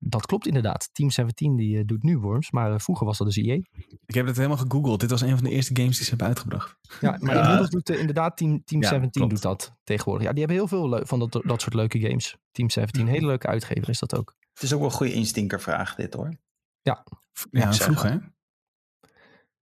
Dat 0.00 0.26
klopt 0.26 0.46
inderdaad. 0.46 0.88
Team 0.92 1.10
17 1.10 1.56
die, 1.56 1.78
eh, 1.78 1.84
doet 1.86 2.02
nu 2.02 2.18
Worms, 2.18 2.50
maar 2.50 2.72
eh, 2.72 2.78
vroeger 2.78 3.06
was 3.06 3.18
dat 3.18 3.26
dus 3.26 3.36
EA. 3.36 3.54
Ik 4.06 4.14
heb 4.14 4.26
het 4.26 4.36
helemaal 4.36 4.56
gegoogeld. 4.56 5.00
Dit 5.00 5.10
was 5.10 5.20
een 5.20 5.34
van 5.34 5.44
de 5.44 5.50
eerste 5.50 5.76
games 5.76 5.94
die 5.94 6.02
ze 6.04 6.08
hebben 6.10 6.26
uitgebracht. 6.28 6.76
Ja, 7.00 7.16
maar 7.20 7.34
Ja. 7.34 7.42
inmiddels 7.42 7.70
doet 7.70 7.90
eh, 7.90 7.98
inderdaad 8.00 8.36
Team, 8.36 8.64
team 8.64 8.82
Ja, 8.82 8.88
17 8.88 9.10
klopt. 9.20 9.30
doet 9.34 9.42
dat 9.42 9.76
tegenwoordig. 9.84 10.26
Ja, 10.26 10.32
die 10.32 10.38
hebben 10.44 10.56
heel 10.58 10.68
veel 10.68 11.06
van 11.06 11.18
dat, 11.18 11.32
dat 11.44 11.60
soort 11.60 11.74
leuke 11.74 12.00
games. 12.00 12.36
Team 12.50 12.70
17, 12.70 13.06
hele 13.06 13.26
leuke 13.26 13.46
uitgever 13.46 13.88
is 13.88 13.98
dat 13.98 14.16
ook. 14.16 14.34
Het 14.54 14.62
is 14.62 14.72
ook 14.72 14.80
wel 14.80 14.88
een 14.88 14.94
goede 14.94 15.12
instinkervraag 15.12 15.94
dit 15.94 16.14
hoor. 16.14 16.36
Ja, 16.82 17.04
ik 17.04 17.18
vroeg 17.32 17.64
hè? 17.64 17.72
zeggen. 17.72 18.34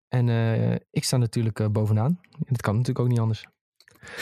En 0.09 0.29
eh, 0.29 0.73
ik 0.91 1.05
sta 1.05 1.17
natuurlijk 1.17 1.73
bovenaan. 1.73 2.19
En 2.31 2.45
dat 2.47 2.61
kan 2.63 2.73
natuurlijk 2.73 3.01
ook 3.05 3.09
niet 3.09 3.19
anders. 3.21 3.47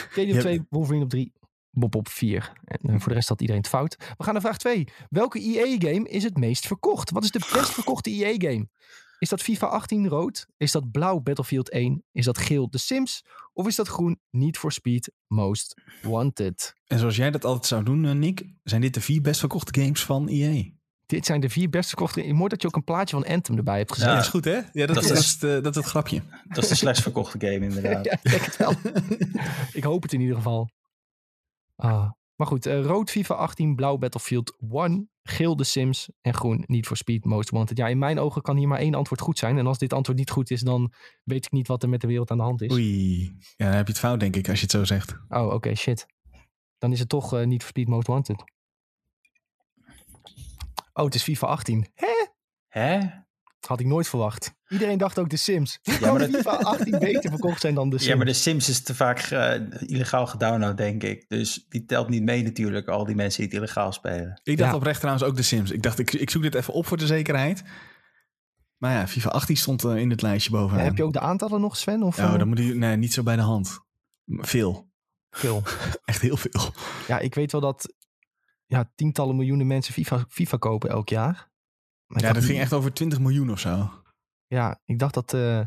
KD 0.09 0.17
op 0.17 0.25
Je- 0.25 0.39
2, 0.39 0.65
Wolverine 0.69 1.03
op 1.03 1.09
3, 1.09 1.33
Bob 1.75 1.95
op 1.95 2.07
4. 2.09 2.51
En 2.65 2.79
eh, 2.89 2.99
voor 2.99 3.07
de 3.07 3.13
rest 3.13 3.29
had 3.29 3.39
iedereen 3.41 3.61
het 3.61 3.71
fout. 3.71 3.95
We 4.17 4.23
gaan 4.23 4.33
naar 4.33 4.41
vraag 4.41 4.57
2. 4.57 4.87
Welke 5.09 5.39
EA-game 5.39 6.09
is 6.09 6.23
het 6.23 6.37
meest 6.37 6.67
verkocht? 6.67 7.11
Wat 7.11 7.23
is 7.23 7.31
de 7.31 7.39
best 7.53 7.69
verkochte 7.71 8.09
EA-game? 8.09 8.67
Is 9.19 9.29
dat 9.29 9.41
FIFA 9.41 9.67
18 9.67 10.07
rood? 10.07 10.47
Is 10.57 10.71
dat 10.71 10.91
blauw 10.91 11.19
Battlefield 11.19 11.69
1? 11.69 12.03
Is 12.11 12.25
dat 12.25 12.37
geel 12.37 12.67
The 12.69 12.77
Sims? 12.77 13.23
Of 13.53 13.67
is 13.67 13.75
dat 13.75 13.87
groen 13.87 14.19
Need 14.29 14.57
for 14.57 14.71
Speed 14.71 15.11
Most 15.27 15.81
Wanted? 16.01 16.73
En 16.87 16.99
zoals 16.99 17.15
jij 17.15 17.31
dat 17.31 17.45
altijd 17.45 17.65
zou 17.65 17.83
doen, 17.83 18.05
eh, 18.05 18.11
Nick, 18.11 18.45
zijn 18.63 18.81
dit 18.81 18.93
de 18.93 19.01
vier 19.01 19.21
best 19.21 19.39
verkochte 19.39 19.81
games 19.81 20.03
van 20.03 20.27
EA. 20.27 20.63
Dit 21.05 21.25
zijn 21.25 21.39
de 21.41 21.49
vier 21.49 21.69
best 21.69 21.87
verkochte. 21.87 22.33
Mooi 22.33 22.49
dat 22.49 22.61
je 22.61 22.67
ook 22.67 22.75
een 22.75 22.83
plaatje 22.83 23.15
van 23.15 23.25
Anthem 23.25 23.57
erbij 23.57 23.77
hebt 23.77 23.91
gezet. 23.91 24.07
Ja, 24.07 24.13
Ja. 24.13 24.19
is 24.19 24.27
goed 24.27 24.45
hè? 24.45 24.51
Ja, 24.71 24.85
dat, 24.85 24.87
Dat 24.95 25.03
is, 25.03 25.03
is- 25.03 25.09
dat, 25.09 25.17
is, 25.17 25.31
het, 25.41 25.63
dat 25.63 25.75
is 25.75 25.81
het 25.81 25.85
grapje. 25.91 26.21
Dat 26.47 26.63
is 26.63 26.69
de 26.69 26.75
slechtst 26.75 27.03
verkochte 27.03 27.39
game 27.39 27.59
inderdaad. 27.65 28.05
Ja, 28.09 28.11
ik 28.11 28.29
denk 28.29 28.41
het 28.45 28.57
wel. 28.57 28.73
ik 29.73 29.83
hoop 29.83 30.01
het 30.03 30.13
in 30.13 30.19
ieder 30.21 30.35
geval. 30.35 30.69
Ah. 31.75 32.11
Maar 32.35 32.47
goed, 32.47 32.65
eh, 32.65 32.85
rood 32.85 33.09
FIFA 33.09 33.33
18, 33.33 33.75
blauw 33.75 33.97
Battlefield 33.97 34.55
1, 34.69 35.09
geel 35.23 35.55
The 35.55 35.63
Sims 35.63 36.09
en 36.21 36.33
groen 36.33 36.63
Need 36.65 36.85
for 36.85 36.97
Speed 36.97 37.25
Most 37.25 37.49
Wanted. 37.49 37.77
Ja, 37.77 37.87
in 37.87 37.97
mijn 37.97 38.19
ogen 38.19 38.41
kan 38.41 38.57
hier 38.57 38.67
maar 38.67 38.79
één 38.79 38.95
antwoord 38.95 39.21
goed 39.21 39.37
zijn. 39.37 39.57
En 39.57 39.67
als 39.67 39.77
dit 39.77 39.93
antwoord 39.93 40.17
niet 40.17 40.29
goed 40.29 40.51
is, 40.51 40.61
dan 40.61 40.93
weet 41.23 41.45
ik 41.45 41.51
niet 41.51 41.67
wat 41.67 41.83
er 41.83 41.89
met 41.89 42.01
de 42.01 42.07
wereld 42.07 42.31
aan 42.31 42.37
de 42.37 42.43
hand 42.43 42.61
is. 42.61 42.71
Oei. 42.71 43.23
Ja, 43.55 43.65
dan 43.65 43.75
heb 43.75 43.87
je 43.87 43.91
het 43.91 44.01
fout, 44.01 44.19
denk 44.19 44.35
ik, 44.35 44.49
als 44.49 44.57
je 44.57 44.63
het 44.63 44.71
zo 44.71 44.83
zegt. 44.83 45.17
Oh, 45.29 45.53
oké, 45.53 45.75
shit. 45.75 46.05
Dan 46.77 46.91
is 46.91 46.99
het 46.99 47.09
toch 47.09 47.31
Need 47.31 47.61
for 47.61 47.69
Speed 47.69 47.87
Most 47.87 48.07
Wanted. 48.07 48.43
Oh, 50.93 51.05
het 51.05 51.15
is 51.15 51.23
FIFA 51.23 51.47
18. 51.47 51.87
Hè? 51.93 52.27
Hè? 52.67 52.99
Had 53.67 53.79
ik 53.79 53.85
nooit 53.85 54.07
verwacht. 54.07 54.53
Iedereen 54.67 54.97
dacht 54.97 55.19
ook 55.19 55.29
de 55.29 55.37
Sims. 55.37 55.79
Hoe 55.83 55.93
Ja, 55.93 55.99
kan 55.99 56.09
maar 56.09 56.19
dat- 56.19 56.29
FIFA 56.35 56.51
18 56.55 56.99
beter 56.99 57.29
verkocht 57.29 57.61
zijn 57.61 57.75
dan 57.75 57.89
de 57.89 57.97
Sims? 57.97 58.09
Ja, 58.09 58.15
maar 58.15 58.25
de 58.25 58.33
Sims 58.33 58.69
is 58.69 58.81
te 58.83 58.95
vaak 58.95 59.19
eh, 59.19 59.53
illegaal 59.79 60.27
gedownload, 60.27 60.77
denk 60.77 61.03
ik. 61.03 61.25
Dus 61.27 61.65
die 61.69 61.85
telt 61.85 62.09
niet 62.09 62.23
mee 62.23 62.43
natuurlijk, 62.43 62.87
al 62.87 63.05
die 63.05 63.15
mensen 63.15 63.39
die 63.41 63.49
het 63.49 63.57
illegaal 63.57 63.91
spelen. 63.91 64.39
Ik 64.43 64.57
dacht 64.57 64.69
Ja. 64.71 64.75
oprecht 64.77 64.99
trouwens 64.99 65.25
ook 65.27 65.35
de 65.35 65.43
Sims. 65.43 65.71
Ik 65.71 65.81
dacht, 65.81 65.99
ik, 65.99 66.13
ik 66.13 66.29
zoek 66.29 66.41
dit 66.41 66.55
even 66.55 66.73
op 66.73 66.85
voor 66.87 66.97
de 66.97 67.07
zekerheid. 67.07 67.63
Maar 68.77 68.91
ja, 68.93 69.07
FIFA 69.07 69.29
18 69.29 69.57
stond 69.57 69.83
eh, 69.83 69.95
in 69.95 70.09
het 70.09 70.21
lijstje 70.21 70.51
bovenaan. 70.51 70.83
Heb 70.85 70.97
je 70.97 71.03
ook 71.03 71.13
de 71.13 71.19
aantallen 71.19 71.61
nog, 71.61 71.77
Sven? 71.77 72.03
Of, 72.03 72.17
Oh, 72.19 72.23
eh, 72.25 72.37
dan 72.37 72.47
moet 72.47 72.57
je... 72.57 72.75
Nee, 72.75 72.95
niet 72.95 73.13
zo 73.13 73.23
bij 73.23 73.35
de 73.35 73.41
hand. 73.41 73.79
Veel. 74.25 74.89
veel? 75.29 75.63
Echt 76.05 76.21
heel 76.21 76.37
veel. 76.37 76.73
Ja, 77.07 77.19
ik 77.19 77.35
weet 77.35 77.51
wel 77.51 77.61
dat 77.61 77.93
ja, 78.65 78.91
tientallen 78.95 79.35
miljoenen 79.35 79.67
mensen 79.67 79.93
FIFA, 79.93 80.25
FIFA 80.29 80.57
kopen 80.57 80.89
elk 80.89 81.09
jaar. 81.09 81.49
Maar 82.07 82.21
Ja, 82.21 82.33
dat 82.33 82.43
ging 82.43 82.59
echt 82.59 82.73
over 82.73 82.93
20 82.93 83.19
miljoen 83.19 83.51
of 83.51 83.59
zo. 83.59 83.91
Ja, 84.47 84.79
ik 84.85 84.99
dacht 84.99 85.13
dat 85.13 85.33
eh, 85.33 85.61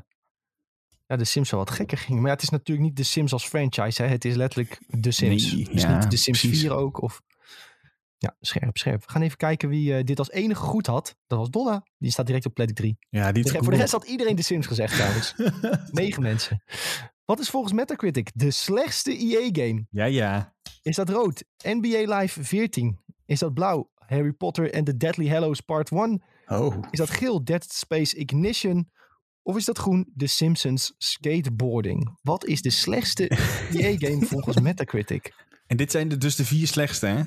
ja, 1.07 1.17
de 1.17 1.25
Sims 1.25 1.51
wel 1.51 1.61
wat 1.61 1.71
gekker 1.71 1.99
ging. 1.99 2.19
Maar 2.19 2.29
ja, 2.29 2.35
het 2.35 2.43
is 2.43 2.49
natuurlijk 2.49 2.89
niet 2.89 2.97
de 2.97 3.03
Sims 3.03 3.33
als 3.33 3.49
franchise. 3.49 4.03
Hè? 4.03 4.09
Het 4.09 4.25
is 4.25 4.35
letterlijk 4.35 4.79
de 4.87 5.11
Sims. 5.11 5.53
Nee, 5.53 5.65
dus 5.65 5.83
ja, 5.83 5.99
niet 5.99 6.11
de 6.11 6.17
Sims 6.17 6.41
precies. 6.41 6.61
4 6.61 6.73
ook. 6.73 7.03
Of... 7.03 7.23
Ja, 8.19 8.37
scherp, 8.41 8.77
scherp. 8.77 9.05
We 9.05 9.11
gaan 9.11 9.23
even 9.23 9.37
kijken 9.37 9.69
wie 9.69 9.97
eh, 9.97 10.05
dit 10.05 10.19
als 10.19 10.31
enige 10.31 10.63
goed 10.63 10.87
had. 10.87 11.17
Dat 11.27 11.39
was 11.39 11.51
Donna. 11.51 11.87
Die 11.99 12.11
staat 12.11 12.27
direct 12.27 12.47
op 12.47 12.55
plek 12.55 12.75
3. 12.75 12.99
Ja, 13.09 13.33
die 13.33 13.49
voor 13.49 13.71
de 13.71 13.77
rest 13.77 13.93
had 13.93 14.05
iedereen 14.05 14.37
de 14.37 14.43
Sims 14.43 14.67
gezegd 14.67 14.95
trouwens. 14.95 15.35
Negen 15.91 16.23
mensen. 16.23 16.63
Wat 17.25 17.39
is 17.39 17.51
volgens 17.51 17.73
Metacritic 17.73 18.31
de 18.35 18.51
slechtste 18.51 19.17
EA-game? 19.17 19.87
Ja, 19.91 20.05
ja. 20.05 20.55
Is 20.83 20.97
dat 20.97 21.09
rood? 21.09 21.45
NBA 21.63 22.19
Live 22.19 22.45
14. 22.45 22.99
Is 23.27 23.39
dat 23.39 23.55
blauw? 23.55 23.91
Harry 24.09 24.33
Potter 24.33 24.75
and 24.75 24.87
the 24.87 24.97
Deadly 24.97 25.29
Hallows 25.29 25.61
Part 25.61 25.91
1. 25.91 26.23
Oh. 26.47 26.85
Is 26.91 26.99
dat 26.99 27.11
geel? 27.11 27.45
Dead 27.45 27.65
Space 27.73 28.17
Ignition. 28.17 28.91
Of 29.43 29.57
is 29.57 29.65
dat 29.65 29.79
groen? 29.79 30.13
The 30.17 30.27
Simpsons 30.27 30.95
Skateboarding. 30.99 32.19
Wat 32.23 32.45
is 32.45 32.63
de 32.63 32.71
slechtste 32.71 33.29
EA-game 33.75 34.27
volgens 34.27 34.61
Metacritic? 34.61 35.47
En 35.67 35.77
dit 35.77 35.91
zijn 35.91 36.09
de, 36.09 36.17
dus 36.19 36.37
de 36.37 36.45
vier 36.45 36.67
slechtste, 36.67 37.07
hè? 37.07 37.23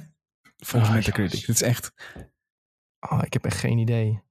Volgens 0.58 0.92
Ah, 0.92 0.98
Metacritic. 0.98 1.46
Dit 1.46 1.56
is 1.56 1.62
echt... 1.62 1.92
Oh, 3.00 3.22
ik 3.24 3.34
heb 3.34 3.46
echt 3.46 3.58
geen 3.58 3.78
idee. 3.78 4.22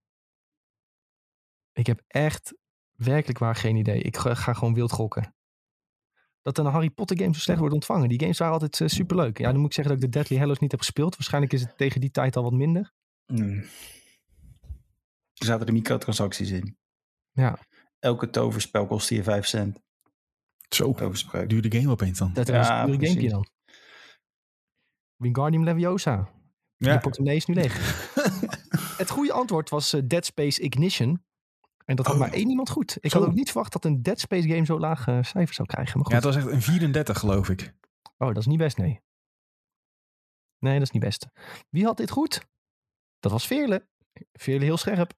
Ik 1.72 1.86
heb 1.86 2.02
echt 2.06 2.54
werkelijk 2.92 3.38
waar 3.38 3.56
geen 3.56 3.76
idee. 3.76 4.02
Ik 4.02 4.16
ga, 4.16 4.34
ga 4.34 4.52
gewoon 4.52 4.74
wild 4.74 4.92
gokken. 4.92 5.34
Dat 6.42 6.58
een 6.58 6.66
Harry 6.66 6.90
Potter 6.90 7.18
game 7.18 7.34
zo 7.34 7.40
slecht 7.40 7.58
wordt 7.58 7.74
ontvangen. 7.74 8.08
Die 8.08 8.20
games 8.20 8.38
waren 8.38 8.52
altijd 8.52 8.76
super 8.76 8.90
superleuk. 8.94 9.38
Ja, 9.38 9.50
dan 9.50 9.56
moet 9.60 9.66
ik 9.68 9.74
zeggen 9.74 9.94
dat 9.94 10.04
ik 10.04 10.10
de 10.12 10.18
Deadly 10.18 10.38
Hallows 10.38 10.58
niet 10.58 10.70
heb 10.70 10.80
gespeeld. 10.80 11.16
Waarschijnlijk 11.16 11.52
is 11.52 11.60
het 11.60 11.76
tegen 11.76 12.00
die 12.00 12.10
tijd 12.10 12.36
al 12.36 12.42
wat 12.42 12.52
minder. 12.52 12.92
Hmm. 13.26 13.58
Er 15.34 15.46
zaten 15.46 15.66
er 15.66 15.72
microtransacties 15.72 16.50
in. 16.50 16.76
Ja. 17.32 17.58
Elke 17.98 18.30
toverspel 18.30 18.86
kostte 18.86 19.14
je 19.14 19.22
5 19.22 19.46
cent. 19.46 19.80
Zo, 20.68 20.92
Toverspreuk. 20.92 21.48
duurde 21.48 21.78
game 21.78 21.90
opeens 21.90 22.18
dan. 22.18 22.32
Dat 22.32 22.48
was 22.48 22.66
Ja, 22.68 22.82
een 22.82 22.92
gamepje 23.06 23.28
dan. 23.28 23.46
Wingardium 25.16 25.64
Leviosa. 25.64 26.30
Je 26.76 26.86
Ja. 26.88 26.98
portemonnee 26.98 27.36
is 27.36 27.46
nu 27.46 27.54
leeg. 27.54 27.74
het 28.98 29.10
goede 29.10 29.32
antwoord 29.32 29.68
was 29.68 29.92
eh, 29.92 30.00
Dead 30.04 30.24
Space 30.24 30.60
Ignition. 30.60 31.24
En 31.90 31.96
dat 31.96 32.06
had 32.06 32.14
Oh. 32.14 32.20
maar 32.20 32.32
één 32.32 32.48
iemand 32.48 32.70
goed. 32.70 32.96
Ik 33.00 33.10
Zo. 33.10 33.18
had 33.18 33.28
ook 33.28 33.34
niet 33.34 33.50
verwacht 33.50 33.72
dat 33.72 33.84
een 33.84 34.02
Dead 34.02 34.20
Space 34.20 34.48
game 34.48 34.64
zo 34.64 34.78
laag 34.78 35.06
eh, 35.06 35.18
cijfer 35.22 35.54
zou 35.54 35.68
krijgen. 35.68 35.98
Maar 36.00 36.10
Ja, 36.10 36.16
goed. 36.16 36.24
het 36.24 36.34
was 36.34 36.44
echt 36.44 36.54
een 36.54 36.62
34, 36.62 37.18
geloof 37.18 37.48
ik. 37.48 37.74
Oh, 38.18 38.28
dat 38.28 38.36
is 38.36 38.46
niet 38.46 38.58
best, 38.58 38.76
nee. 38.76 39.00
Nee, 40.58 40.72
dat 40.74 40.82
is 40.82 40.90
niet 40.90 41.02
best. 41.02 41.26
Wie 41.68 41.84
had 41.84 41.96
dit 41.96 42.10
goed? 42.10 42.46
Dat 43.20 43.32
was 43.32 43.46
Veerle. 43.46 43.86
Veerle 44.32 44.64
heel 44.64 44.76
scherp. 44.76 45.12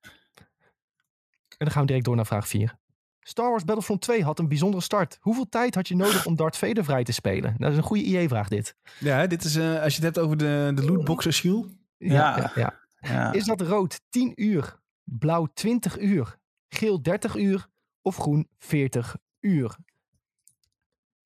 En 1.48 1.68
dan 1.68 1.70
gaan 1.70 1.80
we 1.80 1.86
direct 1.86 2.04
door 2.04 2.16
naar 2.16 2.26
vraag 2.26 2.48
4. 2.48 2.78
Star 3.20 3.50
Wars 3.50 3.64
Battlefront 3.64 4.00
2 4.00 4.24
had 4.24 4.38
een 4.38 4.48
bijzondere 4.48 4.82
start. 4.82 5.18
Hoeveel 5.20 5.48
tijd 5.48 5.74
had 5.74 5.88
je 5.88 5.96
nodig 5.96 6.26
om 6.26 6.36
Darth 6.36 6.56
Vader 6.56 6.84
vrij 6.84 7.04
te 7.04 7.12
spelen? 7.12 7.54
Dat 7.58 7.70
is 7.70 7.76
een 7.76 7.82
goede 7.82 8.02
IE-vraag 8.04 8.48
dit. 8.48 8.76
Ja, 8.98 9.26
dit 9.26 9.44
is, 9.44 9.56
eh, 9.56 9.82
als 9.82 9.96
je 9.96 10.04
het 10.04 10.14
hebt 10.14 10.18
over 10.26 10.36
de, 10.36 10.72
de 10.74 10.84
lootboxers, 10.84 11.40
Giel. 11.40 11.66
Ja. 11.96 12.36
ja, 12.36 12.52
ja. 12.54 12.80
Ja. 13.00 13.32
Is 13.32 13.44
dat 13.44 13.60
rood 13.60 14.00
10 14.08 14.32
uur, 14.42 14.80
blauw 15.04 15.46
20 15.54 15.98
uur, 15.98 16.38
geel 16.74 17.02
30 17.02 17.36
uur 17.36 17.68
of 18.02 18.16
groen 18.16 18.48
40 18.58 19.16
uur? 19.40 19.76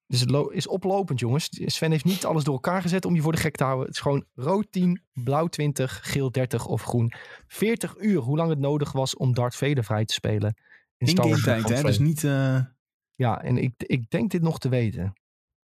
Dus 0.07 0.21
het 0.21 0.31
is 0.51 0.67
oplopend, 0.67 1.21
jongens. 1.21 1.49
Sven 1.51 1.91
heeft 1.91 2.05
niet 2.05 2.25
alles 2.25 2.45
door 2.45 2.55
elkaar 2.55 2.83
gezet 2.83 3.05
om 3.05 3.15
je 3.15 3.21
voor 3.23 3.33
de 3.33 3.39
gek 3.39 3.57
te 3.57 3.65
houden. 3.65 3.87
Het 3.87 3.95
is 3.95 4.01
gewoon 4.03 4.25
rood 4.35 4.73
10, 4.73 5.03
blauw 5.13 5.47
20, 5.47 6.01
geel 6.03 6.31
30 6.31 6.67
of 6.67 6.83
groen 6.83 7.13
40 7.47 7.95
uur. 7.99 8.19
Hoe 8.21 8.37
lang 8.37 8.51
het 8.51 8.59
nodig 8.59 8.93
was 8.93 9.17
om 9.17 9.35
Darth 9.35 9.57
Vader 9.57 9.85
vrij 9.85 10.05
te 10.05 10.15
spelen. 10.15 10.55
In 10.97 11.07
In 11.07 11.17
game 11.17 11.41
tijd, 11.41 11.69
hè? 11.69 11.83
Dus 11.83 11.95
2. 11.97 12.07
niet... 12.07 12.25
eh, 12.25 12.59
Ja, 13.15 13.43
en 13.43 13.57
ik, 13.57 13.73
ik 13.77 14.11
denk 14.11 14.31
dit 14.31 14.43
nog 14.43 14.59
te 14.59 14.69
weten. 14.69 15.13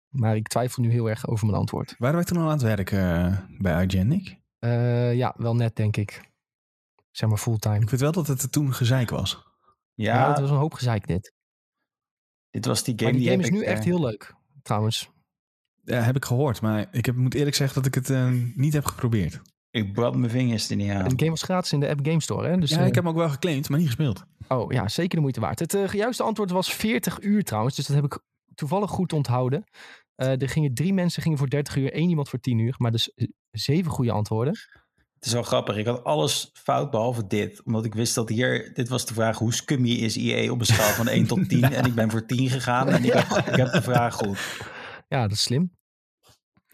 Maar 0.09 0.35
ik 0.35 0.47
twijfel 0.47 0.83
nu 0.83 0.91
heel 0.91 1.09
erg 1.09 1.27
over 1.27 1.45
mijn 1.45 1.57
antwoord. 1.57 1.95
waren 1.97 2.15
wij 2.15 2.25
toen 2.25 2.37
al 2.37 2.43
aan 2.43 2.49
het 2.49 2.61
werken 2.61 2.99
eh, 2.99 3.37
bij 3.57 3.83
IGN, 3.85 4.07
Nick? 4.07 4.39
Eh, 4.59 5.15
ja, 5.15 5.33
wel 5.37 5.55
net, 5.55 5.75
denk 5.75 5.97
ik. 5.97 6.31
Zeg 7.11 7.29
maar 7.29 7.37
fulltime. 7.37 7.79
Ik 7.79 7.89
weet 7.89 7.99
wel 7.99 8.11
dat 8.11 8.27
het 8.27 8.41
er 8.41 8.49
toen 8.49 8.73
gezeik 8.73 9.09
was. 9.09 9.43
Ja, 9.95 10.15
Ja, 10.15 10.29
het 10.29 10.39
was 10.39 10.49
een 10.49 10.55
hoop 10.55 10.73
gezeik 10.73 11.07
dit. 11.07 11.33
dit 12.49 12.65
was 12.65 12.83
die 12.83 12.93
game 12.97 13.11
Maar 13.11 13.19
die 13.19 13.29
game 13.29 13.43
heb 13.43 13.51
is 13.53 13.59
nu 13.59 13.63
echt 13.63 13.79
eh, 13.79 13.85
heel 13.85 13.99
leuk, 13.99 14.35
trouwens. 14.63 15.09
Ja, 15.83 16.01
heb 16.01 16.15
ik 16.15 16.25
gehoord. 16.25 16.61
Maar 16.61 16.87
ik 16.91 17.05
heb, 17.05 17.15
moet 17.15 17.33
eerlijk 17.33 17.55
zeggen 17.55 17.75
dat 17.75 17.85
ik 17.85 17.95
het 17.95 18.09
eh, 18.09 18.31
niet 18.55 18.73
heb 18.73 18.85
geprobeerd. 18.85 19.41
Ik 19.69 19.93
brand 19.93 20.15
mijn 20.15 20.31
vingers 20.31 20.69
er 20.69 20.75
niet 20.75 20.89
aan. 20.89 21.03
En 21.03 21.09
de 21.09 21.17
game 21.17 21.29
was 21.29 21.41
gratis 21.41 21.73
in 21.73 21.79
de 21.79 21.89
App 21.89 22.05
Game 22.05 22.21
Store, 22.21 22.47
hè? 22.47 22.57
Dus, 22.57 22.69
ja, 22.69 22.79
eh, 22.79 22.87
ik 22.87 22.95
heb 22.95 23.03
hem 23.03 23.13
ook 23.13 23.19
wel 23.19 23.29
geclaimd, 23.29 23.69
maar 23.69 23.77
niet 23.77 23.87
gespeeld. 23.87 24.25
Oh 24.47 24.71
ja, 24.71 24.87
zeker 24.87 25.15
de 25.15 25.21
moeite 25.21 25.39
waard. 25.39 25.59
Het 25.59 25.73
eh, 25.73 25.87
juiste 25.87 26.23
antwoord 26.23 26.51
was 26.51 26.73
40 26.73 27.21
uur 27.21 27.43
trouwens, 27.43 27.75
dus 27.75 27.85
dat 27.85 27.95
heb 27.95 28.05
ik 28.05 28.19
toevallig 28.55 28.89
goed 28.89 29.13
onthouden. 29.13 29.63
Eh, 30.15 30.41
er 30.41 30.49
gingen 30.49 30.73
drie 30.73 30.93
mensen 30.93 31.21
gingen 31.21 31.37
voor 31.37 31.49
30 31.49 31.75
uur, 31.75 31.93
één 31.93 32.09
iemand 32.09 32.29
voor 32.29 32.39
10 32.39 32.59
uur, 32.59 32.75
maar 32.77 32.91
dus 32.91 33.13
eh, 33.13 33.27
zeven 33.51 33.91
goede 33.91 34.11
antwoorden. 34.11 34.53
Het 35.25 35.33
is 35.33 35.39
wel 35.39 35.49
grappig. 35.49 35.77
Ik 35.77 35.85
had 35.85 36.03
alles 36.03 36.49
fout 36.53 36.91
behalve 36.91 37.27
dit. 37.27 37.63
Omdat 37.63 37.85
ik 37.85 37.93
wist 37.93 38.15
dat 38.15 38.29
hier... 38.29 38.73
Dit 38.73 38.89
was 38.89 39.05
de 39.05 39.13
vraag, 39.13 39.37
hoe 39.37 39.53
scummy 39.53 39.89
is 39.89 40.17
IE 40.17 40.51
op 40.51 40.59
een 40.59 40.65
schaal 40.65 40.93
van 40.93 41.07
1 41.07 41.27
tot 41.27 41.49
10? 41.49 41.63
En 41.63 41.85
ik 41.85 41.93
ben 41.95 42.11
voor 42.11 42.25
10 42.25 42.49
gegaan. 42.49 42.89
En 42.89 43.03
ik 43.03 43.13
heb, 43.13 43.25
ik 43.47 43.55
heb 43.55 43.71
de 43.71 43.81
vraag 43.81 44.15
goed. 44.15 44.57
Ja, 45.07 45.21
dat 45.21 45.31
is 45.31 45.41
slim. 45.41 45.75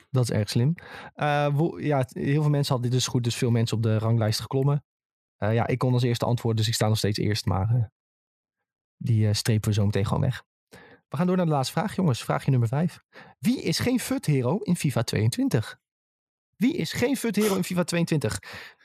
Dat 0.10 0.24
is 0.24 0.32
erg 0.32 0.49
slim. 0.49 0.76
Eh, 1.14 1.56
ja, 1.78 2.06
heel 2.08 2.41
veel 2.41 2.49
mensen 2.49 2.74
hadden 2.74 2.91
dit 2.91 2.99
dus 2.99 3.08
goed, 3.08 3.24
dus 3.24 3.36
veel 3.36 3.52
mensen 3.52 3.78
op 3.78 3.84
de 3.84 3.97
ranglijst 3.97 4.39
geklommen. 4.39 4.84
Eh, 5.38 5.54
ja, 5.54 5.68
ik 5.68 5.78
kon 5.78 5.93
als 5.93 6.04
eerste 6.04 6.26
antwoorden, 6.26 6.60
dus 6.60 6.68
ik 6.68 6.76
sta 6.76 6.88
nog 6.88 6.97
steeds 6.97 7.18
eerst, 7.18 7.45
maar 7.45 7.70
eh, 7.70 7.84
die 8.97 9.34
strepen 9.34 9.70
we 9.70 9.76
zo 9.76 9.86
meteen 9.86 10.06
gewoon 10.06 10.22
weg. 10.22 10.43
We 11.08 11.18
gaan 11.18 11.28
door 11.28 11.38
naar 11.38 11.45
de 11.45 11.52
laatste 11.52 11.74
vraag, 11.74 11.95
jongens. 11.95 12.24
Vraagje 12.24 12.52
nummer 12.52 12.68
5. 12.68 13.04
Wie 13.39 13.62
is 13.62 13.80
geen 13.80 13.99
FUT 13.99 14.26
hero 14.26 14.58
in 14.58 14.76
FIFA 14.76 15.04
22? 15.04 15.80
Wie 16.62 16.74
is 16.76 16.91
geen 16.93 17.18
FUT 17.18 17.36
hero 17.36 17.55
in 17.55 17.64
FIFA 17.64 17.84
22? 17.84 18.39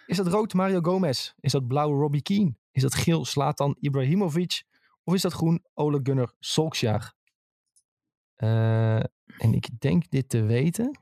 Is 0.07 0.17
dat 0.17 0.27
rood 0.27 0.55
Mario 0.55 0.81
Gomez? 0.81 1.33
Is 1.41 1.53
dat 1.53 1.67
blauw 1.67 1.93
Robbie 2.01 2.23
Keane? 2.23 2.55
Is 2.73 2.83
dat 2.83 2.95
geel 2.95 3.25
Slatan 3.25 3.77
Ibrahimovic? 3.81 4.63
Of 5.05 5.15
is 5.15 5.21
dat 5.23 5.33
groen 5.33 5.65
Ole 5.75 6.01
Gunnar 6.03 6.33
Solskjaer? 6.39 7.13
Eh, 8.35 8.97
en 9.39 9.53
ik 9.53 9.69
denk 9.79 10.11
dit 10.11 10.29
te 10.29 10.43
weten. 10.43 10.99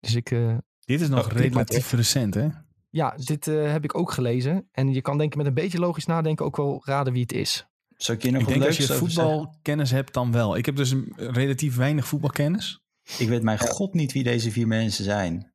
Dus 0.00 0.14
ik, 0.14 0.30
eh, 0.30 0.56
Dit 0.84 1.00
is 1.00 1.08
nog 1.08 1.26
Oh, 1.26 1.32
relatief 1.32 1.92
recent, 1.92 2.34
hè? 2.34 2.48
ja, 2.90 3.14
dit 3.16 3.46
eh, 3.48 3.70
heb 3.72 3.84
ik 3.84 3.96
ook 3.96 4.10
gelezen. 4.12 4.68
En 4.72 4.92
je 4.92 5.00
kan 5.02 5.18
denk 5.18 5.30
ik 5.30 5.36
met 5.36 5.46
een 5.46 5.54
beetje 5.54 5.78
logisch 5.78 6.06
nadenken 6.06 6.44
ook 6.44 6.56
wel 6.56 6.82
raden 6.84 7.12
wie 7.12 7.22
het 7.22 7.32
is. 7.32 7.66
Zou 7.96 8.18
ik 8.18 8.24
je 8.24 8.30
nog 8.30 8.42
Ik 8.42 8.48
denk 8.48 8.64
als 8.64 8.76
je 8.76 8.86
voetbalkennis 8.86 9.90
hebt, 9.90 10.14
dan 10.14 10.32
wel. 10.32 10.56
Ik 10.56 10.66
heb 10.66 10.76
dus 10.76 10.90
een- 10.90 11.12
relatief 11.16 11.76
weinig 11.76 12.06
voetbalkennis. 12.06 12.80
Ik 13.18 13.28
weet 13.28 13.42
mijn 13.42 13.58
god 13.58 13.94
niet 13.94 14.12
wie 14.12 14.22
deze 14.22 14.50
vier 14.50 14.66
mensen 14.66 15.04
zijn. 15.04 15.52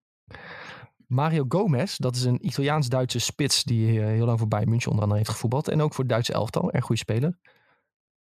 Mario 1.08 1.46
Gomez, 1.48 1.98
dat 1.98 2.16
is 2.16 2.24
een 2.24 2.46
Italiaans-Duitse 2.46 3.20
spits 3.20 3.64
die 3.64 4.00
eh, 4.00 4.06
heel 4.06 4.26
lang 4.26 4.40
voor 4.40 4.48
Bayern 4.48 4.70
München 4.70 4.90
onder 4.90 5.04
andere 5.04 5.22
heeft 5.22 5.34
gevoetbald. 5.34 5.68
En 5.68 5.82
ook 5.82 5.94
voor 5.94 6.04
het 6.04 6.14
Duitse 6.14 6.34
elftal, 6.34 6.72
erg 6.72 6.86
goede 6.86 7.02
speler. 7.02 7.38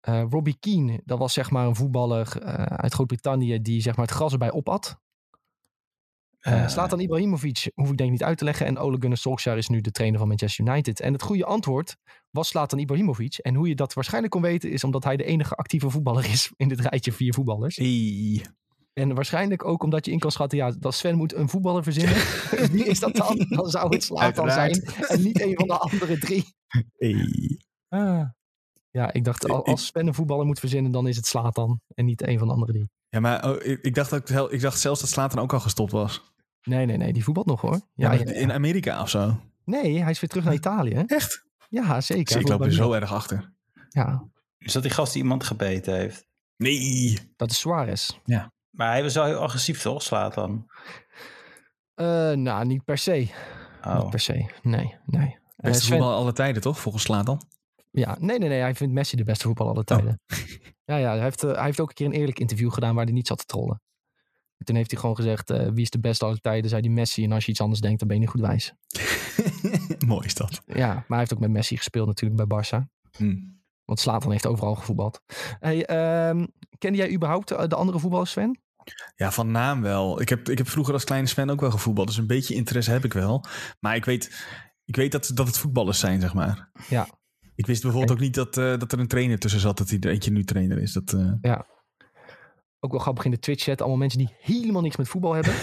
Eh, 0.03 0.23
Robbie 0.29 0.57
Keane, 0.59 1.01
dat 1.05 1.19
was 1.19 1.33
zeg 1.33 1.51
maar 1.51 1.67
een 1.67 1.75
voetballer 1.75 2.41
eh, 2.41 2.53
uit 2.63 2.93
Groot-Brittannië 2.93 3.61
die 3.61 3.81
zeg 3.81 3.95
maar 3.95 4.05
het 4.05 4.15
gras 4.15 4.31
erbij 4.31 4.51
opat. 4.51 5.01
Eh, 6.39 6.67
Slatan 6.67 6.99
Ibrahimovic 6.99 7.71
hoef 7.73 7.91
ik 7.91 7.97
denk 7.97 8.09
ik 8.09 8.11
niet 8.11 8.23
uit 8.23 8.37
te 8.37 8.43
leggen. 8.43 8.65
En 8.65 8.77
Ole 8.77 8.97
Gunnar 8.99 9.17
Solskjaer 9.17 9.57
is 9.57 9.67
nu 9.67 9.81
de 9.81 9.91
trainer 9.91 10.19
van 10.19 10.27
Manchester 10.27 10.67
United. 10.67 10.99
En 10.99 11.13
het 11.13 11.21
goede 11.21 11.45
antwoord 11.45 11.97
was 12.29 12.47
Slatan 12.47 12.79
Ibrahimovic. 12.79 13.37
En 13.37 13.55
hoe 13.55 13.67
je 13.67 13.75
dat 13.75 13.93
waarschijnlijk 13.93 14.33
kon 14.33 14.41
weten 14.41 14.71
is 14.71 14.83
omdat 14.83 15.03
hij 15.03 15.17
de 15.17 15.23
enige 15.23 15.55
actieve 15.55 15.89
voetballer 15.89 16.25
is 16.25 16.51
in 16.55 16.67
dit 16.67 16.79
rijtje 16.79 17.11
vier 17.11 17.33
voetballers. 17.33 17.75
Hey. 17.75 18.45
En 18.93 19.13
waarschijnlijk 19.15 19.65
ook 19.65 19.83
omdat 19.83 20.05
je 20.05 20.11
in 20.11 20.19
kan 20.19 20.31
schatten, 20.31 20.57
ja, 20.57 20.71
dat 20.79 20.93
Sven 20.93 21.15
moet 21.17 21.33
een 21.33 21.49
voetballer 21.49 21.83
verzinnen. 21.83 22.15
Wie 22.71 22.85
is 22.85 22.99
dat 22.99 23.15
dan? 23.15 23.45
Dan 23.49 23.69
zou 23.69 23.93
het 23.93 24.03
Slatan 24.03 24.51
zijn 24.51 24.83
en 25.07 25.21
niet 25.21 25.41
een 25.41 25.55
van 25.55 25.67
de 25.67 25.77
andere 25.77 26.17
drie. 26.17 26.45
Hey. 26.97 27.59
Ah. 27.89 28.23
Ja, 28.89 29.13
ik 29.13 29.23
dacht, 29.23 29.49
al- 29.49 29.65
als 29.65 29.85
Sven 29.85 30.07
een 30.07 30.13
voetballer 30.13 30.45
moet 30.45 30.59
verzinnen, 30.59 30.91
dan 30.91 31.07
is 31.07 31.15
het 31.15 31.25
Slatan 31.25 31.81
en 31.95 32.05
niet 32.05 32.27
een 32.27 32.37
van 32.39 32.47
de 32.47 32.53
andere 32.53 32.71
drie. 32.71 32.89
Ja, 33.09 33.19
maar 33.19 33.49
oh, 33.49 33.65
ik, 33.65 33.81
ik, 33.81 33.95
dacht 33.95 34.13
ook, 34.13 34.51
ik 34.51 34.61
dacht 34.61 34.79
zelfs 34.79 34.99
dat 34.99 35.09
Slatan 35.09 35.39
ook 35.39 35.53
al 35.53 35.59
gestopt 35.59 35.91
was. 35.91 36.31
Nee, 36.63 36.85
nee, 36.85 36.97
nee, 36.97 37.13
die 37.13 37.23
voetbalt 37.23 37.45
nog 37.47 37.61
hoor. 37.61 37.71
Ja, 37.93 38.11
Ja, 38.11 38.19
ja, 38.19 38.25
ja. 38.25 38.31
In 38.33 38.51
Amerika 38.51 39.01
of 39.01 39.09
zo. 39.09 39.39
Nee, 39.65 40.01
hij 40.01 40.11
is 40.11 40.19
weer 40.19 40.29
terug 40.29 40.45
naar 40.45 40.53
Italië. 40.53 40.93
hè? 40.93 41.01
Echt? 41.05 41.45
Ja, 41.69 42.01
zeker. 42.01 42.31
Zie, 42.31 42.41
ik 42.41 42.47
loop 42.47 42.61
er 42.61 42.73
zo 42.73 42.93
erg 42.93 43.11
achter. 43.13 43.53
Ja, 43.89 44.23
Is 44.57 44.73
dat 44.73 44.81
die 44.83 44.91
gast 44.91 45.13
die 45.13 45.21
iemand 45.21 45.43
gebeten 45.43 45.95
heeft? 45.95 46.27
Nee. 46.57 47.17
dat 47.35 47.51
is 47.51 47.59
Suarez. 47.59 48.19
Maar 48.73 48.89
hij 48.91 49.03
was 49.03 49.13
wel 49.13 49.25
heel 49.25 49.39
agressief, 49.39 49.81
toch? 49.81 50.01
Slaat 50.01 50.33
dan. 50.33 50.67
Eh, 51.93 52.31
nou, 52.31 52.65
niet 52.65 52.83
per 52.83 52.97
se. 52.97 53.11
Niet 53.11 53.31
Oh. 53.85 54.09
per 54.09 54.19
se. 54.19 54.45
Nee, 54.61 54.95
nee. 55.05 55.37
Beste 55.55 55.83
Sven- 55.83 55.97
voetbal 55.97 56.15
alle 56.15 56.33
tijden, 56.33 56.61
toch? 56.61 56.79
Volgens 56.79 57.03
Slatan. 57.03 57.41
Ja, 57.91 58.17
nee, 58.19 58.39
nee, 58.39 58.49
nee. 58.49 58.59
Hij 58.59 58.75
vindt 58.75 58.93
Messi 58.93 59.15
de 59.15 59.23
beste 59.23 59.43
voetballer 59.47 59.71
aller 59.73 59.85
tijden. 59.85 60.19
Ja, 60.85 60.95
ja. 60.97 61.09
Hij 61.13 61.21
heeft, 61.23 61.43
eh, 61.43 61.51
hij 61.53 61.63
heeft 61.63 61.79
ook 61.79 61.89
een 61.89 61.93
keer 61.95 62.05
een 62.05 62.11
eerlijk 62.13 62.39
interview 62.39 62.71
gedaan 62.73 62.95
waar 62.95 63.03
hij 63.03 63.13
niet 63.13 63.27
zat 63.27 63.37
te 63.37 63.45
trollen. 63.45 63.81
En 64.57 64.65
toen 64.65 64.75
heeft 64.75 64.91
hij 64.91 64.99
gewoon 64.99 65.15
gezegd, 65.15 65.49
eh, 65.49 65.67
wie 65.73 65.81
is 65.81 65.89
de 65.89 65.99
beste 65.99 66.25
aller 66.25 66.39
tijden? 66.39 66.69
Zei 66.69 66.81
hij 66.81 66.89
Messi. 66.89 67.23
En 67.23 67.31
als 67.31 67.45
je 67.45 67.51
iets 67.51 67.61
anders 67.61 67.81
denkt, 67.81 67.99
dan 67.99 68.07
ben 68.07 68.17
je 68.17 68.23
niet 68.23 68.31
goed 68.31 68.41
wijs. 68.41 68.73
Mooi 70.07 70.25
is 70.25 70.33
dat. 70.33 70.61
Ja, 70.65 70.87
maar 70.93 71.03
hij 71.07 71.17
heeft 71.17 71.33
ook 71.33 71.39
met 71.39 71.49
Messi 71.49 71.77
gespeeld 71.77 72.07
natuurlijk 72.07 72.47
bij 72.47 72.63
Barça. 72.63 72.87
Hm. 73.17 73.35
Want 73.85 73.99
Slatan 73.99 74.31
heeft 74.31 74.45
overal 74.45 74.75
gevoetbald. 74.75 75.21
Hey, 75.59 75.85
ehm, 75.85 76.45
kende 76.77 76.97
jij 76.97 77.13
überhaupt 77.13 77.47
de, 77.47 77.67
de 77.67 77.75
andere 77.75 77.99
voetballers, 77.99 78.31
Sven? 78.31 78.61
Ja, 79.15 79.31
van 79.31 79.51
naam 79.51 79.81
wel. 79.81 80.21
Ik 80.21 80.29
heb, 80.29 80.49
ik 80.49 80.57
heb 80.57 80.69
vroeger 80.69 80.93
als 80.93 81.03
kleine 81.03 81.27
Sven 81.27 81.49
ook 81.49 81.61
wel 81.61 81.71
gevoetbald. 81.71 82.07
Dus 82.07 82.17
een 82.17 82.27
beetje 82.27 82.55
interesse 82.55 82.91
heb 82.91 83.05
ik 83.05 83.13
wel. 83.13 83.45
Maar 83.79 83.95
ik 83.95 84.05
weet, 84.05 84.45
ik 84.85 84.95
weet 84.95 85.11
dat, 85.11 85.31
dat 85.33 85.47
het 85.47 85.57
voetballers 85.57 85.99
zijn, 85.99 86.21
zeg 86.21 86.33
maar. 86.33 86.69
Ja. 86.87 87.07
Ik 87.55 87.65
wist 87.65 87.81
bijvoorbeeld 87.81 88.11
ook 88.11 88.23
niet 88.23 88.33
dat, 88.33 88.57
eh, 88.57 88.77
dat 88.77 88.91
er 88.91 88.99
een 88.99 89.07
trainer 89.07 89.39
tussen 89.39 89.59
zat. 89.59 89.77
Dat 89.77 89.89
hij 89.89 89.99
er 89.99 90.09
eentje 90.09 90.31
nu 90.31 90.43
trainer 90.43 90.77
is. 90.77 90.93
Dat, 90.93 91.13
eh, 91.13 91.59
Ook 92.79 92.91
wel 92.91 92.99
grappig 92.99 93.25
in 93.25 93.31
de 93.31 93.39
Twitch-chat. 93.39 93.79
Allemaal 93.79 93.97
mensen 93.97 94.19
die 94.19 94.35
helemaal 94.39 94.81
niks 94.81 94.95
met 94.95 95.07
voetbal 95.07 95.33
hebben. 95.33 95.53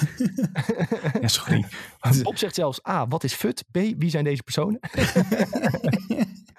ja, 1.21 1.29
sorry. 1.29 1.67
Bob 2.23 2.37
zegt 2.37 2.55
zelfs, 2.55 2.87
A, 2.89 3.09
wat 3.09 3.25
is 3.25 3.35
FUT? 3.35 3.65
B, 3.71 3.79
wie 3.79 4.11
zijn 4.11 4.25
deze 4.25 4.43
personen? 4.43 4.81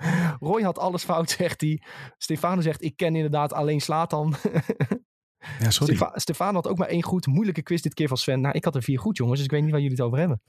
Roy 0.39 0.62
had 0.62 0.80
alles 0.80 1.04
fout, 1.04 1.30
zegt 1.39 1.62
hij. 1.62 1.82
Stefano 2.18 2.62
zegt, 2.62 2.84
ik 2.84 2.95
ken 2.95 3.16
inderdaad 3.16 3.54
alleen 3.54 3.82
Slatan. 3.82 4.36
Ja, 5.60 5.70
sorry. 5.72 5.95
Stefa 5.95 6.12
Stefano 6.20 6.54
had 6.54 6.68
ook 6.68 6.78
maar 6.78 6.88
één 6.88 7.04
goed. 7.04 7.28
Moeilijke 7.28 7.62
quiz 7.62 7.82
dit 7.82 7.93
keer 7.93 8.08
van 8.08 8.18
Sven. 8.18 8.41
Nou, 8.41 8.56
ik 8.56 8.64
had 8.64 8.76
er 8.76 8.84
vier 8.84 8.99
goed, 8.99 9.18
jongens. 9.18 9.38
Dus 9.38 9.45
ik 9.45 9.52
weet 9.52 9.62
niet 9.62 9.72
waar 9.72 9.82
jullie 9.82 9.95
het 9.95 10.06
over 10.06 10.20
hebben. 10.20 10.41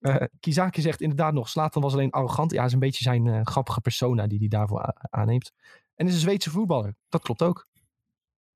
Eh 0.00 0.26
Kizaki 0.40 0.80
zegt 0.80 1.00
inderdaad 1.00 1.32
nog, 1.32 1.48
Slatan 1.48 1.82
was 1.82 1.92
alleen 1.92 2.10
arrogant. 2.10 2.52
Ja, 2.52 2.64
is 2.64 2.72
een 2.72 2.78
beetje 2.78 3.04
zijn 3.04 3.26
eh, 3.26 3.40
grappige 3.42 3.80
persona 3.80 4.26
die 4.26 4.38
hij 4.38 4.48
daarvoor 4.48 4.94
aanneemt. 5.10 5.52
En 5.94 6.06
is 6.06 6.14
een 6.14 6.20
Zweedse 6.20 6.50
voetballer. 6.50 6.94
Dat 7.08 7.22
klopt 7.22 7.42
ook. 7.42 7.66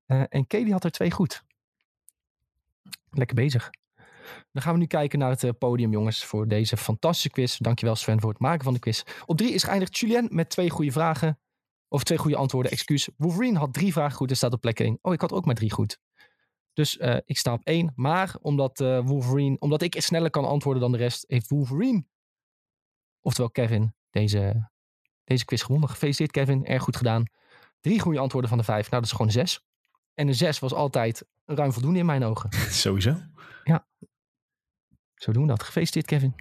Eh, 0.05 0.23
en 0.29 0.47
Kelly 0.47 0.71
had 0.71 0.83
er 0.83 0.91
twee 0.91 1.11
goed. 1.11 1.43
Lekker 3.11 3.35
bezig. 3.35 3.69
Dan 4.51 4.61
gaan 4.61 4.73
we 4.73 4.79
nu 4.79 4.85
kijken 4.85 5.19
naar 5.19 5.29
het 5.29 5.43
eh, 5.43 5.51
podium, 5.59 5.91
jongens, 5.91 6.25
voor 6.25 6.47
deze 6.47 6.77
fantastische 6.77 7.29
quiz. 7.29 7.57
Dankjewel 7.57 7.95
Sven 7.95 8.19
voor 8.19 8.29
het 8.29 8.39
maken 8.39 8.63
van 8.63 8.73
de 8.73 8.79
quiz. 8.79 9.03
Op 9.25 9.37
drie 9.37 9.53
is 9.53 9.63
geëindigd 9.63 9.97
Julien 9.97 10.27
met 10.31 10.49
twee 10.49 10.69
goede 10.69 10.91
vragen. 10.91 11.39
Of 11.87 12.03
twee 12.03 12.17
goede 12.17 12.35
antwoorden, 12.35 12.71
excuus. 12.71 13.09
Wolverine 13.17 13.59
had 13.59 13.73
drie 13.73 13.93
vragen 13.93 14.17
goed 14.17 14.29
en 14.29 14.35
staat 14.35 14.53
op 14.53 14.61
plek 14.61 14.79
één. 14.79 14.97
Oh, 15.01 15.13
ik 15.13 15.21
had 15.21 15.31
ook 15.31 15.45
maar 15.45 15.55
drie 15.55 15.71
goed. 15.71 15.99
Dus 16.73 16.97
eh, 16.97 17.17
ik 17.25 17.37
sta 17.37 17.53
op 17.53 17.61
één. 17.63 17.91
Maar 17.95 18.35
omdat 18.41 18.79
eh, 18.79 18.99
Wolverine, 19.05 19.59
omdat 19.59 19.81
ik 19.81 19.95
sneller 20.01 20.29
kan 20.29 20.45
antwoorden 20.45 20.81
dan 20.81 20.91
de 20.91 20.97
rest, 20.97 21.23
heeft 21.27 21.49
Wolverine, 21.49 22.03
oftewel 23.21 23.51
Kevin, 23.51 23.93
deze, 24.09 24.69
deze 25.23 25.45
quiz 25.45 25.63
gewonnen. 25.63 25.89
Gefeliciteerd 25.89 26.31
Kevin, 26.31 26.65
erg 26.65 26.83
goed 26.83 26.97
gedaan. 26.97 27.25
Drie 27.79 27.99
goede 27.99 28.19
antwoorden 28.19 28.49
van 28.49 28.59
de 28.59 28.63
vijf. 28.63 28.89
Nou, 28.89 29.01
dat 29.01 29.11
is 29.11 29.17
gewoon 29.17 29.31
zes. 29.31 29.65
En 30.13 30.27
een 30.27 30.35
zes 30.35 30.59
was 30.59 30.73
altijd 30.73 31.25
ruim 31.45 31.73
voldoende 31.73 31.99
in 31.99 32.05
mijn 32.05 32.23
ogen. 32.23 32.49
Sowieso. 32.83 33.15
Zo 35.21 35.31
doen 35.31 35.41
we 35.41 35.47
dat. 35.47 35.63
Gefeliciteerd, 35.63 36.05
Kevin. 36.05 36.35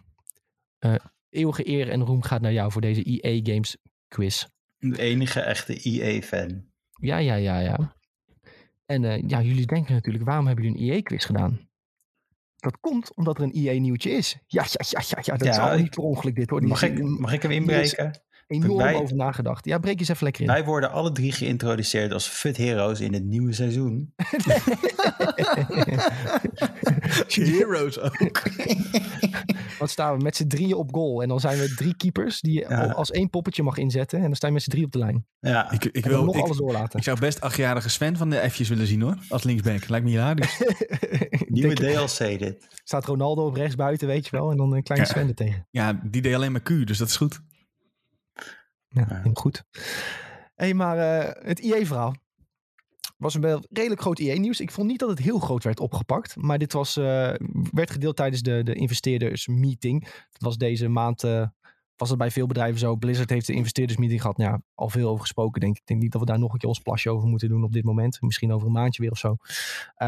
Eh, 0.78 0.94
eeuwige 1.30 1.68
eer 1.68 1.88
en 1.90 2.02
roem 2.04 2.22
gaat 2.22 2.40
naar 2.40 2.52
jou 2.52 2.72
voor 2.72 2.80
deze 2.80 3.20
EA 3.20 3.40
Games 3.42 3.76
quiz. 4.08 4.44
De 4.78 4.98
enige 4.98 5.40
echte 5.40 5.80
EA-fan. 5.82 6.64
Ja, 7.00 7.16
ja, 7.18 7.34
ja, 7.34 7.58
ja. 7.58 7.96
En 8.86 9.04
eh, 9.04 9.22
ja, 9.28 9.42
jullie 9.42 9.66
denken 9.66 9.94
natuurlijk, 9.94 10.24
waarom 10.24 10.46
hebben 10.46 10.64
jullie 10.64 10.80
een 10.80 10.92
EA 10.94 11.02
quiz 11.02 11.26
gedaan? 11.26 11.68
Dat 12.56 12.80
komt 12.80 13.14
omdat 13.16 13.38
er 13.38 13.44
een 13.44 13.52
EA 13.52 13.80
nieuwtje 13.80 14.10
is. 14.10 14.36
Ja, 14.46 14.64
ja, 14.68 14.84
ja, 14.88 15.00
ja, 15.08 15.18
ja 15.22 15.36
dat 15.36 15.54
Ja, 15.54 15.68
is 15.70 15.76
ik- 15.76 15.82
niet 15.82 15.90
per 15.94 16.02
ongeluk 16.02 16.34
dit 16.34 16.50
hoor. 16.50 16.62
Mag 16.62 16.82
ik, 16.82 17.02
mag 17.02 17.32
ik 17.32 17.42
hem 17.42 17.50
inbreken? 17.50 18.20
Enorm 18.50 18.76
wij- 18.78 18.94
over 18.94 19.16
nagedacht. 19.16 19.64
Ja, 19.64 19.78
breek 19.78 19.98
eens 20.00 20.08
even 20.08 20.24
lekker 20.24 20.42
in. 20.42 20.48
Wij 20.48 20.64
worden 20.64 20.90
alle 20.92 21.12
drie 21.12 21.32
geïntroduceerd 21.32 22.12
als 22.12 22.28
FUT 22.28 22.56
Heroes 22.56 23.00
in 23.00 23.12
het 23.12 23.24
nieuwe 23.24 23.52
seizoen. 23.52 24.14
Heroes 27.28 27.98
ook. 27.98 28.42
Wat 29.78 29.90
staan 29.90 30.16
we 30.16 30.22
met 30.22 30.36
z'n 30.36 30.46
drieën 30.46 30.74
op 30.74 30.94
goal. 30.94 31.22
En 31.22 31.28
dan 31.28 31.40
zijn 31.40 31.58
we 31.58 31.74
drie 31.74 31.96
keepers 31.96 32.40
die 32.40 32.52
je 32.52 32.66
Ja. 32.68 32.86
als 32.86 33.10
één 33.10 33.30
poppetje 33.30 33.62
mag 33.62 33.76
inzetten. 33.76 34.18
En 34.18 34.24
dan 34.24 34.34
sta 34.34 34.46
je 34.46 34.52
met 34.52 34.62
z'n 34.62 34.70
drie 34.70 34.84
op 34.84 34.92
de 34.92 34.98
lijn. 34.98 35.26
Ja, 35.40 35.70
Ik, 35.72 35.84
ik, 35.84 36.06
wil, 36.06 36.24
nog 36.24 36.36
ik, 36.36 36.42
alles 36.44 36.56
doorlaten. 36.56 36.98
ik 36.98 37.04
zou 37.04 37.20
best 37.20 37.40
achtjarige 37.40 37.88
Sven 37.88 38.16
van 38.16 38.30
de 38.30 38.50
F'jes 38.50 38.68
willen 38.68 38.86
zien 38.86 39.00
hoor. 39.00 39.16
Als 39.28 39.42
linksback. 39.42 39.88
Lijkt 39.88 40.04
me 40.04 40.10
hilarisch. 40.10 40.62
Nieuwe 41.48 41.74
DLC 41.74 42.38
dit. 42.38 42.66
staat 42.84 43.04
Ronaldo 43.04 43.46
op 43.46 43.54
rechts 43.54 43.74
buiten, 43.74 44.06
weet 44.06 44.24
je 44.24 44.30
wel. 44.30 44.50
En 44.50 44.56
dan 44.56 44.72
een 44.72 44.82
kleine 44.82 45.06
Ja. 45.06 45.12
Sven 45.12 45.28
er 45.28 45.34
tegen. 45.34 45.66
Ja, 45.70 46.00
die 46.04 46.22
deed 46.22 46.34
alleen 46.34 46.52
maar 46.52 46.62
Q. 46.62 46.68
Dus 46.86 46.98
dat 46.98 47.08
is 47.08 47.16
goed. 47.16 47.40
Ja, 48.90 49.06
helemaal 49.08 49.34
goed. 49.34 49.64
hey, 50.54 50.74
maar 50.74 50.98
eh, 50.98 51.46
het 51.46 51.58
IE-verhaal 51.58 52.14
was 53.16 53.34
een 53.34 53.66
redelijk 53.70 54.00
groot 54.00 54.18
IE-nieuws. 54.18 54.60
Ik 54.60 54.70
vond 54.70 54.88
niet 54.88 54.98
dat 54.98 55.08
het 55.08 55.18
heel 55.18 55.38
groot 55.38 55.64
werd 55.64 55.80
opgepakt. 55.80 56.36
Maar 56.36 56.58
dit 56.58 56.72
was, 56.72 56.96
eh, 56.96 57.34
werd 57.72 57.90
gedeeld 57.90 58.16
tijdens 58.16 58.42
de, 58.42 58.62
de 58.62 58.74
investeerdersmeeting. 58.74 60.04
Dat 60.04 60.42
was 60.42 60.56
deze 60.56 60.88
maand, 60.88 61.24
eh, 61.24 61.46
was 61.96 62.08
het 62.08 62.18
bij 62.18 62.30
veel 62.30 62.46
bedrijven 62.46 62.78
zo. 62.78 62.96
Blizzard 62.96 63.30
heeft 63.30 63.46
de 63.46 63.52
investeerdersmeeting 63.52 64.20
gehad. 64.20 64.36
Nou, 64.36 64.50
ja, 64.50 64.62
al 64.74 64.88
veel 64.88 65.08
over 65.08 65.20
gesproken, 65.20 65.60
denk 65.60 65.74
ik. 65.74 65.80
Ik 65.80 65.86
denk 65.86 66.00
niet 66.00 66.12
dat 66.12 66.20
we 66.20 66.26
daar 66.26 66.38
nog 66.38 66.52
een 66.52 66.58
keer 66.58 66.68
ons 66.68 66.78
plasje 66.78 67.10
over 67.10 67.28
moeten 67.28 67.48
doen 67.48 67.64
op 67.64 67.72
dit 67.72 67.84
moment. 67.84 68.20
Misschien 68.20 68.52
over 68.52 68.66
een 68.66 68.72
maandje 68.72 69.02
weer 69.02 69.10
of 69.10 69.18
zo. 69.18 69.36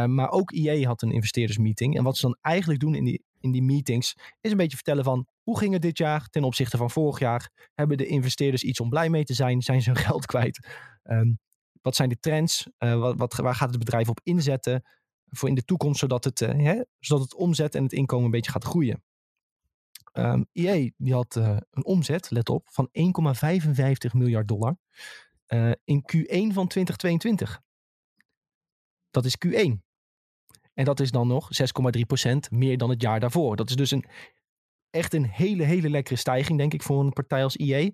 Maar 0.06 0.30
ook 0.30 0.50
IE 0.50 0.86
had 0.86 1.02
een 1.02 1.12
investeerdersmeeting. 1.12 1.96
En 1.96 2.04
wat 2.04 2.16
ze 2.16 2.26
dan 2.26 2.36
eigenlijk 2.40 2.80
doen 2.80 2.94
in 2.94 3.04
die, 3.04 3.24
in 3.42 3.52
die 3.52 3.62
meetings... 3.62 4.16
is 4.40 4.50
een 4.50 4.56
beetje 4.56 4.76
vertellen 4.76 5.04
van... 5.04 5.26
hoe 5.42 5.58
ging 5.58 5.72
het 5.72 5.82
dit 5.82 5.98
jaar 5.98 6.28
ten 6.28 6.44
opzichte 6.44 6.76
van 6.76 6.90
vorig 6.90 7.18
jaar? 7.18 7.70
Hebben 7.74 7.96
de 7.96 8.06
investeerders 8.06 8.62
iets 8.62 8.80
om 8.80 8.88
blij 8.88 9.08
mee 9.08 9.24
te 9.24 9.34
zijn? 9.34 9.62
Zijn 9.62 9.82
ze 9.82 9.90
hun 9.90 9.98
geld 10.08 10.26
kwijt? 10.26 10.68
Ehm, 11.02 11.32
wat 11.82 11.96
zijn 11.96 12.08
de 12.08 12.18
trends? 12.18 12.68
Eh, 12.78 12.98
wat, 12.98 13.16
wat, 13.16 13.34
waar 13.34 13.54
gaat 13.54 13.70
het 13.70 13.78
bedrijf 13.78 14.08
op 14.08 14.20
inzetten 14.22 14.84
voor 15.28 15.48
in 15.48 15.54
de 15.54 15.64
toekomst, 15.64 15.98
zodat 15.98 16.24
het, 16.24 16.40
eh, 16.40 16.58
hè, 16.58 16.82
zodat 16.98 17.22
het 17.22 17.34
omzet 17.34 17.74
en 17.74 17.82
het 17.82 17.92
inkomen 17.92 18.24
een 18.24 18.30
beetje 18.30 18.50
gaat 18.50 18.64
groeien? 18.64 19.02
Ehm 20.12 20.42
EA 20.52 20.90
die 20.96 21.12
had 21.12 21.36
eh, 21.36 21.56
een 21.70 21.84
omzet, 21.84 22.30
let 22.30 22.48
op, 22.48 22.68
van 22.70 22.88
1,55 22.92 24.12
miljard 24.12 24.48
dollar 24.48 24.76
in 25.84 26.02
Q1 26.12 26.52
van 26.52 26.68
2022. 26.68 27.60
Dat 29.10 29.24
is 29.24 29.36
Q1. 29.46 29.91
En 30.74 30.84
dat 30.84 31.00
is 31.00 31.10
dan 31.10 31.26
nog 31.28 31.48
6,3% 31.62 32.36
meer 32.50 32.78
dan 32.78 32.90
het 32.90 33.02
jaar 33.02 33.20
daarvoor. 33.20 33.56
Dat 33.56 33.68
is 33.70 33.76
dus 33.76 33.90
een, 33.90 34.04
echt 34.90 35.14
een 35.14 35.24
hele, 35.26 35.62
hele 35.62 35.90
lekkere 35.90 36.16
stijging, 36.16 36.58
denk 36.58 36.72
ik, 36.74 36.82
voor 36.82 37.00
een 37.00 37.12
partij 37.12 37.42
als 37.42 37.56
EA. 37.56 37.90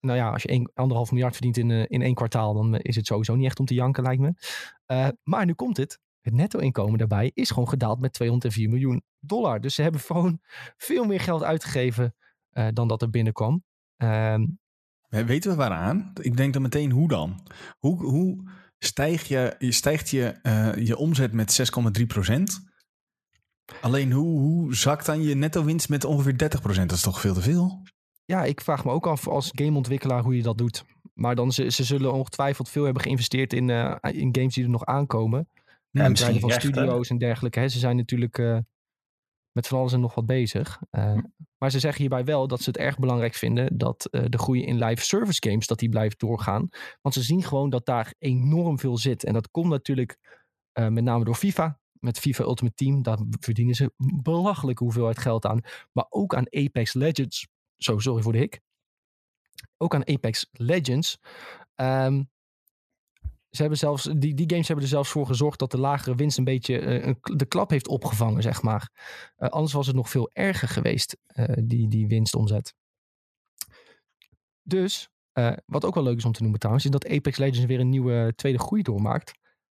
Nou 0.00 0.18
ja, 0.18 0.30
als 0.30 0.42
je 0.42 0.50
een, 0.52 0.70
anderhalf 0.74 1.10
miljard 1.10 1.32
verdient 1.32 1.56
in, 1.56 1.70
eh, 1.70 1.84
in 1.88 2.02
één 2.02 2.14
kwartaal, 2.14 2.54
dan 2.54 2.76
is 2.76 2.96
het 2.96 3.06
sowieso 3.06 3.34
niet 3.34 3.46
echt 3.46 3.58
om 3.60 3.66
te 3.66 3.74
janken, 3.74 4.02
lijkt 4.02 4.20
me. 4.20 4.32
Eh, 4.86 5.08
maar 5.22 5.44
nu 5.46 5.52
komt 5.52 5.76
het. 5.76 6.00
Het 6.20 6.34
netto-inkomen 6.34 6.98
daarbij 6.98 7.30
is 7.34 7.50
gewoon 7.50 7.68
gedaald 7.68 8.00
met 8.00 8.12
204 8.12 8.68
miljoen 8.68 9.02
dollar. 9.18 9.60
Dus 9.60 9.74
ze 9.74 9.82
hebben 9.82 10.00
gewoon 10.00 10.40
veel 10.76 11.04
meer 11.04 11.20
geld 11.20 11.42
uitgegeven 11.42 12.14
eh, 12.50 12.66
dan 12.72 12.88
dat 12.88 13.02
er 13.02 13.10
binnenkwam. 13.10 13.64
We- 15.08 15.24
Weten 15.24 15.50
we 15.50 15.56
waaraan? 15.56 16.12
Ik 16.20 16.36
denk 16.36 16.52
dan 16.52 16.62
meteen 16.62 16.90
hoe 16.90 17.08
dan? 17.08 17.46
Hoe, 17.78 18.04
hoe 18.04 18.50
stijg 18.84 19.28
je, 19.28 19.54
je 19.58 19.72
stijgt 19.72 20.10
je, 20.10 20.24
eh, 20.42 20.74
je 20.74 20.96
omzet 20.96 21.32
met 21.32 21.52
6,3% 21.52 22.70
Alleen 23.80 24.12
hoe, 24.12 24.40
hoe 24.40 24.74
zakt 24.74 25.06
dan 25.06 25.22
je 25.22 25.34
netto 25.34 25.64
winst 25.64 25.88
met 25.88 26.04
ongeveer 26.04 26.32
30% 26.32 26.88
Dat 26.88 26.92
is 26.92 27.02
toch 27.02 27.20
veel 27.20 27.34
te 27.34 27.42
veel? 27.42 27.82
ja, 28.24 28.44
ik 28.44 28.60
vraag 28.60 28.84
me 28.84 28.90
ook 28.90 29.06
af 29.06 29.28
als 29.28 29.50
gameontwikkelaar 29.54 30.22
hoe 30.22 30.36
je 30.36 30.42
dat 30.42 30.58
doet. 30.58 30.84
Maar 31.14 31.34
dan 31.34 31.52
ze, 31.52 31.70
ze 31.70 31.84
zullen 31.84 32.12
ongetwijfeld 32.12 32.68
veel 32.68 32.84
hebben 32.84 33.02
geïnvesteerd 33.02 33.52
in, 33.52 33.70
eh, 33.70 33.96
in 34.00 34.34
games 34.34 34.54
die 34.54 34.64
er 34.64 34.70
nog 34.70 34.84
aankomen. 34.84 35.48
Ja, 35.90 36.08
misschien 36.08 36.40
van 36.40 36.50
rechten. 36.50 36.70
studio's 36.70 37.10
en 37.10 37.18
dergelijke. 37.18 37.60
Hè. 37.60 37.68
Ze 37.68 37.78
zijn 37.78 37.96
natuurlijk 37.96 38.38
eh, 38.38 38.58
met 39.52 39.68
van 39.68 39.78
alles 39.78 39.92
en 39.92 40.00
nog 40.00 40.14
wat 40.14 40.26
bezig. 40.26 40.80
Eh, 40.90 41.18
maar 41.58 41.70
ze 41.70 41.78
zeggen 41.78 42.00
hierbij 42.00 42.24
wel 42.24 42.46
dat 42.46 42.60
ze 42.60 42.68
het 42.70 42.78
erg 42.78 42.98
belangrijk 42.98 43.34
vinden 43.34 43.78
dat 43.78 44.04
eh, 44.04 44.24
de 44.28 44.38
groei 44.38 44.64
in 44.64 44.84
live 44.84 45.04
service 45.04 45.48
games 45.48 45.66
dat 45.66 45.78
die 45.78 45.88
blijft 45.88 46.18
doorgaan. 46.18 46.68
Want 47.00 47.14
ze 47.14 47.22
zien 47.22 47.42
gewoon 47.42 47.70
dat 47.70 47.86
daar 47.86 48.14
enorm 48.18 48.78
veel 48.78 48.98
zit. 48.98 49.24
En 49.24 49.32
dat 49.32 49.50
komt 49.50 49.68
natuurlijk 49.68 50.18
eh, 50.72 50.88
met 50.88 51.04
name 51.04 51.24
door 51.24 51.34
FIFA. 51.34 51.80
met 51.92 52.18
FIFA 52.18 52.44
Ultimate 52.44 52.74
Team. 52.74 53.02
Daar 53.02 53.18
verdienen 53.40 53.74
ze 53.74 53.92
belachelijke 54.22 54.84
hoeveelheid 54.84 55.18
geld 55.18 55.46
aan. 55.46 55.60
Maar 55.92 56.06
ook 56.08 56.34
aan 56.34 56.52
Apex 56.54 56.94
Legends. 56.94 57.48
Zo, 57.76 57.98
sorry 57.98 58.22
voor 58.22 58.32
de 58.32 58.38
hik. 58.38 58.60
Ook 59.76 59.94
aan 59.94 60.08
Apex 60.08 60.48
Legends. 60.52 61.18
Ehm, 61.74 62.22
ze 63.52 63.60
hebben 63.60 63.78
zelfs, 63.78 64.08
die, 64.16 64.34
die 64.34 64.50
games 64.50 64.66
hebben 64.66 64.84
er 64.84 64.90
zelfs 64.90 65.10
voor 65.10 65.26
gezorgd 65.26 65.58
dat 65.58 65.70
de 65.70 65.78
lagere 65.78 66.14
winst 66.14 66.38
een 66.38 66.44
beetje 66.44 66.78
eh, 66.78 67.14
de 67.22 67.46
klap 67.46 67.70
heeft 67.70 67.88
opgevangen, 67.88 68.42
zeg 68.42 68.62
maar. 68.62 68.90
Eh, 69.36 69.48
anders 69.48 69.72
was 69.72 69.86
het 69.86 69.96
nog 69.96 70.10
veel 70.10 70.30
erger 70.32 70.68
geweest, 70.68 71.16
eh, 71.26 71.56
die, 71.64 71.88
die 71.88 72.06
winstomzet. 72.06 72.74
Dus, 74.62 75.08
wat 75.66 75.84
ook 75.84 75.94
wel 75.94 76.02
leuk 76.02 76.16
is 76.16 76.24
om 76.24 76.32
te 76.32 76.40
noemen 76.40 76.58
trouwens, 76.58 76.86
is 76.86 76.90
dat 76.92 77.08
Apex 77.08 77.38
Legends 77.38 77.64
weer 77.64 77.80
een 77.80 77.88
nieuwe 77.88 78.32
tweede 78.36 78.58
groei 78.58 78.82
doormaakt. 78.82 79.32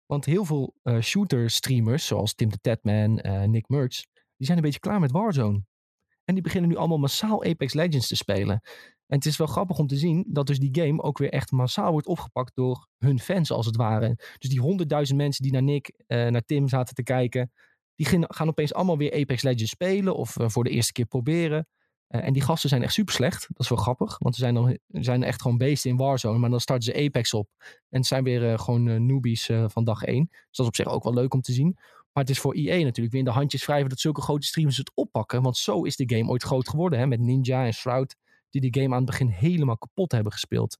Want 0.06 0.24
heel 0.24 0.44
veel 0.44 0.74
eh, 0.82 1.00
shooter 1.00 1.50
streamers, 1.50 2.06
zoals 2.06 2.34
Tim 2.34 2.50
de 2.50 2.58
Tatman, 2.60 3.14
Nick 3.50 3.68
Merckx, 3.68 4.06
die 4.36 4.46
zijn 4.46 4.56
een 4.56 4.64
beetje 4.64 4.80
klaar 4.80 5.00
met 5.00 5.10
Warzone. 5.10 5.62
En 6.24 6.34
die 6.34 6.42
beginnen 6.42 6.70
nu 6.70 6.76
allemaal 6.76 6.98
massaal 6.98 7.44
Apex 7.44 7.72
Legends 7.72 8.06
te 8.06 8.16
spelen. 8.16 8.62
En 9.12 9.18
het 9.18 9.26
is 9.26 9.36
wel 9.36 9.46
grappig 9.46 9.78
om 9.78 9.86
te 9.86 9.96
zien 9.96 10.24
dat 10.28 10.46
dus 10.46 10.58
die 10.58 10.82
game 10.82 11.02
ook 11.02 11.18
weer 11.18 11.30
echt 11.30 11.50
massaal 11.50 11.92
wordt 11.92 12.06
opgepakt 12.06 12.54
door 12.54 12.88
hun 12.98 13.18
fans 13.20 13.50
als 13.50 13.66
het 13.66 13.76
ware. 13.76 14.14
Dus 14.38 14.50
die 14.50 14.60
honderdduizend 14.60 15.18
mensen 15.18 15.42
die 15.42 15.52
naar 15.52 15.62
Nick, 15.62 15.92
eh, 16.06 16.26
naar 16.26 16.44
Tim 16.44 16.68
zaten 16.68 16.94
te 16.94 17.02
kijken, 17.02 17.52
die 17.94 18.06
gaan, 18.06 18.48
opeens 18.48 18.74
allemaal 18.74 18.98
weer 18.98 19.20
Apex 19.20 19.42
Legends 19.42 19.70
spelen 19.70 20.16
of 20.16 20.36
eh, 20.36 20.48
voor 20.48 20.64
de 20.64 20.70
eerste 20.70 20.92
keer 20.92 21.04
proberen. 21.04 21.66
Eh, 22.06 22.26
en 22.26 22.32
die 22.32 22.42
gasten 22.42 22.68
zijn 22.68 22.82
echt 22.82 22.92
super 22.92 23.14
slecht. 23.14 23.46
Dat 23.48 23.60
is 23.60 23.68
wel 23.68 23.78
grappig, 23.78 24.18
want 24.18 24.34
ze 24.34 24.40
zijn, 24.40 24.54
dan, 24.54 24.78
zijn 24.88 25.22
echt 25.22 25.42
gewoon 25.42 25.58
beesten 25.58 25.90
in 25.90 25.96
Warzone. 25.96 26.38
Maar 26.38 26.50
dan 26.50 26.60
starten 26.60 26.84
ze 26.84 27.04
Apex 27.04 27.34
op 27.34 27.48
en 27.88 28.04
zijn 28.04 28.24
weer 28.24 28.58
gewoon 28.58 29.06
newbies 29.06 29.50
van 29.66 29.84
dag 29.84 30.02
één. 30.02 30.26
Dus 30.30 30.56
dat 30.56 30.60
is 30.60 30.66
op 30.66 30.76
zich 30.76 30.86
ook 30.86 31.04
wel 31.04 31.14
leuk 31.14 31.34
om 31.34 31.40
te 31.40 31.52
zien. 31.52 31.72
Maar 32.12 32.22
het 32.22 32.30
is 32.30 32.38
voor 32.38 32.54
EA 32.54 32.76
natuurlijk 32.76 33.10
weer 33.10 33.20
in 33.20 33.24
de 33.24 33.30
handjes 33.30 33.66
wrijven 33.66 33.88
dat 33.88 34.00
zulke 34.00 34.20
grote 34.20 34.46
streamers 34.46 34.76
het 34.76 34.92
oppakken. 34.94 35.42
Want 35.42 35.56
zo 35.56 35.82
is 35.82 35.96
de 35.96 36.16
game 36.16 36.30
ooit 36.30 36.42
groot 36.42 36.68
geworden. 36.68 36.98
Hè? 36.98 37.06
Met 37.06 37.20
Ninja 37.20 37.64
en 37.64 37.72
Shroud, 37.72 38.16
die 38.52 38.70
die 38.70 38.82
game 38.82 38.94
aan 38.94 39.02
het 39.02 39.10
begin 39.10 39.28
helemaal 39.28 39.78
kapot 39.78 40.12
hebben 40.12 40.32
gespeeld. 40.32 40.78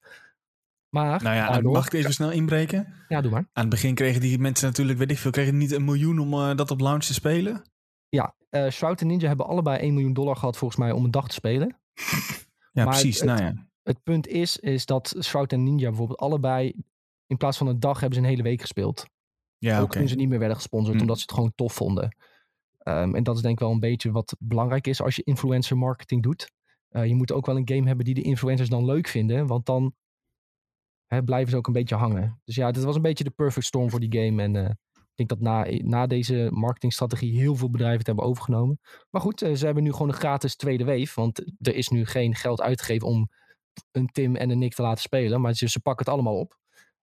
Maar, 0.88 1.22
Nou 1.22 1.36
ja, 1.36 1.48
daardoor- 1.50 1.72
mag 1.72 1.86
ik 1.86 1.92
even 1.92 2.12
snel 2.12 2.30
inbreken? 2.30 2.94
Ja, 3.08 3.20
doe 3.20 3.30
maar. 3.30 3.40
Aan 3.52 3.62
het 3.62 3.68
begin 3.68 3.94
kregen 3.94 4.20
die 4.20 4.38
mensen 4.38 4.66
natuurlijk, 4.68 4.98
weet 4.98 5.10
ik 5.10 5.18
veel, 5.18 5.30
kregen 5.30 5.56
niet 5.56 5.72
een 5.72 5.84
miljoen 5.84 6.18
om 6.18 6.32
eh, 6.32 6.56
dat 6.56 6.70
op 6.70 6.80
launch 6.80 7.04
te 7.04 7.14
spelen? 7.14 7.62
Ja, 8.08 8.34
Shroud 8.70 9.00
en 9.00 9.06
Ninja 9.06 9.28
hebben 9.28 9.46
allebei 9.46 9.78
1 9.80 9.92
miljoen 9.94 10.12
dollar 10.12 10.36
gehad 10.36 10.56
volgens 10.56 10.80
mij 10.80 10.90
om 10.92 11.04
een 11.04 11.10
dag 11.10 11.28
te 11.28 11.34
spelen. 11.34 11.76
Ja, 12.72 12.84
Maar 12.84 12.92
precies. 12.92 13.16
het- 13.20 13.28
nou 13.28 13.42
ja. 13.42 13.66
Het 13.82 14.02
punt 14.02 14.26
is, 14.26 14.56
is 14.58 14.86
dat 14.86 15.14
Shroud 15.22 15.52
en 15.52 15.62
Ninja 15.62 15.88
bijvoorbeeld 15.88 16.18
allebei 16.18 16.74
in 17.26 17.36
plaats 17.36 17.58
van 17.58 17.66
een 17.66 17.80
dag 17.80 18.00
hebben 18.00 18.18
ze 18.18 18.24
een 18.24 18.30
hele 18.30 18.42
week 18.42 18.60
gespeeld. 18.60 19.06
Ja, 19.58 19.78
ook 19.78 19.84
oké. 19.84 19.98
toen 19.98 20.08
ze 20.08 20.14
niet 20.14 20.28
meer 20.28 20.38
werden 20.38 20.56
gesponsord, 20.56 20.94
Hm. 20.94 21.00
omdat 21.00 21.16
ze 21.16 21.22
het 21.22 21.32
gewoon 21.32 21.52
tof 21.54 21.72
vonden. 21.74 22.16
Ehm, 22.78 23.14
en 23.14 23.22
dat 23.22 23.36
is 23.36 23.42
denk 23.42 23.54
ik 23.54 23.60
wel 23.60 23.70
een 23.70 23.80
beetje 23.80 24.10
wat 24.12 24.36
belangrijk 24.38 24.86
is 24.86 25.02
als 25.02 25.16
je 25.16 25.22
influencer 25.22 25.76
marketing 25.78 26.22
doet. 26.22 26.50
Eh, 26.93 27.07
je 27.07 27.14
moet 27.14 27.32
ook 27.32 27.47
wel 27.47 27.57
een 27.57 27.68
game 27.68 27.86
hebben 27.86 28.05
die 28.05 28.14
de 28.14 28.22
influencers 28.22 28.68
dan 28.68 28.84
leuk 28.84 29.09
vinden, 29.09 29.47
want 29.47 29.66
dan 29.66 29.95
hè, 31.07 31.22
blijven 31.22 31.51
ze 31.51 31.57
ook 31.57 31.66
een 31.66 31.72
beetje 31.72 31.95
hangen. 31.95 32.40
Dus 32.45 32.55
ja, 32.55 32.70
dit 32.70 32.82
was 32.82 32.97
een 32.97 33.03
beetje 33.03 33.24
de 33.24 33.30
perfect 33.30 33.66
storm 33.66 33.90
voor 33.90 34.01
die 34.01 34.20
game. 34.20 34.43
En 34.43 34.57
eh, 34.57 34.70
ik 34.93 35.12
denk 35.14 35.28
dat 35.28 35.40
na, 35.40 35.66
na 35.68 36.07
deze 36.07 36.49
marketingstrategie 36.51 37.38
heel 37.38 37.55
veel 37.55 37.70
bedrijven 37.70 37.99
het 37.99 38.07
hebben 38.07 38.24
overgenomen. 38.24 38.80
Maar 39.11 39.20
goed, 39.20 39.43
eh, 39.43 39.55
ze 39.55 39.64
hebben 39.64 39.82
nu 39.82 39.93
gewoon 39.93 40.09
een 40.09 40.14
gratis 40.14 40.57
tweede 40.57 40.84
wave, 40.84 41.12
want 41.14 41.38
er 41.61 41.74
is 41.74 41.88
nu 41.88 42.05
geen 42.05 42.34
geld 42.34 42.61
uitgegeven 42.61 43.09
om 43.09 43.30
een 43.90 44.07
Tim 44.07 44.36
en 44.36 44.51
een 44.51 44.59
Nick 44.59 44.74
te 44.74 44.82
laten 44.82 45.03
spelen, 45.03 45.40
maar 45.40 45.55
ze, 45.55 45.80
pakken 45.80 46.05
het 46.05 46.14
allemaal 46.14 46.38
op. 46.38 46.59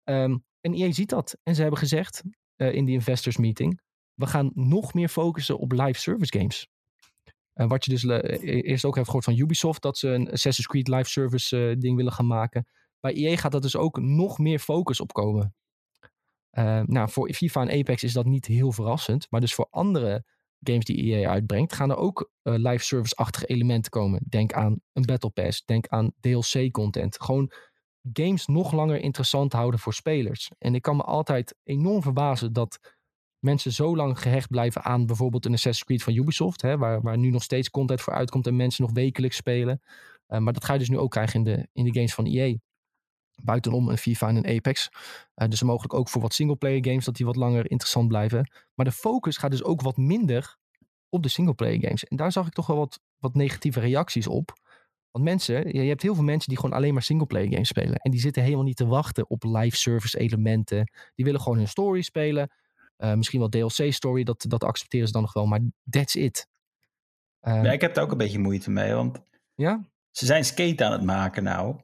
Ehm, 0.03 0.37
en 0.61 0.73
EA 0.73 0.91
ziet 0.91 1.09
dat. 1.09 1.37
En 1.43 1.55
ze 1.55 1.61
hebben 1.61 1.79
gezegd 1.79 2.23
in 2.55 2.85
die 2.85 2.93
investors 2.93 3.37
meeting, 3.37 3.81
we 4.13 4.25
gaan 4.25 4.51
nog 4.53 4.93
meer 4.93 5.09
focussen 5.09 5.57
op 5.57 5.71
live 5.71 5.99
service 5.99 6.37
games. 6.37 6.67
Eh, 7.55 7.67
wat 7.67 7.85
je 7.85 7.91
dus 7.91 8.05
eh, 8.05 8.63
eerst 8.63 8.85
ook 8.85 8.95
hebt 8.95 9.07
gehoord 9.07 9.25
van 9.25 9.37
Ubisoft, 9.37 9.81
dat 9.81 9.97
ze 9.97 10.07
een 10.07 10.31
Assassin's 10.31 10.67
Creed 10.67 10.87
live 10.87 11.09
service 11.09 11.69
eh, 11.69 11.75
ding 11.79 11.95
willen 11.95 12.13
gaan 12.13 12.27
maken. 12.27 12.67
Bij 12.99 13.13
EA 13.13 13.35
gaat 13.35 13.51
dat 13.51 13.61
dus 13.61 13.75
ook 13.75 13.99
nog 13.99 14.37
meer 14.37 14.59
focus 14.59 14.99
op 14.99 15.13
komen. 15.13 15.55
Eh, 16.55 16.81
nou, 16.85 17.09
voor 17.09 17.33
FIFA 17.33 17.61
en 17.61 17.79
Apex 17.79 18.03
is 18.03 18.13
dat 18.13 18.25
niet 18.25 18.45
heel 18.45 18.71
verrassend. 18.71 19.27
Maar 19.29 19.41
dus 19.41 19.53
voor 19.53 19.67
andere 19.69 20.25
games 20.59 20.85
die 20.85 21.03
EA 21.03 21.29
uitbrengt, 21.29 21.73
gaan 21.73 21.89
er 21.89 21.97
ook 21.97 22.31
eh, 22.41 22.53
live 22.57 22.83
service-achtige 22.83 23.45
elementen 23.45 23.91
komen. 23.91 24.21
Denk 24.29 24.53
aan 24.53 24.81
een 24.93 25.05
Battle 25.05 25.29
Pass, 25.29 25.65
denk 25.65 25.87
aan 25.87 26.11
DLC-content. 26.19 27.21
Gewoon 27.21 27.51
games 28.13 28.45
nog 28.45 28.71
langer 28.71 28.99
interessant 28.99 29.53
houden 29.53 29.79
voor 29.79 29.93
spelers. 29.93 30.51
En 30.57 30.75
ik 30.75 30.81
kan 30.81 30.95
me 30.95 31.03
altijd 31.03 31.55
enorm 31.63 32.01
verbazen 32.01 32.53
dat 32.53 32.95
mensen 33.45 33.71
zo 33.71 33.95
lang 33.95 34.19
gehecht 34.19 34.49
blijven 34.49 34.83
aan 34.83 35.05
bijvoorbeeld 35.05 35.45
een 35.45 35.53
Assassin's 35.53 35.85
Creed 35.85 36.03
van 36.03 36.23
Ubisoft, 36.23 36.61
hè, 36.61 36.77
waar, 36.77 37.01
waar 37.01 37.17
nu 37.17 37.29
nog 37.29 37.43
steeds 37.43 37.69
content 37.69 38.01
voor 38.01 38.13
uitkomt 38.13 38.47
en 38.47 38.55
mensen 38.55 38.83
nog 38.83 38.93
wekelijks 38.93 39.35
spelen. 39.35 39.81
Eh, 40.27 40.39
maar 40.39 40.53
dat 40.53 40.63
ga 40.63 40.73
je 40.73 40.79
dus 40.79 40.89
nu 40.89 40.97
ook 40.97 41.11
krijgen 41.11 41.35
in 41.35 41.43
de, 41.43 41.67
in 41.73 41.83
de 41.83 41.93
games 41.93 42.13
van 42.13 42.25
EA. 42.25 42.55
Buitenom 43.43 43.89
een 43.89 43.97
FIFA 43.97 44.27
en 44.27 44.35
een 44.35 44.55
Apex. 44.55 44.89
Eh, 45.33 45.47
dus 45.47 45.61
mogelijk 45.61 45.93
ook 45.93 46.09
voor 46.09 46.21
wat 46.21 46.33
singleplayer 46.33 46.85
games 46.85 47.05
dat 47.05 47.15
die 47.15 47.25
wat 47.25 47.35
langer 47.35 47.71
interessant 47.71 48.07
blijven. 48.07 48.51
Maar 48.73 48.85
de 48.85 48.91
focus 48.91 49.37
gaat 49.37 49.51
dus 49.51 49.63
ook 49.63 49.81
wat 49.81 49.97
minder 49.97 50.57
op 51.09 51.23
de 51.23 51.29
singleplayer 51.29 51.81
games. 51.81 52.05
En 52.05 52.17
daar 52.17 52.31
zag 52.31 52.47
ik 52.47 52.53
toch 52.53 52.67
wel 52.67 52.77
wat, 52.77 52.99
wat 53.17 53.35
negatieve 53.35 53.79
reacties 53.79 54.27
op. 54.27 54.53
Want 55.11 55.27
mensen, 55.27 55.67
je 55.67 55.81
je 55.81 55.89
hebt 55.89 56.01
heel 56.01 56.15
veel 56.15 56.23
mensen 56.23 56.49
die 56.49 56.59
gewoon 56.59 56.75
alleen 56.75 56.93
maar 56.93 57.03
singleplayer 57.03 57.51
games 57.51 57.67
spelen. 57.67 57.95
En 57.95 58.11
die 58.11 58.19
zitten 58.19 58.43
helemaal 58.43 58.63
niet 58.63 58.75
te 58.75 58.85
wachten 58.85 59.29
op 59.29 59.43
live 59.43 59.77
service 59.77 60.19
elementen. 60.19 60.91
Die 61.15 61.25
willen 61.25 61.41
gewoon 61.41 61.57
hun 61.57 61.67
story 61.67 62.01
spelen. 62.01 62.51
Eh, 62.97 63.13
misschien 63.13 63.39
wel 63.39 63.49
DLC 63.49 63.93
story, 63.93 64.23
dat, 64.23 64.45
dat 64.47 64.63
accepteren 64.63 65.07
ze 65.07 65.13
dan 65.13 65.21
nog 65.21 65.33
wel. 65.33 65.45
Maar 65.45 65.59
that's 65.89 66.15
it. 66.15 66.47
Eh, 67.39 67.63
Ja, 67.63 67.71
ik 67.71 67.81
heb 67.81 67.93
daar 67.93 68.03
ook 68.03 68.11
een 68.11 68.17
beetje 68.17 68.39
moeite 68.39 68.71
mee, 68.71 68.93
want 68.93 69.19
ja? 69.55 69.87
ze 70.11 70.25
zijn 70.25 70.45
skate 70.45 70.85
aan 70.85 70.91
het 70.91 71.03
maken 71.03 71.43
nou. 71.43 71.75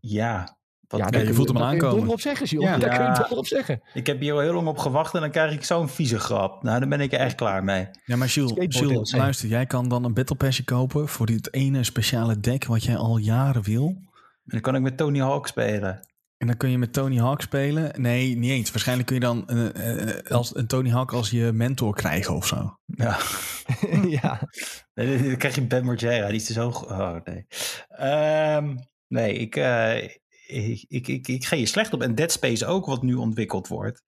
Ja. 0.00 0.56
Wat 0.88 1.14
ja, 1.14 1.20
je 1.20 1.34
voelt 1.34 1.48
hem 1.48 1.56
daar 1.56 1.64
al 1.66 1.76
kun 1.76 1.88
je 1.88 1.94
aankomen. 1.94 2.18
zeggen. 2.18 2.60
Ja. 2.60 2.78
Daar 2.78 2.90
kun 2.90 2.98
je 2.98 3.04
Ja. 3.10 3.14
donder 3.18 3.38
op 3.38 3.46
zeggen. 3.46 3.82
Ik 3.94 4.06
heb 4.06 4.20
hier 4.20 4.32
al 4.32 4.38
heel 4.40 4.52
lang 4.52 4.66
op 4.66 4.78
gewacht 4.78 5.14
en 5.14 5.20
dan 5.20 5.30
krijg 5.30 5.52
ik 5.52 5.64
zo'n 5.64 5.88
vieze 5.88 6.18
grap. 6.18 6.62
Nou, 6.62 6.80
dan 6.80 6.88
ben 6.88 7.00
ik 7.00 7.12
er 7.12 7.18
echt 7.18 7.34
klaar 7.34 7.64
mee. 7.64 7.88
Ja, 8.04 8.16
maar 8.16 8.28
Jules, 8.28 8.78
Jules, 8.78 9.12
luister, 9.12 9.48
jij 9.48 9.66
kan 9.66 9.88
dan 9.88 10.04
een 10.04 10.14
Battle 10.14 10.36
Passje 10.36 10.64
kopen 10.64 11.08
voor 11.08 11.26
dit 11.26 11.52
ene 11.54 11.84
speciale 11.84 12.40
deck 12.40 12.64
wat 12.64 12.84
jij 12.84 12.96
al 12.96 13.16
jaren 13.16 13.62
wil. 13.62 13.86
En 13.86 14.04
dan 14.44 14.60
kan 14.60 14.74
ik 14.74 14.82
met 14.82 14.96
Tony 14.96 15.18
Hawk 15.20 15.46
spelen. 15.46 16.06
En 16.38 16.46
dan 16.46 16.56
kun 16.56 16.70
je 16.70 16.78
met 16.78 16.92
Tony 16.92 17.18
Hawk 17.18 17.40
spelen. 17.40 18.00
Nee, 18.00 18.36
niet 18.36 18.50
eens. 18.50 18.70
Waarschijnlijk 18.70 19.06
kun 19.06 19.16
je 19.16 19.22
dan 19.22 19.48
eh, 19.48 20.18
eh, 20.18 20.30
als, 20.30 20.56
een 20.56 20.66
Tony 20.66 20.90
Hawk 20.90 21.12
als 21.12 21.30
je 21.30 21.52
mentor 21.52 21.94
krijgen 21.94 22.34
of 22.34 22.46
zo. 22.46 22.78
Ja. 22.86 23.18
ja. 24.20 24.48
Nee, 24.94 25.22
dan 25.22 25.36
krijg 25.36 25.54
je 25.54 25.66
Ben 25.66 25.84
Margera, 25.84 26.26
die 26.26 26.36
is 26.36 26.44
te 26.44 26.52
zo... 26.52 26.68
Oh, 26.68 27.16
nee. 27.24 27.46
Ehm, 27.88 28.76
nee, 29.08 29.34
ik, 29.34 29.56
eh, 29.56 30.04
ik, 30.46 30.84
ik, 30.88 31.08
ik, 31.08 31.28
ik 31.28 31.44
ga 31.44 31.56
je 31.56 31.66
slecht 31.66 31.92
op. 31.92 32.02
En 32.02 32.14
Dead 32.14 32.32
Space 32.32 32.66
ook, 32.66 32.86
wat 32.86 33.02
nu 33.02 33.14
ontwikkeld 33.14 33.68
wordt. 33.68 34.02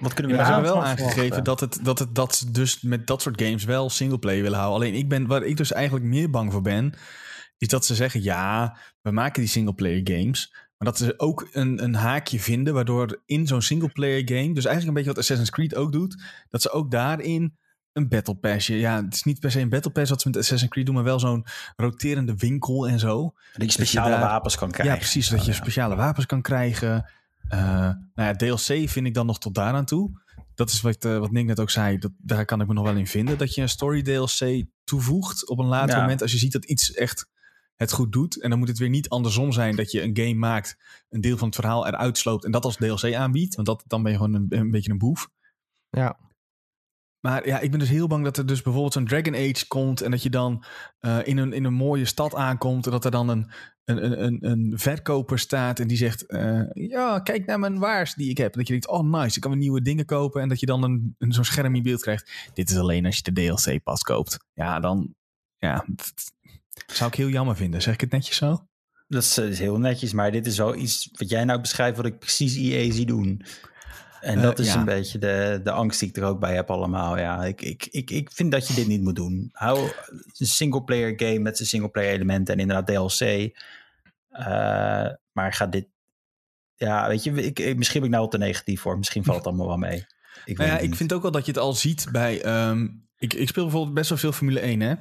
Wat 0.00 0.14
kunnen 0.14 0.32
we 0.32 0.38
daar 0.38 0.52
hebben 0.52 0.72
wel 0.72 0.84
aangegeven 0.84 1.44
dat, 1.44 1.60
het, 1.60 1.78
dat, 1.82 1.98
het, 1.98 2.14
dat 2.14 2.34
ze 2.34 2.50
dus 2.50 2.80
met 2.80 3.06
dat 3.06 3.22
soort 3.22 3.42
games 3.42 3.64
wel 3.64 3.90
singleplayer 3.90 4.42
willen 4.42 4.58
houden. 4.58 4.80
Alleen 4.80 4.98
ik 4.98 5.08
ben, 5.08 5.26
waar 5.26 5.42
ik 5.42 5.56
dus 5.56 5.72
eigenlijk 5.72 6.04
meer 6.04 6.30
bang 6.30 6.52
voor 6.52 6.62
ben, 6.62 6.94
is 7.62 7.68
dat 7.68 7.86
ze 7.86 7.94
zeggen: 7.94 8.22
ja, 8.22 8.76
we 9.00 9.10
maken 9.10 9.40
die 9.40 9.50
singleplayer 9.50 10.00
games. 10.04 10.52
Maar 10.78 10.88
dat 10.92 10.98
ze 10.98 11.14
ook 11.18 11.48
een, 11.52 11.82
een 11.82 11.94
haakje 11.94 12.40
vinden, 12.40 12.74
waardoor 12.74 13.22
in 13.26 13.46
zo'n 13.46 13.62
singleplayer 13.62 14.22
game, 14.24 14.52
dus 14.54 14.64
eigenlijk 14.64 14.86
een 14.86 14.94
beetje 14.94 15.08
wat 15.08 15.18
Assassin's 15.18 15.50
Creed 15.50 15.74
ook 15.74 15.92
doet, 15.92 16.22
dat 16.48 16.62
ze 16.62 16.70
ook 16.70 16.90
daarin 16.90 17.56
een 17.92 18.08
battle 18.08 18.34
passje. 18.34 18.74
Ja, 18.78 19.04
het 19.04 19.14
is 19.14 19.22
niet 19.22 19.40
per 19.40 19.50
se 19.50 19.60
een 19.60 19.68
battle 19.68 19.90
pass 19.92 20.10
wat 20.10 20.20
ze 20.20 20.28
met 20.28 20.36
Assassin's 20.36 20.70
Creed 20.72 20.86
doen, 20.86 20.94
maar 20.94 21.04
wel 21.04 21.18
zo'n 21.20 21.44
roterende 21.76 22.34
winkel 22.36 22.88
en 22.88 22.98
zo. 22.98 23.32
Dat 23.52 23.64
je 23.66 23.70
speciale 23.72 24.10
daar- 24.10 24.20
wapens 24.20 24.56
kan 24.56 24.70
krijgen. 24.70 24.94
Ja, 24.94 25.00
precies. 25.00 25.28
Dat 25.28 25.44
je 25.44 25.50
ja. 25.50 25.56
speciale 25.56 25.96
wapens 25.96 26.26
kan 26.26 26.42
krijgen. 26.42 27.10
Nou 27.48 27.96
ja, 28.14 28.32
DLC 28.36 28.88
vind 28.88 29.06
ik 29.06 29.14
dan 29.14 29.26
nog 29.26 29.38
tot 29.38 29.54
daaraan 29.54 29.84
toe. 29.84 30.20
Dat 30.54 30.70
is 30.70 30.80
wat, 30.80 31.04
eh, 31.04 31.18
wat 31.18 31.30
Nick 31.30 31.46
net 31.46 31.60
ook 31.60 31.70
zei. 31.70 31.98
Dat, 31.98 32.10
daar 32.18 32.44
kan 32.44 32.60
ik 32.60 32.66
me 32.66 32.74
nog 32.74 32.84
wel 32.84 32.96
in 32.96 33.06
vinden. 33.06 33.38
Dat 33.38 33.54
je 33.54 33.62
een 33.62 33.68
story 33.68 34.02
DLC 34.02 34.64
toevoegt 34.84 35.48
op 35.48 35.58
een 35.58 35.66
later 35.66 35.94
Ja. 35.94 36.00
moment. 36.00 36.22
Als 36.22 36.32
je 36.32 36.38
ziet 36.38 36.52
dat 36.52 36.64
iets 36.64 36.92
echt 36.92 37.30
het 37.82 37.92
goed 37.92 38.12
doet. 38.12 38.40
En 38.40 38.50
dan 38.50 38.58
moet 38.58 38.68
het 38.68 38.78
weer 38.78 38.88
niet 38.88 39.08
andersom 39.08 39.52
zijn 39.52 39.76
dat 39.76 39.90
je 39.90 40.02
een 40.02 40.16
game 40.16 40.34
maakt. 40.34 40.76
Een 41.08 41.20
deel 41.20 41.36
van 41.36 41.46
het 41.46 41.56
verhaal 41.56 41.86
eruit 41.86 42.18
sloopt. 42.18 42.44
En 42.44 42.50
dat 42.50 42.64
als 42.64 42.76
DLC 42.76 43.14
aanbiedt. 43.14 43.54
Want 43.54 43.66
dat, 43.66 43.84
dan 43.86 44.02
ben 44.02 44.12
je 44.12 44.18
gewoon 44.18 44.34
een, 44.34 44.46
een 44.48 44.70
beetje 44.70 44.90
een 44.90 44.98
boef. 44.98 45.28
Ja. 45.90 46.18
Maar 47.20 47.46
ja, 47.46 47.58
ik 47.60 47.70
ben 47.70 47.78
dus 47.78 47.88
heel 47.88 48.06
bang 48.06 48.24
dat 48.24 48.36
er 48.36 48.46
dus 48.46 48.62
bijvoorbeeld 48.62 48.92
zo'n 48.92 49.06
Dragon 49.06 49.34
Age 49.34 49.66
komt. 49.68 50.00
En 50.00 50.10
dat 50.10 50.22
je 50.22 50.30
dan 50.30 50.64
eh, 50.98 51.18
in, 51.24 51.36
een, 51.36 51.52
in 51.52 51.64
een 51.64 51.74
mooie 51.74 52.04
stad 52.04 52.34
aankomt. 52.34 52.84
En 52.86 52.90
dat 52.92 53.04
er 53.04 53.10
dan 53.10 53.28
een, 53.28 53.50
een, 53.84 54.22
een- 54.24 54.38
een, 54.50 54.72
verkoper 54.78 55.38
staat. 55.38 55.80
En 55.80 55.86
die 55.88 55.96
zegt: 55.96 56.26
eh, 56.26 56.62
Ja, 56.72 57.20
kijk 57.20 57.46
naar 57.46 57.58
mijn 57.58 57.78
waars 57.78 58.14
die 58.14 58.30
ik 58.30 58.38
heb. 58.38 58.52
En 58.52 58.58
dat 58.58 58.66
je 58.66 58.72
denkt: 58.72 58.88
Oh, 58.88 59.20
nice, 59.20 59.34
ik 59.36 59.40
kan 59.40 59.50
weer 59.50 59.60
nieuwe 59.60 59.82
dingen 59.82 60.04
kopen. 60.04 60.42
En 60.42 60.48
dat 60.48 60.60
je 60.60 60.66
dan 60.66 60.82
een, 60.82 61.14
een, 61.18 61.32
zo'n 61.32 61.44
scherm 61.44 61.74
in 61.74 61.82
beeld 61.82 62.00
krijgt. 62.00 62.50
Dit 62.54 62.70
is 62.70 62.76
alleen 62.76 63.06
als 63.06 63.16
je 63.16 63.22
de 63.22 63.32
DLC 63.32 63.82
pas 63.82 64.02
koopt. 64.02 64.38
Ja, 64.54 64.80
dan. 64.80 65.14
Ja, 65.58 65.84
zou 66.86 67.10
ik 67.10 67.16
heel 67.16 67.28
jammer 67.28 67.56
vinden. 67.56 67.82
Zeg 67.82 67.94
ik 67.94 68.00
het 68.00 68.10
netjes 68.10 68.36
zo? 68.36 68.66
Dat 69.08 69.22
is, 69.22 69.38
eh, 69.38 69.48
is 69.48 69.58
heel 69.58 69.78
netjes, 69.78 70.12
maar 70.12 70.30
dit 70.30 70.46
is 70.46 70.56
wel 70.58 70.74
iets 70.74 71.08
wat 71.12 71.28
jij 71.28 71.44
nou 71.44 71.60
beschrijft 71.60 71.96
wat 71.96 72.06
ik 72.06 72.18
precies 72.18 72.54
EA 72.56 72.92
zie 72.92 73.06
doen. 73.06 73.44
En 74.20 74.36
Eh, 74.36 74.42
dat 74.42 74.58
is 74.58 74.66
ja. 74.72 74.78
een 74.78 74.84
beetje 74.84 75.18
de, 75.18 75.60
de 75.64 75.70
angst 75.70 76.00
die 76.00 76.08
ik 76.08 76.16
er 76.16 76.22
ook 76.24 76.40
bij 76.40 76.54
heb 76.54 76.70
allemaal. 76.70 77.18
Ja, 77.18 77.44
ik, 77.44 77.60
ik, 77.62 77.86
ik, 77.90 78.10
ik 78.10 78.30
vind 78.32 78.52
dat 78.52 78.68
je 78.68 78.74
dit 78.74 78.86
niet 78.86 79.02
moet 79.02 79.16
doen. 79.16 79.48
Hou 79.52 79.90
een 80.38 80.46
single-player 80.46 81.12
game 81.16 81.38
met 81.38 81.56
zijn 81.56 81.68
single-player 81.68 82.12
elementen 82.12 82.54
en 82.54 82.60
inderdaad 82.60 82.86
DLC. 82.86 83.50
Eh, 84.28 85.08
maar 85.32 85.52
ga 85.52 85.66
dit... 85.66 85.86
Ja, 86.74 87.08
weet 87.08 87.22
je, 87.24 87.30
ik, 87.32 87.58
ik- 87.58 87.76
misschien 87.76 88.00
ben 88.00 88.08
ik 88.08 88.14
nou 88.14 88.24
al 88.26 88.30
te 88.30 88.38
negatief 88.38 88.80
voor. 88.80 88.98
Misschien 88.98 89.24
valt 89.24 89.36
het 89.38 89.46
allemaal 89.46 89.66
wel 89.66 89.76
mee. 89.76 89.96
Ik, 90.44 90.56
weet 90.56 90.56
Nou 90.56 90.70
ja, 90.70 90.78
ik 90.78 90.94
vind 90.94 91.12
ook 91.12 91.22
wel 91.22 91.30
dat 91.30 91.44
je 91.46 91.52
het 91.52 91.60
al 91.60 91.72
ziet 91.72 92.06
bij. 92.12 92.42
ehm, 92.42 92.88
ik, 93.18 93.34
ik 93.34 93.48
speel 93.48 93.62
bijvoorbeeld 93.64 93.94
best 93.94 94.08
wel 94.08 94.18
veel 94.18 94.32
Formule 94.32 94.60
1, 94.60 94.80
hè? 94.80 94.94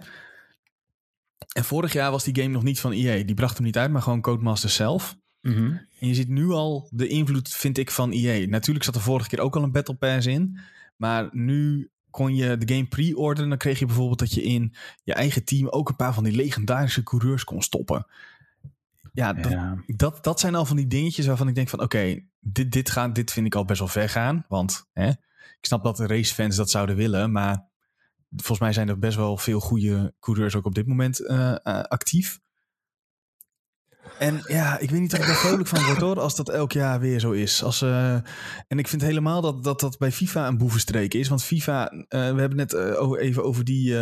En 1.54 1.64
vorig 1.64 1.94
jaar 1.94 2.12
was 2.12 2.24
die 2.24 2.36
game 2.42 2.54
nog 2.54 2.64
niet 2.64 2.80
van 2.80 2.92
EA. 2.92 3.24
Die 3.24 3.36
bracht 3.36 3.56
hem 3.56 3.66
niet 3.66 3.78
uit, 3.78 3.92
maar 3.92 4.02
gewoon 4.02 4.22
Codemasters 4.22 4.76
zelf. 4.76 5.18
Mhm. 5.42 5.78
En 6.00 6.08
je 6.08 6.14
ziet 6.14 6.30
nu 6.30 6.50
al 6.50 6.88
de 6.92 7.08
invloed, 7.08 7.50
vind 7.50 7.78
ik, 7.78 7.92
van 7.92 8.12
EA. 8.12 8.48
Natuurlijk 8.48 8.86
zat 8.86 8.96
er 8.96 9.02
vorige 9.02 9.30
keer 9.30 9.40
ook 9.40 9.56
al 9.56 9.64
een 9.64 9.72
Battle 9.72 9.96
Pass 9.96 10.28
in. 10.28 10.60
Maar 10.96 11.30
nu 11.32 11.90
kon 12.10 12.36
je 12.36 12.58
de 12.58 12.74
game 12.74 12.88
pre-orderen. 12.88 13.50
Dan 13.50 13.58
kreeg 13.58 13.80
je 13.80 13.86
bijvoorbeeld 13.86 14.20
dat 14.20 14.34
je 14.34 14.44
in 14.44 14.76
je 15.04 15.14
eigen 15.14 15.44
team 15.44 15.68
ook 15.68 15.90
een 15.90 15.96
paar 15.96 16.14
van 16.14 16.24
die 16.24 16.36
legendarische 16.36 17.04
coureurs 17.04 17.44
kon 17.44 17.62
stoppen. 17.62 18.06
Ja, 19.14 19.34
dat, 19.34 19.52
Ja. 19.52 19.84
dat, 19.88 20.24
dat 20.24 20.40
zijn 20.40 20.56
al 20.56 20.66
van 20.66 20.76
die 20.76 20.88
dingetjes 20.88 21.26
waarvan 21.26 21.48
ik 21.48 21.56
denk 21.56 21.70
van... 21.70 21.82
oké, 21.82 22.20
dit, 22.40 22.72
dit, 22.72 22.90
gaat, 22.90 23.16
dit 23.16 23.32
vind 23.32 23.46
ik 23.46 23.56
al 23.56 23.66
best 23.66 23.80
wel 23.80 23.88
ver 23.88 24.10
gaan. 24.10 24.46
Want 24.48 24.88
hè, 24.94 25.10
ik 25.10 25.68
snap 25.68 25.84
dat 25.84 25.98
de 25.98 26.08
racefans 26.08 26.56
dat 26.56 26.70
zouden 26.70 26.96
willen. 26.96 27.32
Maar 27.32 27.70
volgens 28.36 28.60
mij 28.60 28.74
zijn 28.74 28.90
er 28.90 29.00
best 29.00 29.18
wel 29.18 29.38
veel 29.38 29.60
goede 29.60 30.14
coureurs 30.20 30.56
ook 30.56 30.66
op 30.66 30.76
dit 30.76 30.88
moment 30.88 31.20
eh, 31.26 31.52
eh, 31.52 31.58
actief. 31.82 32.40
En 34.20 34.42
ja, 34.48 34.78
ik 34.80 34.90
weet 34.90 35.00
niet 35.00 35.14
of 35.14 35.20
ik 35.20 35.26
daar 35.26 35.36
vrolijk 35.36 35.68
van 35.68 35.86
word 35.86 35.98
hoor, 35.98 36.20
als 36.20 36.36
dat 36.36 36.50
elk 36.50 36.72
jaar 36.72 37.00
weer 37.00 37.20
zo 37.20 37.32
is. 37.32 37.64
Als, 37.64 37.82
eh, 37.82 38.14
en 38.68 38.80
ik 38.80 38.88
vind 38.88 39.02
helemaal 39.02 39.42
dat, 39.42 39.64
dat 39.64 39.80
dat 39.80 39.98
bij 39.98 40.12
FIFA 40.12 40.48
een 40.48 40.58
boevenstreek 40.58 41.14
is. 41.14 41.28
Want 41.28 41.44
FIFA, 41.44 41.90
we 42.10 42.18
hebben 42.18 42.56
net 42.56 42.76
over- 42.76 43.20
even 43.20 43.44
over, 43.44 43.64
die, 43.64 43.98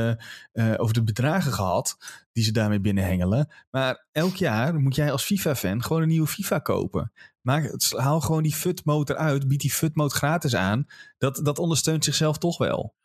over 0.78 0.94
de 0.94 1.04
bedragen 1.04 1.54
gehad 1.54 1.98
die 2.32 2.44
ze 2.44 2.52
daarmee 2.52 2.80
binnenhengelen. 2.80 3.54
Maar 3.70 4.08
elk 4.12 4.36
jaar 4.36 4.80
moet 4.80 4.96
jij 4.96 5.12
als 5.12 5.24
FIFA-fan 5.24 5.84
gewoon 5.84 6.02
een 6.02 6.08
nieuwe 6.08 6.28
FIFA 6.28 6.60
kopen. 6.60 7.12
Maak, 7.42 7.92
haal 7.96 8.22
gewoon 8.22 8.44
die 8.44 8.56
FUT-mode 8.56 9.14
eruit, 9.14 9.48
bied 9.48 9.62
die 9.62 9.72
FUT-mode 9.74 10.14
gratis 10.16 10.56
aan. 10.56 10.86
Dat, 11.18 11.40
dat 11.44 11.60
ondersteunt 11.60 12.04
zichzelf 12.04 12.38
toch 12.38 12.58
wel. 12.58 12.96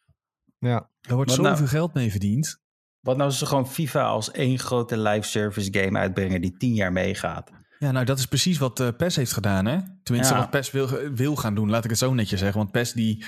Ja. 0.68 0.88
Er 1.00 1.14
wordt 1.14 1.30
Wat 1.30 1.38
zoveel 1.38 1.54
nou? 1.56 1.68
geld 1.68 1.94
mee 1.94 2.10
verdiend. 2.10 2.62
Wat 3.00 3.16
nou 3.16 3.28
als 3.28 3.38
ze 3.38 3.46
gewoon 3.46 3.68
FIFA 3.68 4.04
als 4.04 4.30
één 4.30 4.58
grote 4.58 4.98
live 4.98 5.28
service 5.28 5.68
game 5.78 5.98
uitbrengen 5.98 6.40
die 6.40 6.56
tien 6.56 6.74
jaar 6.74 6.92
meegaat? 6.92 7.50
Ja, 7.78 7.90
nou 7.90 8.04
dat 8.04 8.18
is 8.18 8.26
precies 8.26 8.58
wat 8.58 8.80
eh 8.80 8.88
PES 8.96 9.16
heeft 9.16 9.32
gedaan, 9.32 9.66
hè? 9.66 9.78
Tenminste, 10.02 10.34
Ja. 10.34 10.40
wat 10.40 10.50
PES 10.50 10.70
wil, 10.70 10.88
wil 11.14 11.36
gaan 11.36 11.54
doen, 11.54 11.70
laat 11.70 11.84
ik 11.84 11.90
het 11.90 11.98
zo 11.98 12.14
netjes 12.14 12.40
zeggen. 12.40 12.58
Want 12.58 12.70
PES, 12.70 12.92
die, 12.92 13.24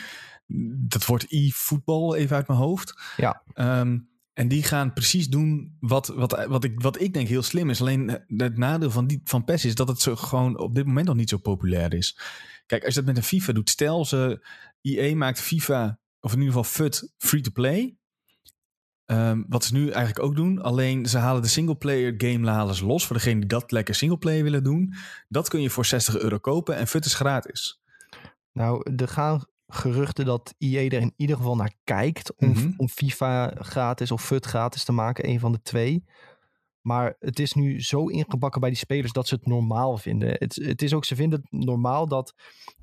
dat 0.88 1.06
wordt 1.06 1.26
e-voetbal 1.28 2.16
even 2.16 2.36
uit 2.36 2.46
mijn 2.48 2.58
hoofd. 2.58 3.00
Ja. 3.16 3.42
Ehm, 3.52 3.98
en 4.32 4.48
die 4.48 4.62
gaan 4.62 4.92
precies 4.92 5.28
doen 5.28 5.76
wat, 5.80 6.06
wat, 6.06 6.46
wat, 6.48 6.64
ik, 6.64 6.80
wat 6.80 7.00
ik 7.00 7.12
denk 7.14 7.28
heel 7.28 7.42
slim 7.42 7.70
is. 7.70 7.80
Alleen 7.80 8.10
eh, 8.10 8.16
het 8.36 8.56
nadeel 8.58 8.90
van, 8.90 9.06
die, 9.06 9.20
van 9.24 9.44
PES 9.44 9.64
is 9.64 9.74
dat 9.74 9.88
het 9.88 10.00
zo 10.00 10.16
gewoon 10.16 10.58
op 10.58 10.74
dit 10.74 10.86
moment 10.86 11.06
nog 11.06 11.16
niet 11.16 11.28
zo 11.28 11.36
populair 11.38 11.94
is. 11.94 12.18
Kijk, 12.66 12.84
als 12.84 12.94
je 12.94 13.00
dat 13.00 13.08
met 13.08 13.16
een 13.16 13.28
FIFA 13.28 13.52
doet, 13.52 13.70
stel 13.70 14.04
ze, 14.04 14.46
EA 14.82 15.16
maakt 15.16 15.40
FIFA, 15.40 15.98
of 16.26 16.32
in 16.32 16.38
ieder 16.38 16.54
geval 16.54 16.70
FUT, 16.70 17.12
free-to-play. 17.18 17.96
Ehm, 19.04 19.42
wat 19.48 19.64
ze 19.64 19.72
nu 19.72 19.90
eigenlijk 19.90 20.24
ook 20.26 20.36
doen. 20.36 20.62
Alleen 20.62 21.06
ze 21.06 21.18
halen 21.18 21.42
de 21.42 21.48
singleplayer 21.48 22.14
game 22.18 22.50
halen 22.50 22.74
ze 22.74 22.86
los. 22.86 23.06
Voor 23.06 23.16
degene 23.16 23.40
die 23.40 23.48
dat 23.48 23.70
lekker 23.70 23.94
singleplayer 23.94 24.42
willen 24.42 24.64
doen. 24.64 24.94
Dat 25.28 25.48
kun 25.48 25.60
je 25.60 25.70
voor 25.70 25.84
60 25.84 26.18
euro 26.18 26.38
kopen. 26.38 26.76
En 26.76 26.86
FUT 26.86 27.04
is 27.04 27.14
gratis. 27.14 27.80
Nou, 28.52 28.92
er 28.96 29.08
gaan 29.08 29.44
geruchten 29.66 30.24
dat 30.24 30.54
EA 30.58 30.84
er 30.84 30.92
in 31.00 31.12
ieder 31.16 31.36
geval 31.36 31.56
naar 31.56 31.74
kijkt 31.84 32.36
om, 32.36 32.48
Mhm. 32.48 32.72
om 32.76 32.88
FIFA 32.88 33.52
gratis 33.58 34.10
of 34.10 34.24
FUT 34.24 34.46
gratis 34.46 34.84
te 34.84 34.92
maken, 34.92 35.28
een 35.28 35.40
van 35.40 35.52
de 35.52 35.62
twee. 35.62 36.04
Maar 36.86 37.16
het 37.18 37.38
is 37.38 37.52
nu 37.52 37.82
zo 37.82 38.06
ingebakken 38.06 38.60
bij 38.60 38.70
die 38.70 38.78
spelers 38.78 39.12
dat 39.12 39.28
ze 39.28 39.34
het 39.34 39.46
normaal 39.46 39.96
vinden. 39.96 40.28
Het, 40.28 40.54
het 40.62 40.82
is 40.82 40.92
ook, 40.94 41.04
ze 41.04 41.14
vinden 41.14 41.40
het 41.50 41.64
normaal 41.64 42.08
dat 42.08 42.34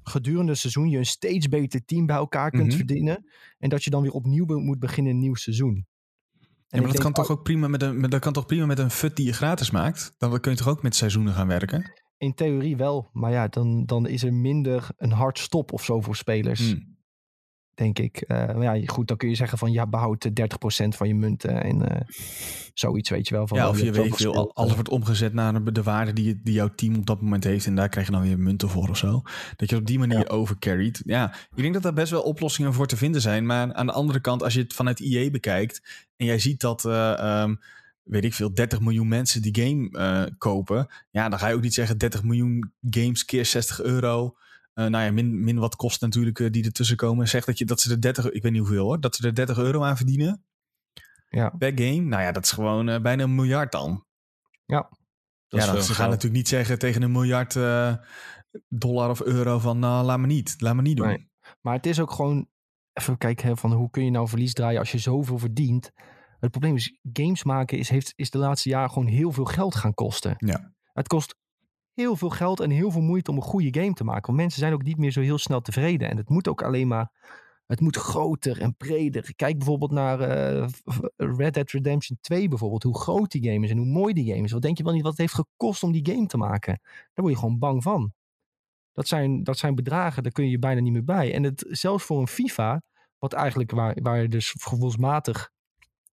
gedurende 0.04 0.52
het 0.52 0.60
seizoen 0.60 0.90
je 0.90 0.98
een 0.98 1.06
steeds 1.06 1.48
beter 1.48 1.86
team 1.86 2.06
bij 2.06 2.16
elkaar 2.16 2.52
kunt 2.52 2.68
Mhm. 2.68 2.76
verdienen. 2.76 3.26
En 3.58 3.70
dat 3.70 3.84
je 3.84 3.90
dan 3.90 4.02
weer 4.02 4.12
opnieuw 4.12 4.46
moet 4.60 4.80
beginnen 4.80 5.12
in 5.12 5.18
een 5.18 5.24
nieuw 5.24 5.36
seizoen. 5.36 5.86
Ja, 6.68 6.80
maar 6.82 6.92
dat 6.92 7.02
kan, 7.02 7.14
toch 7.14 7.30
ook 7.32 7.44
prima 7.44 7.68
met 7.68 7.82
een, 7.82 8.00
met- 8.00 8.12
dat 8.12 8.20
kan 8.22 8.34
toch 8.34 8.46
prima 8.46 8.66
met 8.66 8.80
een 8.80 8.92
FUT 8.92 9.16
die 9.16 9.26
je 9.26 9.34
gratis 9.34 9.72
maakt? 9.72 10.14
Dan 10.18 10.40
kun 10.40 10.52
je 10.52 10.58
toch 10.58 10.68
ook 10.68 10.84
met 10.84 10.96
seizoenen 10.96 11.34
gaan 11.34 11.48
werken? 11.48 11.92
In 12.18 12.34
theorie 12.34 12.78
wel, 12.78 13.10
maar 13.12 13.32
ja, 13.32 13.48
dan, 13.48 13.86
dan 13.86 14.08
is 14.08 14.24
er 14.24 14.34
minder 14.34 14.88
een 14.98 15.12
hard 15.12 15.40
stop 15.40 15.72
of 15.74 15.84
zo 15.84 16.02
voor 16.02 16.16
spelers, 16.16 16.72
Hmm. 16.72 16.93
Denk 17.76 18.00
ik. 18.00 18.24
Maar 18.28 18.62
ja, 18.78 18.86
goed, 18.86 19.08
dan 19.08 19.18
kun 19.18 19.30
je 19.30 19.36
zeggen 19.36 19.58
van 19.58 19.72
ja, 19.72 19.88
behoud 19.88 20.26
eh, 20.26 20.32
30% 20.86 20.88
van 20.88 21.08
je 21.08 21.16
munten 21.16 21.64
en 21.64 21.90
eh, 21.90 22.02
zoiets, 22.74 23.10
weet 23.10 23.28
je 23.28 23.36
wel. 23.36 23.48
Van, 23.48 23.58
Ja, 23.58 23.70
of 23.70 23.78
je 23.82 23.92
weet 23.92 24.16
veel, 24.16 24.56
alles 24.56 24.74
wordt 24.74 24.90
omgezet 24.90 25.34
naar 25.34 25.64
de- 25.64 25.72
de 25.72 25.84
waarde 25.84 26.14
die, 26.14 26.40
die 26.44 26.54
jouw 26.54 26.70
team 26.76 26.96
op 26.96 27.06
dat 27.06 27.22
moment 27.22 27.44
heeft. 27.44 27.66
En 27.66 27.76
daar 27.76 27.90
krijg 27.90 28.06
je 28.06 28.12
dan 28.12 28.22
weer 28.22 28.40
munten 28.40 28.70
voor 28.70 28.90
of 28.90 28.98
zo. 28.98 29.22
Dat 29.56 29.70
je 29.70 29.76
op 29.76 29.86
die 29.86 30.00
manier 30.00 30.30
overcarried. 30.30 31.02
Ja, 31.06 31.34
ik 31.56 31.62
denk 31.62 31.74
dat 31.74 31.84
daar 31.84 31.94
best 31.94 32.12
wel 32.12 32.22
oplossingen 32.22 32.74
voor 32.74 32.88
te 32.88 32.98
vinden 32.98 33.22
zijn. 33.22 33.46
Maar 33.46 33.74
aan 33.74 33.86
de 33.86 33.92
andere 33.92 34.20
kant, 34.20 34.44
als 34.44 34.54
je 34.54 34.62
het 34.62 34.74
vanuit 34.74 35.00
EA 35.02 35.30
bekijkt. 35.30 35.82
En 36.18 36.26
jij 36.26 36.40
ziet 36.40 36.60
dat, 36.60 36.86
eh, 36.86 37.20
ehm, 37.20 37.56
weet 38.04 38.24
ik 38.24 38.34
veel, 38.34 38.54
30 38.54 38.80
miljoen 38.80 39.08
mensen 39.08 39.42
die 39.42 39.56
game 39.64 40.32
kopen. 40.38 40.88
Ja, 41.12 41.30
dan 41.30 41.40
ga 41.40 41.48
je 41.48 41.56
ook 41.56 41.62
niet 41.62 41.74
zeggen 41.74 41.98
30 41.98 42.24
miljoen 42.24 42.72
games 42.90 43.26
keer 43.26 43.46
60 43.46 43.82
euro. 43.82 44.36
Eh, 44.74 44.86
nou 44.86 45.04
ja, 45.04 45.12
min, 45.12 45.44
min 45.44 45.60
wat 45.60 45.76
kosten 45.76 46.08
natuurlijk 46.08 46.40
eh, 46.40 46.52
die 46.52 46.66
ertussen 46.66 46.98
komen. 46.98 47.28
Zeg 47.28 47.46
dat, 47.46 47.58
je, 47.58 47.66
dat 47.66 47.82
ze 47.82 47.92
er 47.92 48.02
30, 48.02 48.30
ik 48.30 48.42
weet 48.42 48.52
niet 48.52 48.62
hoeveel 48.62 48.86
hoor, 48.86 49.00
dat 49.00 49.16
ze 49.16 49.28
er 49.28 49.36
30 49.36 49.58
euro 49.58 49.84
aan 49.84 49.98
verdienen 49.98 50.46
Ja, 51.30 51.50
per 51.50 51.72
game. 51.76 52.02
Nou 52.02 52.22
ja, 52.22 52.32
dat 52.32 52.44
is 52.44 52.52
gewoon 52.52 52.90
eh, 52.90 53.02
bijna 53.02 53.24
een 53.24 53.36
miljard 53.36 53.72
dan. 53.72 54.06
Ja. 54.66 54.82
Dat 54.82 54.90
ja, 55.48 55.58
is 55.60 55.66
dat, 55.66 55.76
veel 55.76 55.84
ze 55.84 55.94
gaan 55.94 56.10
natuurlijk 56.10 56.36
niet 56.36 56.48
zeggen 56.48 56.80
tegen 56.80 57.02
een 57.02 57.12
miljard 57.12 57.56
eh, 57.56 57.96
dollar 58.68 59.10
of 59.10 59.22
euro 59.22 59.60
van 59.60 59.80
nou, 59.80 60.06
laat 60.06 60.20
me 60.20 60.28
niet. 60.28 60.56
Laat 60.58 60.76
me 60.76 60.82
niet 60.82 60.98
doen. 60.98 61.08
Nee. 61.08 61.30
maar 61.62 61.74
het 61.74 61.86
is 61.86 62.00
ook 62.00 62.12
gewoon, 62.12 62.48
even 62.94 63.18
kijken 63.18 63.48
hè, 63.48 63.58
van 63.58 63.72
hoe 63.72 63.90
kun 63.90 64.06
je 64.06 64.12
nou 64.12 64.28
verlies 64.28 64.54
draaien 64.54 64.80
als 64.80 64.92
je 64.92 64.98
zoveel 64.98 65.38
verdient. 65.38 65.92
Het 66.40 66.52
probleem 66.52 66.76
is, 66.76 67.00
games 67.14 67.44
maken 67.44 67.78
is, 67.78 67.90
heeft, 67.90 68.14
is 68.16 68.30
de 68.30 68.38
laatste 68.38 68.70
jaren 68.70 68.92
gewoon 68.92 69.08
heel 69.08 69.32
veel 69.32 69.46
geld 69.46 69.76
gaan 69.76 69.94
kosten. 69.94 70.36
Ja. 70.38 70.74
Het 70.94 71.08
kost 71.08 71.36
heel 71.94 72.16
veel 72.16 72.30
geld 72.30 72.60
en 72.60 72.70
heel 72.70 72.92
veel 72.92 73.02
moeite 73.02 73.32
om 73.32 73.38
een 73.38 73.44
goede 73.44 73.80
game 73.82 73.94
te 73.94 74.04
maken. 74.04 74.26
Want 74.26 74.38
mensen 74.38 74.60
zijn 74.60 74.74
ook 74.74 74.84
niet 74.84 74.98
meer 74.98 75.12
zo 75.12 75.22
heel 75.22 75.38
snel 75.38 75.62
tevreden. 75.62 76.10
En 76.10 76.18
het 76.18 76.30
moet 76.30 76.48
ook 76.48 76.62
alleen 76.64 76.88
maar, 76.88 77.12
het 77.66 77.80
moet 77.80 77.96
groter 77.96 78.62
en 78.62 78.76
breder. 78.76 79.36
Kijk 79.36 79.58
bijvoorbeeld 79.58 79.92
naar 79.92 80.20
eh, 80.20 80.68
Red 81.16 81.54
Dead 81.54 81.70
Redemption 81.72 82.18
2 82.22 82.48
bijvoorbeeld. 82.48 82.84
Hoe 82.84 83.00
groot 83.00 83.32
die 83.32 83.52
game 83.52 83.66
is 83.66 83.72
en 83.72 83.78
hoe 83.78 83.86
mooi 83.86 84.14
die 84.14 84.32
game 84.34 84.44
is. 84.44 84.52
Wat 84.52 84.62
denk 84.62 84.78
je 84.78 84.84
wel 84.84 84.94
niet 84.94 85.02
wat 85.02 85.12
het 85.12 85.22
heeft 85.22 85.34
gekost 85.34 85.84
om 85.84 85.92
die 85.92 86.06
game 86.12 86.26
te 86.26 86.38
maken? 86.38 86.80
Daar 86.84 87.10
word 87.26 87.32
je 87.34 87.40
gewoon 87.40 87.60
bang 87.60 87.84
van. 87.84 88.14
Dat 88.94 89.08
zijn, 89.08 89.44
dat 89.44 89.58
zijn 89.58 89.76
bedragen, 89.76 90.24
daar 90.24 90.32
kun 90.32 90.46
je 90.46 90.52
je 90.52 90.60
bijna 90.60 90.82
niet 90.82 90.94
meer 90.94 91.04
bij. 91.04 91.34
En 91.34 91.44
het, 91.44 91.66
zelfs 91.70 92.04
voor 92.04 92.20
een 92.20 92.28
FIFA, 92.28 92.82
wat 93.18 93.34
eigenlijk 93.34 93.72
waar, 93.72 93.98
waar 94.02 94.22
je 94.22 94.28
dus 94.28 94.56
gevoelsmatig 94.60 95.52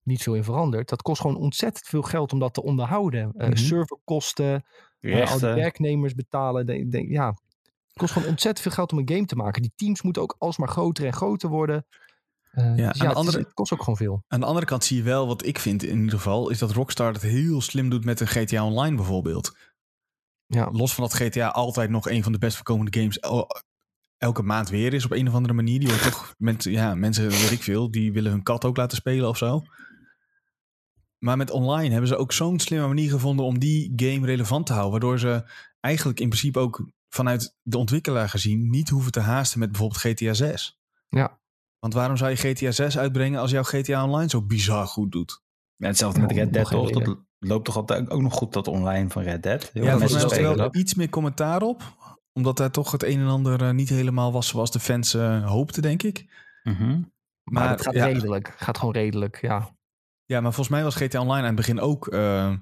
niet 0.03 0.23
veel 0.23 0.35
in 0.35 0.45
verandert. 0.45 0.89
Dat 0.89 1.03
kost 1.03 1.21
gewoon 1.21 1.37
ontzettend 1.37 1.87
veel 1.87 2.03
geld 2.03 2.33
om 2.33 2.39
dat 2.39 2.55
te 2.55 2.63
onderhouden. 2.63 3.33
Eh, 3.33 3.49
Mhm. 3.49 3.57
Serverkosten, 3.57 4.65
al 5.01 5.39
die 5.39 5.49
werknemers 5.55 6.15
betalen. 6.15 6.67
Denk, 6.67 6.93
denk, 6.93 7.11
ja, 7.11 7.27
het 7.29 7.97
kost 7.97 8.13
gewoon 8.13 8.29
ontzettend 8.29 8.61
veel 8.67 8.73
geld 8.77 8.93
om 8.93 8.99
een 8.99 9.09
game 9.09 9.27
te 9.27 9.37
maken. 9.37 9.63
Die 9.63 9.73
teams 9.77 10.03
moeten 10.03 10.23
ook 10.23 10.37
alsmaar 10.39 10.69
groter 10.69 11.07
en 11.07 11.13
groter 11.13 11.49
worden. 11.49 11.87
Eh, 12.51 12.65
dus 12.65 12.75
de 12.77 12.81
ja, 12.83 12.87
het, 12.87 12.97
is- 12.97 13.03
andere- 13.15 13.39
het 13.39 13.53
kost 13.55 13.73
ook 13.73 13.79
gewoon 13.81 13.97
veel. 13.97 14.25
Aan 14.29 14.41
de 14.41 14.47
andere 14.47 14.67
kant 14.67 14.85
zie 14.85 14.97
je 14.97 15.03
wel, 15.03 15.27
wat 15.27 15.47
ik 15.47 15.59
vind 15.59 15.83
in 15.83 15.97
ieder 15.99 16.11
geval, 16.19 16.51
is 16.51 16.59
dat 16.59 16.71
Rockstar 16.73 17.13
het 17.13 17.23
heel 17.23 17.61
slim 17.61 17.91
doet 17.91 18.05
met 18.05 18.21
een 18.21 18.27
GTA 18.27 18.65
Online 18.67 18.97
bijvoorbeeld. 18.97 19.57
Ja, 20.47 20.69
Los 20.73 20.95
van 20.95 21.05
dat 21.05 21.15
GTA 21.15 21.49
altijd 21.49 21.91
nog 21.91 22.09
een 22.09 22.23
van 22.23 22.33
de 22.33 22.39
best 22.39 22.55
verkomende 22.55 22.99
games 23.01 23.19
el- 23.19 23.49
elke 24.19 24.43
maand 24.43 24.69
weer 24.69 24.95
is 24.95 25.05
op 25.05 25.13
een 25.13 25.29
of 25.29 25.35
andere 25.35 25.55
manier. 25.55 25.79
Die 25.79 25.89
wordt 25.89 26.03
toch 26.03 26.35
mensen, 26.39 26.73
ja, 26.73 26.95
mensen, 26.95 27.29
weet 27.29 27.51
ik 27.51 27.63
veel, 27.63 27.91
die 27.91 28.13
willen 28.13 28.31
hun 28.31 28.43
kat 28.43 28.65
ook 28.65 28.77
laten 28.77 28.97
spelen 28.97 29.29
of 29.29 29.37
zo. 29.37 29.63
Maar 31.25 31.37
met 31.37 31.51
online 31.51 31.91
hebben 31.91 32.09
ze 32.09 32.17
ook 32.17 32.33
zo'n 32.33 32.59
slimme 32.61 32.87
manier 32.87 33.11
gevonden 33.11 33.45
om 33.45 33.59
die 33.59 33.93
game 33.97 34.27
relevant 34.27 34.67
te 34.67 34.73
houden. 34.73 34.91
Waardoor 34.93 35.19
ze 35.19 35.45
eigenlijk 35.81 36.21
in 36.21 36.29
principe 36.29 36.59
ook 36.59 36.89
vanuit 37.09 37.57
de 37.63 37.79
ontwikkelaar 37.79 38.29
gezien 38.29 38.71
niet 38.71 38.89
hoeven 38.89 39.13
te 39.13 39.21
haasten 39.21 39.59
met 39.59 39.71
bijvoorbeeld 39.71 40.01
GTA 40.01 40.35
6. 40.35 40.79
ja. 41.09 41.39
Want 41.79 41.95
waarom 41.95 42.17
zou 42.17 42.31
je 42.31 42.37
GTA 42.37 42.71
6 42.71 42.99
uitbrengen 42.99 43.41
als 43.41 43.51
jouw 43.51 43.63
GTA 43.63 44.05
Online 44.05 44.31
zo 44.31 44.43
bizar 44.43 44.87
goed 44.87 45.13
doet? 45.13 45.43
Ja, 45.77 45.87
hetzelfde 45.87 46.21
met 46.21 46.33
Red 46.33 46.53
Dead, 46.53 46.69
toch? 46.71 46.91
Dat 46.91 47.19
loopt 47.39 47.65
toch 47.65 47.77
altijd 47.77 48.11
ook 48.11 48.21
nog 48.21 48.35
goed, 48.35 48.53
dat 48.53 48.69
online 48.69 49.11
van 49.11 49.23
Red 49.23 49.43
Dead? 49.43 49.71
Heel 49.73 49.83
Ja, 49.85 49.91
mij 49.91 49.99
mensen 49.99 50.21
was 50.23 50.33
er 50.37 50.43
wel 50.43 50.57
dat. 50.57 50.77
iets 50.77 50.95
meer 50.95 51.09
commentaar 51.09 51.63
op. 51.63 51.83
Omdat 52.33 52.57
daar 52.57 52.71
toch 52.71 52.91
het 52.91 53.03
een 53.03 53.21
en 53.21 53.27
ander 53.27 53.63
eh, 53.63 53.71
niet 53.71 53.89
helemaal 53.89 54.33
was 54.33 54.49
zoals 54.49 54.71
de 54.71 54.81
fans 54.81 55.15
eh, 55.15 55.49
hoopten, 55.49 55.83
denk 55.83 56.03
ik. 56.03 56.27
Mhm. 56.63 56.89
Maar, 56.89 57.03
Maar, 57.43 57.71
het 57.71 57.83
gaat 57.83 57.95
ja. 57.95 58.07
redelijk. 58.07 58.55
gaat 58.57 58.79
gewoon 58.79 58.95
redelijk, 58.95 59.41
ja. 59.41 59.75
Ja, 60.31 60.41
maar 60.41 60.53
volgens 60.53 60.69
mij 60.77 60.83
was 60.83 60.95
GTA 60.95 61.21
Online 61.21 61.39
aan 61.41 61.45
het 61.45 61.55
begin 61.57 61.81
ook 61.81 62.09
eh, 62.09 62.53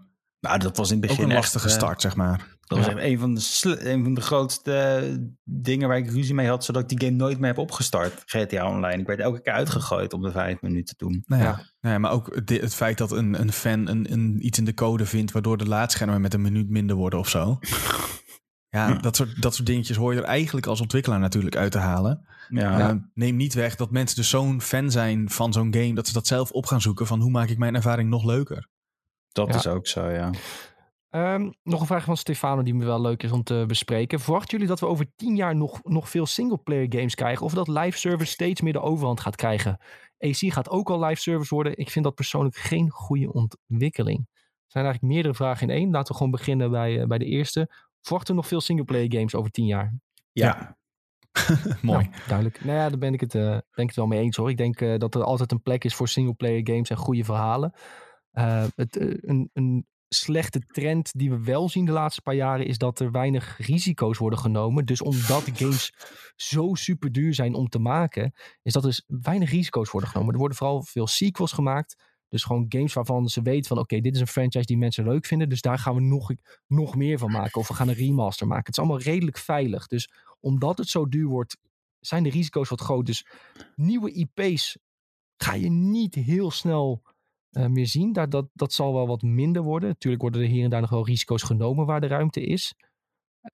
Nou, 0.40 0.58
dat 0.58 0.76
was 0.76 0.90
in 0.90 0.96
het 1.00 1.04
Ook 1.04 1.16
begin 1.16 1.24
een 1.24 1.36
echt, 1.36 1.40
lastige 1.40 1.68
eh, 1.68 1.74
start, 1.74 2.00
zeg 2.00 2.16
maar. 2.16 2.56
Dat 2.60 2.78
was 2.78 2.86
Ja. 2.86 3.02
een 3.02 3.18
van, 3.18 3.34
de 3.34 3.90
een 3.90 4.04
van 4.04 4.14
de 4.14 4.20
grootste 4.20 5.30
dingen 5.44 5.88
waar 5.88 5.96
ik 5.96 6.10
ruzie 6.10 6.34
mee 6.34 6.48
had, 6.48 6.64
zodat 6.64 6.82
ik 6.82 6.88
die 6.98 7.08
game 7.08 7.18
nooit 7.20 7.38
meer 7.38 7.48
heb 7.48 7.58
opgestart. 7.58 8.22
GTA 8.26 8.68
Online. 8.68 9.00
Ik 9.00 9.06
werd 9.06 9.20
elke 9.20 9.40
keer 9.42 9.52
uitgegooid 9.52 10.12
om 10.12 10.22
de 10.22 10.30
vijf 10.30 10.60
minuten 10.60 10.96
toen. 10.96 11.22
Nou 11.26 11.42
ja, 11.42 11.48
Ja. 11.48 11.54
Nou 11.80 11.94
ja, 11.94 11.98
maar 12.00 12.10
ook 12.10 12.34
het, 12.34 12.50
het 12.50 12.74
feit 12.74 12.98
dat 12.98 13.12
een, 13.12 13.40
een 13.40 13.52
fan 13.52 13.88
een, 13.88 14.12
een, 14.12 14.46
iets 14.46 14.58
in 14.58 14.64
de 14.64 14.74
code 14.74 15.06
vindt... 15.06 15.32
waardoor 15.32 15.56
de 15.56 15.68
laadschermen 15.68 16.20
met 16.20 16.34
een 16.34 16.42
minuut 16.42 16.68
minder 16.70 16.96
worden 16.96 17.18
of 17.18 17.28
zo. 17.28 17.58
Ja, 18.70 18.94
dat 18.94 19.16
soort, 19.16 19.42
dat 19.42 19.54
soort 19.54 19.66
dingetjes 19.66 19.96
hoor 19.96 20.12
je 20.14 20.18
er 20.20 20.24
eigenlijk 20.26 20.66
als 20.66 20.80
ontwikkelaar 20.80 21.18
natuurlijk 21.18 21.56
uit 21.56 21.72
te 21.72 21.78
halen. 21.78 22.26
Ja, 22.48 22.88
Eh, 22.88 22.94
neem 23.14 23.36
niet 23.36 23.54
weg 23.54 23.76
dat 23.76 23.90
mensen 23.90 24.16
dus 24.16 24.28
zo'n 24.28 24.60
fan 24.60 24.90
zijn 24.90 25.30
van 25.30 25.52
zo'n 25.52 25.74
game... 25.74 25.94
dat 25.94 26.06
ze 26.06 26.12
dat 26.12 26.26
zelf 26.26 26.50
op 26.50 26.66
gaan 26.66 26.80
zoeken 26.80 27.06
van 27.06 27.20
hoe 27.20 27.30
maak 27.30 27.48
ik 27.48 27.58
mijn 27.58 27.74
ervaring 27.74 28.10
nog 28.10 28.24
leuker. 28.24 28.68
dat 29.32 29.48
Ja. 29.48 29.54
is 29.54 29.66
ook 29.66 29.86
zo, 29.86 30.08
ja. 30.08 30.30
Ehm, 31.10 31.50
nog 31.62 31.80
een 31.80 31.86
vraag 31.86 32.04
van 32.04 32.16
Stefano 32.16 32.62
die 32.62 32.74
me 32.74 32.84
wel 32.84 33.00
leuk 33.00 33.22
is 33.22 33.30
om 33.30 33.42
te 33.42 33.64
bespreken. 33.66 34.20
Verwachten 34.20 34.50
jullie 34.50 34.66
dat 34.66 34.80
we 34.80 34.86
over 34.86 35.06
tien 35.16 35.36
jaar 35.36 35.56
nog, 35.56 35.80
nog 35.84 36.08
veel 36.08 36.26
singleplayer 36.26 36.86
games 36.88 37.14
krijgen? 37.14 37.44
Of 37.46 37.52
dat 37.54 37.68
live 37.68 37.98
service 37.98 38.32
steeds 38.32 38.60
meer 38.60 38.72
de 38.72 38.80
overhand 38.80 39.20
gaat 39.20 39.36
krijgen? 39.36 39.80
AC 40.18 40.36
gaat 40.36 40.68
ook 40.68 40.90
al 40.90 41.04
live 41.04 41.20
service 41.20 41.54
worden. 41.54 41.78
Ik 41.78 41.90
vind 41.90 42.04
dat 42.04 42.14
persoonlijk 42.14 42.56
geen 42.56 42.90
goede 42.90 43.32
ontwikkeling. 43.32 44.18
Er 44.28 44.74
zijn 44.74 44.84
eigenlijk 44.84 45.14
meerdere 45.14 45.34
vragen 45.34 45.68
in 45.68 45.76
één. 45.76 45.90
Laten 45.90 46.08
we 46.12 46.14
gewoon 46.18 46.32
beginnen 46.32 46.70
bij, 46.70 47.00
eh, 47.00 47.06
bij 47.06 47.18
de 47.18 47.24
eerste. 47.24 47.70
Verwachten 48.08 48.34
we 48.34 48.40
nog 48.40 48.50
veel 48.50 48.60
singleplayer 48.60 49.12
games 49.12 49.34
over 49.34 49.50
tien 49.50 49.66
jaar? 49.66 49.94
Ja, 50.32 50.78
Mooi. 51.82 52.04
Nou, 52.04 52.26
duidelijk. 52.26 52.64
Nou 52.64 52.78
ja, 52.78 52.88
daar 52.88 52.98
ben 52.98 53.12
ik 53.12 53.20
het, 53.20 53.34
eh, 53.34 53.42
ben 53.50 53.62
ik 53.74 53.86
het 53.86 53.96
wel 53.96 54.06
mee 54.06 54.20
eens 54.20 54.36
hoor. 54.36 54.50
Ik 54.50 54.56
denk 54.56 54.80
eh, 54.80 54.98
dat 54.98 55.14
er 55.14 55.22
altijd 55.22 55.52
een 55.52 55.62
plek 55.62 55.84
is 55.84 55.94
voor 55.94 56.08
singleplayer 56.08 56.60
games 56.64 56.90
en 56.90 56.96
goede 56.96 57.24
verhalen. 57.24 57.72
Eh, 58.30 58.64
het, 58.74 59.00
een, 59.20 59.50
een 59.52 59.86
slechte 60.08 60.60
trend 60.60 61.12
die 61.18 61.30
we 61.30 61.44
wel 61.44 61.68
zien 61.68 61.84
de 61.84 61.92
laatste 61.92 62.22
paar 62.22 62.34
jaren 62.34 62.66
is 62.66 62.78
dat 62.78 63.00
er 63.00 63.10
weinig 63.10 63.66
risico's 63.66 64.18
worden 64.18 64.38
genomen. 64.38 64.84
Dus 64.84 65.02
omdat 65.02 65.50
games 65.58 65.92
zo 66.36 66.74
super 66.74 67.12
duur 67.12 67.34
zijn 67.34 67.54
om 67.54 67.68
te 67.68 67.78
maken, 67.78 68.32
is 68.62 68.72
dat 68.72 68.82
er 68.82 68.88
dus 68.88 69.04
weinig 69.06 69.50
risico's 69.50 69.90
worden 69.90 70.10
genomen. 70.10 70.32
Er 70.32 70.38
worden 70.38 70.56
vooral 70.56 70.82
veel 70.82 71.06
sequels 71.06 71.52
gemaakt. 71.52 71.96
Dus 72.28 72.44
gewoon 72.44 72.66
games 72.68 72.92
waarvan 72.92 73.28
ze 73.28 73.42
weten 73.42 73.66
van 73.66 73.78
oké, 73.78 74.00
dit 74.00 74.14
is 74.14 74.20
een 74.20 74.26
franchise 74.26 74.66
die 74.66 74.78
mensen 74.78 75.04
leuk 75.04 75.26
vinden. 75.26 75.48
Dus 75.48 75.60
daar 75.60 75.78
gaan 75.78 75.94
we 75.94 76.00
nog, 76.00 76.30
nog 76.66 76.96
meer 76.96 77.18
van 77.18 77.30
maken. 77.30 77.60
Of 77.60 77.68
we 77.68 77.74
gaan 77.74 77.88
een 77.88 77.94
remaster 77.94 78.46
maken. 78.46 78.64
Het 78.64 78.72
is 78.72 78.78
allemaal 78.78 79.00
redelijk 79.00 79.38
veilig. 79.38 79.86
Dus 79.86 80.10
omdat 80.40 80.78
het 80.78 80.88
zo 80.88 81.08
duur 81.08 81.26
wordt, 81.26 81.56
zijn 82.00 82.22
de 82.22 82.30
risico's 82.30 82.68
wat 82.68 82.80
groot. 82.80 83.06
Dus 83.06 83.26
nieuwe 83.74 84.12
IP's 84.12 84.78
ga 85.36 85.54
je 85.54 85.70
niet 85.70 86.14
heel 86.14 86.50
snel 86.50 87.02
eh, 87.50 87.66
meer 87.66 87.86
zien. 87.86 88.12
Dat, 88.12 88.30
dat, 88.30 88.48
dat 88.52 88.72
zal 88.72 88.94
wel 88.94 89.06
wat 89.06 89.22
minder 89.22 89.62
worden. 89.62 89.88
Natuurlijk 89.88 90.22
worden 90.22 90.42
er 90.42 90.48
hier 90.48 90.64
en 90.64 90.70
daar 90.70 90.80
nog 90.80 90.90
wel 90.90 91.06
risico's 91.06 91.42
genomen 91.42 91.86
waar 91.86 92.00
de 92.00 92.06
ruimte 92.06 92.40
is. 92.40 92.74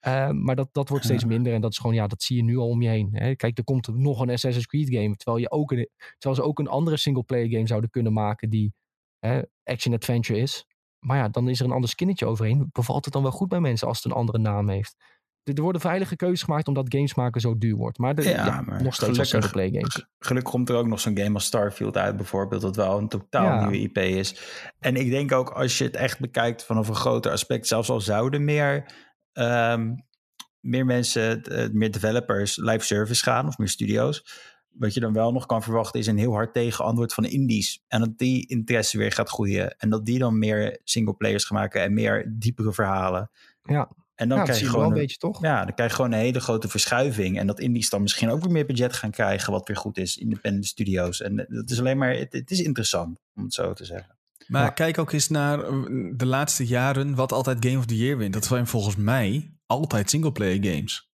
Eh, 0.00 0.30
maar 0.30 0.56
dat, 0.56 0.68
dat 0.72 0.88
wordt 0.88 1.04
steeds 1.04 1.24
minder. 1.24 1.52
En 1.52 1.60
dat 1.60 1.70
is 1.70 1.78
gewoon, 1.78 1.94
ja, 1.94 2.06
dat 2.06 2.22
zie 2.22 2.36
je 2.36 2.42
nu 2.42 2.56
al 2.56 2.68
om 2.68 2.82
je 2.82 2.88
heen. 2.88 3.08
Hè. 3.12 3.34
Kijk, 3.36 3.58
er 3.58 3.64
komt 3.64 3.88
nog 3.88 4.20
een 4.20 4.30
Assassin's 4.30 4.66
Creed 4.66 4.94
game. 4.94 5.16
Terwijl, 5.16 5.38
je 5.42 5.50
ook 5.50 5.72
een, 5.72 5.88
terwijl 6.18 6.42
ze 6.42 6.48
ook 6.48 6.58
een 6.58 6.68
andere 6.68 6.96
singleplayer 6.96 7.48
game 7.50 7.66
zouden 7.66 7.90
kunnen 7.90 8.12
maken 8.12 8.50
die 8.50 8.74
hè, 9.18 9.40
action-adventure 9.64 10.38
is. 10.38 10.66
Maar 10.98 11.16
ja, 11.16 11.28
dan 11.28 11.48
is 11.48 11.60
er 11.60 11.66
een 11.66 11.72
ander 11.72 11.90
skinnetje 11.90 12.26
overheen. 12.26 12.68
Bevalt 12.72 13.04
het 13.04 13.14
dan 13.14 13.22
wel 13.22 13.30
goed 13.32 13.48
bij 13.48 13.60
mensen 13.60 13.88
als 13.88 13.96
het 14.02 14.06
een 14.12 14.18
andere 14.18 14.38
naam 14.38 14.68
heeft? 14.68 14.96
Er 15.42 15.62
worden 15.62 15.80
veilige 15.80 16.16
keuzes 16.16 16.42
gemaakt 16.42 16.68
omdat 16.68 16.86
games 16.94 17.14
maken 17.14 17.40
zo 17.40 17.58
duur 17.58 17.76
wordt. 17.76 17.98
Maar, 17.98 18.14
de, 18.14 18.22
Ja, 18.22 18.30
ja, 18.46 18.60
maar 18.60 18.82
nog 18.82 18.94
steeds 18.94 18.98
gelukkig- 18.98 19.26
singleplayer 19.26 19.72
games. 19.72 20.06
gelukkig 20.18 20.52
komt 20.52 20.68
er 20.68 20.76
ook 20.76 20.86
nog 20.86 21.00
zo'n 21.00 21.18
game 21.18 21.34
als 21.34 21.44
Starfield 21.44 21.96
uit 21.96 22.16
bijvoorbeeld, 22.16 22.60
dat 22.62 22.76
wel 22.76 22.98
een 22.98 23.08
totaal 23.08 23.44
Ja. 23.44 23.60
nieuwe 23.68 23.78
IP 23.88 23.98
is. 23.98 24.40
En 24.78 24.96
ik 24.96 25.10
denk 25.10 25.32
ook 25.32 25.50
als 25.50 25.78
je 25.78 25.84
het 25.84 25.96
echt 25.96 26.20
bekijkt 26.20 26.64
vanaf 26.64 26.88
een 26.88 26.94
groter 26.94 27.32
aspect, 27.32 27.66
zelfs 27.66 27.90
al 27.90 28.00
zouden 28.00 28.44
meer, 28.44 28.92
ehm, 29.34 29.94
meer 30.60 30.84
mensen, 30.84 31.42
eh, 31.42 31.70
meer 31.70 31.90
developers 31.90 32.56
live 32.56 32.84
service 32.84 33.22
gaan 33.22 33.46
of 33.46 33.58
meer 33.58 33.68
studio's, 33.68 34.24
wat 34.68 34.94
je 34.94 35.00
dan 35.00 35.12
wel 35.12 35.32
nog 35.32 35.46
kan 35.46 35.62
verwachten 35.62 36.00
is 36.00 36.06
een 36.06 36.18
heel 36.18 36.32
hard 36.32 36.52
tegenantwoord 36.52 37.14
van 37.14 37.24
indies. 37.24 37.82
En 37.88 38.00
dat 38.00 38.18
die 38.18 38.46
interesse 38.46 38.98
weer 38.98 39.12
gaat 39.12 39.28
groeien. 39.28 39.76
En 39.78 39.90
dat 39.90 40.06
die 40.06 40.18
dan 40.18 40.38
meer 40.38 40.80
singleplayers 40.84 41.44
gaan 41.44 41.58
maken 41.58 41.82
en 41.82 41.94
meer 41.94 42.32
diepere 42.38 42.72
verhalen. 42.72 43.30
Ja. 43.62 43.90
En 44.14 44.28
dan 44.28 44.38
ja, 44.38 44.44
krijg 44.44 44.58
je 44.58 44.64
je 44.64 44.70
wel 44.70 44.80
gewoon 44.80 44.96
een 44.96 45.00
beetje, 45.00 45.16
toch? 45.16 45.42
ja, 45.42 45.64
dan 45.64 45.74
krijg 45.74 45.90
je 45.90 45.96
gewoon 45.96 46.12
een 46.12 46.18
hele 46.18 46.40
grote 46.40 46.68
verschuiving. 46.68 47.38
En 47.38 47.46
dat 47.46 47.60
indies 47.60 47.90
dan 47.90 48.02
misschien 48.02 48.30
ook 48.30 48.42
weer 48.42 48.52
meer 48.52 48.66
budget 48.66 48.92
gaan 48.92 49.10
krijgen, 49.10 49.52
wat 49.52 49.68
weer 49.68 49.76
goed 49.76 49.98
is, 49.98 50.16
independent 50.16 50.66
studio's. 50.66 51.20
En 51.20 51.46
dat 51.48 51.70
is 51.70 51.78
alleen 51.78 51.98
maar, 51.98 52.14
het, 52.14 52.32
het 52.32 52.50
is 52.50 52.62
interessant, 52.62 53.20
om 53.34 53.42
het 53.42 53.54
zo 53.54 53.72
te 53.72 53.84
zeggen. 53.84 54.16
Maar 54.46 54.62
Ja. 54.62 54.70
kijk 54.70 54.98
ook 54.98 55.12
eens 55.12 55.28
naar 55.28 55.62
eh, 55.64 55.82
de 56.14 56.26
laatste 56.26 56.66
jaren 56.66 57.14
wat 57.14 57.32
altijd 57.32 57.64
Game 57.66 57.78
of 57.78 57.86
the 57.86 57.96
Year 57.96 58.16
wint. 58.16 58.32
Dat 58.32 58.44
zijn 58.44 58.66
volgens 58.66 58.96
mij 58.96 59.54
altijd 59.66 60.10
singleplayer 60.10 60.64
games. 60.64 61.10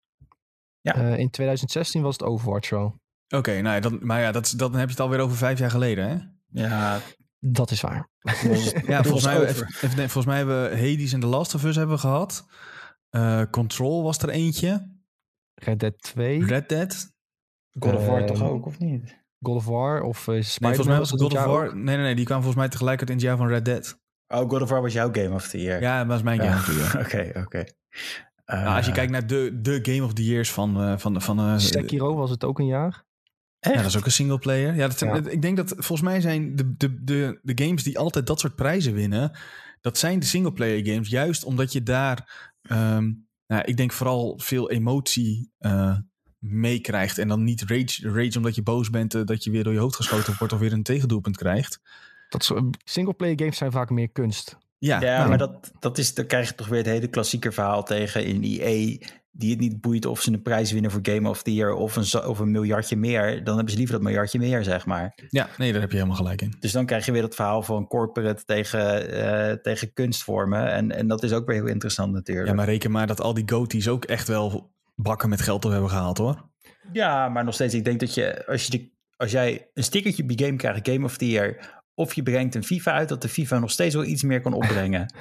Ja. 0.80 0.94
Eh, 0.94 1.18
in 1.18 1.30
2016 1.30 2.02
was 2.02 2.12
het 2.16 2.22
Overwatch 2.22 2.70
wel. 2.70 3.00
Oké, 3.28 3.60
nou 3.60 3.74
ja, 3.74 3.80
dan, 3.80 3.98
maar 4.02 4.20
ja, 4.20 4.32
dat, 4.32 4.54
dan 4.56 4.72
heb 4.74 4.84
je 4.84 4.90
het 4.90 5.00
alweer 5.00 5.18
over 5.20 5.36
vijf 5.36 5.58
jaar 5.58 5.70
geleden, 5.70 6.08
hè? 6.08 6.16
Ja, 6.62 7.00
Dat 7.38 7.70
is 7.70 7.80
waar. 7.80 8.08
Ja, 8.86 9.02
volgens 9.02 9.24
mij, 9.24 9.46
even, 9.46 9.66
even 9.66 9.96
volgens 9.96 10.24
mij 10.26 10.36
hebben 10.36 10.62
we 10.70 10.76
Hades 10.76 11.12
en 11.12 11.20
The 11.20 11.26
Last 11.26 11.54
of 11.54 11.64
Us 11.64 11.76
hebben 11.76 11.94
we 11.94 12.00
gehad. 12.00 12.46
Eh, 13.10 13.42
Control 13.50 14.02
was 14.02 14.18
er 14.18 14.28
eentje. 14.28 14.98
Red 15.54 15.80
Dead 15.80 15.98
2, 15.98 16.44
Red 16.44 16.68
Dead. 16.68 17.12
God 17.78 17.94
of 17.94 18.06
War 18.06 18.26
toch 18.26 18.42
ook, 18.42 18.66
of 18.66 18.78
niet? 18.78 19.18
God 19.42 19.56
of 19.56 19.66
War 19.66 20.02
of 20.02 20.26
uh, 20.26 20.34
Nee, 20.34 20.42
Spider-Man. 20.42 20.74
volgens 20.74 20.86
mij 20.86 20.98
was 20.98 21.10
God 21.10 21.32
of 21.34 21.44
War. 21.44 21.76
Nee, 21.76 21.96
nee, 21.96 22.04
nee, 22.04 22.14
die 22.14 22.24
kwamen 22.24 22.42
volgens 22.44 22.62
mij 22.62 22.72
tegelijkertijd 22.72 23.18
in 23.20 23.26
het 23.26 23.36
jaar 23.36 23.46
van 23.46 23.54
Red 23.56 23.64
Dead. 23.64 23.98
Oh, 24.28 24.48
God 24.50 24.62
of 24.62 24.68
War 24.68 24.82
was 24.82 24.92
jouw 24.92 25.08
Game 25.12 25.34
of 25.34 25.48
the 25.48 25.60
Year. 25.62 25.80
Ja, 25.80 25.98
dat 25.98 26.06
was 26.06 26.22
mijn 26.22 26.40
game. 26.40 26.54
natuurlijk. 26.54 26.94
Oké, 27.06 27.40
oké. 27.40 27.64
Eh, 28.44 28.62
Nou, 28.62 28.76
als 28.76 28.86
je 28.86 28.92
kijkt 28.92 29.12
naar 29.12 29.26
de, 29.26 29.58
de 29.60 29.78
Game 29.82 30.04
of 30.04 30.12
the 30.12 30.24
Years 30.24 30.52
van... 30.52 30.80
eh 30.82 30.98
van, 30.98 31.22
van 31.22 31.38
eh, 31.38 31.58
Sekiro 31.58 32.14
was 32.16 32.30
het 32.30 32.44
ook 32.44 32.58
een 32.58 32.66
jaar. 32.66 33.04
Ja, 33.58 33.72
dat 33.74 33.84
is 33.84 33.96
ook 33.96 34.04
een 34.04 34.12
single 34.12 34.38
player. 34.38 34.74
Ja, 34.74 34.88
dat 34.88 35.00
Ja. 35.00 35.14
ik 35.30 35.42
denk 35.42 35.56
dat 35.56 35.68
volgens 35.68 36.00
mij 36.00 36.20
zijn 36.20 36.56
de, 36.56 36.76
de, 36.76 37.04
de, 37.04 37.38
de 37.42 37.64
games 37.64 37.82
die 37.82 37.98
altijd 37.98 38.26
dat 38.26 38.40
soort 38.40 38.54
prijzen 38.54 38.94
winnen, 38.94 39.38
dat 39.80 39.98
zijn 39.98 40.18
de 40.18 40.26
single 40.26 40.52
player 40.52 40.86
games. 40.86 41.08
Juist 41.08 41.44
omdat 41.44 41.72
je 41.72 41.82
daar, 41.82 42.48
ehm, 42.62 43.12
nou, 43.46 43.62
ik 43.64 43.76
denk 43.76 43.92
vooral 43.92 44.38
veel 44.42 44.70
emotie 44.70 45.52
eh 45.58 45.96
meekrijgt. 46.40 47.18
En 47.18 47.28
dan 47.28 47.44
niet 47.44 47.62
rage, 47.66 48.10
rage 48.12 48.36
omdat 48.36 48.54
je 48.54 48.62
boos 48.62 48.90
bent 48.90 49.14
eh, 49.14 49.24
dat 49.24 49.44
je 49.44 49.50
weer 49.50 49.64
door 49.64 49.72
je 49.72 49.78
hoofd 49.78 49.96
geschoten 49.96 50.34
wordt 50.38 50.52
of 50.52 50.58
weer 50.58 50.72
een 50.72 50.82
tegendoelpunt 50.82 51.36
krijgt. 51.36 51.80
Dat 52.28 52.44
soort- 52.44 52.76
singleplayer 52.84 53.38
games 53.38 53.56
zijn 53.56 53.72
vaak 53.72 53.90
meer 53.90 54.08
kunst. 54.10 54.56
Ja, 54.78 55.00
Ja, 55.00 55.16
nou, 55.16 55.28
maar 55.28 55.38
dat, 55.38 55.72
dat 55.78 55.98
is, 55.98 56.14
dan 56.14 56.26
krijg 56.26 56.48
je 56.48 56.54
toch 56.54 56.68
weer 56.68 56.78
het 56.78 56.86
hele 56.86 57.08
klassieke 57.08 57.52
verhaal 57.52 57.82
tegen 57.84 58.24
in 58.24 58.42
EA. 58.42 58.96
Die 59.32 59.50
het 59.50 59.60
niet 59.60 59.80
boeit 59.80 60.06
of 60.06 60.20
ze 60.22 60.32
een 60.32 60.42
prijs 60.42 60.72
winnen 60.72 60.90
voor 60.90 61.00
Game 61.02 61.28
of 61.28 61.42
the 61.42 61.54
Year 61.54 61.72
of 61.74 61.96
een, 61.96 62.22
of 62.24 62.38
een 62.38 62.50
miljardje 62.50 62.96
meer. 62.96 63.44
Dan 63.44 63.54
hebben 63.54 63.72
ze 63.72 63.78
liever 63.78 63.94
dat 63.94 64.04
miljardje 64.04 64.38
meer, 64.38 64.64
zeg 64.64 64.86
maar. 64.86 65.14
ja, 65.28 65.48
nee, 65.58 65.72
daar 65.72 65.80
heb 65.80 65.90
je 65.90 65.96
helemaal 65.96 66.16
gelijk 66.16 66.42
in. 66.42 66.54
Dus 66.60 66.72
dan 66.72 66.86
krijg 66.86 67.06
je 67.06 67.12
weer 67.12 67.22
dat 67.22 67.34
verhaal 67.34 67.62
van 67.62 67.86
corporate 67.86 68.44
tegen, 68.44 69.10
eh, 69.12 69.52
tegen 69.62 69.92
kunstvormen. 69.92 70.72
En, 70.72 70.90
en 70.92 71.06
dat 71.08 71.22
is 71.22 71.32
ook 71.32 71.46
weer 71.46 71.56
heel 71.56 71.66
interessant 71.66 72.12
natuurlijk. 72.12 72.48
Ja, 72.48 72.54
maar 72.54 72.64
reken 72.66 72.90
maar 72.90 73.06
dat 73.06 73.20
al 73.20 73.34
die 73.34 73.48
goties 73.50 73.88
ook 73.88 74.04
echt 74.04 74.28
wel 74.28 74.70
bakken 74.94 75.28
met 75.28 75.40
geld 75.40 75.64
op 75.64 75.70
hebben 75.70 75.90
gehaald 75.90 76.18
hoor. 76.18 76.48
Ja, 76.92 77.28
maar 77.28 77.44
nog 77.44 77.54
steeds, 77.54 77.74
ik 77.74 77.84
denk 77.84 78.00
dat 78.00 78.14
je 78.14 78.46
als, 78.46 78.64
je 78.64 78.70
de, 78.70 78.90
als 79.16 79.30
jij 79.30 79.70
een 79.74 79.84
stickertje 79.84 80.22
op 80.22 80.30
je 80.30 80.44
game 80.44 80.56
krijgt, 80.56 80.88
Game 80.88 81.04
of 81.04 81.16
the 81.16 81.30
Year, 81.30 81.80
of 81.94 82.14
je 82.14 82.22
brengt 82.22 82.54
een 82.54 82.64
FIFA 82.64 82.92
uit, 82.92 83.08
dat 83.08 83.22
de 83.22 83.28
FIFA 83.28 83.58
nog 83.58 83.70
steeds 83.70 83.94
wel 83.94 84.04
iets 84.04 84.22
meer 84.22 84.40
kan 84.40 84.52
opbrengen. 84.52 85.14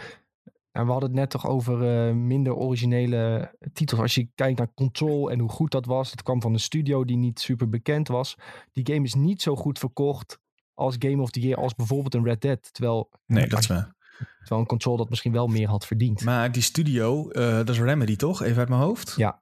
En 0.71 0.85
we 0.85 0.91
hadden 0.91 1.09
het 1.09 1.19
net 1.19 1.29
toch 1.29 1.47
over 1.47 2.07
eh, 2.07 2.13
minder 2.13 2.55
originele 2.55 3.55
titels. 3.73 4.01
Als 4.01 4.15
je 4.15 4.29
kijkt 4.35 4.57
naar 4.57 4.73
Control 4.73 5.31
en 5.31 5.39
hoe 5.39 5.49
goed 5.49 5.71
dat 5.71 5.85
was. 5.85 6.11
Het 6.11 6.23
kwam 6.23 6.41
van 6.41 6.53
een 6.53 6.59
studio 6.59 7.05
die 7.05 7.17
niet 7.17 7.39
super 7.39 7.69
bekend 7.69 8.07
was. 8.07 8.35
Die 8.71 8.93
game 8.93 9.05
is 9.05 9.13
niet 9.13 9.41
zo 9.41 9.55
goed 9.55 9.79
verkocht 9.79 10.39
als 10.73 10.95
Game 10.99 11.21
of 11.21 11.29
the 11.31 11.39
Year 11.39 11.57
als 11.57 11.75
bijvoorbeeld 11.75 12.15
een 12.15 12.23
Red 12.23 12.41
Dead. 12.41 12.73
Terwijl, 12.73 13.09
Nee, 13.25 13.47
dat 13.47 13.59
is 13.59 13.67
waar. 13.67 13.95
Terwijl 14.39 14.61
een 14.61 14.67
Control 14.67 14.97
dat 14.97 15.09
misschien 15.09 15.31
wel 15.31 15.47
meer 15.47 15.67
had 15.67 15.85
verdiend. 15.85 16.23
Maar 16.23 16.51
die 16.51 16.61
studio, 16.61 17.29
eh, 17.29 17.55
dat 17.55 17.69
is 17.69 17.79
Remedy 17.79 18.15
toch? 18.15 18.41
Even 18.43 18.57
uit 18.57 18.69
mijn 18.69 18.81
hoofd. 18.81 19.13
Ja. 19.17 19.39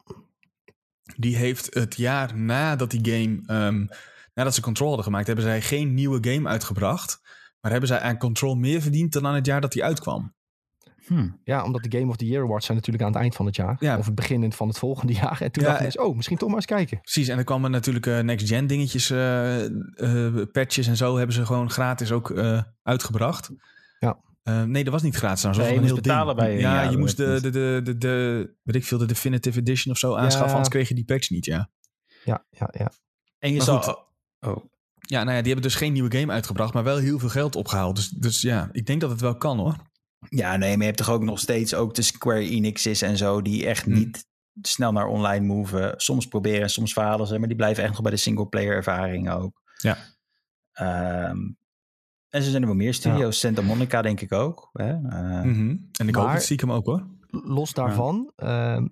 Die 1.17 1.35
heeft 1.35 1.73
het 1.73 1.95
jaar 1.95 2.37
nadat 2.37 2.91
die 2.91 3.13
game, 3.13 3.41
ehm, 3.45 3.85
nadat 4.33 4.55
ze 4.55 4.61
Control 4.61 4.87
hadden 4.87 5.05
gemaakt, 5.05 5.27
hebben 5.27 5.45
zij 5.45 5.61
geen 5.61 5.93
nieuwe 5.93 6.33
game 6.33 6.49
uitgebracht. 6.49 7.21
Maar 7.61 7.71
hebben 7.71 7.89
zij 7.89 7.99
aan 7.99 8.17
Control 8.17 8.55
meer 8.55 8.81
verdiend 8.81 9.13
dan 9.13 9.27
aan 9.27 9.35
het 9.35 9.45
jaar 9.45 9.61
dat 9.61 9.71
die 9.71 9.83
uitkwam. 9.83 10.35
Hm. 11.07 11.29
Ja, 11.43 11.63
omdat 11.63 11.83
de 11.83 11.97
Game 11.97 12.09
of 12.09 12.15
the 12.15 12.25
Year 12.25 12.43
Awards 12.43 12.65
zijn 12.65 12.77
natuurlijk 12.77 13.05
aan 13.05 13.11
het 13.11 13.21
eind 13.21 13.35
van 13.35 13.45
het 13.45 13.55
jaar. 13.55 13.75
Ja. 13.79 13.97
Of 13.97 14.05
het 14.05 14.15
begin 14.15 14.53
van 14.53 14.67
het 14.67 14.77
volgende 14.77 15.13
jaar. 15.21 15.41
En 15.41 15.51
toen 15.51 15.63
Ja, 15.63 15.69
dachten 15.69 15.83
mensen, 15.83 16.05
oh, 16.05 16.15
misschien 16.15 16.37
toch 16.37 16.47
maar 16.47 16.57
eens 16.57 16.65
kijken. 16.65 16.99
Precies, 17.01 17.27
en 17.27 17.37
er 17.37 17.43
kwamen 17.43 17.71
natuurlijk 17.71 18.05
eh, 18.05 18.19
next-gen 18.19 18.67
dingetjes, 18.67 19.09
eh, 19.09 19.65
eh, 19.65 20.47
patches 20.51 20.87
en 20.87 20.97
zo 20.97 21.17
hebben 21.17 21.35
ze 21.35 21.45
gewoon 21.45 21.69
gratis 21.69 22.11
ook 22.11 22.31
eh, 22.31 22.61
uitgebracht. 22.83 23.49
Ja. 23.99 24.19
Eh, 24.47 24.63
nee, 24.63 24.83
dat 24.83 24.93
was 24.93 25.01
niet 25.01 25.15
gratis. 25.15 25.41
dat 25.41 25.55
was 25.55 25.67
je 25.67 25.75
een 25.75 25.83
heel 25.83 25.95
betalen 25.95 26.35
ding. 26.35 26.47
bij 26.47 26.59
Ja, 26.59 26.81
je 26.81 26.97
moest 26.97 27.17
de, 27.17 27.39
de, 27.41 27.49
de, 27.49 27.81
de, 27.83 27.97
de, 27.97 28.55
weet 28.63 28.75
ik 28.75 28.83
veel, 28.85 28.97
de 28.97 29.05
Definitive 29.05 29.59
Edition 29.59 29.93
of 29.93 29.99
zo 29.99 30.15
aanschaffen, 30.15 30.45
Ja. 30.47 30.51
anders 30.51 30.69
kreeg 30.69 30.87
je 30.87 30.93
die 30.93 31.05
patch 31.05 31.29
niet, 31.29 31.45
ja. 31.45 31.69
Ja, 32.23 32.45
ja, 32.49 32.69
ja. 32.77 32.91
En 33.39 33.53
je 33.53 33.61
goed. 33.61 33.95
Oh, 34.39 34.65
Ja, 34.99 35.23
nou 35.23 35.35
ja, 35.35 35.41
die 35.41 35.51
hebben 35.53 35.69
dus 35.69 35.75
geen 35.75 35.93
nieuwe 35.93 36.17
game 36.17 36.31
uitgebracht, 36.33 36.73
maar 36.73 36.83
wel 36.83 36.97
heel 36.97 37.19
veel 37.19 37.29
geld 37.29 37.55
opgehaald. 37.55 37.95
Dus, 37.95 38.09
dus 38.09 38.41
ja, 38.41 38.69
ik 38.71 38.85
denk 38.85 39.01
dat 39.01 39.09
het 39.09 39.21
wel 39.21 39.37
kan 39.37 39.57
hoor. 39.57 39.75
Ja, 40.29 40.55
nee, 40.57 40.69
maar 40.69 40.79
je 40.79 40.85
hebt 40.85 40.97
toch 40.97 41.09
ook 41.09 41.23
nog 41.23 41.39
steeds 41.39 41.73
ook 41.73 41.93
de 41.95 42.01
Square 42.01 42.49
Enix's 42.49 43.01
en 43.01 43.17
zo, 43.17 43.41
die 43.41 43.65
echt 43.65 43.85
Hm. 43.85 43.93
niet 43.93 44.25
snel 44.61 44.91
naar 44.91 45.07
online 45.07 45.45
moven. 45.45 45.93
Soms 45.97 46.27
proberen, 46.27 46.69
soms 46.69 46.93
falen 46.93 47.27
ze, 47.27 47.37
maar 47.39 47.47
die 47.47 47.57
blijven 47.57 47.83
echt 47.83 47.91
nog 47.93 48.01
bij 48.01 48.11
de 48.11 48.17
single-player 48.17 48.75
ervaring 48.75 49.29
ook. 49.31 49.61
Ja. 49.77 49.97
Ehm, 50.71 51.37
en 52.29 52.43
ze 52.43 52.49
zijn 52.49 52.61
er 52.61 52.67
wel 52.67 52.77
meer 52.77 52.93
studio's. 52.93 53.39
Santa 53.39 53.61
Monica 53.61 54.01
denk 54.01 54.21
ik 54.21 54.31
ook. 54.33 54.69
Hè? 54.73 54.89
Eh, 54.91 55.43
Mhm. 55.43 55.75
En 55.99 56.07
ik 56.07 56.15
hoop 56.15 56.25
Maar- 56.25 56.33
het 56.33 56.43
stiekem 56.43 56.71
ook 56.71 56.85
hoor. 56.85 57.07
Los 57.29 57.73
daarvan, 57.73 58.31
ehm, 58.35 58.87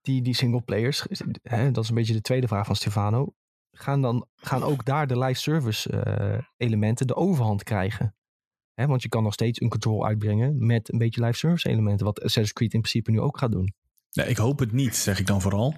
die, 0.00 0.22
die 0.22 0.34
single 0.34 0.60
players, 0.62 1.06
hè, 1.42 1.70
dat 1.70 1.82
is 1.82 1.88
een 1.88 1.94
beetje 1.94 2.12
de 2.12 2.20
tweede 2.20 2.48
vraag 2.48 2.66
van 2.66 2.76
Stefano. 2.76 3.34
Gaan, 3.72 4.02
dan, 4.02 4.26
gaan 4.36 4.62
ook 4.62 4.84
daar 4.84 5.06
de 5.06 5.18
live 5.18 5.40
service 5.40 5.90
eh, 5.90 6.38
elementen 6.56 7.06
de 7.06 7.14
overhand 7.14 7.62
krijgen? 7.62 8.14
Hè, 8.74 8.86
want 8.86 9.02
je 9.02 9.08
kan 9.08 9.22
nog 9.22 9.32
steeds 9.32 9.60
een 9.60 9.68
control 9.68 10.06
uitbrengen 10.06 10.66
met 10.66 10.92
een 10.92 10.98
beetje 10.98 11.24
live 11.24 11.38
service 11.38 11.68
elementen. 11.68 12.06
Wat 12.06 12.16
Assassin's 12.18 12.52
Creed 12.52 12.74
in 12.74 12.80
principe 12.80 13.10
nu 13.10 13.20
ook 13.20 13.38
gaat 13.38 13.52
doen. 13.52 13.74
Nee, 14.12 14.28
ik 14.28 14.36
hoop 14.36 14.58
het 14.58 14.72
niet, 14.72 14.96
zeg 14.96 15.18
ik 15.18 15.26
dan 15.26 15.40
vooral. 15.40 15.74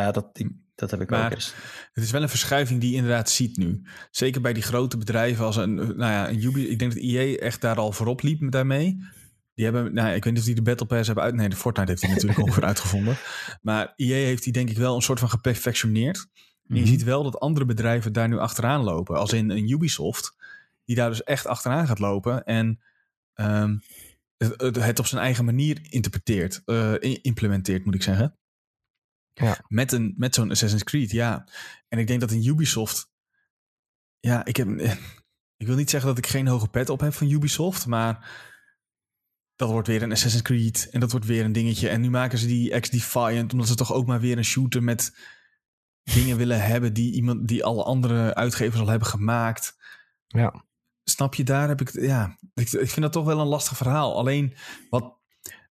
Ja, 0.00 0.10
dat, 0.10 0.40
dat 0.74 0.90
heb 0.90 1.00
ik 1.00 1.10
Maar- 1.10 1.24
ook 1.24 1.32
eens. 1.32 1.54
Het 1.92 2.04
is 2.04 2.10
wel 2.10 2.22
een 2.22 2.28
verschuiving 2.28 2.80
die 2.80 2.90
je 2.90 2.96
inderdaad 2.96 3.30
ziet 3.30 3.56
nu. 3.56 3.82
Zeker 4.10 4.40
bij 4.40 4.52
die 4.52 4.62
grote 4.62 4.96
bedrijven 4.96 5.44
als 5.44 5.56
een, 5.56 5.74
nou 5.74 5.96
ja, 5.96 6.28
een 6.28 6.42
Ubi. 6.44 6.68
Ik 6.68 6.78
denk 6.78 6.92
dat 6.94 7.02
EA 7.02 7.36
echt 7.36 7.60
daar 7.60 7.76
al 7.76 7.92
voorop 7.92 8.22
liep 8.22 8.50
daarmee. 8.50 8.96
Die 9.54 9.64
hebben, 9.64 9.94
nou, 9.94 10.14
ik 10.14 10.24
weet 10.24 10.32
niet 10.32 10.38
of 10.42 10.46
die 10.48 10.54
de 10.54 10.62
Battle 10.62 10.86
Pass 10.86 11.06
hebben 11.06 11.24
uit. 11.24 11.34
Nee, 11.34 11.48
de 11.48 11.56
Fortnite 11.56 11.90
heeft 11.90 12.02
die 12.02 12.10
natuurlijk 12.14 12.40
ongeveer 12.40 12.64
uitgevonden. 12.64 13.16
Maar 13.62 13.92
EA 13.96 14.14
heeft 14.26 14.42
die 14.44 14.52
denk 14.52 14.70
ik 14.70 14.76
wel 14.76 14.94
een 14.94 15.02
soort 15.02 15.18
van 15.20 15.30
geperfectioneerd. 15.30 16.26
En 16.68 16.74
je 16.76 16.80
Mhm. 16.82 16.90
ziet 16.90 17.02
wel 17.04 17.22
dat 17.22 17.40
andere 17.40 17.66
bedrijven 17.66 18.12
daar 18.12 18.28
nu 18.28 18.38
achteraan 18.38 18.82
lopen. 18.82 19.16
Als 19.16 19.32
in 19.32 19.50
een 19.50 19.70
Ubisoft, 19.70 20.36
die 20.84 20.96
daar 20.96 21.08
dus 21.08 21.22
echt 21.22 21.46
achteraan 21.46 21.86
gaat 21.86 21.98
lopen. 21.98 22.44
En 22.44 22.80
ehm, 23.34 23.76
het, 24.36 24.98
op 24.98 25.06
zijn 25.06 25.22
eigen 25.22 25.44
manier 25.44 25.78
interpreteert, 25.82 26.62
eh, 26.64 26.92
implementeert, 27.22 27.84
moet 27.84 27.94
ik 27.94 28.02
zeggen. 28.02 28.36
Ja. 29.32 29.64
Met, 29.68 29.92
een, 29.92 30.14
met 30.16 30.34
zo'n 30.34 30.50
Assassin's 30.50 30.84
Creed, 30.84 31.10
ja. 31.10 31.48
En 31.88 31.98
ik 31.98 32.06
denk 32.06 32.20
dat 32.20 32.30
een 32.30 32.46
Ubisoft. 32.46 33.10
Ja, 34.20 34.44
ik 34.44 34.56
heb. 34.56 34.68
Ik 35.56 35.66
wil 35.66 35.76
niet 35.76 35.90
zeggen 35.90 36.08
dat 36.08 36.18
ik 36.18 36.26
geen 36.26 36.46
hoge 36.46 36.68
pet 36.68 36.88
op 36.88 37.00
heb 37.00 37.12
van 37.12 37.30
Ubisoft, 37.30 37.86
maar. 37.86 38.50
Dat 39.56 39.70
wordt 39.70 39.88
weer 39.88 40.02
een 40.02 40.12
Assassin's 40.12 40.44
Creed 40.44 40.88
en 40.90 41.00
dat 41.00 41.10
wordt 41.10 41.26
weer 41.26 41.44
een 41.44 41.52
dingetje. 41.52 41.88
En 41.88 42.00
nu 42.00 42.10
maken 42.10 42.38
ze 42.38 42.46
die 42.46 42.80
X-Defiant, 42.80 43.52
omdat 43.52 43.68
ze 43.68 43.74
toch 43.74 43.92
ook 43.92 44.06
maar 44.06 44.20
weer 44.20 44.36
een 44.36 44.44
shooter 44.44 44.82
met 44.82 45.16
dingen 46.02 46.36
willen 46.36 46.62
hebben 46.62 46.92
die 46.92 47.12
iemand 47.12 47.48
die 47.48 47.64
alle 47.64 47.84
andere 47.84 48.34
uitgevers 48.34 48.80
al 48.80 48.88
hebben 48.88 49.08
gemaakt. 49.08 49.76
Ja. 50.26 50.64
Snap 51.04 51.34
je, 51.34 51.44
daar 51.44 51.68
heb 51.68 51.80
ik. 51.80 52.00
Ja, 52.00 52.38
ik, 52.54 52.72
ik 52.72 52.90
vind 52.90 53.00
dat 53.00 53.12
toch 53.12 53.24
wel 53.24 53.40
een 53.40 53.46
lastig 53.46 53.76
verhaal. 53.76 54.16
Alleen 54.16 54.56
wat, 54.90 55.18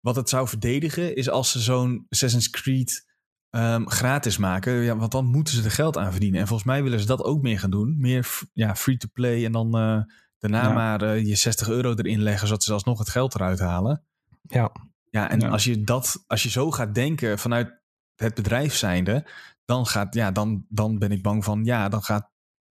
wat 0.00 0.16
het 0.16 0.28
zou 0.28 0.48
verdedigen 0.48 1.16
is 1.16 1.28
als 1.28 1.50
ze 1.50 1.60
zo'n 1.60 2.06
Assassin's 2.08 2.50
Creed 2.50 3.09
ehm, 3.50 3.86
gratis 3.86 4.38
maken. 4.38 4.72
Ja, 4.72 4.96
want 4.96 5.12
dan 5.12 5.26
moeten 5.26 5.54
ze 5.54 5.64
er 5.64 5.70
geld 5.70 5.96
aan 5.98 6.10
verdienen. 6.10 6.40
En 6.40 6.46
volgens 6.46 6.68
mij 6.68 6.82
willen 6.82 7.00
ze 7.00 7.06
dat 7.06 7.22
ook 7.22 7.42
meer 7.42 7.58
gaan 7.58 7.70
doen. 7.70 7.94
Meer 7.98 8.28
ja, 8.52 8.76
free 8.76 8.96
to 8.96 9.08
play 9.12 9.44
en 9.44 9.52
dan 9.52 9.66
eh, 9.66 10.00
daarna 10.38 10.62
Ja. 10.62 10.72
maar 10.72 11.02
eh, 11.02 11.26
je 11.26 11.34
60 11.34 11.68
euro 11.68 11.94
erin 11.94 12.22
leggen, 12.22 12.46
zodat 12.48 12.62
ze 12.62 12.72
alsnog 12.72 12.98
het 12.98 13.08
geld 13.08 13.34
eruit 13.34 13.58
halen. 13.58 14.04
Ja. 14.42 14.72
Ja, 15.10 15.30
en 15.30 15.40
Ja. 15.40 15.48
Als, 15.48 15.64
je 15.64 15.84
dat, 15.84 16.24
als 16.26 16.42
je 16.42 16.50
zo 16.50 16.70
gaat 16.70 16.94
denken 16.94 17.38
vanuit 17.38 17.80
het 18.16 18.34
bedrijf 18.34 18.74
zijnde, 18.74 19.28
dan, 19.64 19.86
gaat, 19.86 20.14
ja, 20.14 20.30
dan, 20.30 20.64
dan 20.68 20.98
ben 20.98 21.12
ik 21.12 21.22
bang 21.22 21.44
van, 21.44 21.64
ja, 21.64 21.88
dan 21.88 22.02
gaat, 22.02 22.30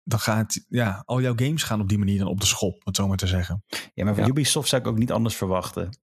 dan 0.03 0.19
gaat 0.19 0.65
ja, 0.69 1.03
al 1.05 1.21
jouw 1.21 1.33
games 1.35 1.63
gaan 1.63 1.81
op 1.81 1.89
die 1.89 1.97
manier 1.97 2.17
dan 2.19 2.27
op 2.27 2.39
de 2.39 2.45
schop, 2.45 2.73
om 2.73 2.81
het 2.83 2.95
zo 2.95 3.07
maar 3.07 3.17
te 3.17 3.27
zeggen. 3.27 3.63
Ja, 3.93 4.03
maar 4.03 4.13
van 4.15 4.23
Ja. 4.23 4.29
Ubisoft 4.29 4.69
zou 4.69 4.81
ik 4.81 4.87
ook 4.87 4.97
niet 4.97 5.11
anders 5.11 5.35
verwachten. 5.35 5.97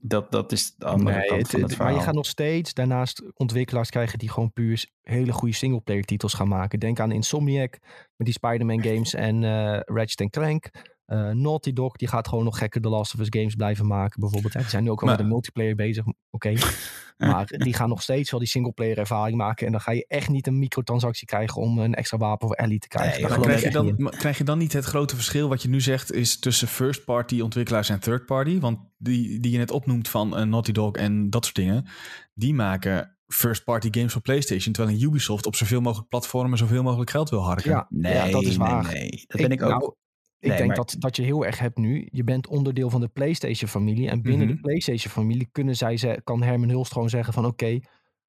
Dat, 0.00 0.30
dat 0.30 0.52
is 0.52 0.74
de 0.76 0.84
andere 0.86 1.18
Nee, 1.18 1.26
kant 1.26 1.40
het- 1.40 1.50
van 1.50 1.60
het 1.60 1.70
het- 1.70 1.78
maar 1.78 1.92
je 1.92 2.00
gaat 2.00 2.14
nog 2.14 2.26
steeds 2.26 2.74
daarnaast 2.74 3.22
ontwikkelaars 3.34 3.90
krijgen 3.90 4.18
die 4.18 4.30
gewoon 4.30 4.52
puur 4.52 4.86
hele 5.02 5.32
goede 5.32 5.54
singleplayer 5.54 6.04
titels 6.04 6.34
gaan 6.34 6.48
maken. 6.48 6.78
Denk 6.80 7.00
aan 7.00 7.12
Insomniac 7.12 7.78
met 8.16 8.26
die 8.26 8.32
Spider-Man 8.32 8.82
games 8.82 9.14
en 9.14 9.44
eh 9.44 9.80
Ratchet 9.84 10.30
Clank. 10.30 10.70
Eh, 11.08 11.30
Naughty 11.30 11.72
Dog 11.72 11.96
die 11.96 12.08
gaat 12.08 12.28
gewoon 12.28 12.44
nog 12.44 12.58
gekke 12.58 12.80
The 12.80 12.88
Last 12.88 13.14
of 13.14 13.20
Us 13.20 13.26
games 13.30 13.54
blijven 13.54 13.86
maken 13.86 14.20
bijvoorbeeld. 14.20 14.52
Die 14.52 14.62
zijn 14.68 14.82
nu 14.84 14.90
ook 14.90 15.00
al 15.00 15.06
Maar- 15.06 15.16
met 15.16 15.24
een 15.24 15.30
multiplayer 15.30 15.74
bezig, 15.74 16.04
oké. 16.30 16.52
maar 17.18 17.46
die 17.46 17.74
gaan 17.74 17.88
nog 17.88 18.02
steeds 18.02 18.30
wel 18.30 18.40
die 18.40 18.48
singleplayer 18.48 18.98
ervaring 18.98 19.36
maken. 19.36 19.66
En 19.66 19.72
dan 19.72 19.80
ga 19.80 19.92
je 19.92 20.04
echt 20.08 20.28
niet 20.28 20.46
een 20.46 20.58
microtransactie 20.58 21.26
krijgen 21.26 21.62
om 21.62 21.78
een 21.78 21.94
extra 21.94 22.16
wapen 22.16 22.46
voor 22.46 22.56
Ellie 22.56 22.78
te 22.78 22.88
krijgen. 22.88 23.20
Nee, 23.20 23.30
maar 23.30 23.40
krijg, 23.40 23.62
je 23.62 23.70
dan, 23.70 23.94
maar 23.96 24.16
krijg 24.16 24.38
je 24.38 24.44
dan 24.44 24.58
niet 24.58 24.72
het 24.72 24.84
grote 24.84 25.14
verschil 25.14 25.48
wat 25.48 25.62
je 25.62 25.68
nu 25.68 25.80
zegt 25.80 26.12
is 26.12 26.38
tussen 26.38 26.68
first 26.68 27.04
party 27.04 27.40
ontwikkelaars 27.40 27.88
en 27.88 28.00
third 28.00 28.26
party? 28.26 28.60
Want 28.60 28.78
die, 28.96 29.40
die 29.40 29.52
je 29.52 29.58
net 29.58 29.70
opnoemt 29.70 30.08
van 30.08 30.36
eh, 30.36 30.44
Naughty 30.44 30.72
Dog 30.72 30.92
en 30.92 31.30
dat 31.30 31.44
soort 31.44 31.56
dingen, 31.56 31.86
die 32.34 32.54
maken 32.54 33.16
first 33.26 33.64
party 33.64 33.88
games 33.90 34.12
voor 34.12 34.22
PlayStation, 34.22 34.72
terwijl 34.72 34.96
een 34.96 35.02
Ubisoft 35.02 35.46
op 35.46 35.56
zoveel 35.56 35.80
mogelijk 35.80 36.08
platformen 36.08 36.58
zoveel 36.58 36.82
mogelijk 36.82 37.10
geld 37.10 37.30
wil 37.30 37.44
harken. 37.44 37.70
Ja, 37.70 37.86
Nee, 37.90 38.14
ja, 38.14 38.30
dat 38.30 38.42
is 38.42 38.56
waar. 38.56 38.82
nee, 38.84 38.92
nee. 38.92 39.24
Dat 39.26 39.40
ben 39.40 39.50
ik 39.50 39.62
ook. 39.62 39.70
Nou, 39.70 39.94
ik 40.40 40.48
Nee, 40.48 40.56
denk 40.56 40.66
maar- 40.68 40.76
dat, 40.76 40.96
dat 40.98 41.16
je 41.16 41.22
heel 41.22 41.46
erg 41.46 41.58
hebt 41.58 41.76
nu. 41.78 42.08
Je 42.10 42.24
bent 42.24 42.46
onderdeel 42.46 42.90
van 42.90 43.00
de 43.00 43.08
PlayStation-familie. 43.08 44.08
En 44.08 44.22
binnen 44.22 44.46
Mhm. 44.46 44.54
de 44.56 44.60
PlayStation-familie 44.60 45.48
kunnen 45.52 45.76
zij 45.76 45.96
ze, 45.96 46.20
kan 46.24 46.42
Herman 46.42 46.68
Hulst 46.68 46.92
gewoon 46.92 47.08
zeggen 47.08 47.32
van 47.32 47.44
oké, 47.46 47.78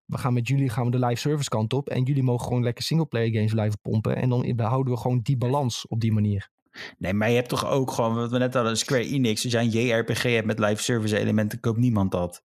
we 0.05 0.17
gaan 0.17 0.33
met 0.33 0.47
jullie 0.47 0.69
gaan 0.69 0.85
we 0.85 0.91
de 0.91 1.05
live 1.05 1.19
service 1.21 1.49
kant 1.49 1.73
op. 1.73 1.89
En 1.89 2.03
jullie 2.03 2.23
mogen 2.23 2.47
gewoon 2.47 2.63
lekker 2.63 2.83
singleplayer 2.83 3.33
games 3.33 3.51
blijven 3.51 3.79
pompen. 3.81 4.15
En 4.15 4.29
dan 4.29 4.53
behouden 4.55 4.93
we 4.93 4.99
gewoon 4.99 5.19
die 5.23 5.37
balans 5.37 5.87
op 5.87 5.99
die 6.01 6.11
manier. 6.11 6.49
Nee, 6.97 7.13
maar 7.13 7.29
je 7.29 7.35
hebt 7.35 7.49
toch 7.49 7.65
ook 7.69 7.91
gewoon, 7.91 8.15
wat 8.15 8.31
we 8.31 8.37
net 8.37 8.53
hadden, 8.53 8.77
Square 8.77 9.05
Enix. 9.07 9.43
Als 9.43 9.53
jij 9.53 9.63
een 9.63 9.69
JRPG 9.69 10.23
hebt 10.23 10.45
met 10.47 10.59
live 10.59 10.83
service 10.83 11.17
elementen, 11.17 11.59
koopt 11.59 11.77
niemand 11.79 12.11
dat. 12.11 12.43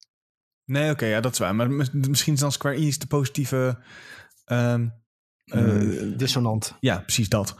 Nee, 0.65 0.91
oké, 0.91 1.05
ja, 1.05 1.19
dat 1.21 1.31
is 1.31 1.39
waar. 1.39 1.55
Maar 1.55 1.71
mis- 1.71 1.91
misschien 1.91 2.33
is 2.33 2.39
dan 2.39 2.51
Square 2.51 2.75
Enix 2.75 2.97
de 2.97 3.07
positieve... 3.07 3.79
ehm, 4.45 4.87
eh, 5.45 5.61
Hmm. 5.61 6.17
Dissonant. 6.17 6.77
ja, 6.79 6.99
precies 6.99 7.29
dat. 7.29 7.55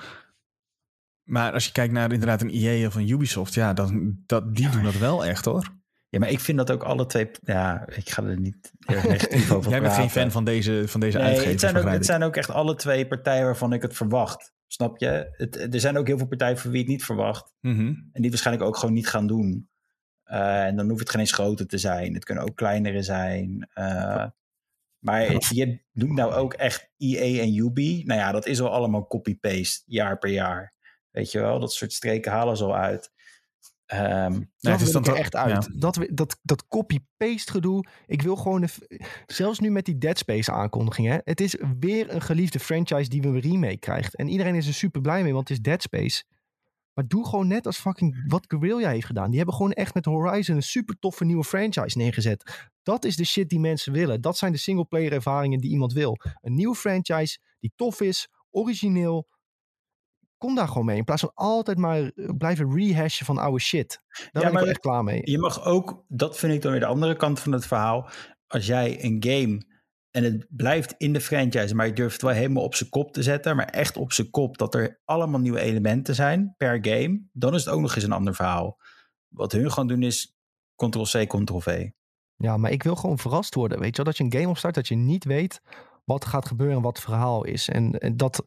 Maar 1.24 1.54
als 1.54 1.66
je 1.66 1.72
kijkt 1.72 1.94
naar 1.94 2.12
inderdaad 2.12 2.42
een 2.42 2.50
EA 2.50 2.88
of 2.88 2.96
een 2.96 3.10
Ubisoft, 3.10 3.54
ja, 3.54 3.74
dan, 3.74 4.18
dat, 4.26 4.56
die 4.56 4.70
doen 4.70 4.84
dat 4.84 4.98
wel 4.98 5.26
echt 5.26 5.46
hoor. 5.46 5.70
Ja, 6.10 6.20
maar 6.20 6.30
ik 6.30 6.40
vind 6.40 6.58
dat 6.58 6.72
ook 6.72 6.84
alle 6.84 7.06
twee... 7.06 7.30
Ja, 7.44 7.88
ik 7.88 8.10
ga 8.10 8.24
er 8.24 8.40
niet 8.40 8.72
heel 8.80 8.96
erg 8.96 9.08
negatief 9.08 9.52
over 9.52 9.72
Jij 9.72 9.82
bent 9.82 9.94
geen 9.94 10.10
fan 10.10 10.32
van 10.32 10.44
deze, 10.44 10.84
van 10.88 11.00
deze 11.00 11.18
Nee, 11.18 11.26
uitgevers, 11.28 11.52
het 11.52 11.62
zijn, 11.62 11.78
ook, 11.78 11.86
het 11.86 11.96
ik. 11.96 12.04
zijn 12.04 12.24
ook 12.24 12.36
echt 12.36 12.50
alle 12.50 12.76
twee 12.76 13.08
partijen 13.08 13.46
waarvan 13.46 13.74
ik 13.74 13.82
het 13.82 13.96
verwacht. 13.96 14.54
Snap 14.68 14.98
je? 15.00 15.34
Het, 15.38 15.74
er 15.74 15.80
zijn 15.80 15.98
ook 15.98 16.08
heel 16.08 16.18
veel 16.18 16.28
partijen 16.28 16.58
voor 16.58 16.72
wie 16.72 16.80
het 16.80 16.90
niet 16.90 17.04
verwacht. 17.04 17.54
Mhm. 17.60 17.78
En 17.80 17.96
die 18.14 18.22
het 18.22 18.30
waarschijnlijk 18.30 18.68
ook 18.68 18.78
gewoon 18.78 18.94
niet 18.94 19.08
gaan 19.08 19.28
doen. 19.28 19.70
Eh, 20.24 20.66
en 20.66 20.76
dan 20.76 20.88
hoeft 20.88 21.00
het 21.00 21.10
geen 21.10 21.20
eens 21.20 21.32
groter 21.32 21.68
te 21.68 21.78
zijn. 21.78 22.14
Het 22.14 22.24
kunnen 22.26 22.44
ook 22.44 22.56
kleinere 22.56 23.02
zijn. 23.02 23.70
Eh, 23.74 24.26
maar 25.00 25.22
het- 25.28 25.48
je 25.54 25.80
doet 25.94 26.12
nou 26.12 26.34
ook 26.34 26.54
echt 26.54 26.90
EA 26.98 27.42
en 27.42 27.56
Ubi. 27.56 28.04
Nou 28.06 28.20
ja, 28.20 28.32
dat 28.32 28.46
is 28.46 28.62
al 28.62 28.70
allemaal 28.72 29.08
copy-paste, 29.08 29.84
jaar 29.86 30.18
per 30.18 30.30
jaar. 30.30 30.74
Weet 31.14 31.32
je 31.32 31.40
wel, 31.40 31.60
dat 31.60 31.74
soort 31.74 31.94
streken 31.94 32.32
halen 32.32 32.58
ze 32.58 32.64
al 32.64 32.76
uit. 32.76 33.12
Ehm, 33.86 34.32
Nee, 34.32 34.48
dat 34.60 34.72
het 34.72 34.82
is 34.82 34.92
dan 34.92 35.02
ik 35.02 35.08
er 35.08 35.14
toch- 35.14 35.22
echt 35.22 35.36
uit. 35.36 35.82
Dat, 35.82 36.00
dat, 36.12 36.40
dat 36.42 36.68
copy-paste 36.68 37.52
gedoe. 37.52 37.86
Ik 38.08 38.22
wil 38.22 38.36
gewoon... 38.36 38.68
Zelfs 39.26 39.60
nu 39.60 39.72
met 39.72 39.86
die 39.86 39.98
Dead 39.98 40.18
Space 40.18 40.52
aankondiging. 40.52 41.08
Hè, 41.08 41.18
het 41.24 41.42
is 41.42 41.56
weer 41.80 42.14
een 42.14 42.22
geliefde 42.22 42.60
franchise 42.60 43.10
die 43.10 43.22
we 43.22 43.28
een 43.28 43.40
remake 43.40 43.78
krijgt. 43.78 44.16
En 44.16 44.28
iedereen 44.28 44.56
is 44.56 44.68
er 44.68 44.74
super 44.74 45.02
blij 45.02 45.24
mee, 45.24 45.34
want 45.34 45.48
het 45.48 45.58
is 45.58 45.64
Dead 45.64 45.82
Space. 45.82 46.24
Maar 46.94 47.08
doe 47.08 47.28
gewoon 47.28 47.48
net 47.48 47.66
als 47.66 47.78
fucking 47.78 48.24
wat 48.28 48.46
Guerrilla 48.48 48.90
heeft 48.90 49.06
gedaan. 49.06 49.28
Die 49.28 49.38
hebben 49.38 49.56
gewoon 49.56 49.72
echt 49.72 49.94
met 49.94 50.06
Horizon 50.06 50.56
een 50.56 50.62
super 50.64 51.00
toffe 51.00 51.26
nieuwe 51.26 51.44
franchise 51.44 51.98
neergezet. 51.98 52.70
Dat 52.84 53.06
is 53.06 53.16
de 53.16 53.26
shit 53.26 53.50
die 53.50 53.60
mensen 53.60 53.94
willen. 53.94 54.22
Dat 54.22 54.38
zijn 54.38 54.52
de 54.52 54.58
singleplayer 54.58 55.12
ervaringen 55.14 55.60
die 55.60 55.70
iemand 55.72 55.94
wil. 55.94 56.18
Een 56.42 56.54
nieuwe 56.54 56.76
franchise 56.76 57.38
die 57.60 57.72
tof 57.76 58.02
is, 58.02 58.28
origineel. 58.52 59.28
Kom 60.44 60.56
daar 60.56 60.68
gewoon 60.68 60.86
mee. 60.86 60.98
In 60.98 61.04
plaats 61.04 61.22
van 61.22 61.32
altijd 61.34 61.78
maar 61.78 62.02
eh, 62.02 62.30
blijven 62.38 62.76
rehashen 62.76 63.26
van 63.26 63.38
oude 63.38 63.60
shit. 63.60 64.00
Daar 64.32 64.52
ben 64.52 64.62
ik 64.62 64.68
echt 64.68 64.80
klaar 64.80 65.04
mee. 65.04 65.22
Je 65.24 65.38
mag 65.38 65.66
ook, 65.66 66.06
dat 66.08 66.38
vind 66.38 66.54
ik 66.54 66.62
dan 66.62 66.72
weer 66.72 66.80
de 66.80 66.86
andere 66.86 67.16
kant 67.16 67.40
van 67.40 67.52
het 67.52 67.66
verhaal. 67.66 68.10
Als 68.48 68.66
jij 68.66 69.04
een 69.04 69.24
game 69.28 69.66
en 70.12 70.24
het 70.24 70.46
blijft 70.50 70.96
in 70.98 71.14
de 71.14 71.22
franchise, 71.22 71.76
maar 71.76 71.86
je 71.86 71.94
durft 71.94 72.14
het 72.14 72.22
wel 72.22 72.32
helemaal 72.32 72.64
op 72.64 72.76
zijn 72.76 72.90
kop 72.90 73.14
te 73.14 73.24
zetten, 73.24 73.56
maar 73.56 73.66
echt 73.66 73.98
op 73.98 74.12
zijn 74.12 74.30
kop 74.30 74.58
dat 74.58 74.76
er 74.76 75.02
allemaal 75.06 75.40
nieuwe 75.40 75.60
elementen 75.60 76.16
zijn 76.16 76.54
per 76.58 76.78
game, 76.82 77.22
dan 77.32 77.54
is 77.54 77.66
het 77.66 77.74
ook 77.74 77.82
nog 77.82 77.96
eens 77.96 78.04
een 78.04 78.12
ander 78.12 78.36
verhaal. 78.36 78.80
Wat 79.28 79.52
hun 79.52 79.72
gaan 79.72 79.88
doen 79.88 80.04
is 80.04 80.38
Ctrl-C, 80.76 81.28
Ctrl-V. 81.28 81.90
Ja, 82.36 82.58
maar 82.58 82.72
ik 82.72 82.84
wil 82.84 82.96
gewoon 82.96 83.20
verrast 83.20 83.56
worden. 83.56 83.80
Weet 83.80 83.96
je 83.96 84.04
wel, 84.04 84.06
dat 84.06 84.18
je 84.18 84.24
een 84.24 84.40
game 84.40 84.50
opstart 84.50 84.76
dat 84.76 84.88
je 84.88 84.96
niet 84.96 85.24
weet 85.24 85.62
wat 86.06 86.26
gaat 86.26 86.48
gebeuren 86.48 86.76
en 86.76 86.82
wat 86.82 86.98
het 86.98 87.06
verhaal 87.06 87.44
is. 87.44 87.70
En, 87.70 88.00
en 88.00 88.18
dat 88.18 88.46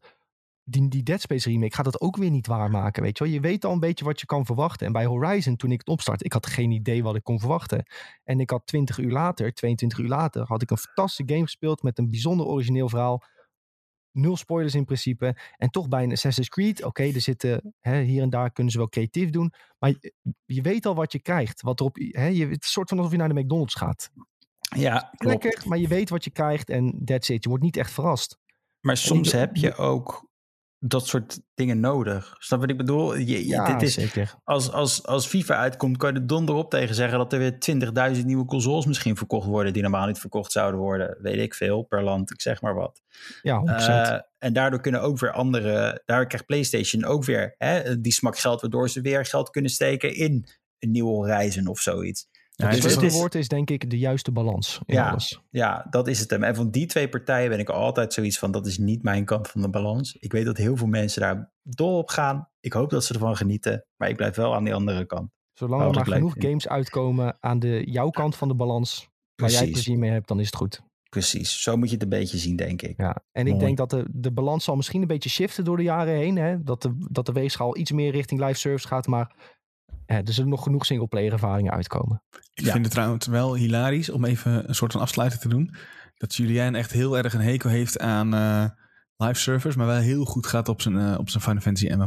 die, 0.69 0.89
die 0.89 1.03
Dead 1.03 1.21
Space 1.21 1.49
remake 1.51 1.75
gaat 1.75 1.85
dat 1.85 2.01
ook 2.01 2.17
weer 2.17 2.31
niet 2.31 2.47
waarmaken. 2.47 3.03
Weet 3.03 3.19
je 3.19 3.25
wel, 3.25 3.33
je 3.33 3.41
weet 3.41 3.65
al 3.65 3.73
een 3.73 3.81
beetje 3.81 4.05
wat 4.05 4.21
je 4.21 4.27
kan 4.27 4.47
verwachten. 4.47 4.87
En 4.87 4.93
bij 4.93 5.05
Horizon, 5.05 5.57
toen 5.57 5.73
ik 5.73 5.79
het 5.79 5.89
opstart, 5.89 6.25
ik 6.25 6.33
had 6.33 6.47
geen 6.47 6.71
idee 6.71 7.03
wat 7.03 7.17
ik 7.17 7.23
kon 7.23 7.39
verwachten. 7.39 7.87
En 8.25 8.41
ik 8.41 8.51
had 8.51 8.67
20 8.67 8.99
uur 8.99 9.13
later, 9.13 9.53
22 9.53 9.99
uur 9.99 10.09
later, 10.09 10.45
had 10.47 10.63
ik 10.63 10.71
een 10.71 10.79
fantastische 10.79 11.33
game 11.33 11.45
gespeeld 11.45 11.83
met 11.83 11.99
een 11.99 12.11
bijzonder 12.11 12.47
origineel 12.47 12.89
verhaal. 12.89 13.23
nul 14.13 14.37
spoilers 14.37 14.75
in 14.75 14.85
principe. 14.85 15.37
En 15.57 15.71
toch 15.71 15.89
bij 15.89 16.03
een 16.03 16.13
Assassin's 16.13 16.49
Creed, 16.49 16.85
oké, 16.85 17.03
er 17.03 17.21
zitten 17.21 17.75
hè, 17.81 18.03
hier 18.03 18.23
en 18.23 18.31
daar 18.31 18.53
kunnen 18.53 18.73
ze 18.73 18.79
wel 18.79 18.89
creatief 18.89 19.31
doen. 19.31 19.53
Maar 19.79 19.91
je, 19.91 20.13
je 20.45 20.63
weet 20.63 20.87
al 20.87 20.95
wat 20.95 21.13
je 21.13 21.21
krijgt. 21.21 21.63
Wat 21.63 21.81
erop, 21.81 21.97
hè, 21.97 22.27
je, 22.27 22.47
het 22.47 22.65
is 22.65 22.73
soort 22.73 22.89
van 22.89 22.99
alsof 22.99 23.13
je 23.13 23.19
naar 23.19 23.29
de 23.29 23.41
McDonald's 23.41 23.75
gaat. 23.75 24.11
Ja, 24.77 25.13
klopt. 25.17 25.45
Lekker, 25.45 25.69
maar 25.69 25.79
je 25.79 25.89
weet 25.89 26.09
wat 26.09 26.25
je 26.25 26.31
krijgt 26.31 26.71
en 26.71 27.03
that's 27.05 27.29
it. 27.29 27.43
Je 27.43 27.49
wordt 27.49 27.65
niet 27.65 27.77
echt 27.77 27.93
verrast. 27.93 28.39
Maar 28.81 28.97
soms 28.97 29.33
heb 29.33 29.57
je 29.57 29.77
ook 29.77 30.27
dat 30.79 31.07
soort 31.07 31.41
dingen 31.55 31.81
nodig. 31.81 32.35
Snap 32.39 32.61
wat 32.61 32.71
ik 32.71 32.77
bedoel? 32.77 33.17
Je, 33.17 33.27
je- 33.27 33.47
Ja, 33.47 33.73
dit 33.73 33.83
is, 33.83 33.95
zeker. 33.95 34.35
als, 34.45 34.73
als, 34.73 35.07
als 35.07 35.27
FIFA 35.27 35.55
uitkomt, 35.57 35.97
kan 35.97 36.15
je 36.15 36.21
er 36.21 36.27
donder 36.27 36.55
op 36.55 36.71
tegen 36.71 36.95
zeggen 36.95 37.19
dat 37.19 37.33
er 37.33 37.39
weer 37.39 37.59
20.000 38.19 38.25
nieuwe 38.25 38.45
consoles 38.45 38.87
misschien 38.87 39.17
verkocht 39.17 39.47
worden 39.47 39.73
die 39.73 39.83
normaal 39.83 40.07
niet 40.07 40.19
verkocht 40.19 40.53
zouden 40.53 40.81
worden. 40.81 41.19
Weet 41.21 41.39
ik 41.41 41.55
veel, 41.55 41.83
per 41.83 42.03
land, 42.03 42.31
ik 42.31 42.41
zeg 42.41 42.61
maar 42.61 42.75
wat. 42.75 43.03
Ja, 43.43 43.61
100%. 43.61 43.65
Eh, 43.67 44.19
en 44.39 44.53
daardoor 44.53 44.81
kunnen 44.81 45.03
ook 45.03 45.19
weer 45.19 45.33
andere, 45.33 46.03
daardoor 46.05 46.27
krijgt 46.27 46.47
PlayStation 46.47 47.05
ook 47.05 47.25
weer 47.25 47.55
hè, 47.59 48.01
die 48.01 48.13
smak 48.13 48.39
geld, 48.39 48.61
waardoor 48.61 48.91
ze 48.91 49.01
weer 49.01 49.25
geld 49.25 49.51
kunnen 49.51 49.71
steken 49.71 50.15
in 50.15 50.47
een 50.79 50.91
nieuw 50.91 51.07
Horizon 51.07 51.67
of 51.67 51.81
zoiets. 51.81 52.29
Ja, 52.57 52.65
het 52.65 52.75
dus 52.75 52.85
het 52.85 52.85
is 52.85 52.91
het 52.91 53.01
sleutelwoord 53.01 53.35
is, 53.35 53.49
denk 53.49 53.71
ik 53.71 53.91
de 53.91 53.99
juiste 53.99 54.33
balans 54.33 54.81
in 54.87 54.95
Ja. 54.95 55.11
alles. 55.11 55.41
ja, 55.51 55.87
dat 55.91 56.09
is 56.09 56.21
het 56.21 56.31
hem. 56.31 56.43
En 56.43 56.55
van 56.55 56.71
die 56.71 56.87
twee 56.87 57.09
partijen 57.09 57.49
ben 57.49 57.59
ik 57.59 57.69
altijd 57.69 58.13
zoiets 58.13 58.39
van, 58.39 58.51
dat 58.51 58.67
is 58.67 58.79
niet 58.79 59.03
mijn 59.03 59.25
kant 59.25 59.49
van 59.49 59.61
de 59.61 59.71
balans. 59.71 60.15
Ik 60.15 60.33
weet 60.33 60.45
dat 60.45 60.57
heel 60.57 60.77
veel 60.77 60.87
mensen 60.87 61.21
daar 61.21 61.53
dol 61.63 61.99
op 61.99 62.09
gaan. 62.09 62.49
Ik 62.61 62.73
hoop 62.73 62.91
dat 62.91 63.05
ze 63.05 63.15
ervan 63.15 63.37
genieten, 63.37 63.85
maar 63.97 64.09
ik 64.09 64.17
blijf 64.17 64.37
wel 64.37 64.55
aan 64.55 64.65
die 64.65 64.75
andere 64.75 65.05
kant. 65.07 65.31
Zolang 65.53 65.83
er 65.83 65.91
maar 65.91 66.07
genoeg 66.07 66.35
games 66.39 66.69
uitkomen 66.69 67.37
aan 67.41 67.59
de 67.59 67.83
jouw 67.91 68.11
kant 68.11 68.37
van 68.37 68.49
de 68.49 68.55
balans, 68.55 69.09
waar 69.35 69.51
jij 69.51 69.71
plezier 69.71 69.99
mee 69.99 70.11
hebt, 70.11 70.29
dan 70.29 70.41
is 70.41 70.47
het 70.47 70.57
goed. 70.57 70.83
Precies, 71.09 71.63
zo 71.63 71.77
moet 71.77 71.89
je 71.89 71.95
het 71.95 72.03
een 72.03 72.09
beetje 72.09 72.39
zien, 72.39 72.57
denk 72.57 72.83
ik. 72.83 72.95
Ja. 72.97 73.17
En 73.33 73.47
ik 73.47 73.59
denk 73.59 73.77
dat 73.77 73.91
de, 73.91 74.05
de 74.11 74.33
balans 74.33 74.65
zal 74.65 74.77
misschien 74.77 75.01
een 75.01 75.07
beetje 75.07 75.29
shiften 75.29 75.65
door 75.65 75.77
de 75.77 75.83
jaren 75.83 76.15
heen. 76.15 76.37
Hè? 76.37 76.63
Dat, 76.63 76.83
de, 76.83 76.97
dat 77.11 77.27
de 77.27 77.33
weegschaal 77.33 77.77
iets 77.77 77.93
meer 77.93 78.11
richting 78.11 78.41
live 78.41 78.59
service 78.59 78.87
gaat, 78.89 79.07
maar 79.07 79.35
hè, 80.07 80.17
er 80.17 80.33
zullen 80.33 80.51
nog 80.51 80.63
genoeg 80.63 80.87
singleplayer 80.87 81.33
ervaringen 81.33 81.73
uitkomen. 81.73 82.23
Ik 82.55 82.67
vind 82.67 82.85
het 82.85 82.91
trouwens 82.91 83.27
wel 83.27 83.55
hilarisch 83.55 84.11
om 84.11 84.25
even 84.25 84.69
een 84.69 84.75
soort 84.75 84.93
van 84.93 85.01
afsluiting 85.01 85.43
te 85.43 85.49
doen. 85.49 85.75
Dat 86.17 86.35
Julien 86.35 86.75
echt 86.75 86.93
heel 86.93 87.19
erg 87.19 87.35
een 87.35 87.41
hekel 87.41 87.71
heeft 87.71 87.99
aan 87.99 88.35
eh, 88.35 88.65
live 89.17 89.41
servers, 89.41 89.77
maar 89.77 89.87
wel 89.87 89.97
heel 89.97 90.25
goed 90.25 90.47
gaat 90.47 90.69
op 90.69 90.81
zijn, 90.83 90.99
eh, 90.99 91.19
op 91.19 91.31
zijn 91.31 91.43
Final 91.43 91.61
Fantasy 91.61 91.89
MMO. 91.89 92.07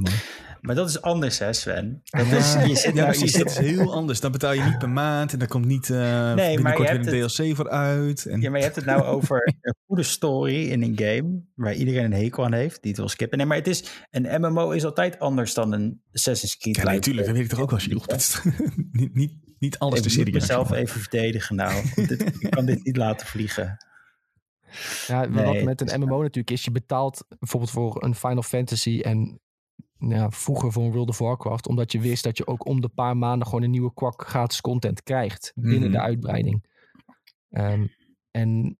Maar 0.61 0.75
dat 0.75 0.89
is 0.89 1.01
anders, 1.01 1.39
hè, 1.39 1.53
Sven? 1.53 2.01
Dat 2.03 2.27
Ja. 2.27 2.37
is, 2.37 2.53
je 2.53 2.75
zit 2.75 2.83
Ja, 2.83 2.91
nou, 2.91 2.95
je 2.95 3.03
precies. 3.17 3.31
zit, 3.31 3.43
Dat 3.43 3.51
is 3.51 3.57
heel 3.57 3.93
anders. 3.93 4.19
Dan 4.19 4.31
betaal 4.31 4.53
je 4.53 4.63
niet 4.63 4.77
per 4.77 4.89
maand 4.89 5.33
en 5.33 5.39
daar 5.39 5.47
komt 5.47 5.65
niet 5.65 5.89
eh 5.89 5.97
maar 5.97 6.35
binnenkort 6.35 6.89
je 6.89 6.97
weer 6.99 7.13
een 7.21 7.29
DLC 7.29 7.55
voor 7.55 7.69
uit. 7.69 8.25
En, 8.25 8.41
Ja, 8.41 8.49
maar 8.49 8.57
je 8.59 8.63
hebt 8.65 8.75
het 8.75 8.85
nou 8.85 9.03
over 9.15 9.53
een 9.61 9.75
goede 9.87 10.03
story 10.03 10.69
in 10.69 10.81
een 10.83 10.93
game 10.95 11.41
waar 11.55 11.73
iedereen 11.73 12.03
een 12.05 12.13
hekel 12.13 12.45
aan 12.45 12.53
heeft, 12.53 12.81
die 12.81 12.91
het 12.91 12.99
wil 12.99 13.09
skippen. 13.09 13.37
Nee, 13.37 13.47
maar 13.47 13.57
het 13.57 13.67
is, 13.67 13.83
een 14.11 14.41
MMO 14.41 14.71
is 14.71 14.85
altijd 14.85 15.19
anders 15.19 15.53
dan 15.53 15.71
een 15.71 16.01
Assassin's 16.13 16.57
Creed. 16.57 16.75
ja, 16.75 16.83
natuurlijk, 16.83 17.25
dat 17.25 17.35
weet 17.35 17.45
ik 17.45 17.49
toch 17.51 17.59
ook 17.59 17.69
wel. 17.71 18.03
Dat 18.05 18.41
niet, 18.91 19.13
niet, 19.15 19.33
niet 19.59 19.79
alles 19.79 20.01
te 20.01 20.09
Ik 20.09 20.17
moet 20.25 20.33
mezelf 20.33 20.71
even 20.71 20.99
verdedigen 21.01 21.55
nou. 21.55 21.83
dit, 21.95 22.21
ik 22.39 22.49
kan 22.49 22.65
dit 22.65 22.83
niet 22.83 22.97
laten 22.97 23.27
vliegen. 23.27 23.77
Ja, 25.07 25.25
Nee, 25.25 25.45
wat 25.45 25.63
met 25.63 25.91
een 25.91 25.99
MMO 25.99 26.21
natuurlijk 26.21 26.51
is, 26.51 26.63
je 26.63 26.71
betaalt 26.71 27.25
bijvoorbeeld 27.39 27.71
voor 27.71 28.03
een 28.03 28.15
Final 28.15 28.41
Fantasy 28.43 28.99
en 29.03 29.39
ja, 29.97 30.29
vroeger 30.31 30.71
voor 30.71 30.83
een 30.83 30.91
World 30.91 31.09
of 31.09 31.17
Warcraft, 31.17 31.67
omdat 31.67 31.91
je 31.91 31.99
wist 31.99 32.23
dat 32.23 32.37
je 32.37 32.47
ook 32.47 32.65
om 32.65 32.81
de 32.81 32.89
paar 32.89 33.17
maanden 33.17 33.47
gewoon 33.47 33.63
een 33.63 33.71
nieuwe 33.71 33.93
kwak 33.93 34.27
gratis 34.27 34.61
content 34.61 35.03
krijgt 35.03 35.51
binnen 35.55 35.81
Mhm. 35.89 35.91
de 35.91 35.99
uitbreiding. 35.99 36.65
Ehm, 37.49 37.87
en 38.31 38.77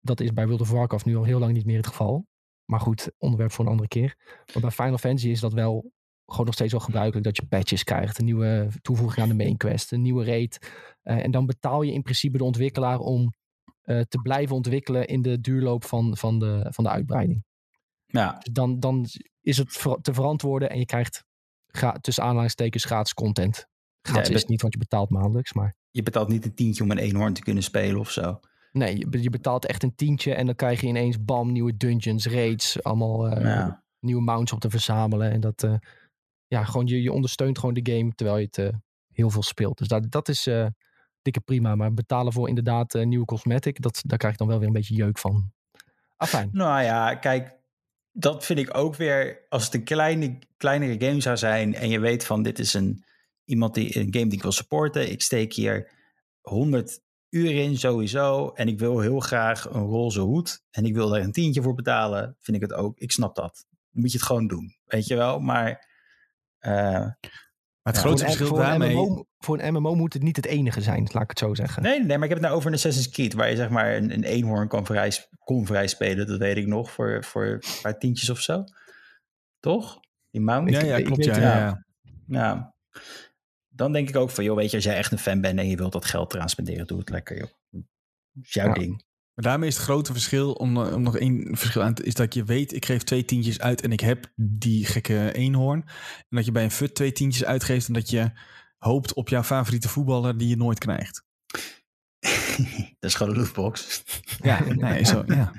dat 0.00 0.20
is 0.20 0.32
bij 0.32 0.44
World 0.46 0.60
of 0.60 0.70
Warcraft 0.70 1.04
nu 1.04 1.16
al 1.16 1.24
heel 1.24 1.38
lang 1.38 1.52
niet 1.52 1.64
meer 1.66 1.76
het 1.76 1.86
geval. 1.86 2.26
Maar 2.64 2.80
goed, 2.80 3.10
onderwerp 3.18 3.52
voor 3.52 3.64
een 3.64 3.70
andere 3.70 3.88
keer. 3.88 4.16
Maar 4.52 4.62
bij 4.62 4.70
Final 4.70 4.98
Fantasy 4.98 5.28
is 5.28 5.40
dat 5.40 5.52
wel 5.52 5.92
gewoon 6.26 6.46
nog 6.46 6.54
steeds 6.54 6.72
wel 6.72 6.80
gebruikelijk 6.80 7.24
dat 7.24 7.36
je 7.36 7.46
patches 7.46 7.84
krijgt. 7.84 8.18
Een 8.18 8.24
nieuwe 8.24 8.68
toevoeging 8.82 9.22
aan 9.22 9.36
de 9.36 9.44
main 9.44 9.56
quest, 9.56 9.92
een 9.92 10.02
nieuwe 10.02 10.24
raid. 10.24 10.72
Eh, 11.02 11.24
en 11.24 11.30
dan 11.30 11.46
betaal 11.46 11.82
je 11.82 11.92
in 11.92 12.02
principe 12.02 12.38
de 12.38 12.44
ontwikkelaar 12.44 12.98
om 12.98 13.32
te 14.08 14.18
blijven 14.22 14.56
ontwikkelen 14.56 15.06
in 15.06 15.22
de 15.22 15.40
duurloop 15.40 15.84
van, 15.84 16.16
van, 16.16 16.38
de, 16.38 16.66
van 16.70 16.84
de 16.84 16.90
uitbreiding. 16.90 17.44
Ja, 18.06 18.32
Dus 18.32 18.52
dan, 18.52 18.80
dan 18.80 19.06
is 19.40 19.56
het 19.56 19.86
te 20.02 20.14
verantwoorden 20.14 20.70
en 20.70 20.78
je 20.78 20.86
krijgt 20.86 21.24
tussen 22.00 22.24
aanhalingstekens 22.24 22.84
gratis 22.84 23.14
content. 23.14 23.66
Gratis 24.02 24.28
Ja, 24.28 24.34
is 24.34 24.44
niet 24.44 24.62
wat 24.62 24.72
je 24.72 24.78
betaalt 24.78 25.10
maandelijks, 25.10 25.52
maar 25.52 25.76
je 25.90 26.02
betaalt 26.02 26.28
niet 26.28 26.44
een 26.44 26.54
tientje 26.54 26.82
om 26.82 26.90
een 26.90 26.98
eenhoorn 26.98 27.32
te 27.32 27.42
kunnen 27.42 27.62
spelen 27.62 28.00
of 28.00 28.10
zo. 28.10 28.40
nee, 28.72 28.98
je, 28.98 29.22
je 29.22 29.30
betaalt 29.30 29.66
echt 29.66 29.82
een 29.82 29.94
tientje 29.94 30.34
en 30.34 30.46
dan 30.46 30.54
krijg 30.54 30.80
je 30.80 30.86
ineens 30.86 31.24
bam, 31.24 31.52
nieuwe 31.52 31.76
dungeons, 31.76 32.26
raids, 32.26 32.82
allemaal 32.82 33.28
eh, 33.28 33.42
ja. 33.42 33.84
nieuwe 34.00 34.22
mounts 34.22 34.52
op 34.52 34.60
te 34.60 34.70
verzamelen. 34.70 35.30
En 35.30 35.40
dat, 35.40 35.62
eh, 35.62 35.74
ja, 36.46 36.64
gewoon 36.64 36.86
je, 36.86 37.02
je 37.02 37.12
ondersteunt 37.12 37.58
gewoon 37.58 37.74
de 37.74 37.92
game 37.92 38.14
terwijl 38.14 38.38
je 38.38 38.44
het 38.44 38.58
eh, 38.58 38.78
heel 39.12 39.30
veel 39.30 39.42
speelt. 39.42 39.78
Dus 39.78 39.88
dat, 39.88 40.10
dat 40.10 40.28
is 40.28 40.46
eh, 40.46 40.66
dikke 41.32 41.40
prima. 41.40 41.74
Maar 41.74 41.94
betalen 41.94 42.32
voor 42.32 42.48
inderdaad 42.48 42.94
eh, 42.94 43.06
nieuwe 43.06 43.24
cosmetic, 43.24 43.82
dat, 43.82 44.02
daar 44.06 44.18
krijg 44.18 44.32
ik 44.32 44.38
dan 44.38 44.48
wel 44.48 44.58
weer 44.58 44.66
een 44.66 44.72
beetje 44.72 44.94
jeuk 44.94 45.18
van. 45.18 45.52
Afijn. 46.16 46.48
Nou 46.52 46.82
ja, 46.82 47.14
kijk, 47.14 47.54
dat 48.12 48.44
vind 48.44 48.58
ik 48.58 48.76
ook 48.76 48.96
weer. 48.96 49.46
Als 49.48 49.64
het 49.64 49.74
een 49.74 49.84
kleine, 49.84 50.38
kleinere 50.56 51.06
game 51.06 51.20
zou 51.20 51.36
zijn 51.36 51.74
en 51.74 51.88
je 51.88 51.98
weet 51.98 52.24
van 52.24 52.42
dit 52.42 52.58
is 52.58 52.74
een 52.74 53.04
iemand 53.44 53.74
die 53.74 53.96
een 53.96 54.14
game 54.14 54.26
die 54.26 54.36
ik 54.36 54.42
wil 54.42 54.52
supporten. 54.52 55.10
Ik 55.10 55.22
steek 55.22 55.52
hier 55.52 55.90
100 56.40 57.00
uur 57.30 57.54
in 57.54 57.78
sowieso 57.78 58.50
en 58.54 58.68
ik 58.68 58.78
wil 58.78 59.00
heel 59.00 59.20
graag 59.20 59.64
een 59.64 59.86
roze 59.86 60.20
hoed 60.20 60.62
en 60.70 60.84
ik 60.84 60.94
wil 60.94 61.08
daar 61.08 61.20
een 61.20 61.32
tientje 61.32 61.62
voor 61.62 61.74
betalen. 61.74 62.36
Vind 62.40 62.56
ik 62.56 62.62
het 62.62 62.72
ook. 62.72 62.98
Ik 62.98 63.12
snap 63.12 63.34
dat. 63.34 63.66
Dan 63.90 64.02
moet 64.02 64.12
je 64.12 64.18
het 64.18 64.26
gewoon 64.26 64.46
doen, 64.46 64.76
weet 64.84 65.06
je 65.06 65.16
wel. 65.16 65.40
Maar 65.40 65.86
eh, 66.58 67.06
Maar 67.82 67.92
het 67.94 68.02
Ja, 68.02 68.08
grootste 68.08 68.26
voor, 68.26 68.32
een, 68.32 68.38
verschil 68.38 68.56
voor, 68.56 68.58
een 68.64 68.78
daarmee... 68.80 68.96
MMO, 68.96 69.24
voor 69.38 69.58
een 69.60 69.72
MMO 69.74 69.94
moet 69.94 70.12
het 70.12 70.22
niet 70.22 70.36
het 70.36 70.46
enige 70.46 70.80
zijn, 70.80 71.08
laat 71.12 71.22
ik 71.22 71.28
het 71.30 71.38
zo 71.38 71.54
zeggen. 71.54 71.82
nee, 71.82 71.98
nee, 71.98 72.06
maar 72.18 72.28
ik 72.28 72.34
heb 72.34 72.38
het 72.38 72.40
nou 72.40 72.54
over 72.54 72.68
een 72.68 72.74
Assassin's 72.74 73.08
Creed 73.08 73.32
waar 73.32 73.50
je 73.50 73.56
zeg 73.56 73.68
maar 73.68 73.96
een, 73.96 74.12
een 74.12 74.24
eenhoorn 74.24 74.68
kan 74.68 74.86
vrij, 74.86 75.12
kon 75.38 75.66
vrij 75.66 75.86
spelen. 75.88 76.26
Dat 76.26 76.38
weet 76.38 76.56
ik 76.56 76.66
nog 76.66 76.90
voor, 76.90 77.24
voor 77.24 77.44
een 77.46 77.62
paar 77.82 77.98
tientjes 77.98 78.30
of 78.30 78.40
zo. 78.40 78.64
Toch? 79.60 80.00
Die 80.30 80.40
mount. 80.40 80.70
Ja, 80.70 80.82
ja, 80.82 80.96
ik 80.96 81.04
klopt. 81.04 81.24
weet 81.24 81.34
Ja, 81.34 81.40
het, 81.40 81.42
ja, 81.42 81.58
ja. 81.58 81.84
ja. 82.26 82.40
Ja. 82.40 82.74
Dan 83.68 83.92
denk 83.92 84.08
ik 84.08 84.16
ook 84.16 84.30
van, 84.30 84.44
joh, 84.44 84.56
weet 84.56 84.70
je, 84.70 84.76
als 84.76 84.84
jij 84.84 84.96
echt 84.96 85.12
een 85.12 85.18
fan 85.18 85.40
bent 85.40 85.58
en 85.58 85.68
je 85.68 85.76
wilt 85.76 85.92
dat 85.92 86.04
geld 86.04 86.34
eraan 86.34 86.48
spenderen, 86.48 86.86
doe 86.86 86.98
het 86.98 87.08
lekker, 87.10 87.36
joh. 87.38 87.50
Dat 87.70 87.82
is 88.42 88.52
jouw 88.52 88.66
Ja. 88.66 88.72
ding. 88.72 89.02
Maar 89.38 89.46
daarmee 89.46 89.68
is 89.68 89.74
het 89.74 89.84
grote 89.84 90.12
verschil, 90.12 90.52
om, 90.52 90.76
eh, 90.76 90.94
om 90.94 91.02
nog 91.02 91.16
één 91.16 91.56
verschil 91.56 91.82
aan 91.82 91.94
te... 91.94 92.02
is 92.02 92.14
dat 92.14 92.34
je 92.34 92.44
weet, 92.44 92.74
ik 92.74 92.84
geef 92.84 93.02
twee 93.02 93.24
tientjes 93.24 93.60
uit 93.60 93.80
en 93.80 93.92
ik 93.92 94.00
heb 94.00 94.32
die 94.36 94.86
gekke 94.86 95.32
eenhoorn. 95.32 95.82
En 96.18 96.36
dat 96.36 96.44
je 96.44 96.52
bij 96.52 96.64
een 96.64 96.70
FUT 96.70 96.94
twee 96.94 97.12
tientjes 97.12 97.44
uitgeeft 97.44 97.86
en 97.86 97.92
dat 97.92 98.10
je 98.10 98.30
hoopt 98.78 99.14
op 99.14 99.28
jouw 99.28 99.42
favoriete 99.42 99.88
voetballer 99.88 100.38
die 100.38 100.48
je 100.48 100.56
nooit 100.56 100.78
krijgt. 100.78 101.24
dat 103.00 103.10
is 103.10 103.14
gewoon 103.14 103.32
een 103.32 103.38
lootbox. 103.38 104.02
Ja, 104.42 104.64
nee, 104.64 105.04
zo, 105.04 105.24
ja. 105.34 105.52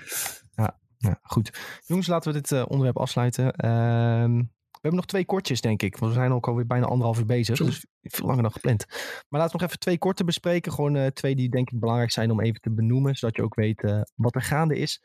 Ja, 0.97 1.19
goed. 1.21 1.59
Jongens, 1.85 2.07
laten 2.07 2.33
we 2.33 2.39
dit 2.39 2.51
eh, 2.51 2.65
onderwerp 2.67 2.97
afsluiten. 2.97 3.53
Ehm, 3.53 4.43
we 4.79 4.87
hebben 4.87 4.99
nog 4.99 5.09
twee 5.09 5.25
kortjes, 5.25 5.61
denk 5.61 5.81
ik. 5.81 5.97
Want 5.97 6.13
we 6.13 6.19
zijn 6.19 6.31
ook 6.31 6.47
alweer 6.47 6.65
bijna 6.65 6.85
anderhalf 6.85 7.19
uur 7.19 7.25
bezig. 7.25 7.57
Dus 7.57 7.85
veel 8.01 8.25
langer 8.25 8.41
dan 8.41 8.51
gepland. 8.51 8.85
Maar 9.29 9.39
laten 9.39 9.51
we 9.51 9.57
nog 9.57 9.67
even 9.67 9.79
twee 9.79 9.97
korte 9.97 10.23
bespreken. 10.23 10.71
Gewoon 10.71 10.95
eh, 10.95 11.07
twee 11.07 11.35
die 11.35 11.49
denk 11.49 11.71
ik 11.71 11.79
belangrijk 11.79 12.11
zijn 12.11 12.31
om 12.31 12.41
even 12.41 12.61
te 12.61 12.71
benoemen. 12.71 13.15
Zodat 13.15 13.35
je 13.35 13.43
ook 13.43 13.55
weet 13.55 13.83
eh, 13.83 14.01
wat 14.15 14.35
er 14.35 14.41
gaande 14.41 14.77
is. 14.77 15.01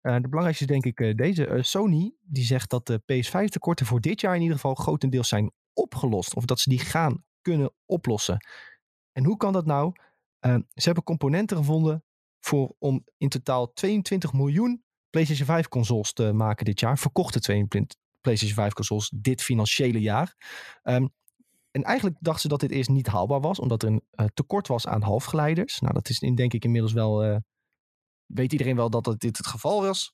Eh, 0.00 0.14
de 0.14 0.28
belangrijkste 0.28 0.64
is 0.64 0.70
denk 0.70 0.84
ik 0.84 1.16
deze. 1.16 1.58
Sony 1.60 2.14
die 2.20 2.44
zegt 2.44 2.70
dat 2.70 2.86
de 2.86 3.00
PS5 3.00 3.44
tekorten 3.44 3.86
voor 3.86 4.00
dit 4.00 4.20
jaar 4.20 4.34
in 4.34 4.40
ieder 4.40 4.56
geval 4.56 4.74
grotendeels 4.74 5.28
zijn 5.28 5.52
opgelost. 5.72 6.34
Of 6.34 6.44
dat 6.44 6.60
ze 6.60 6.68
die 6.68 6.78
gaan 6.78 7.24
kunnen 7.40 7.72
oplossen. 7.86 8.46
En 9.12 9.24
hoe 9.24 9.36
kan 9.36 9.52
dat 9.52 9.66
nou? 9.66 9.92
Ze 10.40 10.62
hebben 10.74 11.04
componenten 11.04 11.56
gevonden 11.56 12.04
voor 12.40 12.74
om 12.78 13.04
in 13.16 13.28
totaal 13.28 13.72
22 13.72 14.32
miljoen 14.32 14.84
PlayStation 15.10 15.46
5 15.46 15.68
consoles 15.68 16.12
te 16.12 16.32
maken 16.32 16.64
dit 16.64 16.80
jaar. 16.80 16.98
Verkochte 16.98 17.40
22 17.40 17.98
PlayStation 18.26 18.58
5 18.58 18.72
consoles 18.72 19.12
dit 19.14 19.42
financiële 19.42 20.00
jaar. 20.00 20.36
Ehm, 20.82 21.06
en 21.70 21.82
eigenlijk 21.82 22.16
dachten 22.20 22.42
ze 22.42 22.48
dat 22.48 22.60
dit 22.60 22.70
eerst 22.70 22.88
niet 22.88 23.06
haalbaar 23.06 23.40
was, 23.40 23.58
omdat 23.58 23.82
er 23.82 23.88
een 23.88 24.02
eh, 24.10 24.26
tekort 24.34 24.68
was 24.68 24.86
aan 24.86 25.02
halfgeleiders. 25.02 25.80
Nou, 25.80 25.94
dat 25.94 26.08
is 26.08 26.18
in, 26.18 26.34
denk 26.34 26.52
ik 26.52 26.64
inmiddels 26.64 26.92
wel. 26.92 27.24
eh, 27.24 27.36
weet 28.26 28.52
iedereen 28.52 28.76
wel 28.76 28.90
dat 28.90 29.06
het, 29.06 29.20
dit 29.20 29.36
het 29.36 29.46
geval 29.46 29.82
was. 29.82 30.12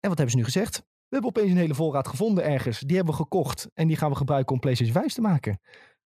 En 0.00 0.08
wat 0.08 0.18
hebben 0.18 0.30
ze 0.30 0.36
nu 0.36 0.44
gezegd? 0.44 0.76
We 0.78 1.16
hebben 1.16 1.30
opeens 1.30 1.50
een 1.50 1.56
hele 1.56 1.74
voorraad 1.74 2.08
gevonden 2.08 2.44
ergens. 2.44 2.80
Die 2.80 2.96
hebben 2.96 3.14
we 3.14 3.20
gekocht 3.20 3.68
en 3.74 3.88
die 3.88 3.96
gaan 3.96 4.10
we 4.10 4.16
gebruiken 4.16 4.54
om 4.54 4.60
PlayStation 4.60 5.00
5 5.00 5.12
te 5.12 5.20
maken. 5.20 5.60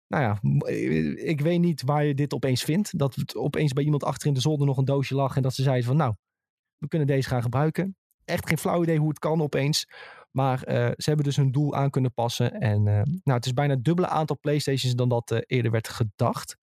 Nou 0.07 0.23
ja, 0.23 0.39
eh, 0.67 1.27
ik 1.29 1.41
weet 1.41 1.59
niet 1.59 1.81
waar 1.81 2.05
je 2.05 2.13
dit 2.13 2.33
opeens 2.33 2.63
vindt. 2.63 2.97
Dat 2.99 3.15
het 3.15 3.35
opeens 3.35 3.73
bij 3.73 3.83
iemand 3.83 4.03
achter 4.03 4.27
in 4.27 4.33
de 4.33 4.39
zolder 4.41 4.67
nog 4.67 4.77
een 4.77 4.85
doosje 4.85 5.15
lag 5.15 5.35
en 5.35 5.41
dat 5.41 5.53
ze 5.53 5.63
zeiden 5.63 5.85
van 5.85 5.97
nou, 5.97 6.13
we 6.77 6.87
kunnen 6.87 7.07
deze 7.07 7.29
gaan 7.29 7.41
gebruiken. 7.41 7.95
Echt 8.25 8.47
geen 8.47 8.57
flauw 8.57 8.83
idee 8.83 8.97
hoe 8.97 9.09
het 9.09 9.19
kan 9.19 9.41
opeens. 9.41 9.87
Maar 10.35 10.63
eh, 10.63 10.75
ze 10.75 11.03
hebben 11.03 11.25
dus 11.25 11.35
hun 11.35 11.51
doel 11.51 11.75
aan 11.75 11.89
kunnen 11.89 12.13
passen. 12.13 12.51
En 12.51 12.87
eh, 12.87 12.93
nou, 13.03 13.37
het 13.37 13.45
is 13.45 13.53
bijna 13.53 13.73
het 13.73 13.83
dubbele 13.83 14.07
aantal 14.07 14.37
PlayStations 14.39 14.95
dan 14.95 15.09
dat 15.09 15.31
eh, 15.31 15.39
eerder 15.45 15.71
werd 15.71 15.87
gedacht. 15.87 16.57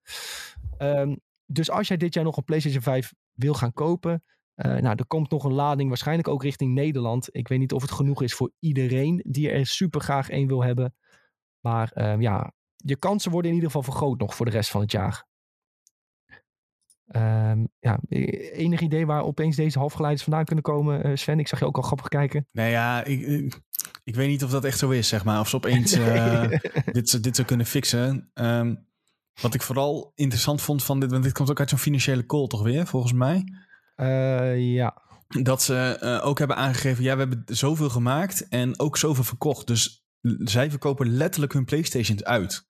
Ehm, 0.79 1.17
dus 1.47 1.71
als 1.71 1.89
jij 1.89 1.97
dit 1.97 2.15
jaar 2.15 2.25
nog 2.25 2.37
een 2.37 2.45
PlayStation 2.45 2.83
5 2.83 3.13
wil 3.33 3.55
gaan 3.55 3.73
kopen, 3.73 4.23
Eh, 4.61 4.77
nou, 4.77 4.97
er 4.97 5.07
komt 5.07 5.31
nog 5.31 5.45
een 5.45 5.53
lading, 5.53 5.89
waarschijnlijk 5.89 6.29
ook 6.29 6.43
richting 6.43 6.75
Nederland. 6.75 7.29
Ik 7.31 7.49
weet 7.49 7.59
niet 7.59 7.73
of 7.73 7.83
het 7.83 7.91
genoeg 7.91 8.23
is 8.23 8.35
voor 8.35 8.53
iedereen 8.59 9.25
die 9.27 9.51
er 9.51 9.67
super 9.67 10.01
graag 10.01 10.29
één 10.29 10.47
wil 10.47 10.63
hebben. 10.63 10.95
Maar 11.61 11.93
uh, 11.95 12.21
ja, 12.21 12.53
je 12.77 12.97
kansen 12.97 13.31
worden 13.31 13.51
in 13.51 13.57
ieder 13.57 13.71
geval 13.71 13.93
vergroot 13.93 14.19
nog 14.19 14.35
voor 14.35 14.47
de 14.47 14.53
rest 14.53 14.71
van 14.71 14.81
het 14.81 14.93
jaar. 14.93 15.27
Um, 17.17 17.69
ja, 17.79 18.01
enig 18.09 18.81
idee 18.81 19.07
waar 19.07 19.23
opeens 19.23 19.57
deze 19.57 19.79
halfgeleiders 19.79 20.23
vandaan 20.23 20.45
kunnen 20.45 20.65
komen, 20.65 21.07
uh, 21.07 21.17
Sven? 21.17 21.39
Ik 21.39 21.49
zag 21.49 21.59
je 21.59 21.65
ook 21.65 21.77
al 21.77 21.83
grappig 21.83 22.09
kijken. 22.09 22.47
Nee, 22.53 22.71
ja, 22.71 23.05
ik, 23.05 23.21
ik, 24.05 24.15
weet 24.15 24.29
niet 24.29 24.45
of 24.45 24.51
dat 24.51 24.65
echt 24.65 24.79
zo 24.79 24.91
is, 24.91 25.09
zeg 25.09 25.25
maar. 25.25 25.41
Of 25.41 25.49
ze 25.49 25.57
opeens 25.57 25.97
uh, 25.99 26.49
dit, 26.85 27.23
dit 27.23 27.37
zou 27.37 27.49
kunnen 27.49 27.67
fixen. 27.67 28.31
Um, 28.35 28.89
wat 29.41 29.55
ik 29.55 29.63
vooral 29.63 30.13
interessant 30.15 30.63
vond 30.63 30.85
van 30.85 31.01
dit, 31.01 31.11
want 31.11 31.23
dit 31.23 31.33
komt 31.33 31.51
ook 31.51 31.59
uit 31.59 31.69
zo'n 31.69 31.79
financiële 31.79 32.27
call 32.27 32.47
toch 32.47 32.63
weer, 32.63 32.87
volgens 32.87 33.13
mij? 33.13 33.45
Uh, 33.97 34.75
ja. 34.75 35.03
Dat 35.29 35.63
ze 35.63 36.21
ook 36.25 36.39
hebben 36.39 36.57
aangegeven, 36.57 37.05
ja, 37.05 37.13
we 37.13 37.19
hebben 37.19 37.43
zoveel 37.47 37.91
gemaakt 37.91 38.49
en 38.49 38.79
ook 38.79 38.97
zoveel 38.97 39.25
verkocht. 39.25 39.67
Dus 39.67 40.05
zij 40.39 40.71
verkopen 40.71 41.09
letterlijk 41.09 41.53
hun 41.53 41.65
PlayStations 41.65 42.25
uit. 42.25 42.69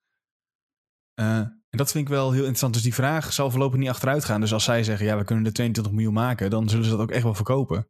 En 1.71 1.79
dat 1.79 1.91
vind 1.91 2.05
ik 2.05 2.15
wel 2.15 2.31
heel 2.31 2.39
interessant. 2.39 2.75
Dus 2.75 2.83
die 2.83 2.95
vraag 2.95 3.33
zal 3.33 3.51
voorlopig 3.51 3.79
niet 3.79 3.89
achteruit 3.89 4.25
gaan. 4.25 4.41
Dus 4.41 4.53
als 4.53 4.65
zij 4.65 4.85
zeggen, 4.85 5.07
ja, 5.07 5.19
we 5.19 5.25
kunnen 5.25 5.45
de 5.45 5.53
22 5.53 5.93
miljoen 5.93 6.13
maken, 6.13 6.51
dan 6.51 6.69
zullen 6.69 6.85
ze 6.85 6.91
dat 6.91 7.01
ook 7.01 7.11
echt 7.11 7.23
wel 7.23 7.35
verkopen. 7.35 7.89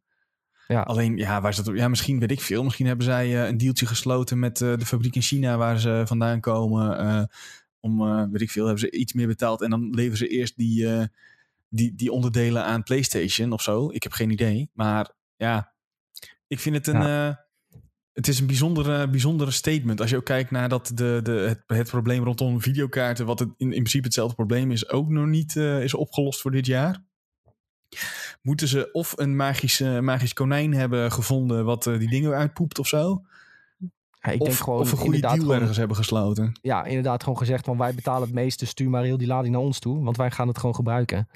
Ja. 0.67 0.81
Alleen, 0.81 1.17
ja, 1.17 1.41
waar 1.41 1.51
is 1.51 1.57
dat? 1.57 1.75
Ja, 1.75 1.87
misschien 1.87 2.19
weet 2.19 2.31
ik 2.31 2.41
veel. 2.41 2.63
Misschien 2.63 2.85
hebben 2.85 3.05
zij 3.05 3.27
uh, 3.27 3.47
een 3.47 3.57
dealtje 3.57 3.85
gesloten 3.85 4.39
met 4.39 4.59
uh, 4.59 4.77
de 4.77 4.85
fabriek 4.85 5.15
in 5.15 5.21
China 5.21 5.57
waar 5.57 5.79
ze 5.79 6.03
vandaan 6.05 6.39
komen. 6.39 7.05
Uh, 7.05 7.23
om, 7.79 8.31
weet 8.31 8.41
ik 8.41 8.51
veel, 8.51 8.65
hebben 8.65 8.81
ze 8.81 8.91
iets 8.91 9.13
meer 9.13 9.27
betaald. 9.27 9.61
En 9.61 9.69
dan 9.69 9.89
leveren 9.89 10.17
ze 10.17 10.27
eerst 10.27 10.57
die, 10.57 10.87
die, 11.69 11.95
die 11.95 12.11
onderdelen 12.11 12.63
aan 12.63 12.83
PlayStation 12.83 13.51
of 13.51 13.61
zo. 13.61 13.89
Ik 13.91 14.03
heb 14.03 14.11
geen 14.11 14.29
idee. 14.29 14.69
Maar 14.73 15.11
ja, 15.35 15.73
ik 16.47 16.59
vind 16.59 16.75
het 16.75 16.87
een. 16.87 17.01
Ja 17.01 17.49
het 18.13 18.27
is 18.27 18.39
een 18.39 18.47
bijzondere, 18.47 19.09
bijzondere 19.09 19.51
statement. 19.51 20.01
Als 20.01 20.09
je 20.09 20.17
ook 20.17 20.25
kijkt 20.25 20.51
naar 20.51 20.69
dat 20.69 20.91
de, 20.93 21.19
de, 21.23 21.31
het, 21.31 21.63
het 21.67 21.89
probleem 21.89 22.23
rondom 22.23 22.61
videokaarten, 22.61 23.25
wat 23.25 23.39
het 23.39 23.49
in, 23.57 23.65
in 23.65 23.69
principe 23.69 24.05
hetzelfde 24.05 24.35
probleem 24.35 24.71
is, 24.71 24.89
ook 24.89 25.09
nog 25.09 25.25
niet 25.25 25.55
uh, 25.55 25.83
is 25.83 25.93
opgelost 25.93 26.41
voor 26.41 26.51
dit 26.51 26.65
jaar. 26.65 27.03
Moeten 28.41 28.67
ze 28.67 28.89
of 28.91 29.13
een 29.17 29.35
magisch, 29.35 29.79
uh, 29.79 29.99
magisch 29.99 30.33
konijn 30.33 30.73
hebben 30.73 31.11
gevonden 31.11 31.65
wat 31.65 31.85
uh, 31.85 31.99
die 31.99 32.09
dingen 32.09 32.33
uitpoept 32.33 32.79
of 32.79 32.87
zo? 32.87 33.21
Ja, 34.21 34.31
ik 34.31 34.41
of, 34.41 34.47
denk 34.47 34.59
gewoon, 34.59 34.79
of 34.79 34.91
een 34.91 34.97
goede 34.97 35.19
deal 35.19 35.35
gewoon, 35.35 35.59
ergens 35.59 35.77
hebben 35.77 35.97
gesloten. 35.97 36.51
Ja, 36.61 36.85
inderdaad 36.85 37.23
gewoon 37.23 37.37
gezegd 37.37 37.65
van 37.65 37.77
wij 37.77 37.93
betalen 37.93 38.21
het 38.21 38.33
meeste, 38.33 38.65
stuur 38.65 38.89
maar 38.89 39.03
heel 39.03 39.17
die 39.17 39.27
lading 39.27 39.53
naar 39.53 39.63
ons 39.63 39.79
toe, 39.79 40.03
want 40.03 40.17
wij 40.17 40.31
gaan 40.31 40.47
het 40.47 40.57
gewoon 40.57 40.75
gebruiken. 40.75 41.27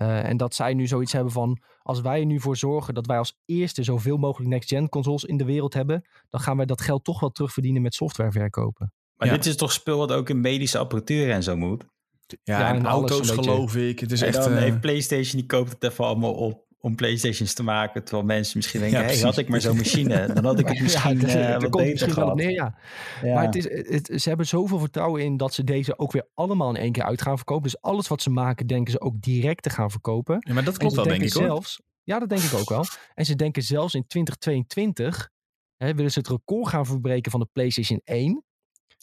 Uh, 0.00 0.28
en 0.28 0.36
dat 0.36 0.54
zij 0.54 0.74
nu 0.74 0.86
zoiets 0.86 1.12
hebben 1.12 1.32
van, 1.32 1.58
als 1.82 2.00
wij 2.00 2.20
er 2.20 2.26
nu 2.26 2.40
voor 2.40 2.56
zorgen 2.56 2.94
dat 2.94 3.06
wij 3.06 3.18
als 3.18 3.38
eerste 3.44 3.82
zoveel 3.82 4.16
mogelijk 4.16 4.50
next-gen 4.50 4.88
consoles 4.88 5.24
in 5.24 5.36
de 5.36 5.44
wereld 5.44 5.74
hebben, 5.74 6.04
dan 6.30 6.40
gaan 6.40 6.56
wij 6.56 6.66
dat 6.66 6.80
geld 6.80 7.04
toch 7.04 7.20
wel 7.20 7.30
terugverdienen 7.30 7.82
met 7.82 7.94
software 7.94 8.32
verkopen. 8.32 8.92
Maar 9.16 9.28
ja. 9.28 9.34
dit 9.34 9.46
is 9.46 9.56
toch 9.56 9.72
spul 9.72 9.98
wat 9.98 10.12
ook 10.12 10.28
in 10.28 10.40
medische 10.40 10.78
apparatuur 10.78 11.30
en 11.30 11.42
zo 11.42 11.56
moet? 11.56 11.84
Ja, 12.26 12.58
ja 12.58 12.68
en, 12.68 12.76
en 12.76 12.86
auto's 12.86 13.30
geloof 13.30 13.76
ik. 13.76 14.00
Het 14.00 14.12
is 14.12 14.20
en 14.20 14.26
echt, 14.26 14.36
dan 14.36 14.52
uh... 14.52 14.58
heeft 14.58 14.80
PlayStation, 14.80 15.40
die 15.40 15.46
koopt 15.46 15.70
het 15.70 15.84
even 15.84 16.04
allemaal 16.04 16.34
op 16.34 16.66
om 16.84 16.94
Playstations 16.94 17.54
te 17.54 17.62
maken. 17.62 18.04
Terwijl 18.04 18.26
mensen 18.26 18.56
misschien 18.56 18.80
denken, 18.80 19.00
ja, 19.00 19.04
hey, 19.06 19.18
had 19.18 19.38
ik 19.38 19.48
maar 19.48 19.60
zo'n 19.60 19.76
machine. 19.84 20.32
Dan 20.32 20.44
had 20.44 20.58
ik 20.58 20.68
het 20.72 20.80
misschien 20.80 21.20
ja, 21.20 21.54
uh, 21.54 21.60
wat 21.60 21.70
beter 21.70 21.90
misschien 21.90 22.12
gehad. 22.12 22.36
Neer, 22.36 22.50
ja. 22.50 22.78
ja. 23.22 23.34
Maar 23.34 23.44
het 23.44 23.54
is, 23.54 23.64
het, 23.64 24.22
ze 24.22 24.28
hebben 24.28 24.46
zoveel 24.46 24.78
vertrouwen 24.78 25.22
in 25.22 25.36
dat 25.36 25.54
ze 25.54 25.64
deze 25.64 25.98
ook 25.98 26.12
weer 26.12 26.28
allemaal 26.34 26.68
in 26.68 26.76
één 26.76 26.92
keer 26.92 27.02
uit 27.02 27.22
gaan 27.22 27.36
verkopen. 27.36 27.62
Dus 27.62 27.80
alles 27.80 28.08
wat 28.08 28.22
ze 28.22 28.30
maken, 28.30 28.66
denken 28.66 28.92
ze 28.92 29.00
ook 29.00 29.20
direct 29.20 29.62
te 29.62 29.70
gaan 29.70 29.90
verkopen. 29.90 30.36
Ja, 30.38 30.54
maar 30.54 30.64
dat 30.64 30.76
klopt 30.76 30.94
wel, 30.94 31.04
denk 31.04 31.22
ik 31.22 31.32
zelfs, 31.32 31.76
hoor. 31.76 31.86
Ja, 32.02 32.18
dat 32.18 32.28
denk 32.28 32.42
ik 32.42 32.58
ook 32.58 32.68
wel. 32.68 32.84
En 33.14 33.24
ze 33.24 33.36
denken 33.36 33.62
zelfs 33.62 33.94
in 33.94 34.06
2022 34.06 35.30
hè, 35.76 35.94
willen 35.94 36.12
ze 36.12 36.18
het 36.18 36.28
record 36.28 36.68
gaan 36.68 36.86
verbreken 36.86 37.30
van 37.30 37.40
de 37.40 37.48
PlayStation 37.52 38.00
1. 38.04 38.44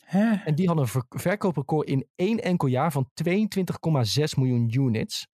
Hè? 0.05 0.33
En 0.45 0.55
die 0.55 0.67
hadden 0.67 0.85
een 0.85 0.91
ver 0.91 1.05
verkooprecord 1.09 1.87
in 1.87 2.07
één 2.15 2.39
enkel 2.43 2.67
jaar 2.67 2.91
van 2.91 3.09
22,6 3.23 4.23
miljoen 4.37 4.73
units. 4.73 5.27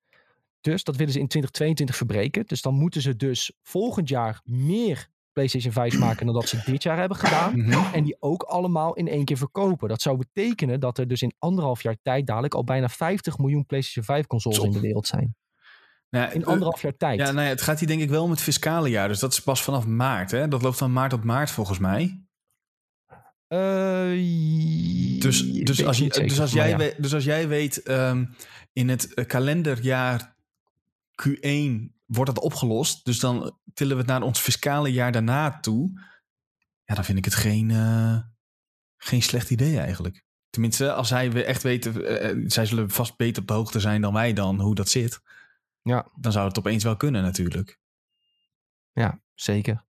Dus 0.62 0.84
dat 0.84 0.96
willen 0.96 1.14
ze 1.14 1.20
in 1.20 1.28
2022 1.28 1.96
verbreken. 1.96 2.46
Dus 2.46 2.62
dan 2.62 2.74
moeten 2.74 3.02
ze 3.02 3.16
dus 3.16 3.52
volgend 3.62 4.10
jaar 4.10 4.42
meer 4.44 5.10
PlayStation 5.38 5.74
5 5.74 6.00
maken 6.00 6.26
dan 6.26 6.36
dat 6.36 6.50
ze 6.50 6.62
dit 6.66 6.84
jaar 6.84 6.98
hebben 6.98 7.18
gedaan. 7.18 7.60
Mhm. 7.60 7.94
En 7.94 8.04
die 8.04 8.18
ook 8.20 8.44
allemaal 8.44 8.94
in 8.94 9.08
één 9.08 9.26
keer 9.26 9.38
verkopen. 9.38 9.90
Dat 9.90 10.02
zou 10.02 10.18
betekenen 10.18 10.80
dat 10.80 10.98
er 10.98 11.08
dus 11.08 11.22
in 11.22 11.34
anderhalf 11.40 11.84
jaar 11.84 11.98
tijd 12.02 12.28
dadelijk 12.28 12.54
al 12.54 12.64
bijna 12.64 12.90
50 12.90 13.38
miljoen 13.38 13.66
PlayStation 13.66 14.06
5 14.06 14.28
consoles 14.28 14.60
in 14.60 14.72
de 14.72 14.80
wereld 14.80 15.08
zijn. 15.08 15.36
Nou, 16.10 16.32
in 16.32 16.46
anderhalf 16.46 16.82
jaar 16.82 16.98
tijd. 16.98 17.20
Ja, 17.20 17.32
nou 17.32 17.44
ja, 17.44 17.50
het 17.50 17.62
gaat 17.62 17.80
hier 17.80 17.88
denk 17.88 18.02
ik 18.02 18.10
wel 18.10 18.24
om 18.24 18.30
het 18.30 18.42
fiscale 18.42 18.90
jaar. 18.90 19.08
Dus 19.08 19.20
dat 19.20 19.34
is 19.34 19.42
pas 19.42 19.64
vanaf 19.64 19.86
maart. 19.86 20.32
Hè? 20.32 20.48
Dat 20.48 20.62
loopt 20.62 20.78
van 20.78 20.94
maart 20.94 21.10
tot 21.10 21.24
maart 21.24 21.52
volgens 21.52 21.80
mij. 21.80 22.22
Uh, 23.50 25.20
dus, 25.22 25.42
dus, 25.52 25.86
als, 25.86 25.98
je, 25.98 26.04
zeker, 26.04 26.28
dus, 26.28 26.40
als 26.40 26.52
jij, 26.52 26.70
ja. 26.70 26.78
weet, 26.78 26.96
dus 26.98 27.14
als 27.14 27.24
jij 27.24 27.48
weet, 27.48 27.90
um, 27.90 28.36
in 28.74 28.90
het 28.90 29.26
kalenderjaar 29.28 30.37
Q1 31.24 31.96
wordt 32.06 32.34
dat 32.34 32.44
opgelost. 32.44 33.06
Dus 33.06 33.20
dan 33.20 33.58
tillen 33.74 33.96
we 33.96 34.02
het 34.02 34.12
naar 34.12 34.22
ons 34.22 34.40
fiscale 34.40 34.92
jaar 34.92 35.12
daarna 35.12 35.60
toe. 35.60 35.92
Ja, 36.84 36.96
dan 36.96 37.04
vind 37.06 37.18
ik 37.18 37.26
het 37.26 37.36
geen, 37.36 37.70
uh, 37.70 38.20
geen 38.98 39.22
slecht 39.22 39.50
idee 39.50 39.80
eigenlijk. 39.80 40.26
Tenminste, 40.50 40.94
als 40.94 41.08
zij 41.08 41.46
echt 41.46 41.64
weten, 41.64 41.96
uh, 41.96 42.50
zij 42.50 42.66
zullen 42.66 42.90
vast 42.90 43.18
beter 43.18 43.42
op 43.42 43.48
de 43.48 43.54
hoogte 43.54 43.80
zijn 43.80 44.02
dan 44.02 44.14
wij 44.14 44.34
dan, 44.34 44.60
hoe 44.60 44.76
dat 44.76 44.90
zit. 44.90 45.22
Ja. 45.82 46.12
Dan 46.16 46.32
zou 46.32 46.48
het 46.48 46.58
opeens 46.58 46.84
wel 46.84 46.98
kunnen 46.98 47.22
natuurlijk. 47.22 47.80
Ja, 48.92 49.22
zeker. 49.34 49.86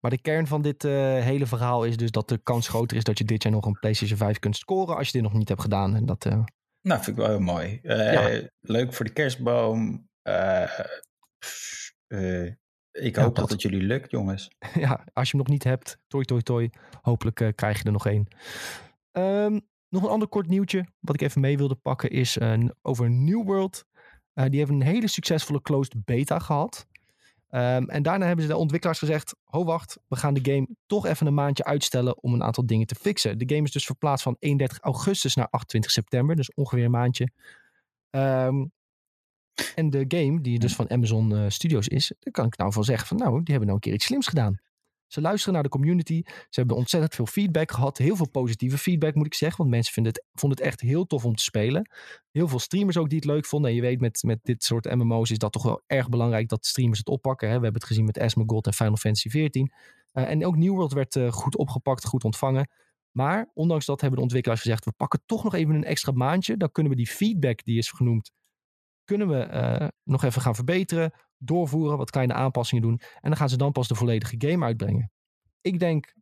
Maar 0.00 0.10
de 0.10 0.20
kern 0.20 0.46
van 0.46 0.62
dit 0.62 0.84
uh, 0.84 0.92
hele 1.18 1.46
verhaal 1.46 1.84
is 1.84 1.96
dus 1.96 2.10
dat 2.10 2.28
de 2.28 2.38
kans 2.38 2.68
groter 2.68 2.96
is 2.96 3.04
dat 3.04 3.18
je 3.18 3.24
dit 3.24 3.42
jaar 3.42 3.52
nog 3.52 3.66
een 3.66 3.78
PlayStation 3.80 4.18
5 4.18 4.38
kunt 4.38 4.56
scoren 4.56 4.96
als 4.96 5.06
je 5.06 5.12
dit 5.12 5.22
nog 5.22 5.32
niet 5.32 5.48
hebt 5.48 5.60
gedaan. 5.60 5.94
En 5.96 6.06
dat, 6.06 6.24
uh... 6.24 6.44
Nou, 6.80 7.02
vind 7.02 7.06
ik 7.06 7.22
wel 7.22 7.28
heel 7.28 7.40
mooi. 7.40 7.80
Uh, 7.82 8.12
ja. 8.12 8.48
Leuk 8.60 8.94
voor 8.94 9.04
de 9.04 9.12
kerstboom. 9.12 10.07
Ik 12.92 13.16
hoop 13.16 13.36
ja, 13.36 13.40
dat 13.40 13.50
het 13.50 13.62
jullie 13.62 13.82
lukt, 13.82 14.10
jongens. 14.10 14.50
ja, 14.74 15.04
als 15.12 15.30
je 15.30 15.36
hem 15.36 15.46
nog 15.46 15.48
niet 15.54 15.64
hebt, 15.64 15.98
toi 16.06 16.24
toi 16.24 16.42
toi. 16.42 16.70
Hopelijk 17.02 17.52
krijg 17.54 17.78
je 17.78 17.84
er 17.84 17.92
nog 17.92 18.06
één. 18.06 18.26
Um, 19.12 19.60
nog 19.88 20.02
een 20.02 20.08
ander 20.08 20.28
kort 20.28 20.48
nieuwtje 20.48 20.86
wat 21.00 21.14
ik 21.14 21.20
even 21.20 21.40
mee 21.40 21.56
wilde 21.56 21.74
pakken 21.74 22.10
is 22.10 22.38
over 22.82 23.10
New 23.10 23.44
World. 23.44 23.84
Die 24.34 24.58
hebben 24.58 24.76
een 24.76 24.86
hele 24.86 25.08
succesvolle 25.08 25.62
closed 25.62 26.04
beta 26.04 26.38
gehad. 26.38 26.86
Um, 27.50 27.88
en 27.88 28.02
daarna 28.02 28.26
hebben 28.26 28.44
ze 28.44 28.50
de 28.50 28.56
ontwikkelaars 28.56 28.98
gezegd: 28.98 29.34
Ho, 29.44 29.64
wacht, 29.64 29.98
we 30.08 30.16
gaan 30.16 30.34
de 30.34 30.52
game 30.52 30.68
toch 30.86 31.06
even 31.06 31.26
een 31.26 31.34
maandje 31.34 31.64
uitstellen 31.64 32.22
om 32.22 32.34
een 32.34 32.42
aantal 32.42 32.66
dingen 32.66 32.86
te 32.86 32.94
fixen. 32.94 33.38
De 33.38 33.54
game 33.54 33.66
is 33.66 33.72
dus 33.72 33.86
verplaatst 33.86 34.22
van 34.22 34.36
31 34.38 34.78
augustus 34.78 35.34
naar 35.34 35.48
28 35.50 35.90
september, 35.90 36.36
dus 36.36 36.54
ongeveer 36.54 36.84
een 36.84 36.90
maandje. 36.90 37.30
Um, 38.10 38.72
en 39.74 39.90
de 39.90 40.04
game, 40.08 40.40
die 40.40 40.58
dus 40.58 40.74
van 40.74 40.90
Amazon 40.90 41.32
uh, 41.32 41.44
Studios 41.48 41.88
is, 41.88 42.12
daar 42.18 42.32
kan 42.32 42.46
ik 42.46 42.56
nou 42.56 42.72
van 42.72 42.84
zeggen: 42.84 43.06
van 43.06 43.16
nou, 43.16 43.30
die 43.30 43.42
hebben 43.44 43.64
nou 43.64 43.72
een 43.74 43.80
keer 43.80 43.92
iets 43.92 44.04
slims 44.04 44.26
gedaan. 44.26 44.60
Ze 45.08 45.20
luisteren 45.20 45.54
naar 45.54 45.62
de 45.62 45.68
community. 45.68 46.22
Ze 46.24 46.58
hebben 46.60 46.76
ontzettend 46.76 47.14
veel 47.14 47.26
feedback 47.26 47.72
gehad. 47.72 47.98
Heel 47.98 48.16
veel 48.16 48.28
positieve 48.28 48.78
feedback 48.78 49.14
moet 49.14 49.26
ik 49.26 49.34
zeggen. 49.34 49.58
Want 49.58 49.70
mensen 49.70 49.92
vinden 49.92 50.12
het, 50.12 50.24
vonden 50.32 50.58
het 50.58 50.66
echt 50.66 50.80
heel 50.80 51.06
tof 51.06 51.24
om 51.24 51.34
te 51.34 51.42
spelen. 51.42 51.90
Heel 52.30 52.48
veel 52.48 52.58
streamers 52.58 52.96
ook 52.96 53.08
die 53.08 53.18
het 53.18 53.26
leuk 53.26 53.46
vonden. 53.46 53.70
En 53.70 53.76
je 53.76 53.82
weet 53.82 54.00
met, 54.00 54.22
met 54.22 54.38
dit 54.42 54.64
soort 54.64 54.94
MMO's 54.94 55.30
is 55.30 55.38
dat 55.38 55.52
toch 55.52 55.62
wel 55.62 55.82
erg 55.86 56.08
belangrijk 56.08 56.48
dat 56.48 56.66
streamers 56.66 56.98
het 56.98 57.08
oppakken. 57.08 57.48
Hè? 57.48 57.56
We 57.56 57.62
hebben 57.62 57.80
het 57.80 57.90
gezien 57.90 58.04
met 58.04 58.18
Asmongold 58.18 58.66
en 58.66 58.74
Final 58.74 58.96
Fantasy 58.96 59.28
XIV. 59.28 59.54
Uh, 59.54 60.30
en 60.30 60.46
ook 60.46 60.56
New 60.56 60.72
World 60.72 60.92
werd 60.92 61.16
uh, 61.16 61.32
goed 61.32 61.56
opgepakt, 61.56 62.06
goed 62.06 62.24
ontvangen. 62.24 62.70
Maar 63.10 63.50
ondanks 63.54 63.86
dat 63.86 64.00
hebben 64.00 64.18
de 64.18 64.24
ontwikkelaars 64.24 64.60
gezegd, 64.60 64.84
we 64.84 64.92
pakken 64.92 65.22
toch 65.26 65.44
nog 65.44 65.54
even 65.54 65.74
een 65.74 65.84
extra 65.84 66.12
maandje. 66.12 66.56
Dan 66.56 66.72
kunnen 66.72 66.92
we 66.92 66.98
die 66.98 67.08
feedback 67.08 67.64
die 67.64 67.78
is 67.78 67.90
genoemd, 67.90 68.30
kunnen 69.08 69.28
we 69.28 69.48
uh, 69.52 69.88
nog 70.02 70.24
even 70.24 70.42
gaan 70.42 70.54
verbeteren 70.54 71.12
doorvoeren, 71.38 71.98
wat 71.98 72.10
kleine 72.10 72.32
aanpassingen 72.32 72.82
doen. 72.82 73.00
En 73.20 73.28
dan 73.28 73.36
gaan 73.36 73.48
ze 73.48 73.56
dan 73.56 73.72
pas 73.72 73.88
de 73.88 73.94
volledige 73.94 74.34
game 74.38 74.64
uitbrengen. 74.64 75.12
Ik 75.60 75.78
denk, 75.78 76.14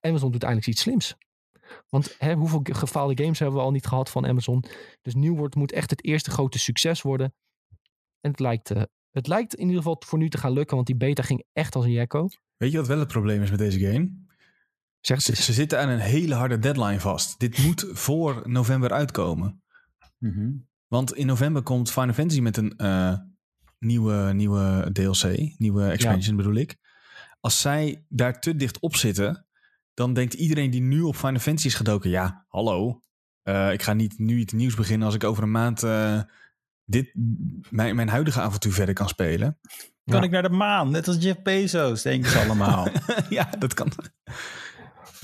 Amazon 0.00 0.30
doet 0.30 0.42
eindelijk 0.42 0.70
iets 0.70 0.80
slims. 0.80 1.16
Want 1.88 2.14
hè, 2.18 2.34
hoeveel 2.34 2.60
gefaalde 2.62 3.22
games 3.22 3.38
hebben 3.38 3.58
we 3.58 3.64
al 3.64 3.70
niet 3.70 3.86
gehad 3.86 4.10
van 4.10 4.26
Amazon? 4.26 4.64
Dus 5.02 5.14
New 5.14 5.36
World 5.36 5.54
moet 5.54 5.72
echt 5.72 5.90
het 5.90 6.04
eerste 6.04 6.30
grote 6.30 6.58
succes 6.58 7.02
worden. 7.02 7.34
En 8.20 8.30
het 8.30 8.40
lijkt, 8.40 8.70
uh, 8.70 8.82
het 9.10 9.26
lijkt 9.26 9.54
in 9.54 9.66
ieder 9.66 9.76
geval 9.76 10.02
voor 10.06 10.18
nu 10.18 10.28
te 10.28 10.38
gaan 10.38 10.52
lukken, 10.52 10.74
want 10.74 10.86
die 10.86 10.96
beta 10.96 11.22
ging 11.22 11.44
echt 11.52 11.74
als 11.74 11.84
een 11.84 11.90
jekko. 11.90 12.28
Weet 12.56 12.72
je 12.72 12.78
wat 12.78 12.86
wel 12.86 12.98
het 12.98 13.08
probleem 13.08 13.42
is 13.42 13.50
met 13.50 13.58
deze 13.58 13.80
game? 13.80 14.22
Zeg 15.00 15.20
ze, 15.20 15.36
ze, 15.36 15.52
zitten 15.52 15.78
aan 15.80 15.88
een 15.88 15.98
hele 15.98 16.34
harde 16.34 16.58
deadline 16.58 17.00
vast. 17.00 17.38
Dit 17.38 17.58
moet 17.58 17.86
voor 17.92 18.42
november 18.44 18.92
uitkomen. 18.92 19.62
Mm 20.18 20.32
-hmm. 20.32 20.68
Want 20.94 21.14
in 21.14 21.26
november 21.26 21.62
komt 21.62 21.90
Final 21.90 22.14
Fantasy 22.14 22.40
met 22.40 22.56
een 22.56 22.74
uh, 22.76 23.14
nieuwe, 23.78 24.32
nieuwe 24.32 24.90
DLC, 24.92 25.54
nieuwe 25.58 25.86
expansion 25.90 26.36
ja. 26.36 26.42
bedoel 26.42 26.54
ik. 26.54 26.76
Als 27.40 27.60
zij 27.60 28.04
daar 28.08 28.40
te 28.40 28.56
dicht 28.56 28.78
op 28.78 28.96
zitten, 28.96 29.46
dan 29.94 30.12
denkt 30.12 30.34
iedereen 30.34 30.70
die 30.70 30.80
nu 30.80 31.00
op 31.00 31.16
Final 31.16 31.40
Fantasy 31.40 31.66
is 31.66 31.74
gedoken, 31.74 32.10
ja, 32.10 32.44
hallo, 32.48 33.02
uh, 33.44 33.72
ik 33.72 33.82
ga 33.82 33.92
niet 33.92 34.18
nu 34.18 34.38
iets 34.38 34.52
nieuws 34.52 34.74
beginnen 34.74 35.06
als 35.06 35.14
ik 35.14 35.24
over 35.24 35.42
een 35.42 35.50
maand 35.50 35.82
uh, 35.82 36.20
dit, 36.84 37.14
mijn, 37.70 37.96
mijn 37.96 38.08
huidige 38.08 38.40
avontuur 38.40 38.72
verder 38.72 38.94
kan 38.94 39.08
spelen. 39.08 39.58
Kan 40.04 40.20
Ja. 40.20 40.22
ik 40.22 40.30
naar 40.30 40.42
de 40.42 40.48
maan? 40.48 40.90
Net 40.90 41.08
als 41.08 41.16
Jeff 41.20 41.42
Bezos, 41.42 42.02
denken 42.02 42.30
ze 42.30 42.38
allemaal. 42.44 42.88
ja, 43.28 43.50
dat 43.58 43.74
kan. 43.74 43.92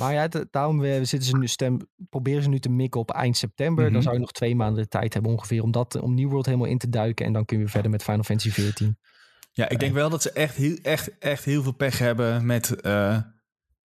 Maar 0.01 0.12
ja, 0.12 0.28
daarom 0.51 0.85
eh, 0.85 0.94
zitten 0.94 1.22
ze 1.22 1.36
nu 1.36 1.47
stem, 1.47 1.78
proberen 2.09 2.43
ze 2.43 2.48
nu 2.48 2.59
te 2.59 2.68
mikken 2.68 3.01
op 3.01 3.10
eind 3.10 3.36
september. 3.36 3.85
Mhm. 3.85 3.93
Dan 3.93 4.02
zou 4.02 4.14
je 4.14 4.20
nog 4.20 4.32
twee 4.32 4.55
maanden 4.55 4.82
de 4.82 4.89
tijd 4.89 5.12
hebben 5.12 5.32
ongeveer 5.32 5.62
om, 5.62 5.70
dat, 5.70 6.01
om 6.01 6.14
New 6.14 6.28
World 6.31 6.47
helemaal 6.47 6.66
in 6.66 6.78
te 6.78 6.89
duiken. 6.89 7.27
En 7.27 7.32
dan 7.32 7.44
kun 7.44 7.56
je 7.56 7.62
weer 7.62 7.72
verder 7.72 7.90
met 7.90 8.02
Final 8.02 8.22
Fantasy 8.22 8.51
14. 8.51 8.98
Ja, 9.52 9.68
ik 9.68 9.78
denk 9.78 9.94
wel 9.94 10.10
dat 10.10 10.22
ze 10.22 10.32
echt 10.32 10.56
heel, 10.56 10.77
echt, 10.82 11.18
echt 11.18 11.44
heel 11.44 11.62
veel 11.62 11.72
pech 11.72 11.98
hebben 11.98 12.47
met 12.47 12.81
eh, 12.81 13.18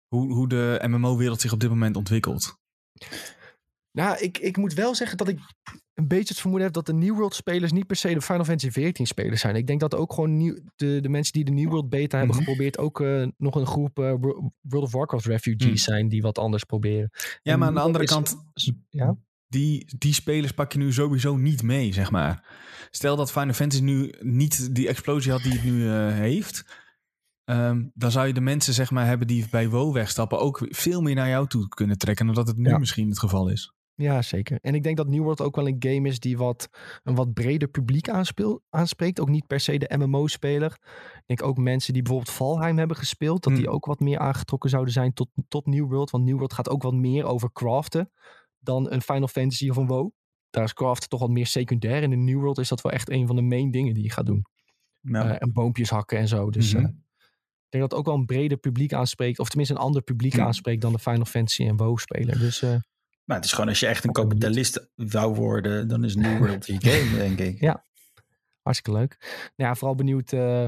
hoe, 0.09 0.33
hoe 0.33 0.49
de 0.49 0.81
MMO-wereld 0.87 1.41
zich 1.41 1.53
op 1.53 1.61
dit 1.61 1.71
moment 1.71 1.97
ontwikkelt. 1.97 2.61
Nou, 3.91 4.19
ik, 4.19 4.39
ik 4.39 4.57
moet 4.57 4.75
wel 4.75 4.95
zeggen 4.95 5.17
dat 5.17 5.29
ik 5.29 5.39
een 5.95 6.09
beetje 6.09 6.29
het 6.29 6.39
vermoeden 6.41 6.67
heb 6.67 6.75
dat 6.77 6.87
de 6.87 6.95
New 6.95 7.15
World 7.15 7.35
spelers 7.35 7.73
niet 7.73 7.87
per 7.87 7.97
se 7.97 8.15
de 8.15 8.21
Final 8.23 8.45
Fantasy 8.45 8.71
14 8.71 9.07
spelers 9.07 9.41
zijn. 9.41 9.57
Ik 9.57 9.67
denk 9.67 9.81
dat 9.81 9.95
ook 9.95 10.13
gewoon 10.13 10.37
nieuw, 10.37 10.57
de, 10.77 10.99
de 11.01 11.09
mensen 11.09 11.33
die 11.33 11.45
de 11.45 11.51
New 11.53 11.69
World 11.69 11.89
beta 11.89 12.19
hebben 12.19 12.37
Mhm. 12.37 12.45
geprobeerd 12.45 12.79
ook 12.79 13.01
eh, 13.01 13.27
nog 13.37 13.55
een 13.55 13.67
groep 13.67 13.99
eh, 13.99 14.15
Wo- 14.21 14.53
World 14.61 14.85
of 14.85 14.93
Warcraft 14.93 15.25
refugees 15.27 15.67
Mhm. 15.67 15.77
zijn 15.93 16.09
die 16.09 16.23
wat 16.23 16.39
anders 16.39 16.65
proberen. 16.65 17.11
Ja, 17.43 17.53
En 17.53 17.59
maar 17.59 17.69
aan 17.69 17.75
de 17.75 17.81
andere 17.81 18.05
is- 18.05 18.11
kant, 18.11 18.37
Ja, 18.89 19.17
die, 19.49 19.87
die 19.99 20.15
spelers 20.15 20.53
pak 20.53 20.73
je 20.73 20.79
nu 20.79 20.93
sowieso 20.93 21.37
niet 21.37 21.63
mee, 21.63 21.93
zeg 21.93 22.11
maar. 22.11 22.45
Stel 22.91 23.17
dat 23.17 23.33
Final 23.33 23.53
Fantasy 23.55 23.83
nu 23.83 24.15
niet 24.21 24.75
die 24.75 24.89
explosie 24.89 25.31
had 25.33 25.43
die 25.43 25.53
het 25.53 25.65
nu 25.65 25.89
eh, 25.89 26.13
heeft. 26.15 26.81
ehm, 27.45 27.85
dan 27.95 28.11
zou 28.11 28.27
je 28.27 28.33
de 28.33 28.41
mensen 28.41 28.75
zeg 28.75 28.91
maar, 28.91 29.07
hebben 29.07 29.27
die 29.27 29.47
bij 29.51 29.69
WoW 29.69 29.93
wegstappen 29.95 30.39
ook 30.41 30.67
veel 30.69 31.01
meer 31.03 31.15
naar 31.15 31.29
jou 31.29 31.47
toe 31.49 31.69
kunnen 31.69 31.99
trekken 31.99 32.27
dan 32.27 32.35
dat 32.35 32.47
het 32.47 32.57
nu 32.57 32.69
Ja. 32.69 32.79
misschien 32.79 33.09
het 33.09 33.19
geval 33.19 33.49
is. 33.49 33.73
Ja, 33.95 34.23
zeker. 34.23 34.59
En 34.61 34.75
ik 34.75 34.83
denk 34.83 34.97
dat 34.97 35.09
New 35.09 35.23
World 35.23 35.41
ook 35.41 35.57
wel 35.57 35.69
een 35.69 35.77
game 35.79 36.09
is 36.09 36.21
die 36.21 36.37
wat, 36.37 36.69
een 37.03 37.15
wat 37.15 37.33
breder 37.33 37.69
publiek 37.69 38.09
aanspeel, 38.09 38.63
aanspreekt. 38.71 39.21
Ook 39.21 39.29
niet 39.29 39.47
per 39.47 39.61
se 39.61 39.79
de 39.79 39.95
MMO-speler. 39.97 40.73
Ik 41.15 41.23
denk 41.27 41.43
ook 41.43 41.57
mensen 41.59 41.93
die 41.93 42.03
bijvoorbeeld 42.03 42.35
Valheim 42.37 42.79
hebben 42.79 42.97
gespeeld, 42.97 43.43
dat 43.43 43.55
die 43.55 43.65
Hmm. 43.65 43.73
ook 43.75 43.85
wat 43.87 44.01
meer 44.01 44.19
aangetrokken 44.19 44.71
zouden 44.71 44.93
zijn 44.93 45.13
tot, 45.13 45.29
tot 45.49 45.67
New 45.67 45.87
World. 45.91 46.11
Want 46.11 46.25
New 46.25 46.35
World 46.37 46.53
gaat 46.53 46.69
ook 46.69 46.83
wat 46.83 46.95
meer 46.95 47.25
over 47.25 47.53
craften 47.53 48.11
dan 48.59 48.91
een 48.93 49.03
Final 49.03 49.29
Fantasy 49.29 49.69
of 49.69 49.77
een 49.77 49.87
WoW. 49.87 50.11
Daar 50.51 50.65
is 50.65 50.73
craften 50.75 51.09
toch 51.09 51.21
wat 51.21 51.31
meer 51.31 51.47
secundair. 51.47 52.03
En 52.03 52.13
in 52.13 52.25
New 52.25 52.39
World 52.41 52.59
is 52.59 52.69
dat 52.69 52.81
wel 52.81 52.93
echt 52.93 53.11
een 53.11 53.27
van 53.27 53.37
de 53.37 53.43
main 53.43 53.71
dingen 53.71 53.95
die 53.95 54.03
je 54.03 54.11
gaat 54.11 54.27
doen. 54.27 54.47
Eh, 55.03 55.43
en 55.43 55.53
boompjes 55.53 55.91
hakken 55.91 56.19
en 56.19 56.29
zo. 56.29 56.51
Dus 56.51 56.75
Mhm. 56.75 56.85
eh, 56.85 56.91
ik 56.91 57.69
denk 57.69 57.83
dat 57.83 57.91
het 57.91 57.95
ook 57.95 58.07
wel 58.07 58.15
een 58.15 58.27
breder 58.27 58.59
publiek 58.59 58.93
aanspreekt. 58.93 59.39
Of 59.39 59.49
tenminste 59.49 59.75
een 59.75 59.81
ander 59.81 60.03
publiek 60.03 60.35
Ja. 60.37 60.45
aanspreekt 60.45 60.83
dan 60.83 60.93
de 60.93 60.99
Final 60.99 61.25
Fantasy 61.25 61.65
en 61.67 61.77
WoW 61.77 61.99
speler. 61.99 62.39
Dus 62.39 62.63
eh, 62.63 62.75
Maar 63.25 63.37
het 63.37 63.45
is 63.45 63.53
gewoon 63.53 63.69
als 63.69 63.81
je 63.81 63.87
echt 63.87 64.05
een 64.05 64.13
kapitalist 64.13 64.91
wou 64.95 65.35
worden, 65.35 65.89
dan 65.89 66.05
is 66.05 66.15
New 66.15 66.39
World 66.39 66.67
je 66.67 66.77
game, 66.79 67.17
denk 67.25 67.39
ik. 67.39 67.61
Ja. 67.61 67.85
hartstikke 68.63 68.99
leuk. 68.99 69.17
Nou 69.57 69.71
ja, 69.71 69.75
vooral 69.75 69.95
benieuwd 69.97 70.33
eh, 70.33 70.67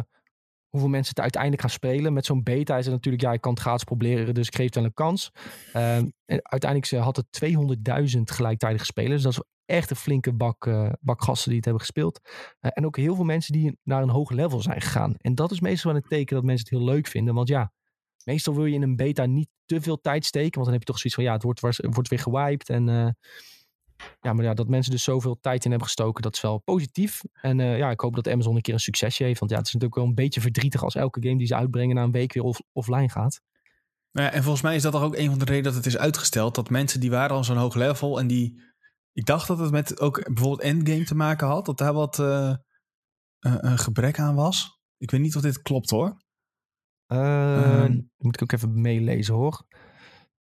hoeveel 0.69 0.89
mensen 0.89 1.15
het 1.15 1.21
uiteindelijk 1.21 1.63
gaan 1.63 1.71
spelen. 1.71 2.13
Met 2.13 2.27
zo'n 2.27 2.43
beta 2.43 2.79
is 2.79 2.85
het 2.85 2.95
natuurlijk, 2.95 3.23
ja, 3.23 3.33
ik 3.33 3.41
kan 3.41 3.53
het 3.53 3.61
gratis 3.61 3.85
proberen, 3.85 4.35
dus 4.35 4.47
ik 4.47 4.55
geef 4.55 4.65
het 4.65 4.75
wel 4.75 4.85
een 4.85 4.95
kans. 4.95 5.31
Ehm, 5.73 6.09
en 6.25 6.41
uiteindelijk 6.43 6.91
ze 6.91 6.97
had 6.97 7.17
het 7.17 7.27
200.000 7.31 8.31
gelijktijdige 8.31 8.85
spelers. 8.85 9.23
Dus 9.23 9.35
dat 9.35 9.45
is 9.45 9.75
echt 9.75 9.91
een 9.91 9.97
flinke 9.97 10.33
bak, 10.33 10.67
eh, 10.67 10.93
bak 11.01 11.23
gasten 11.23 11.47
die 11.49 11.57
het 11.57 11.65
hebben 11.65 11.85
gespeeld. 11.85 12.21
Eh, 12.61 12.71
en 12.75 12.87
ook 12.87 12.97
heel 12.97 13.15
veel 13.15 13.25
mensen 13.25 13.53
die 13.53 13.79
naar 13.83 14.03
een 14.03 14.09
hoog 14.09 14.31
level 14.31 14.61
zijn 14.61 14.81
gegaan. 14.81 15.15
En 15.19 15.35
dat 15.35 15.51
is 15.51 15.61
meestal 15.61 15.93
wel 15.93 16.01
een 16.01 16.09
teken 16.09 16.35
dat 16.35 16.45
mensen 16.45 16.67
het 16.69 16.79
heel 16.79 16.95
leuk 16.95 17.07
vinden. 17.07 17.35
Want 17.35 17.49
ja, 17.49 17.73
meestal 18.25 18.55
wil 18.55 18.65
je 18.65 18.75
in 18.75 18.83
een 18.83 18.97
beta 18.97 19.27
niet 19.27 19.49
te 19.65 19.81
veel 19.81 20.01
tijd 20.01 20.25
steken. 20.25 20.53
Want 20.53 20.65
dan 20.65 20.73
heb 20.73 20.81
je 20.81 20.93
toch 20.93 20.99
zoiets 20.99 21.15
van, 21.15 21.25
ja, 21.25 21.33
het 21.33 21.43
wordt, 21.43 21.61
wordt 21.95 22.09
weer 22.09 22.19
gewiped. 22.19 22.69
En 22.69 22.89
eh, 22.89 23.09
ja, 24.21 24.33
maar 24.33 24.45
ja, 24.45 24.55
dat 24.55 24.69
mensen 24.69 24.93
dus 24.93 25.03
zoveel 25.03 25.39
tijd 25.41 25.65
in 25.65 25.71
hebben 25.71 25.89
gestoken, 25.89 26.23
dat 26.23 26.35
is 26.35 26.41
wel 26.41 26.59
positief. 26.59 27.21
En 27.33 27.61
eh, 27.61 27.79
ja, 27.79 27.91
ik 27.91 28.01
hoop 28.01 28.15
dat 28.15 28.29
Amazon 28.29 28.57
een 28.57 28.63
keer 28.63 28.75
een 28.75 28.81
succesje 28.81 29.25
heeft. 29.25 29.39
Want 29.39 29.51
ja, 29.51 29.57
het 29.57 29.67
is 29.67 29.73
natuurlijk 29.73 30.01
wel 30.01 30.09
een 30.09 30.25
beetje 30.25 30.41
verdrietig 30.41 30.83
als 30.83 30.95
elke 30.95 31.23
game 31.23 31.39
die 31.39 31.47
ze 31.47 31.55
uitbrengen 31.55 31.95
na 31.95 32.03
een 32.03 32.13
week 32.13 32.33
weer 32.33 32.43
off- 32.43 32.63
offline 32.73 33.09
gaat. 33.09 33.41
Nou 34.13 34.27
ja, 34.27 34.33
en 34.33 34.43
volgens 34.43 34.63
mij 34.63 34.75
is 34.75 34.83
dat 34.83 34.95
ook 34.95 35.17
een 35.17 35.31
van 35.31 35.39
de 35.39 35.45
redenen 35.45 35.65
dat 35.65 35.75
het 35.75 35.87
is 35.87 35.99
uitgesteld. 35.99 36.55
Dat 36.55 36.71
mensen 36.71 37.01
die 37.01 37.11
waren 37.11 37.37
al 37.37 37.45
zo'n 37.45 37.57
hoog 37.57 37.75
level 37.75 38.19
en 38.19 38.27
die... 38.27 38.63
Ik 39.13 39.25
dacht 39.25 39.47
dat 39.49 39.59
het 39.59 39.71
met 39.71 40.01
ook 40.01 40.25
bijvoorbeeld 40.25 40.61
endgame 40.61 41.05
te 41.05 41.15
maken 41.15 41.47
had. 41.47 41.67
Dat 41.67 41.79
daar 41.79 41.93
wat 41.93 42.19
eh, 42.19 42.55
een 43.39 43.79
gebrek 43.79 44.19
aan 44.19 44.35
was. 44.35 44.79
Ik 44.99 45.11
weet 45.11 45.21
niet 45.21 45.37
of 45.37 45.43
dit 45.43 45.63
klopt 45.63 45.91
hoor. 45.91 46.24
Eh, 47.15 47.83
Ehm. 47.85 48.01
moet 48.19 48.35
ik 48.35 48.43
ook 48.43 48.53
even 48.53 48.81
meelezen 48.81 49.35
hoor. 49.35 49.63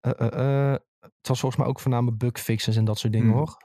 Eh, 0.00 0.12
eh, 0.18 0.72
eh, 0.72 0.78
het 1.00 1.28
was 1.28 1.40
volgens 1.40 1.60
mij 1.60 1.70
ook 1.70 1.80
voornamelijk 1.80 2.18
bugfixes 2.18 2.76
en 2.76 2.84
dat 2.84 2.98
soort 2.98 3.12
dingen 3.12 3.28
Hmm. 3.28 3.36
hoor. 3.36 3.56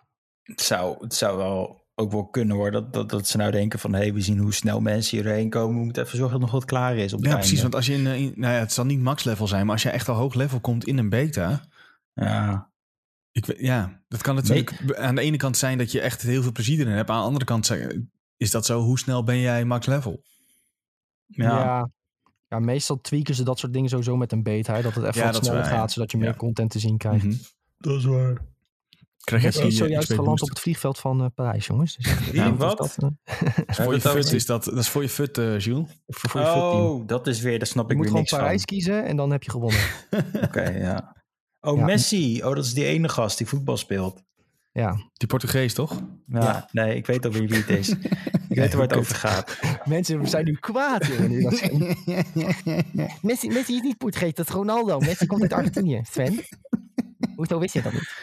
Het 0.44 0.62
zou, 0.62 0.98
het 1.04 1.14
zou 1.14 1.38
wel 1.38 1.88
ook 1.96 2.12
wel 2.12 2.28
kunnen 2.28 2.56
hoor, 2.56 2.72
dat, 2.72 2.94
dat, 2.94 3.10
dat 3.10 3.28
ze 3.28 3.38
nou 3.38 3.52
denken 3.52 3.80
van... 3.80 3.94
hé, 3.94 4.00
hey, 4.00 4.14
we 4.14 4.22
zien 4.22 4.38
hoe 4.38 4.54
snel 4.54 4.80
mensen 4.82 5.18
hierheen 5.18 5.50
komen. 5.50 5.78
We 5.78 5.84
moeten 5.84 6.04
even 6.04 6.18
zorgen 6.18 6.34
dat 6.40 6.42
nog 6.50 6.60
wat 6.60 6.66
klaar 6.70 6.96
is 6.98 7.14
op 7.14 7.20
het 7.20 7.30
Ja, 7.30 7.36
precies. 7.36 7.62
Want 7.62 7.76
als 7.76 7.86
je 7.86 7.94
in, 7.94 8.06
in- 8.08 8.34
nou 8.36 8.54
ja, 8.54 8.60
het 8.60 8.72
zal 8.74 8.86
niet 8.86 9.00
max 9.00 9.24
level 9.24 9.48
zijn, 9.48 9.64
maar 9.66 9.74
als 9.74 9.84
je 9.84 9.90
echt 9.90 10.10
al 10.10 10.16
hoog 10.16 10.34
level 10.34 10.60
komt 10.60 10.86
in 10.86 10.98
een 10.98 11.10
beta. 11.10 11.62
Ja, 12.14 12.72
Ik, 13.32 13.60
ja, 13.60 14.02
dat 14.08 14.22
kan 14.22 14.36
natuurlijk 14.36 14.96
aan 14.98 15.16
de 15.16 15.22
ene 15.22 15.38
kant 15.38 15.58
zijn 15.58 15.78
dat 15.78 15.92
je 15.92 16.02
echt 16.02 16.22
heel 16.22 16.42
veel 16.42 16.52
plezier 16.52 16.80
erin 16.80 16.94
hebt. 16.94 17.10
Aan 17.10 17.20
de 17.20 17.26
andere 17.26 17.46
kant 17.46 17.72
is 18.38 18.52
dat 18.52 18.66
zo, 18.66 18.82
hoe 18.82 19.00
snel 19.00 19.24
ben 19.24 19.40
jij 19.40 19.66
max 19.66 19.86
level? 19.86 20.24
ja. 21.26 21.46
Ja. 21.64 21.90
Ja. 22.50 22.60
meestal 22.60 23.02
tweaken 23.02 23.36
ze 23.36 23.44
dat 23.44 23.60
soort 23.60 23.74
dingen 23.74 23.90
sowieso 23.90 24.18
met 24.18 24.32
een 24.32 24.44
beta. 24.44 24.82
Dat 24.82 24.96
het 24.96 25.04
even 25.04 25.20
Ja, 25.20 25.24
wat 25.24 25.34
dat 25.34 25.44
sneller 25.46 25.62
waar, 25.62 25.72
ja. 25.72 25.78
gaat, 25.78 25.92
zodat 25.92 26.12
je 26.12 26.18
Ja. 26.18 26.24
meer 26.24 26.36
content 26.36 26.72
te 26.72 26.80
zien 26.80 26.98
krijgt. 26.98 27.24
Mhm. 27.26 27.36
dat 27.78 27.98
is 27.98 28.06
waar. 28.06 28.42
Krijg 29.24 29.42
je 29.42 29.48
is 29.68 29.76
zojuist 29.78 30.08
geland 30.08 30.28
boost. 30.28 30.44
op 30.44 30.50
het 30.50 30.60
vliegveld 30.60 31.00
van 31.00 31.22
eh, 31.22 31.28
Parijs, 31.36 31.66
jongens. 31.68 31.96
Dus 31.96 32.32
Wie? 32.32 32.44
Wat? 32.54 32.78
Dat, 32.78 32.96
eh, 32.98 33.10
Dat 33.56 33.68
is 33.68 33.76
voor 33.78 33.94
je 33.94 34.02
fut 34.02 34.32
is 34.34 34.46
dat, 34.46 34.64
dat 34.64 34.78
is 34.78 34.90
voor 34.90 35.02
je 35.02 35.10
fut, 35.10 35.38
eh, 35.38 35.60
Jules. 35.60 35.88
voor, 36.08 36.30
voor 36.30 36.42
je. 36.42 36.48
Oh, 36.48 37.08
dat 37.08 37.28
is 37.28 37.42
weer, 37.42 37.58
daar 37.58 37.68
snap 37.68 37.86
Je 37.86 37.92
ik 37.92 37.98
moet 37.98 38.06
weer 38.12 38.18
gewoon 38.18 38.22
niks 38.22 38.32
Parijs 38.44 38.58
van. 38.58 38.66
kiezen 38.66 39.06
en 39.06 39.16
dan 39.18 39.32
heb 39.32 39.44
je 39.44 39.52
gewonnen. 39.52 39.80
Oké, 40.46 40.70
ja. 40.70 41.16
Oh, 41.62 41.78
Ja. 41.78 41.86
Messi. 41.86 42.44
Oh, 42.44 42.56
dat 42.56 42.66
is 42.66 42.74
die 42.74 42.86
ene 42.86 43.10
gast 43.10 43.38
die 43.38 43.48
voetbal 43.48 43.78
speelt. 43.78 44.24
Ja, 44.72 44.96
Die 45.14 45.28
Portugees, 45.28 45.74
toch? 45.74 46.02
Ja, 46.28 46.40
Ja. 46.42 46.70
nee, 46.72 46.96
ik 46.96 47.06
weet 47.06 47.26
alweer 47.26 47.48
wie 47.48 47.58
het 47.58 47.70
is. 47.70 47.90
Ik 48.50 48.56
weet 48.56 48.74
waar 48.74 48.82
het 48.88 48.96
over 48.98 49.16
gaat. 49.16 49.60
mensen 49.86 50.28
zijn 50.28 50.46
nu 50.46 50.54
kwaad, 50.56 51.00
dat 51.42 51.54
ze- 51.58 51.96
Messi, 53.22 53.48
Messi 53.48 53.76
is 53.76 53.82
niet 53.82 53.98
Portugees, 53.98 54.34
dat 54.34 54.48
is 54.48 54.54
Ronaldo. 54.54 55.00
Messi 55.00 55.26
komt 55.26 55.42
uit 55.42 55.54
Argentinië, 55.54 56.02
Sven. 56.04 56.40
Hoezo 57.36 57.60
wist 57.60 57.74
je 57.74 57.82
dat 57.82 57.94
niet? 57.94 58.14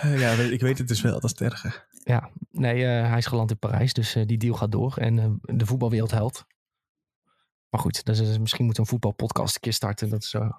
Eh, 0.00 0.20
ja, 0.20 0.30
ik 0.32 0.60
weet 0.60 0.78
het 0.78 0.88
dus 0.88 1.00
wel. 1.00 1.12
Dat 1.12 1.24
is 1.24 1.30
het 1.30 1.40
erge. 1.40 1.84
Ja, 2.04 2.30
nee, 2.50 2.84
eh, 2.84 3.08
hij 3.08 3.18
is 3.18 3.26
geland 3.26 3.50
in 3.50 3.58
Parijs, 3.58 3.92
dus 3.92 4.14
eh, 4.14 4.26
die 4.26 4.38
deal 4.38 4.54
gaat 4.54 4.72
door. 4.72 4.96
En 4.96 5.18
eh, 5.18 5.56
de 5.56 5.66
voetbalwereld 5.66 6.10
helpt. 6.10 6.44
Maar 7.70 7.80
goed, 7.80 8.04
dus, 8.04 8.38
misschien 8.38 8.64
moeten 8.64 8.82
we 8.82 8.88
een 8.90 8.98
voetbalpodcast 8.98 9.54
een 9.54 9.60
keer 9.60 9.72
starten. 9.72 10.08
Dat 10.08 10.22
is 10.22 10.30
zo. 10.30 10.50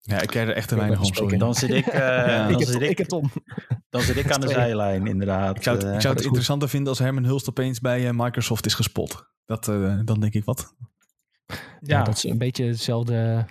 Ja, 0.00 0.20
ik 0.20 0.28
ken 0.28 0.48
er 0.48 0.54
echt 0.54 0.68
te 0.68 0.76
weinig 0.76 0.98
om, 1.00 1.14
sorry. 1.14 1.38
Dan 1.38 1.54
zit 1.54 1.70
ik, 1.70 1.86
eh, 1.92 1.98
Ja. 1.98 2.48
dan 2.48 2.60
ik, 2.60 2.66
zit 2.66 2.82
ik, 2.82 3.06
Tom. 3.06 3.30
dan 3.90 4.00
zit 4.00 4.16
ik 4.16 4.30
aan 4.32 4.40
de 4.40 4.48
zijlijn, 4.48 5.06
inderdaad. 5.06 5.56
Ik 5.56 5.62
zou 5.62 5.76
het, 5.76 5.86
Eh, 5.86 5.94
ik 5.94 6.00
zou 6.00 6.14
het 6.14 6.24
interessanter 6.24 6.68
vinden 6.68 6.88
als 6.88 6.98
Herman 6.98 7.24
Hulst 7.24 7.48
opeens 7.48 7.80
bij 7.80 8.08
eh, 8.08 8.12
Microsoft 8.14 8.66
is 8.66 8.74
gespot. 8.74 9.26
Dat, 9.44 9.68
eh, 9.68 9.98
dan 10.04 10.20
denk 10.20 10.34
ik 10.34 10.44
wat. 10.44 10.74
Ja, 11.46 11.56
ja, 11.80 12.02
dat 12.02 12.16
is 12.16 12.24
een 12.24 12.38
beetje 12.38 12.64
hetzelfde. 12.64 13.46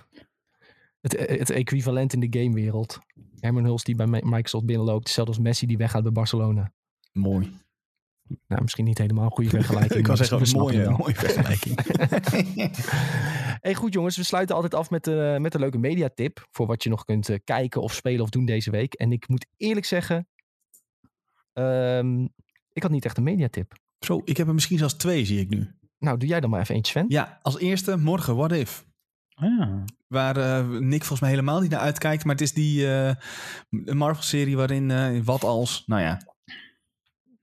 Het, 1.00 1.12
het 1.38 1.50
equivalent 1.50 2.12
in 2.12 2.20
de 2.20 2.38
gamewereld. 2.40 2.98
Herman 3.40 3.64
Hulst 3.64 3.86
die 3.86 3.94
bij 3.96 4.06
Mi- 4.06 4.20
Microsoft 4.24 4.64
binnenloopt. 4.66 5.04
Hetzelfde 5.04 5.32
als 5.32 5.42
Messi 5.42 5.66
die 5.66 5.76
weggaat 5.76 6.02
bij 6.02 6.12
Barcelona. 6.12 6.72
Mooi. 7.12 7.52
Nou, 8.46 8.62
misschien 8.62 8.84
niet 8.84 8.98
helemaal 8.98 9.24
een 9.24 9.30
goede 9.30 9.50
vergelijking. 9.60 10.00
ik 10.00 10.06
we 10.06 10.16
zeggen, 10.16 10.46
snappen 10.46 10.76
mooie, 10.76 10.90
mooie 10.90 11.14
vergelijking. 11.26 11.78
Hey, 13.60 13.74
goed 13.74 13.92
jongens, 13.92 14.16
we 14.16 14.22
sluiten 14.22 14.54
altijd 14.54 14.74
af 14.74 14.90
met, 14.90 15.06
eh, 15.06 15.36
met 15.36 15.54
een 15.54 15.60
leuke 15.60 15.78
mediatip. 15.78 16.46
Voor 16.50 16.66
wat 16.66 16.82
je 16.82 16.88
nog 16.88 17.04
kunt 17.04 17.28
eh, 17.28 17.38
kijken 17.44 17.82
of 17.82 17.94
spelen 17.94 18.22
of 18.22 18.30
doen 18.30 18.44
deze 18.44 18.70
week. 18.70 18.94
En 18.94 19.12
ik 19.12 19.28
moet 19.28 19.46
eerlijk 19.56 19.86
zeggen, 19.86 20.28
ehm, 21.52 22.22
ik 22.72 22.82
had 22.82 22.90
niet 22.90 23.04
echt 23.04 23.16
een 23.16 23.22
mediatip. 23.22 23.72
Zo, 23.98 24.20
ik 24.24 24.36
heb 24.36 24.46
er 24.46 24.54
misschien 24.54 24.78
zelfs 24.78 24.94
twee, 24.94 25.24
zie 25.24 25.40
ik 25.40 25.48
nu. 25.48 25.74
Nou, 25.98 26.18
doe 26.18 26.28
jij 26.28 26.40
dan 26.40 26.50
maar 26.50 26.60
even 26.60 26.74
eentje, 26.74 26.92
Sven. 26.92 27.04
Ja, 27.08 27.38
als 27.42 27.58
eerste 27.58 27.96
morgen, 27.96 28.36
What 28.36 28.52
If? 28.52 28.86
ja. 29.28 29.84
Waar 30.08 30.36
eh, 30.36 30.68
Nick 30.68 30.98
volgens 30.98 31.20
mij 31.20 31.30
helemaal 31.30 31.60
niet 31.60 31.70
naar 31.70 31.80
uitkijkt. 31.80 32.24
Maar 32.24 32.34
het 32.34 32.44
is 32.44 32.52
die 32.52 32.92
eh, 32.92 33.14
Marvel-serie 33.94 34.56
waarin 34.56 34.90
eh, 34.90 35.20
wat 35.24 35.44
als... 35.44 35.82
Nou 35.86 36.02
ja, 36.02 36.20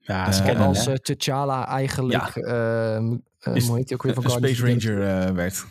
ja 0.05 0.27
Eh, 0.27 0.33
ze 0.33 0.43
kennen 0.43 0.65
als 0.67 0.87
eh, 0.87 0.93
T'Challa 0.95 1.67
eigenlijk, 1.67 2.35
ehm, 2.35 3.15
eh, 3.39 3.55
Is- 3.55 3.67
hoe 3.67 3.75
heet 3.77 3.89
hij 3.89 3.97
ook 3.97 4.03
weer 4.03 4.13
van 4.13 4.23
Guardians 4.25 4.57
Space? 4.57 4.87
Ranger 4.87 5.27
eh, 5.27 5.31
werd. 5.35 5.65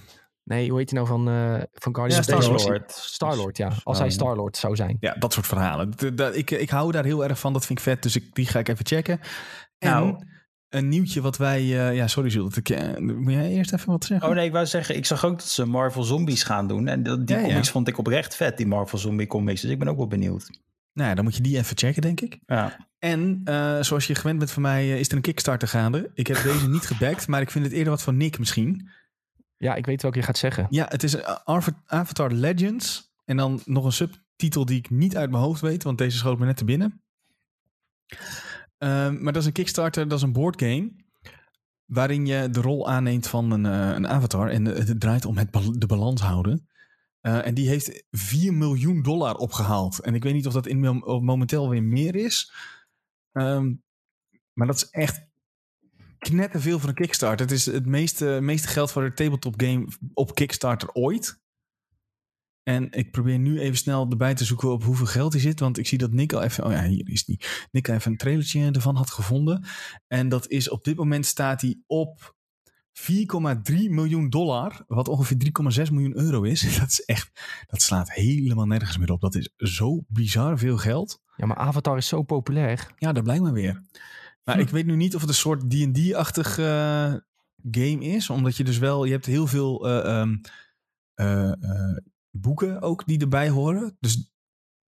Nee, 0.44 0.68
hoe 0.70 0.78
heet 0.78 0.90
hij 0.90 0.98
nou 1.02 1.10
van, 1.10 1.28
eh 1.28 1.62
van 1.72 1.94
Guardians 1.94 2.26
Ja? 2.26 2.38
Star-Lord. 2.40 2.92
Star-Lord, 2.92 3.56
ja. 3.56 3.72
Als 3.82 3.98
hij. 3.98 4.10
Star-Lord 4.10 4.56
zou 4.56 4.76
zijn. 4.76 4.96
Ja, 5.00 5.14
dat 5.18 5.32
soort 5.32 5.46
verhalen. 5.46 5.94
Ik, 6.32 6.50
ik 6.50 6.70
hou 6.70 6.92
daar 6.92 7.04
heel 7.04 7.24
erg 7.24 7.38
van. 7.38 7.52
Dat 7.52 7.66
vind 7.66 7.78
ik 7.78 7.84
vet. 7.84 8.02
Dus 8.02 8.16
ik, 8.16 8.34
die 8.34 8.46
ga 8.46 8.58
ik 8.58 8.68
even 8.68 8.86
checken. 8.86 9.20
En 9.78 9.90
Nou. 9.90 10.16
een 10.68 10.88
nieuwtje 10.88 11.20
wat 11.20 11.36
wij... 11.36 11.60
eh, 11.60 11.94
ja, 11.94 12.06
sorry 12.06 12.30
Jules. 12.30 12.54
dat 12.54 12.56
Ik, 12.58 12.68
eh, 12.76 12.98
moet 12.98 13.32
jij 13.32 13.50
eerst 13.50 13.72
even 13.72 13.90
wat 13.90 14.04
zeggen? 14.04 14.28
Oh 14.28 14.34
nee, 14.34 14.46
ik 14.46 14.52
wou 14.52 14.66
zeggen, 14.66 14.96
ik 14.96 15.06
zag 15.06 15.24
ook 15.24 15.38
dat 15.38 15.48
ze 15.48 15.64
Marvel 15.66 16.02
Zombies 16.02 16.42
gaan 16.42 16.66
doen. 16.68 16.86
En 16.88 17.02
dat- 17.02 17.26
die 17.26 17.36
Ja, 17.36 17.42
ja. 17.42 17.48
comics 17.48 17.70
vond 17.70 17.88
ik 17.88 17.98
oprecht 17.98 18.36
vet, 18.36 18.56
die 18.56 18.66
Marvel 18.66 18.98
Zombie 18.98 19.26
comics. 19.26 19.60
Dus 19.60 19.70
ik 19.70 19.78
ben 19.78 19.88
ook 19.88 19.96
wel 19.96 20.06
benieuwd. 20.06 20.50
Nou 20.94 21.08
ja, 21.08 21.14
dan 21.14 21.24
moet 21.24 21.36
je 21.36 21.42
die 21.42 21.56
even 21.58 21.76
checken, 21.76 22.02
denk 22.02 22.20
ik. 22.20 22.38
Ja. 22.46 22.86
En 22.98 23.40
eh, 23.44 23.80
zoals 23.82 24.06
je 24.06 24.14
gewend 24.14 24.38
bent 24.38 24.50
van 24.50 24.62
mij, 24.62 24.92
eh, 24.92 24.98
is 24.98 25.08
er 25.08 25.16
een 25.16 25.22
Kickstarter 25.22 25.68
gaande. 25.68 26.10
Ik 26.14 26.26
heb 26.26 26.42
deze 26.42 26.68
niet 26.68 26.86
gebackt, 26.86 27.28
maar 27.28 27.40
ik 27.40 27.50
vind 27.50 27.64
het 27.64 27.74
eerder 27.74 27.90
wat 27.92 28.02
van 28.02 28.16
Nick 28.16 28.38
misschien. 28.38 28.88
Ja, 29.56 29.74
ik 29.74 29.86
weet 29.86 30.02
welke 30.02 30.18
je 30.18 30.24
gaat 30.24 30.38
zeggen. 30.38 30.66
Ja, 30.70 30.86
het 30.88 31.02
is 31.02 31.14
eh, 31.16 31.36
Ava- 31.44 31.82
Avatar 31.86 32.30
Legends. 32.32 33.12
En 33.24 33.36
dan 33.36 33.60
nog 33.64 33.84
een 33.84 33.92
subtitel 33.92 34.64
die 34.64 34.78
ik 34.78 34.90
niet 34.90 35.16
uit 35.16 35.30
mijn 35.30 35.42
hoofd 35.42 35.60
weet, 35.60 35.82
want 35.82 35.98
deze 35.98 36.16
schoot 36.16 36.38
me 36.38 36.44
net 36.46 36.56
te 36.56 36.64
binnen. 36.64 37.02
Ehm, 38.78 39.22
maar 39.22 39.32
dat 39.32 39.42
is 39.42 39.46
een 39.46 39.52
Kickstarter, 39.54 40.08
dat 40.08 40.18
is 40.18 40.24
een 40.24 40.32
boardgame. 40.32 40.92
Waarin 41.84 42.26
je 42.26 42.50
de 42.50 42.60
rol 42.60 42.88
aanneemt 42.88 43.26
van 43.26 43.50
een, 43.50 43.64
een 43.64 44.08
avatar. 44.08 44.48
En 44.50 44.64
het 44.64 45.00
draait 45.00 45.24
om 45.24 45.36
het 45.36 45.48
de 45.72 45.86
balans 45.86 46.20
houden. 46.20 46.68
Eh, 47.24 47.46
en 47.46 47.54
die 47.54 47.68
heeft 47.68 48.04
4 48.10 48.54
miljoen 48.54 49.02
dollar 49.02 49.34
opgehaald. 49.36 50.00
En 50.00 50.14
ik 50.14 50.22
weet 50.22 50.32
niet 50.34 50.46
of 50.46 50.52
dat 50.52 50.66
in, 50.66 50.80
mom- 50.80 51.24
momenteel 51.24 51.68
weer 51.68 51.82
meer 51.82 52.14
is. 52.14 52.52
Ehm, 53.32 53.74
maar 54.52 54.66
dat 54.66 54.76
is 54.76 54.90
echt 54.90 55.26
knetterveel 56.18 56.78
voor 56.78 56.88
een 56.88 56.94
Kickstarter. 56.94 57.46
Het 57.46 57.54
is 57.54 57.66
het 57.66 57.86
meeste, 57.86 58.38
meeste 58.42 58.68
geld 58.68 58.92
voor 58.92 59.04
een 59.04 59.14
tabletop 59.14 59.60
game 59.60 59.88
op 60.12 60.34
Kickstarter 60.34 60.92
ooit. 60.92 61.42
En 62.62 62.92
ik 62.92 63.10
probeer 63.10 63.38
nu 63.38 63.60
even 63.60 63.76
snel 63.76 64.10
erbij 64.10 64.34
te 64.34 64.44
zoeken 64.44 64.72
op 64.72 64.84
hoeveel 64.84 65.06
geld 65.06 65.32
hij 65.32 65.42
zit. 65.42 65.60
Want 65.60 65.78
ik 65.78 65.86
zie 65.86 65.98
dat 65.98 66.12
Nick 66.12 66.32
al 66.32 66.42
even... 66.42 66.64
Oh 66.64 66.72
ja, 66.72 66.84
hier 66.84 67.08
is 67.08 67.24
die. 67.24 67.40
Nick 67.70 67.88
even 67.88 68.10
een 68.10 68.16
trailertje 68.16 68.70
ervan 68.70 68.96
had 68.96 69.10
gevonden. 69.10 69.64
En 70.06 70.28
dat 70.28 70.48
is 70.48 70.68
op 70.68 70.84
dit 70.84 70.96
moment 70.96 71.26
staat 71.26 71.60
hij 71.60 71.82
op 71.86 72.36
4,3 73.00 73.74
miljoen 73.90 74.30
dollar. 74.30 74.84
Wat 74.86 75.08
ongeveer 75.08 75.36
3,6 75.86 75.92
miljoen 75.92 76.16
euro 76.18 76.42
is. 76.42 76.60
Dat 76.78 76.88
is 76.88 77.04
echt... 77.04 77.30
Dat 77.66 77.82
slaat 77.82 78.12
helemaal 78.12 78.66
nergens 78.66 78.98
meer 78.98 79.10
op. 79.12 79.20
Dat 79.20 79.34
is 79.34 79.52
zo 79.56 80.04
bizar 80.08 80.58
veel 80.58 80.76
geld. 80.76 81.22
Ja, 81.36 81.46
maar 81.46 81.56
Avatar 81.56 81.96
is 81.96 82.08
zo 82.08 82.22
populair. 82.22 82.92
Ja, 82.96 83.12
dat 83.12 83.22
blijkt 83.24 83.42
maar 83.42 83.52
weer. 83.52 83.82
Maar 84.44 84.54
Hm. 84.54 84.60
ik 84.60 84.68
weet 84.68 84.86
nu 84.86 84.96
niet 84.96 85.14
of 85.14 85.20
het 85.20 85.30
een 85.30 85.36
soort 85.36 85.70
D&D-achtig 85.70 86.58
eh, 86.58 87.14
game 87.70 88.04
is. 88.04 88.30
Omdat 88.30 88.56
je 88.56 88.64
dus 88.64 88.78
wel... 88.78 89.04
Je 89.04 89.12
hebt 89.12 89.26
heel 89.26 89.46
veel 89.46 89.88
eh, 89.88 90.20
ehm, 90.20 90.36
eh, 91.14 91.52
boeken 92.30 92.82
ook 92.82 93.06
die 93.06 93.18
erbij 93.20 93.48
horen. 93.48 93.96
Dus 94.00 94.32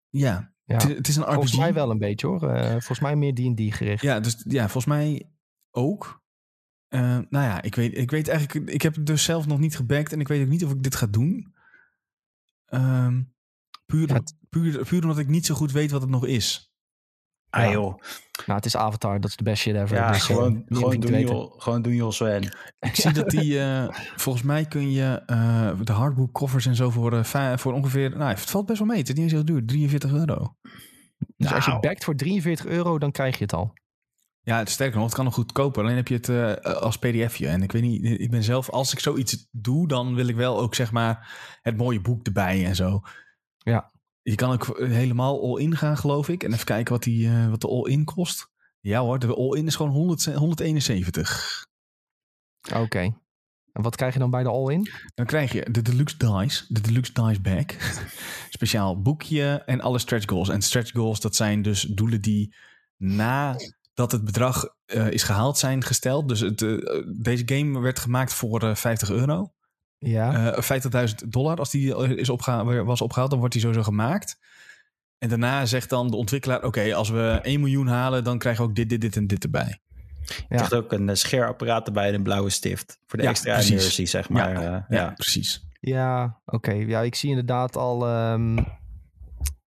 ja, 0.09 0.53
Ja. 0.63 0.73
het, 0.75 0.89
is- 0.89 0.97
het 0.97 1.07
is 1.07 1.15
een 1.15 1.21
RPG. 1.23 1.33
Volgens 1.33 1.57
mij 1.57 1.73
wel 1.73 1.89
een 1.91 1.97
beetje 1.97 2.27
hoor. 2.27 2.39
Volgens 2.69 2.99
mij 2.99 3.15
meer 3.15 3.33
D&D 3.33 3.73
gericht. 3.75 4.01
Ja, 4.03 4.19
dus 4.19 4.43
ja, 4.47 4.61
volgens 4.61 4.85
mij 4.85 5.29
ook. 5.71 6.21
Eh, 6.93 7.01
nou 7.29 7.45
ja, 7.45 7.61
ik 7.61 7.75
weet, 7.75 7.97
ik 7.97 8.11
weet 8.11 8.27
eigenlijk... 8.27 8.69
Ik 8.69 8.81
heb 8.81 8.95
het 8.95 9.05
dus 9.05 9.23
zelf 9.23 9.45
nog 9.47 9.59
niet 9.59 9.75
gebackt. 9.75 10.11
En 10.13 10.19
ik 10.19 10.27
weet 10.27 10.41
ook 10.43 10.47
niet 10.49 10.65
of 10.65 10.71
ik 10.71 10.83
dit 10.83 10.95
ga 10.95 11.05
doen. 11.05 11.53
Ehm, 12.65 13.21
puur, 13.85 14.07
Ja, 14.07 14.13
het- 14.13 14.35
puur, 14.49 14.85
puur 14.85 15.01
omdat 15.01 15.17
ik 15.17 15.27
niet 15.27 15.45
zo 15.45 15.55
goed 15.55 15.71
weet 15.71 15.91
wat 15.91 16.01
het 16.01 16.09
nog 16.09 16.25
is. 16.25 16.71
Ah 17.49 17.63
Ja. 17.63 17.71
joh. 17.71 17.97
Nou, 18.45 18.55
het 18.57 18.65
is 18.65 18.75
Avatar. 18.75 19.19
Dat 19.19 19.29
is 19.29 19.35
de 19.35 19.43
best 19.43 19.61
shit 19.61 19.75
ever. 19.75 19.95
Ja, 19.95 20.11
Dus, 20.11 20.17
eh, 20.19 20.25
gewoon, 20.25 20.63
gewoon, 20.67 20.99
doen 20.99 21.19
joh, 21.19 21.61
gewoon 21.61 21.81
doen 21.81 21.95
joh 21.95 22.11
Sven. 22.11 22.43
Ik 22.79 22.95
zie 22.95 23.11
dat 23.11 23.29
die, 23.29 23.59
eh, 23.63 23.87
volgens 24.15 24.43
mij 24.45 24.65
kun 24.65 24.91
je 24.91 25.21
eh, 25.25 25.79
de 25.83 25.91
hardbook 25.91 26.31
covers 26.31 26.65
en 26.65 26.75
zo 26.75 26.89
voor, 26.89 27.25
voor 27.55 27.73
ongeveer, 27.73 28.09
nou 28.09 28.29
het 28.29 28.39
valt 28.39 28.65
best 28.65 28.79
wel 28.79 28.87
mee, 28.87 28.97
het 28.97 29.07
is 29.09 29.13
niet 29.13 29.23
eens 29.23 29.33
heel 29.33 29.45
duur, 29.45 29.65
43 29.65 30.11
euro. 30.13 30.55
Dus 31.37 31.51
als 31.53 31.65
je 31.65 31.69
Nou. 31.69 31.81
backt 31.81 32.03
voor 32.03 32.15
43 32.15 32.65
euro, 32.65 32.99
dan 32.99 33.11
krijg 33.11 33.37
je 33.37 33.43
het 33.43 33.53
al. 33.53 33.73
Ja, 34.45 34.57
het- 34.57 34.69
sterker 34.69 34.95
nog, 34.95 35.05
het 35.05 35.15
kan 35.15 35.25
nog 35.25 35.33
goedkoper, 35.33 35.83
alleen 35.83 35.95
heb 35.95 36.07
je 36.07 36.15
het 36.15 36.29
eh, 36.29 36.53
als 36.81 36.97
pdfje. 36.97 37.47
En 37.47 37.61
ik 37.63 37.71
weet 37.71 37.81
niet, 37.81 38.03
ik 38.03 38.31
ben 38.31 38.43
zelf, 38.43 38.69
als 38.69 38.93
ik 38.93 38.99
zoiets 38.99 39.47
doe, 39.51 39.87
dan 39.87 40.15
wil 40.15 40.27
ik 40.27 40.35
wel 40.35 40.59
ook 40.59 40.75
zeg 40.75 40.91
maar 40.91 41.31
het 41.61 41.77
mooie 41.77 42.01
boek 42.01 42.25
erbij 42.25 42.65
en 42.65 42.75
zo. 42.75 43.01
Ja. 43.57 43.91
Je 44.21 44.35
kan 44.35 44.51
ook 44.51 44.77
helemaal 44.79 45.41
all-in 45.41 45.77
gaan, 45.77 45.97
geloof 45.97 46.29
ik. 46.29 46.43
En 46.43 46.53
even 46.53 46.65
kijken 46.65 46.93
wat, 46.93 47.03
die, 47.03 47.27
eh, 47.27 47.49
wat 47.49 47.61
de 47.61 47.67
all-in 47.67 48.03
kost. 48.03 48.51
Ja 48.79 48.99
hoor, 48.99 49.19
de 49.19 49.35
all-in 49.35 49.67
is 49.67 49.75
gewoon 49.75 49.91
100, 49.91 50.25
171. 50.25 51.65
Oké. 52.75 52.99
En 53.73 53.81
wat 53.81 53.95
krijg 53.95 54.13
je 54.13 54.19
dan 54.19 54.29
bij 54.29 54.43
de 54.43 54.49
all-in? 54.49 54.89
Dan 55.15 55.25
krijg 55.25 55.51
je 55.51 55.67
de 55.71 55.81
Deluxe 55.81 56.17
Dice, 56.17 56.65
de 56.67 56.81
Deluxe 56.81 57.13
Dice 57.13 57.41
Bag. 57.41 57.65
Speciaal 58.49 59.01
boekje 59.01 59.63
en 59.65 59.81
alle 59.81 59.99
stretch 59.99 60.29
goals. 60.29 60.49
En 60.49 60.61
stretch 60.61 60.91
goals, 60.91 61.19
dat 61.19 61.35
zijn 61.35 61.61
dus 61.61 61.81
doelen 61.81 62.21
die 62.21 62.55
nadat 63.95 64.11
het 64.11 64.25
bedrag 64.25 64.67
eh, 64.85 65.09
is 65.09 65.23
gehaald 65.23 65.57
zijn 65.57 65.83
gesteld. 65.83 66.27
Dus 66.29 66.39
het, 66.39 66.61
eh, 66.61 66.77
deze 67.15 67.43
game 67.45 67.79
werd 67.79 67.99
gemaakt 67.99 68.33
voor 68.33 68.61
eh, 68.63 68.75
50 68.75 69.09
euro. 69.09 69.53
Ja. 69.97 70.53
Eh 70.55 70.61
50.000 70.61 71.15
dollar. 71.27 71.57
Als 71.57 71.69
die 71.71 72.15
is 72.15 72.29
opgeha- 72.29 72.83
was 72.83 73.01
opgehaald, 73.01 73.29
dan 73.29 73.39
wordt 73.39 73.53
die 73.53 73.63
sowieso 73.63 73.83
gemaakt. 73.83 74.39
En 75.17 75.29
daarna 75.29 75.65
zegt 75.65 75.89
dan 75.89 76.09
de 76.09 76.15
ontwikkelaar... 76.15 76.63
oké, 76.63 76.93
als 76.95 77.09
we 77.09 77.39
1 77.41 77.59
miljoen 77.59 77.87
halen, 77.87 78.23
dan 78.23 78.37
krijgen 78.37 78.63
we 78.63 78.69
ook 78.69 78.75
dit, 78.75 78.89
dit, 78.89 79.01
dit 79.01 79.15
en 79.15 79.27
dit 79.27 79.43
erbij. 79.43 79.81
Je 80.25 80.43
krijgt 80.47 80.73
ook 80.73 80.91
een 80.91 81.17
scheerapparaat 81.17 81.87
erbij 81.87 82.07
en 82.07 82.13
een 82.13 82.23
blauwe 82.23 82.49
stift. 82.49 82.99
Voor 83.07 83.17
de 83.17 83.23
Ja, 83.23 83.29
extra 83.29 83.53
precies. 83.53 84.11
zeg 84.11 84.29
maar. 84.29 84.53
ja, 84.53 84.61
ja, 84.61 84.85
ja. 84.89 85.11
precies. 85.11 85.67
Ja, 85.79 86.39
oké. 86.45 86.71
Ja, 86.71 87.01
ik 87.01 87.15
zie 87.15 87.29
inderdaad 87.29 87.75
al 87.75 88.07
ehm, 88.07 88.63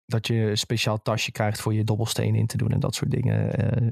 dat 0.06 0.26
je 0.26 0.34
een 0.34 0.58
speciaal 0.58 1.02
tasje 1.02 1.32
krijgt 1.32 1.60
voor 1.60 1.74
je 1.74 1.84
dobbelstenen 1.84 2.40
in 2.40 2.46
te 2.46 2.56
doen 2.56 2.70
en 2.70 2.80
dat 2.80 2.94
soort 2.94 3.10
dingen. 3.10 3.52
Eh, 3.52 3.90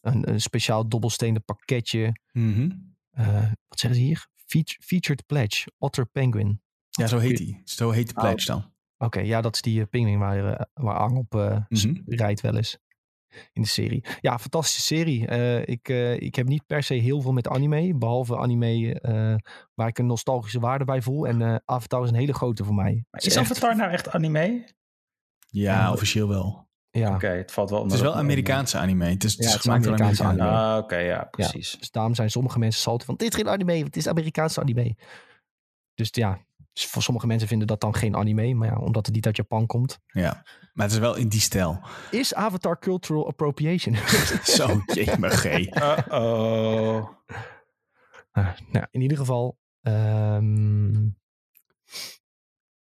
een, 0.00 0.28
een 0.30 0.40
speciaal 0.40 0.88
dobbelstenen 0.88 1.44
pakketje. 1.44 2.12
Mhm. 2.32 2.70
Eh, 3.10 3.50
wat 3.68 3.78
zeggen 3.80 4.00
ze 4.00 4.06
hier? 4.06 4.26
Feat- 4.34 4.76
featured 4.80 5.26
Pledge, 5.26 5.70
Otter 5.78 6.06
Penguin. 6.06 6.62
Ja, 6.90 7.06
zo 7.06 7.18
heet 7.18 7.36
die. 7.36 7.60
Zo 7.64 7.90
heet 7.90 8.08
de 8.08 8.14
Oh. 8.14 8.20
pledge 8.22 8.46
dan. 8.46 8.72
Oké, 8.98 9.20
ja, 9.20 9.40
dat 9.40 9.54
is 9.54 9.62
die 9.62 9.80
uh, 9.80 9.86
pinguïn 9.90 10.18
waar, 10.18 10.52
eh, 10.54 10.66
waar 10.74 10.96
Ang 10.96 11.16
op 11.16 11.32
Mhm. 11.68 11.94
rijdt 12.06 12.40
wel 12.40 12.56
eens 12.56 12.78
in 13.52 13.62
de 13.62 13.68
serie. 13.68 14.04
Ja, 14.20 14.38
fantastische 14.38 14.80
serie. 14.80 15.26
Eh, 15.26 15.66
ik, 15.66 15.88
eh, 15.88 16.16
ik 16.20 16.34
heb 16.34 16.46
niet 16.46 16.66
per 16.66 16.82
se 16.82 16.94
heel 16.94 17.20
veel 17.20 17.32
met 17.32 17.48
anime, 17.48 17.94
behalve 17.94 18.36
anime 18.38 19.00
eh, 19.00 19.34
waar 19.74 19.88
ik 19.88 19.98
een 19.98 20.06
nostalgische 20.06 20.60
waarde 20.60 20.84
bij 20.84 21.02
voel. 21.02 21.26
En 21.26 21.42
eh, 21.42 21.54
Avatar 21.64 22.02
is 22.02 22.08
een 22.08 22.14
hele 22.14 22.34
grote 22.34 22.64
voor 22.64 22.74
mij. 22.74 23.04
Maar 23.10 23.24
is 23.24 23.36
Avatar 23.36 23.76
nou 23.76 23.90
echt 23.90 24.08
anime? 24.10 24.68
Ja. 25.46 25.92
officieel 25.92 26.28
wel. 26.28 26.68
Ja, 26.92 27.14
Oké, 27.14 27.26
het 27.28 27.52
valt 27.52 27.70
wel 27.70 27.82
Het 27.82 27.92
is 27.92 28.00
wel 28.00 28.14
Amerikaanse 28.16 28.78
anime. 28.78 29.04
Het 29.04 29.24
is, 29.24 29.32
het 29.32 29.40
Ja, 29.40 29.46
is 29.46 29.52
het 29.52 29.58
is 29.58 29.66
gemaakt 29.66 29.84
door 29.84 29.92
Amerikaanse 29.92 30.24
anime. 30.24 30.48
Ah, 30.48 30.78
oké, 30.78 30.96
ja, 30.96 31.24
precies. 31.30 31.76
dus 31.78 31.90
daarom 31.90 32.14
zijn 32.14 32.30
sommige 32.30 32.58
mensen 32.58 32.80
salten 32.80 33.06
van 33.06 33.14
dit 33.16 33.28
is 33.28 33.34
geen 33.34 33.48
anime, 33.48 33.72
want 33.72 33.84
het 33.84 33.96
is 33.96 34.08
Amerikaanse 34.08 34.60
anime. 34.60 34.96
Dus 35.94 36.08
ja, 36.12 36.38
dus 36.72 36.86
voor 36.86 37.02
sommige 37.02 37.26
mensen 37.26 37.48
vinden 37.48 37.66
dat 37.66 37.80
dan 37.80 37.94
geen 37.94 38.16
anime, 38.16 38.54
maar 38.54 38.68
ja, 38.68 38.76
omdat 38.76 39.06
het 39.06 39.14
niet 39.14 39.26
uit 39.26 39.36
Japan 39.36 39.66
komt. 39.66 39.98
Ja, 40.06 40.42
maar 40.72 40.86
het 40.86 40.94
is 40.94 41.00
wel 41.00 41.14
in 41.16 41.28
die 41.28 41.40
stijl. 41.40 41.80
Is 42.10 42.34
Avatar 42.34 42.78
cultural 42.78 43.26
appropriation? 43.26 43.96
Zo, 44.56 44.82
jemig. 44.86 45.44
Uh-oh. 45.46 47.08
Ah, 48.32 48.48
nou, 48.70 48.86
in 48.90 49.00
ieder 49.00 49.16
geval. 49.16 49.58
ehm 49.82 51.08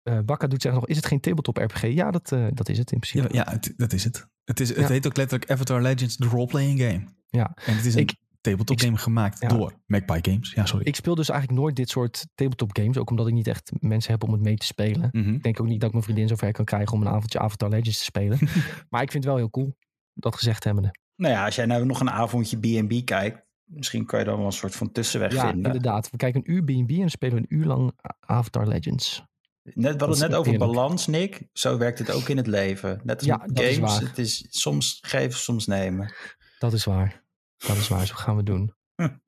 eh, 0.02 0.18
Bakka 0.24 0.46
doet 0.46 0.62
zeggen 0.62 0.80
nog, 0.80 0.90
is 0.90 0.96
het 0.96 1.06
geen 1.06 1.20
tabletop 1.20 1.56
RPG? 1.56 1.82
Ja, 1.82 2.10
dat, 2.10 2.32
eh, 2.32 2.46
dat 2.54 2.68
is 2.68 2.78
het 2.78 2.92
in 2.92 2.98
principe. 2.98 3.34
Ja, 3.34 3.44
ja 3.44 3.52
het- 3.52 3.74
dat 3.76 3.92
is 3.92 4.04
het. 4.04 4.26
Het, 4.44 4.60
is, 4.60 4.68
het 4.68 4.78
Ja. 4.78 4.86
heet 4.86 5.06
ook 5.06 5.16
letterlijk 5.16 5.50
Avatar 5.50 5.82
Legends, 5.82 6.16
de 6.16 6.26
roleplaying 6.26 6.80
game. 6.80 7.04
Ja. 7.28 7.52
En 7.66 7.76
het 7.76 7.84
is 7.84 7.94
een 7.94 8.00
Ik- 8.00 8.14
tabletop 8.40 8.76
ik- 8.76 8.82
game 8.84 8.96
gemaakt 8.96 9.40
ja. 9.40 9.48
door 9.48 9.72
Magpie 9.86 10.32
Games. 10.32 10.52
Ja, 10.52 10.66
sorry. 10.66 10.86
Ik 10.86 10.96
speel 10.96 11.14
dus 11.14 11.28
eigenlijk 11.28 11.60
nooit 11.60 11.76
dit 11.76 11.88
soort 11.88 12.26
tabletop 12.34 12.70
games. 12.76 12.96
Ook 12.96 13.10
omdat 13.10 13.26
ik 13.26 13.32
niet 13.32 13.46
echt 13.46 13.72
mensen 13.80 14.12
heb 14.12 14.22
om 14.22 14.32
het 14.32 14.42
mee 14.42 14.56
te 14.56 14.66
spelen. 14.66 15.08
Mhm. 15.12 15.32
Ik 15.34 15.42
denk 15.42 15.60
ook 15.60 15.66
niet 15.66 15.76
dat 15.78 15.86
ik 15.86 15.92
mijn 15.92 16.04
vriendin 16.04 16.28
zover 16.28 16.52
kan 16.52 16.64
krijgen 16.64 16.92
om 16.92 17.00
een 17.02 17.08
avondje 17.12 17.38
Avatar 17.38 17.68
Legends 17.68 17.98
te 17.98 18.04
spelen. 18.04 18.38
maar 18.90 19.02
ik 19.02 19.10
vind 19.10 19.24
het 19.24 19.32
wel 19.32 19.36
heel 19.36 19.50
cool. 19.50 19.76
Dat 20.14 20.34
gezegd 20.36 20.64
hebbende. 20.64 20.90
Nou 21.16 21.34
ja, 21.34 21.44
als 21.44 21.54
jij 21.54 21.66
nou 21.66 21.86
nog 21.86 22.00
een 22.00 22.10
avondje 22.10 22.56
B&B 22.58 23.04
kijkt, 23.04 23.44
misschien 23.64 24.06
kan 24.06 24.18
je 24.18 24.24
dan 24.24 24.36
wel 24.36 24.46
een 24.46 24.52
soort 24.52 24.74
van 24.76 24.92
tussenweg 24.92 25.32
Ja, 25.32 25.46
vinden. 25.50 25.64
inderdaad. 25.64 26.10
We 26.10 26.16
kijken 26.16 26.40
een 26.44 26.52
uur 26.52 26.62
B&B 26.64 26.90
en 26.90 26.98
dan 26.98 27.10
spelen 27.10 27.34
we 27.36 27.40
een 27.48 27.56
uur 27.58 27.64
lang 27.66 27.92
Avatar 28.20 28.66
Legends. 28.68 29.24
Net, 29.62 29.74
we 29.74 29.98
hadden 29.98 30.08
het 30.08 30.18
net 30.18 30.34
over 30.34 30.52
eerlijk. 30.52 30.72
balans, 30.72 31.06
Nick. 31.06 31.48
Zo 31.52 31.78
werkt 31.78 31.98
het 31.98 32.10
ook 32.10 32.28
in 32.28 32.36
het 32.36 32.46
leven. 32.46 33.00
Net 33.04 33.16
als 33.16 33.26
Ja, 33.26 33.44
is 33.52 33.76
games. 33.76 33.98
Het 33.98 34.18
is 34.18 34.46
soms 34.48 34.98
geven, 35.00 35.38
soms 35.38 35.66
nemen. 35.66 36.14
Dat 36.58 36.72
is 36.72 36.84
waar. 36.84 37.24
Dat 37.56 37.76
is 37.76 37.88
waar. 37.88 38.06
Zo 38.06 38.14
gaan 38.14 38.36
we 38.36 38.42
doen. 38.42 38.74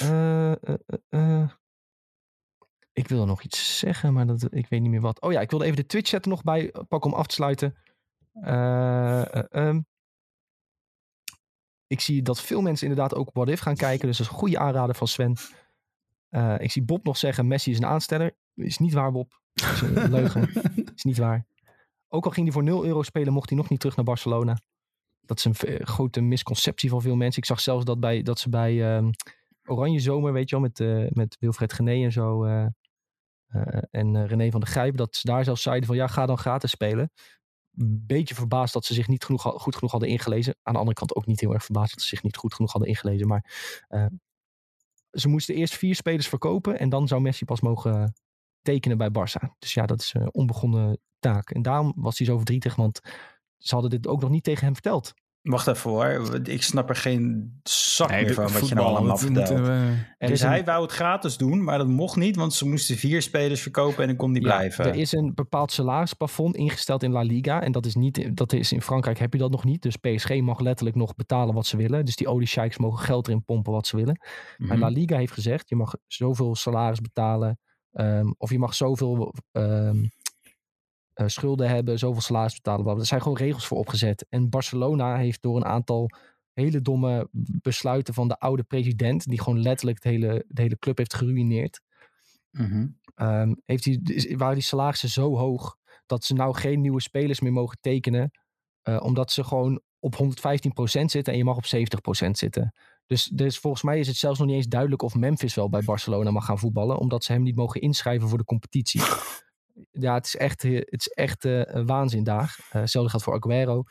Eh, 0.00 0.52
eh, 0.52 0.74
eh. 1.08 1.50
Ik 2.92 3.08
wilde 3.08 3.26
nog 3.26 3.42
iets 3.42 3.78
zeggen, 3.78 4.12
maar 4.12 4.26
dat, 4.26 4.54
ik 4.54 4.68
weet 4.68 4.80
niet 4.80 4.90
meer 4.90 5.00
wat. 5.00 5.20
Oh 5.20 5.32
ja, 5.32 5.40
ik 5.40 5.50
wilde 5.50 5.64
even 5.64 5.76
de 5.76 5.86
Twitch 5.86 6.10
chat 6.10 6.24
er 6.24 6.30
nog 6.30 6.42
bij 6.42 6.74
pakken 6.88 7.12
om 7.12 7.16
af 7.16 7.26
te 7.26 7.34
sluiten. 7.34 7.76
Eh, 8.32 9.34
eh, 9.34 9.44
ehm. 9.50 9.80
Ik 11.86 12.00
zie 12.00 12.22
dat 12.22 12.40
veel 12.40 12.60
mensen 12.60 12.88
inderdaad 12.88 13.14
ook 13.14 13.30
What 13.32 13.48
If 13.48 13.60
gaan 13.60 13.76
kijken. 13.76 14.06
Dus 14.08 14.16
dat 14.16 14.26
is 14.26 14.32
een 14.32 14.38
goede 14.38 14.58
aanrader 14.58 14.94
van 14.94 15.08
Sven. 15.08 15.36
Ik 16.58 16.70
zie 16.70 16.82
Bob 16.82 17.04
nog 17.04 17.16
zeggen, 17.16 17.46
Messi 17.46 17.70
is 17.70 17.78
een 17.78 17.86
aansteller. 17.86 18.36
Is 18.54 18.78
niet 18.78 18.92
waar, 18.92 19.12
Bob. 19.12 19.41
Is 19.54 19.80
een 19.80 20.10
leugen. 20.10 20.48
Is 20.96 21.02
niet 21.02 21.18
waar. 21.18 21.46
Ook 22.08 22.24
al 22.24 22.30
ging 22.30 22.44
hij 22.46 22.54
voor 22.54 22.62
0 22.62 22.84
euro 22.84 23.02
spelen, 23.02 23.32
mocht 23.32 23.48
hij 23.48 23.58
nog 23.58 23.68
niet 23.68 23.80
terug 23.80 23.96
naar 23.96 24.04
Barcelona. 24.04 24.58
Dat 25.20 25.38
is 25.38 25.44
een 25.44 25.54
v- 25.54 25.80
grote 25.82 26.20
misconceptie 26.20 26.90
van 26.90 27.00
veel 27.02 27.16
mensen. 27.16 27.42
Ik 27.42 27.48
zag 27.48 27.60
zelfs 27.60 27.84
dat, 27.84 28.00
bij, 28.00 28.22
dat 28.22 28.38
ze 28.38 28.48
bij 28.48 28.94
ehm, 28.96 29.10
Oranje 29.64 30.00
Zomer, 30.00 30.32
weet 30.32 30.48
je 30.50 30.56
wel, 30.60 30.64
met, 30.64 30.80
eh, 30.80 31.10
met 31.10 31.36
Wilfred 31.40 31.72
Gené 31.72 32.04
en 32.04 32.12
zo. 32.12 32.44
eh, 32.44 32.66
eh, 33.46 33.82
en 33.90 34.16
eh, 34.16 34.26
René 34.26 34.50
van 34.50 34.60
der 34.60 34.68
Grijp, 34.68 34.96
dat 34.96 35.16
ze 35.16 35.26
daar 35.26 35.44
zelfs 35.44 35.62
zeiden 35.62 35.86
van 35.86 35.96
ja, 35.96 36.06
ga 36.06 36.26
dan 36.26 36.38
gratis 36.38 36.70
spelen. 36.70 37.10
een 37.76 38.04
beetje 38.06 38.34
verbaasd 38.34 38.72
dat 38.72 38.84
ze 38.84 38.94
zich 38.94 39.08
niet 39.08 39.24
genoeg, 39.24 39.42
goed 39.42 39.74
genoeg 39.74 39.90
hadden 39.90 40.08
ingelezen. 40.08 40.54
Aan 40.62 40.72
de 40.72 40.78
andere 40.78 40.96
kant 40.98 41.14
ook 41.14 41.26
niet 41.26 41.40
heel 41.40 41.52
erg 41.52 41.64
verbaasd 41.64 41.90
dat 41.94 42.02
ze 42.02 42.08
zich 42.08 42.22
niet 42.22 42.36
goed 42.36 42.54
genoeg 42.54 42.72
hadden 42.72 42.90
ingelezen. 42.90 43.26
Maar 43.26 43.44
ze 45.10 45.28
moesten 45.28 45.54
eerst 45.54 45.74
vier 45.76 45.94
spelers 45.94 46.28
verkopen 46.28 46.78
en 46.78 46.88
dan 46.88 47.08
zou 47.08 47.20
Messi 47.20 47.44
pas 47.44 47.60
mogen 47.60 48.12
tekenen 48.62 48.98
bij 48.98 49.10
Barça. 49.10 49.48
Dus 49.58 49.74
ja, 49.74 49.86
dat 49.86 50.00
is 50.00 50.14
een 50.14 50.34
onbegonnen 50.34 50.98
taak. 51.18 51.50
En 51.50 51.62
daarom 51.62 51.92
was 51.96 52.18
hij 52.18 52.26
zo 52.26 52.36
verdrietig, 52.36 52.74
want 52.76 53.00
ze 53.58 53.74
hadden 53.74 53.90
dit 53.90 54.06
ook 54.06 54.20
nog 54.20 54.30
niet 54.30 54.44
tegen 54.44 54.64
hem 54.64 54.72
verteld. 54.72 55.12
Wacht 55.42 55.66
even 55.66 55.90
hoor, 55.90 56.40
ik 56.48 56.62
snap 56.62 56.88
er 56.88 56.96
geen 56.96 57.52
zak 57.62 58.10
nee, 58.10 58.24
meer 58.24 58.34
van 58.34 58.52
wat 58.52 58.68
je 58.68 58.74
nou 58.74 58.86
allemaal 58.86 59.16
vertelt. 59.16 59.48
We... 59.48 59.94
Dus 60.18 60.40
hij 60.40 60.58
een... 60.58 60.64
wou 60.64 60.82
het 60.82 60.92
gratis 60.92 61.36
doen, 61.36 61.64
maar 61.64 61.78
dat 61.78 61.86
mocht 61.86 62.16
niet, 62.16 62.36
want 62.36 62.54
ze 62.54 62.68
moesten 62.68 62.96
vier 62.96 63.22
spelers 63.22 63.62
verkopen 63.62 64.00
en 64.02 64.06
dan 64.06 64.16
kon 64.16 64.32
die 64.32 64.42
ja, 64.42 64.48
blijven. 64.48 64.86
Er 64.86 64.94
is 64.94 65.12
een 65.12 65.34
bepaald 65.34 65.72
salarisplafond 65.72 66.56
ingesteld 66.56 67.02
in 67.02 67.12
La 67.12 67.22
Liga 67.22 67.62
en 67.62 67.72
dat 67.72 67.86
is 67.86 67.94
niet, 67.94 68.36
dat 68.36 68.52
is 68.52 68.72
in 68.72 68.82
Frankrijk 68.82 69.18
heb 69.18 69.32
je 69.32 69.38
dat 69.38 69.50
nog 69.50 69.64
niet. 69.64 69.82
Dus 69.82 69.96
PSG 69.96 70.40
mag 70.40 70.60
letterlijk 70.60 70.96
nog 70.96 71.14
betalen 71.14 71.54
wat 71.54 71.66
ze 71.66 71.76
willen. 71.76 72.04
Dus 72.04 72.16
die 72.16 72.28
oliesheiks 72.28 72.78
mogen 72.78 73.04
geld 73.04 73.26
erin 73.26 73.44
pompen 73.44 73.72
wat 73.72 73.86
ze 73.86 73.96
willen. 73.96 74.18
Mm 74.20 74.28
-hmm. 74.56 74.66
Maar 74.66 74.78
La 74.78 74.88
Liga 74.98 75.16
heeft 75.16 75.32
gezegd, 75.32 75.68
je 75.68 75.76
mag 75.76 75.94
zoveel 76.06 76.54
salaris 76.54 77.00
betalen 77.00 77.58
um, 77.92 78.34
of 78.38 78.50
je 78.50 78.58
mag 78.58 78.74
zoveel... 78.74 79.34
Um, 79.52 80.10
uh, 81.14 81.26
schulden 81.28 81.68
hebben, 81.68 81.98
zoveel 81.98 82.20
salaris 82.20 82.54
betalen. 82.54 82.98
Er 82.98 83.06
zijn 83.06 83.22
gewoon 83.22 83.36
regels 83.36 83.66
voor 83.66 83.78
opgezet. 83.78 84.26
En 84.28 84.48
Barcelona 84.48 85.16
heeft 85.16 85.42
door 85.42 85.56
een 85.56 85.64
aantal 85.64 86.10
hele 86.52 86.80
domme 86.80 87.28
besluiten 87.62 88.14
van 88.14 88.28
de 88.28 88.38
oude 88.38 88.62
president, 88.62 89.24
die 89.28 89.40
gewoon 89.40 89.62
letterlijk 89.62 90.02
de 90.02 90.08
hele, 90.08 90.44
de 90.48 90.62
hele 90.62 90.78
club 90.78 90.98
heeft 90.98 91.14
geruineerd, 91.14 91.80
mm 92.50 92.66
-hmm. 92.66 92.98
um, 93.26 93.60
heeft 93.64 93.84
die, 93.84 94.34
waren 94.36 94.54
die 94.54 94.62
salarissen 94.62 95.08
zo 95.08 95.36
hoog 95.36 95.76
dat 96.06 96.24
ze 96.24 96.34
nou 96.34 96.54
geen 96.54 96.80
nieuwe 96.80 97.00
spelers 97.00 97.40
meer 97.40 97.52
mogen 97.52 97.78
tekenen, 97.80 98.30
uh, 98.88 99.00
omdat 99.02 99.30
ze 99.32 99.44
gewoon 99.44 99.80
op 99.98 100.14
115% 100.14 101.04
zitten 101.04 101.32
en 101.32 101.36
je 101.36 101.44
mag 101.44 101.56
op 101.56 101.66
70% 102.26 102.30
zitten. 102.30 102.74
Dus, 103.06 103.24
dus 103.24 103.58
volgens 103.58 103.82
mij 103.82 103.98
is 103.98 104.06
het 104.06 104.16
zelfs 104.16 104.38
nog 104.38 104.48
niet 104.48 104.56
eens 104.56 104.66
duidelijk 104.66 105.02
of 105.02 105.14
Memphis 105.14 105.54
wel 105.54 105.68
bij 105.68 105.82
Barcelona 105.84 106.30
mag 106.30 106.44
gaan 106.44 106.58
voetballen, 106.58 106.98
omdat 106.98 107.24
ze 107.24 107.32
hem 107.32 107.42
niet 107.42 107.56
mogen 107.56 107.80
inschrijven 107.80 108.28
voor 108.28 108.38
de 108.38 108.44
competitie 108.44 109.02
ja, 109.90 110.14
het 110.14 110.26
is 110.26 110.36
echt, 110.36 110.62
het 110.62 111.00
is 111.00 111.08
echt 111.08 111.44
uh, 111.44 111.62
waanzin 111.84 112.24
daar. 112.24 112.56
Uh, 112.58 112.80
hetzelfde 112.80 113.10
geldt 113.10 113.24
voor 113.24 113.34
Aguero. 113.34 113.82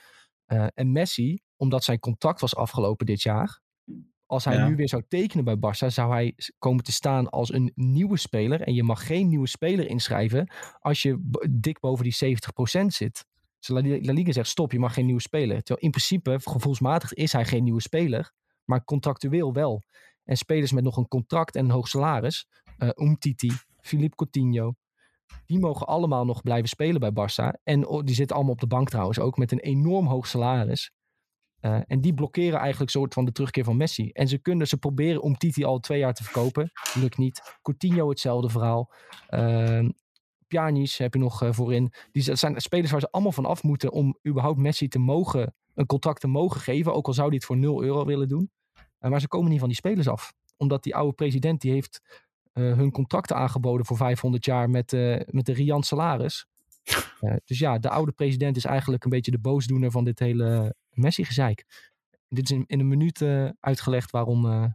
Uh, 0.48 0.68
en 0.74 0.92
Messi, 0.92 1.40
omdat 1.56 1.84
zijn 1.84 2.00
contract 2.00 2.42
was 2.42 2.56
afgelopen 2.56 3.06
dit 3.06 3.22
jaar. 3.22 3.62
Als 4.26 4.46
hij 4.46 4.56
ja. 4.56 4.68
nu 4.68 4.76
weer 4.76 4.90
zou 4.90 5.04
tekenen 5.08 5.46
bij 5.46 5.56
Barça, 5.56 5.88
zou 5.88 6.12
hij 6.12 6.36
komen 6.58 6.84
te 6.84 6.92
staan 6.92 7.30
als 7.30 7.54
een 7.54 7.72
nieuwe 7.76 8.18
speler. 8.18 8.62
En 8.62 8.74
je 8.74 8.84
mag 8.84 9.06
geen 9.06 9.28
nieuwe 9.28 9.48
speler 9.48 9.88
inschrijven 9.88 10.52
als 10.80 11.02
je 11.02 11.32
dik 11.50 11.80
boven 11.80 12.04
die 12.04 12.38
70% 12.82 12.86
zit. 12.86 13.26
Dus 13.60 13.68
La 13.68 14.14
Liga 14.14 14.32
zegt 14.32 14.48
stop, 14.50 14.72
je 14.72 14.80
mag 14.80 14.94
geen 14.94 15.06
nieuwe 15.06 15.22
speler. 15.22 15.58
Terwijl 15.58 15.86
in 15.86 15.92
principe, 15.92 16.40
gevoelsmatig 16.44 17.14
is 17.14 17.34
hij 17.34 17.46
geen 17.46 17.64
nieuwe 17.64 17.82
speler. 17.82 18.32
Maar 18.72 18.84
contractueel 18.84 19.54
wel. 19.54 19.84
En 20.24 20.38
spelers 20.38 20.72
met 20.72 20.84
nog 20.84 20.98
een 20.98 21.08
contract 21.08 21.56
en 21.56 21.66
een 21.66 21.72
hoog 21.72 21.88
salaris. 21.88 22.48
Uh, 22.78 22.90
Umtiti, 22.96 23.52
Philippe 23.82 24.16
Coutinho, 24.16 24.74
die 25.46 25.60
mogen 25.60 25.88
allemaal 25.88 26.26
nog 26.26 26.42
blijven 26.42 26.70
spelen 26.70 27.00
bij 27.00 27.12
Barça. 27.12 27.62
En 27.64 28.02
die 28.06 28.16
zitten 28.16 28.36
allemaal 28.36 28.54
op 28.54 28.60
de 28.60 28.68
bank 28.68 28.90
trouwens 28.90 29.20
ook 29.20 29.38
met 29.38 29.52
een 29.52 29.60
enorm 29.60 30.08
hoog 30.08 30.28
salaris. 30.28 30.92
Uh, 31.62 31.80
en 31.88 32.02
die 32.02 32.14
blokkeren 32.14 32.60
eigenlijk 32.60 32.92
soort 32.92 33.14
van 33.14 33.26
de 33.26 33.32
terugkeer 33.32 33.64
van 33.64 33.78
Messi. 33.78 34.10
En 34.10 34.28
ze 34.28 34.38
kunnen, 34.38 34.68
ze 34.68 34.78
proberen 34.78 35.22
om 35.22 35.38
Titi 35.38 35.64
al 35.64 35.80
twee 35.80 36.00
jaar 36.00 36.14
te 36.14 36.24
verkopen. 36.24 36.72
Lukt 36.94 37.18
niet. 37.18 37.58
Coutinho 37.62 38.10
hetzelfde 38.10 38.50
verhaal. 38.50 38.92
Uh, 39.30 39.90
Pjanic 40.48 40.92
heb 40.92 41.14
je 41.14 41.20
nog 41.20 41.44
uh, 41.44 41.52
voorin. 41.52 41.94
Die, 42.12 42.36
zijn 42.36 42.62
spelers 42.62 42.92
waar 42.92 43.00
ze 43.00 43.12
allemaal 43.12 43.32
van 43.32 43.46
af 43.46 43.64
moeten 43.64 43.92
om 43.92 44.18
überhaupt 44.28 44.60
Messi 44.60 44.88
te 44.88 45.00
mogen, 45.00 45.56
een 45.74 45.86
contract 45.86 46.22
te 46.22 46.28
mogen 46.28 46.62
geven. 46.62 46.94
Ook 46.94 47.08
al 47.08 47.14
zou 47.14 47.28
hij 47.28 47.36
het 47.36 47.46
voor 47.46 47.58
0 47.58 47.84
euro 47.84 48.06
willen 48.06 48.28
doen. 48.28 48.52
Uh, 49.02 49.10
maar 49.10 49.20
ze 49.20 49.28
komen 49.28 49.50
niet 49.50 49.60
van 49.60 49.68
die 49.68 49.78
spelers 49.78 50.08
af. 50.08 50.34
Omdat 50.58 50.84
die 50.84 50.96
oude 50.96 51.14
president, 51.14 51.62
die 51.62 51.72
heeft 51.72 52.02
uh, 52.54 52.76
hun 52.76 52.92
contracten 52.92 53.36
aangeboden 53.36 53.86
voor 53.86 53.98
500 53.98 54.46
jaar 54.46 54.70
met, 54.70 54.94
uh, 54.94 55.20
met 55.26 55.46
de 55.46 55.54
Rian 55.54 55.84
salaris. 55.84 56.46
Dus 57.46 57.60
ja, 57.60 57.80
de 57.80 57.90
oude 57.90 58.12
president 58.12 58.58
is 58.58 58.66
eigenlijk 58.66 59.04
een 59.04 59.10
beetje 59.10 59.32
de 59.32 59.40
boosdoener 59.40 59.92
van 59.92 60.04
dit 60.04 60.20
hele 60.20 60.76
Messi-gezeik. 60.90 61.66
Dit 62.28 62.50
is 62.50 62.58
in, 62.58 62.64
in 62.68 62.80
een 62.80 62.88
minuut 62.88 63.22
uitgelegd 63.60 64.12
waarom 64.12 64.74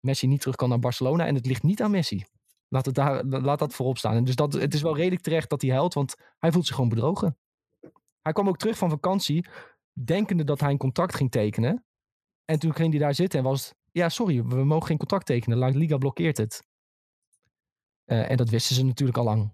Messi 0.00 0.26
niet 0.26 0.40
terug 0.40 0.56
kan 0.56 0.68
naar 0.68 0.78
Barcelona. 0.78 1.26
En 1.26 1.34
het 1.34 1.46
ligt 1.46 1.62
niet 1.62 1.82
aan 1.82 1.90
Messi. 1.90 2.24
Laat, 2.68 2.86
het 2.86 2.94
daar, 2.94 3.24
laat 3.24 3.58
dat 3.58 3.74
voorop 3.74 3.98
staan. 3.98 4.16
En 4.16 4.24
dus 4.24 4.34
dat, 4.34 4.52
het 4.52 4.74
is 4.74 4.82
wel 4.82 4.96
redelijk 4.96 5.22
terecht 5.22 5.50
dat 5.50 5.62
hij 5.62 5.70
huilt, 5.70 5.94
want 5.94 6.14
hij 6.38 6.52
voelt 6.52 6.66
zich 6.66 6.74
gewoon 6.74 6.90
bedrogen. 6.90 7.36
Hij 8.22 8.32
kwam 8.32 8.48
ook 8.48 8.58
terug 8.58 8.78
van 8.78 8.90
vakantie, 8.90 9.46
denkende 9.92 10.44
dat 10.44 10.60
hij 10.60 10.70
een 10.70 10.78
contract 10.78 11.14
ging 11.14 11.30
tekenen. 11.30 11.84
En 12.44 12.58
toen 12.58 12.74
ging 12.74 12.90
hij 12.90 12.98
daar 12.98 13.14
zitten 13.14 13.38
en 13.38 13.44
was 13.44 13.64
het, 13.64 13.74
ja 13.92 14.08
sorry, 14.08 14.44
we 14.44 14.64
mogen 14.64 14.86
geen 14.86 14.98
contract 14.98 15.26
tekenen. 15.26 15.58
La 15.58 15.68
Liga 15.68 15.96
blokkeert 15.96 16.36
het. 16.36 16.62
Uh, 18.06 18.30
en 18.30 18.36
dat 18.36 18.48
wisten 18.48 18.74
ze 18.74 18.84
natuurlijk 18.84 19.18
al 19.18 19.24
lang. 19.24 19.52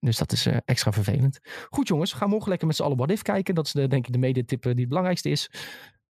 Dus 0.00 0.16
dat 0.16 0.32
is 0.32 0.46
uh, 0.46 0.56
extra 0.64 0.92
vervelend. 0.92 1.38
Goed 1.70 1.88
jongens, 1.88 2.12
we 2.12 2.18
gaan 2.18 2.28
morgen 2.28 2.48
lekker 2.48 2.66
met 2.66 2.76
z'n 2.76 2.82
allen 2.82 2.96
wat 2.96 3.10
if 3.10 3.22
kijken. 3.22 3.54
Dat 3.54 3.66
is 3.66 3.72
de, 3.72 3.88
denk 3.88 4.06
ik 4.06 4.12
de 4.12 4.18
mediatip 4.18 4.62
die 4.62 4.74
het 4.74 4.88
belangrijkste 4.88 5.28
is. 5.28 5.50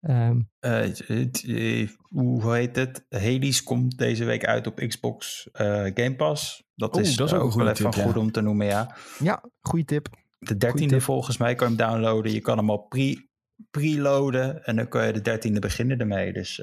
Um, 0.01 0.51
uh, 0.61 1.89
hoe 2.09 2.55
heet 2.55 2.77
het? 2.77 3.05
Hades 3.09 3.63
komt 3.63 3.99
deze 3.99 4.25
week 4.25 4.45
uit 4.45 4.67
op 4.67 4.77
Xbox 4.77 5.49
Game 5.53 6.15
Pass. 6.17 6.65
Dat 6.75 6.95
oh, 6.95 7.01
is, 7.01 7.17
dat 7.17 7.29
is 7.29 7.35
ook, 7.35 7.43
ook 7.43 7.55
wel 7.55 7.69
even 7.69 7.91
tip, 7.91 8.03
goed 8.03 8.15
ja. 8.15 8.21
om 8.21 8.33
te 8.33 8.41
noemen, 8.41 8.67
ja. 8.67 8.97
Ja, 9.19 9.45
goede 9.61 9.85
tip. 9.85 10.09
De 10.39 10.57
dertiende 10.57 11.01
volgens 11.01 11.37
mij 11.37 11.55
kan 11.55 11.71
je 11.71 11.77
hem 11.77 11.87
downloaden. 11.87 12.33
Je 12.33 12.41
kan 12.41 12.57
hem 12.57 12.71
al 12.71 12.79
pre, 12.79 13.29
preloaden 13.71 14.65
en 14.65 14.77
dan 14.77 14.89
kan 14.89 15.07
je 15.07 15.13
de 15.13 15.21
dertiende 15.21 15.61
beginnen 15.61 15.99
ermee. 15.99 16.33
Dus 16.33 16.63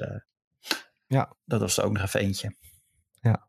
ja. 1.06 1.36
dat 1.44 1.60
was 1.60 1.78
er 1.78 1.84
ook 1.84 1.92
nog 1.92 2.02
even 2.02 2.20
eentje. 2.20 2.56
Ja, 3.20 3.48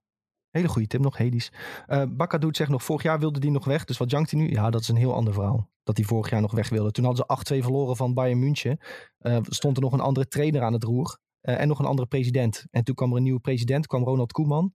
Hele 0.55 0.67
goede 0.67 0.87
tip 0.87 1.01
nog, 1.01 1.17
Hades. 1.17 1.51
Uh, 1.87 2.03
Bakka 2.09 2.37
doet 2.37 2.57
zegt 2.57 2.69
nog, 2.69 2.83
vorig 2.83 3.03
jaar 3.03 3.19
wilde 3.19 3.39
die 3.39 3.51
nog 3.51 3.65
weg. 3.65 3.85
Dus 3.85 3.97
wat 3.97 4.11
jankt 4.11 4.31
hij 4.31 4.39
nu? 4.39 4.49
Ja, 4.49 4.69
dat 4.69 4.81
is 4.81 4.87
een 4.87 4.95
heel 4.95 5.13
ander 5.13 5.33
verhaal. 5.33 5.69
Dat 5.83 5.97
hij 5.97 6.05
vorig 6.05 6.29
jaar 6.29 6.41
nog 6.41 6.51
weg 6.51 6.69
wilde. 6.69 6.91
Toen 6.91 7.05
hadden 7.05 7.25
ze 7.27 7.55
8-2 7.55 7.63
verloren 7.63 7.95
van 7.95 8.13
Bayern 8.13 8.39
München. 8.39 8.79
Uh, 9.21 9.37
stond 9.41 9.77
er 9.77 9.83
nog 9.83 9.93
een 9.93 9.99
andere 9.99 10.27
trainer 10.27 10.61
aan 10.61 10.73
het 10.73 10.83
roer. 10.83 11.17
Uh, 11.41 11.61
en 11.61 11.67
nog 11.67 11.79
een 11.79 11.85
andere 11.85 12.07
president. 12.07 12.65
En 12.71 12.83
toen 12.83 12.95
kwam 12.95 13.11
er 13.11 13.17
een 13.17 13.23
nieuwe 13.23 13.39
president, 13.39 13.87
kwam 13.87 14.03
Ronald 14.03 14.31
Koeman. 14.31 14.73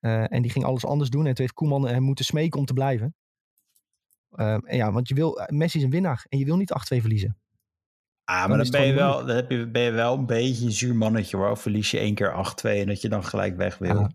en 0.00 0.42
die 0.42 0.50
ging 0.50 0.64
alles 0.64 0.84
anders 0.84 1.10
doen. 1.10 1.26
En 1.26 1.34
toen 1.34 1.44
heeft 1.44 1.52
Koeman 1.52 1.88
hem 1.88 2.02
moeten 2.02 2.24
smeken 2.24 2.58
om 2.58 2.66
te 2.66 2.72
blijven. 2.72 3.14
en 4.30 4.76
ja, 4.76 4.92
want 4.92 5.08
je 5.08 5.14
wil, 5.14 5.40
Messi 5.46 5.78
is 5.78 5.84
een 5.84 5.90
winnaar. 5.90 6.26
En 6.28 6.38
je 6.38 6.44
wil 6.44 6.56
niet 6.56 6.94
8-2 6.94 7.00
verliezen. 7.00 7.36
Ah, 8.26 8.48
maar 8.48 8.58
dan, 8.58 8.70
ben, 8.70 8.86
je 8.86 8.92
wel, 8.92 9.26
dan 9.26 9.36
heb 9.36 9.50
je, 9.50 9.66
ben 9.66 9.82
je 9.82 9.90
wel 9.90 10.14
een 10.14 10.26
beetje 10.26 10.64
een 10.64 10.72
zuur 10.72 10.96
mannetje 10.96 11.36
hoor. 11.36 11.56
Verlies 11.56 11.90
je 11.90 11.98
één 11.98 12.14
keer 12.14 12.54
8-2 12.64 12.70
en 12.70 12.86
dat 12.86 13.00
je 13.00 13.08
dan 13.08 13.24
gelijk 13.24 13.56
weg 13.56 13.78
wil. 13.78 14.00
Ja 14.00 14.10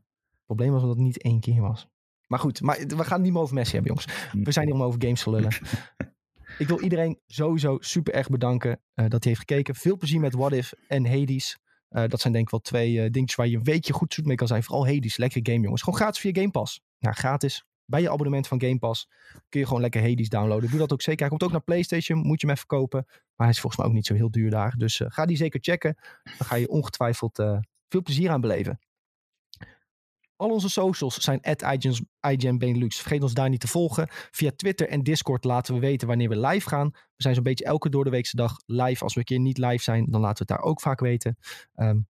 probleem 0.56 0.72
was 0.72 0.82
dat 0.82 0.90
het 0.90 1.00
niet 1.00 1.22
één 1.22 1.40
keer 1.40 1.62
was. 1.62 1.88
Maar 2.28 2.40
goed, 2.40 2.62
maar 2.62 2.78
we 2.78 3.04
gaan 3.04 3.14
het 3.14 3.22
niet 3.22 3.32
meer 3.32 3.42
over 3.42 3.56
Messi 3.56 3.74
hebben, 3.74 3.96
jongens. 3.96 4.32
We 4.44 4.52
zijn 4.52 4.66
hier 4.66 4.76
om 4.76 4.84
over 4.84 5.02
games 5.02 5.24
te 5.24 5.30
lullen. 5.30 5.52
ik 6.58 6.68
wil 6.68 6.82
iedereen 6.82 7.20
sowieso 7.28 7.78
super 7.80 8.14
erg 8.14 8.30
bedanken 8.30 8.70
uh, 8.72 8.76
dat 8.96 9.24
hij 9.24 9.34
heeft 9.34 9.40
gekeken. 9.40 9.76
Veel 9.76 9.98
plezier 9.98 10.20
met 10.20 10.34
What 10.34 10.52
If 10.52 10.74
en 10.88 11.06
Hades. 11.06 11.58
Uh, 11.90 12.04
dat 12.08 12.22
zijn 12.22 12.34
denk 12.34 12.46
ik 12.46 12.52
wel 12.52 12.60
twee 12.60 12.94
uh, 12.94 13.10
dingetjes 13.10 13.36
waar 13.36 13.48
je 13.48 13.58
een 13.58 13.64
weekje 13.64 13.94
goed 13.94 14.14
zoet 14.14 14.26
mee 14.26 14.36
kan 14.36 14.48
zijn. 14.48 14.64
Vooral 14.64 14.88
Hades, 14.88 15.18
lekker 15.18 15.40
game 15.44 15.62
jongens. 15.62 15.82
Gewoon 15.82 16.00
gratis 16.00 16.20
via 16.22 16.32
Game 16.34 16.52
Pass. 16.52 16.82
Nou, 17.00 17.16
gratis. 17.16 17.66
Bij 17.92 18.02
je 18.02 18.12
abonnement 18.12 18.48
van 18.48 18.62
Game 18.62 18.78
Pass 18.78 19.10
kun 19.50 19.60
je 19.60 19.66
gewoon 19.66 19.82
lekker 19.82 20.02
Hades 20.02 20.30
downloaden. 20.30 20.70
Doe 20.70 20.80
dat 20.80 20.94
ook 20.94 21.02
zeker. 21.02 21.20
Hij 21.20 21.30
komt 21.30 21.44
ook 21.44 21.52
naar 21.52 21.62
PlayStation, 21.62 22.20
moet 22.20 22.42
je 22.42 22.48
hem 22.48 22.56
even 22.56 22.68
kopen. 22.68 23.04
Maar 23.08 23.48
hij 23.48 23.50
is 23.50 23.60
volgens 23.60 23.82
mij 23.82 23.86
ook 23.90 23.96
niet 23.96 24.06
zo 24.06 24.14
heel 24.14 24.32
duur 24.32 24.50
daar. 24.50 24.74
Dus 24.78 25.02
ga 25.06 25.26
die 25.26 25.38
zeker 25.38 25.60
checken. 25.60 25.98
Dan 26.24 26.48
ga 26.48 26.56
je 26.56 26.70
ongetwijfeld 26.70 27.36
veel 27.88 28.02
plezier 28.04 28.30
aan 28.30 28.42
beleven. 28.42 28.80
Al 30.36 30.50
onze 30.50 30.70
socials 30.70 31.16
zijn 31.16 32.58
Benelux. 32.58 33.00
Vergeet 33.00 33.24
ons 33.24 33.34
daar 33.34 33.50
niet 33.50 33.60
te 33.60 33.68
volgen. 33.68 34.08
Via 34.10 34.52
Twitter 34.56 34.88
en 34.88 35.04
Discord 35.04 35.44
laten 35.44 35.74
we 35.74 35.80
weten 35.80 36.08
wanneer 36.08 36.30
we 36.30 36.40
live 36.40 36.70
gaan. 36.70 36.90
We 36.92 37.22
zijn 37.24 37.36
zo'n 37.36 37.44
beetje 37.44 37.66
elke 37.66 37.90
doordeweekse 37.90 38.36
dag 38.36 38.56
live. 38.66 39.04
Als 39.04 39.14
we 39.14 39.20
een 39.20 39.26
keer 39.26 39.40
niet 39.40 39.58
live 39.58 39.84
zijn, 39.84 40.06
dan 40.10 40.22
laten 40.22 40.46
we 40.46 40.54
het 40.54 40.62
daar 40.62 40.70
ook 40.72 40.82
vaak 40.82 41.00
weten. 41.00 41.38
Um, 41.76 42.08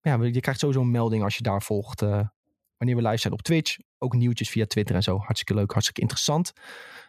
ja, 0.00 0.22
je 0.22 0.40
krijgt 0.40 0.60
sowieso 0.60 0.82
een 0.82 0.90
melding 0.90 1.22
als 1.22 1.36
je 1.36 1.42
daar 1.42 1.62
volgt. 1.62 2.02
Uh, 2.02 2.28
wanneer 2.78 2.96
we 2.96 3.02
live 3.02 3.16
zijn 3.16 3.32
op 3.32 3.42
Twitch. 3.42 3.76
Ook 3.98 4.14
nieuwtjes 4.14 4.50
via 4.50 4.66
Twitter 4.66 4.94
en 4.94 5.02
zo. 5.02 5.18
Hartstikke 5.18 5.54
leuk, 5.54 5.70
hartstikke 5.70 6.00
interessant. 6.00 6.52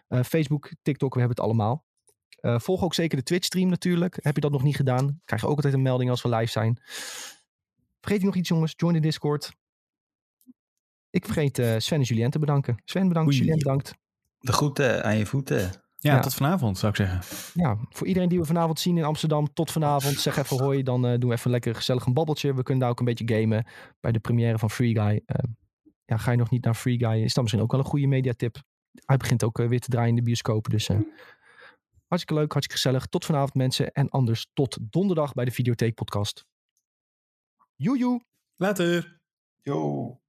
Uh, 0.08 0.22
Facebook, 0.22 0.72
TikTok, 0.82 1.14
we 1.14 1.20
hebben 1.20 1.36
het 1.36 1.46
allemaal. 1.46 1.84
Uh, 2.40 2.58
volg 2.58 2.82
ook 2.82 2.94
zeker 2.94 3.16
de 3.16 3.22
Twitch 3.22 3.46
stream 3.46 3.68
natuurlijk. 3.68 4.18
Heb 4.20 4.34
je 4.34 4.40
dat 4.40 4.50
nog 4.50 4.62
niet 4.62 4.76
gedaan? 4.76 5.20
Krijg 5.24 5.42
je 5.42 5.48
ook 5.48 5.56
altijd 5.56 5.74
een 5.74 5.82
melding 5.82 6.10
als 6.10 6.22
we 6.22 6.28
live 6.28 6.50
zijn. 6.50 6.80
Vergeet 8.00 8.20
je 8.20 8.26
nog 8.26 8.34
iets 8.34 8.48
jongens? 8.48 8.74
Join 8.76 8.92
de 8.92 9.00
Discord. 9.00 9.52
Ik 11.10 11.24
vergeet 11.24 11.58
uh, 11.58 11.74
Sven 11.78 11.98
en 11.98 12.04
Julien 12.04 12.30
te 12.30 12.38
bedanken. 12.38 12.82
Sven 12.84 13.08
bedankt, 13.08 13.28
Oei. 13.28 13.38
Julien 13.38 13.58
bedankt. 13.58 13.94
De 14.38 14.52
groeten 14.52 15.04
aan 15.04 15.16
je 15.16 15.26
voeten. 15.26 15.70
Ja, 16.02 16.14
ja, 16.14 16.20
tot 16.20 16.34
vanavond 16.34 16.78
zou 16.78 16.92
ik 16.92 16.98
zeggen. 16.98 17.20
Ja, 17.54 17.78
voor 17.88 18.06
iedereen 18.06 18.28
die 18.28 18.38
we 18.38 18.44
vanavond 18.44 18.80
zien 18.80 18.98
in 18.98 19.04
Amsterdam, 19.04 19.52
tot 19.52 19.70
vanavond. 19.70 20.20
Zeg 20.20 20.36
even 20.36 20.58
hoi, 20.58 20.82
dan 20.82 21.06
uh, 21.06 21.18
doen 21.18 21.28
we 21.28 21.36
even 21.36 21.50
lekker 21.50 21.74
gezellig 21.74 22.06
een 22.06 22.14
babbeltje. 22.14 22.54
We 22.54 22.62
kunnen 22.62 22.82
daar 22.82 22.90
ook 22.90 22.98
een 22.98 23.04
beetje 23.04 23.34
gamen 23.34 23.66
bij 24.00 24.12
de 24.12 24.18
première 24.18 24.58
van 24.58 24.70
Free 24.70 25.00
Guy. 25.00 25.22
Uh, 25.26 25.50
ja, 26.10 26.16
ga 26.16 26.30
je 26.30 26.36
nog 26.36 26.50
niet 26.50 26.64
naar 26.64 26.74
Free 26.74 26.98
Guy, 26.98 27.22
is 27.22 27.34
dat 27.34 27.42
misschien 27.42 27.62
ook 27.62 27.70
wel 27.70 27.80
een 27.80 27.86
goede 27.86 28.06
mediatip. 28.06 28.62
Hij 29.04 29.16
begint 29.16 29.44
ook 29.44 29.58
eh, 29.58 29.68
weer 29.68 29.80
te 29.80 29.88
draaien 29.88 30.08
in 30.08 30.16
de 30.16 30.22
bioscopen, 30.22 30.70
dus... 30.70 30.88
Eh, 30.88 30.96
mm. 30.96 31.12
Hartstikke 32.06 32.40
leuk, 32.40 32.52
hartstikke 32.52 32.82
gezellig. 32.82 33.06
Tot 33.06 33.24
vanavond 33.24 33.54
mensen 33.54 33.92
en 33.92 34.08
anders 34.08 34.50
tot 34.52 34.78
donderdag 34.80 35.32
bij 35.32 35.44
de 35.44 35.50
Videotheek 35.50 35.94
podcast. 35.94 36.44
Joejoe. 37.76 38.24
Later. 38.56 39.20
Yo. 39.62 40.20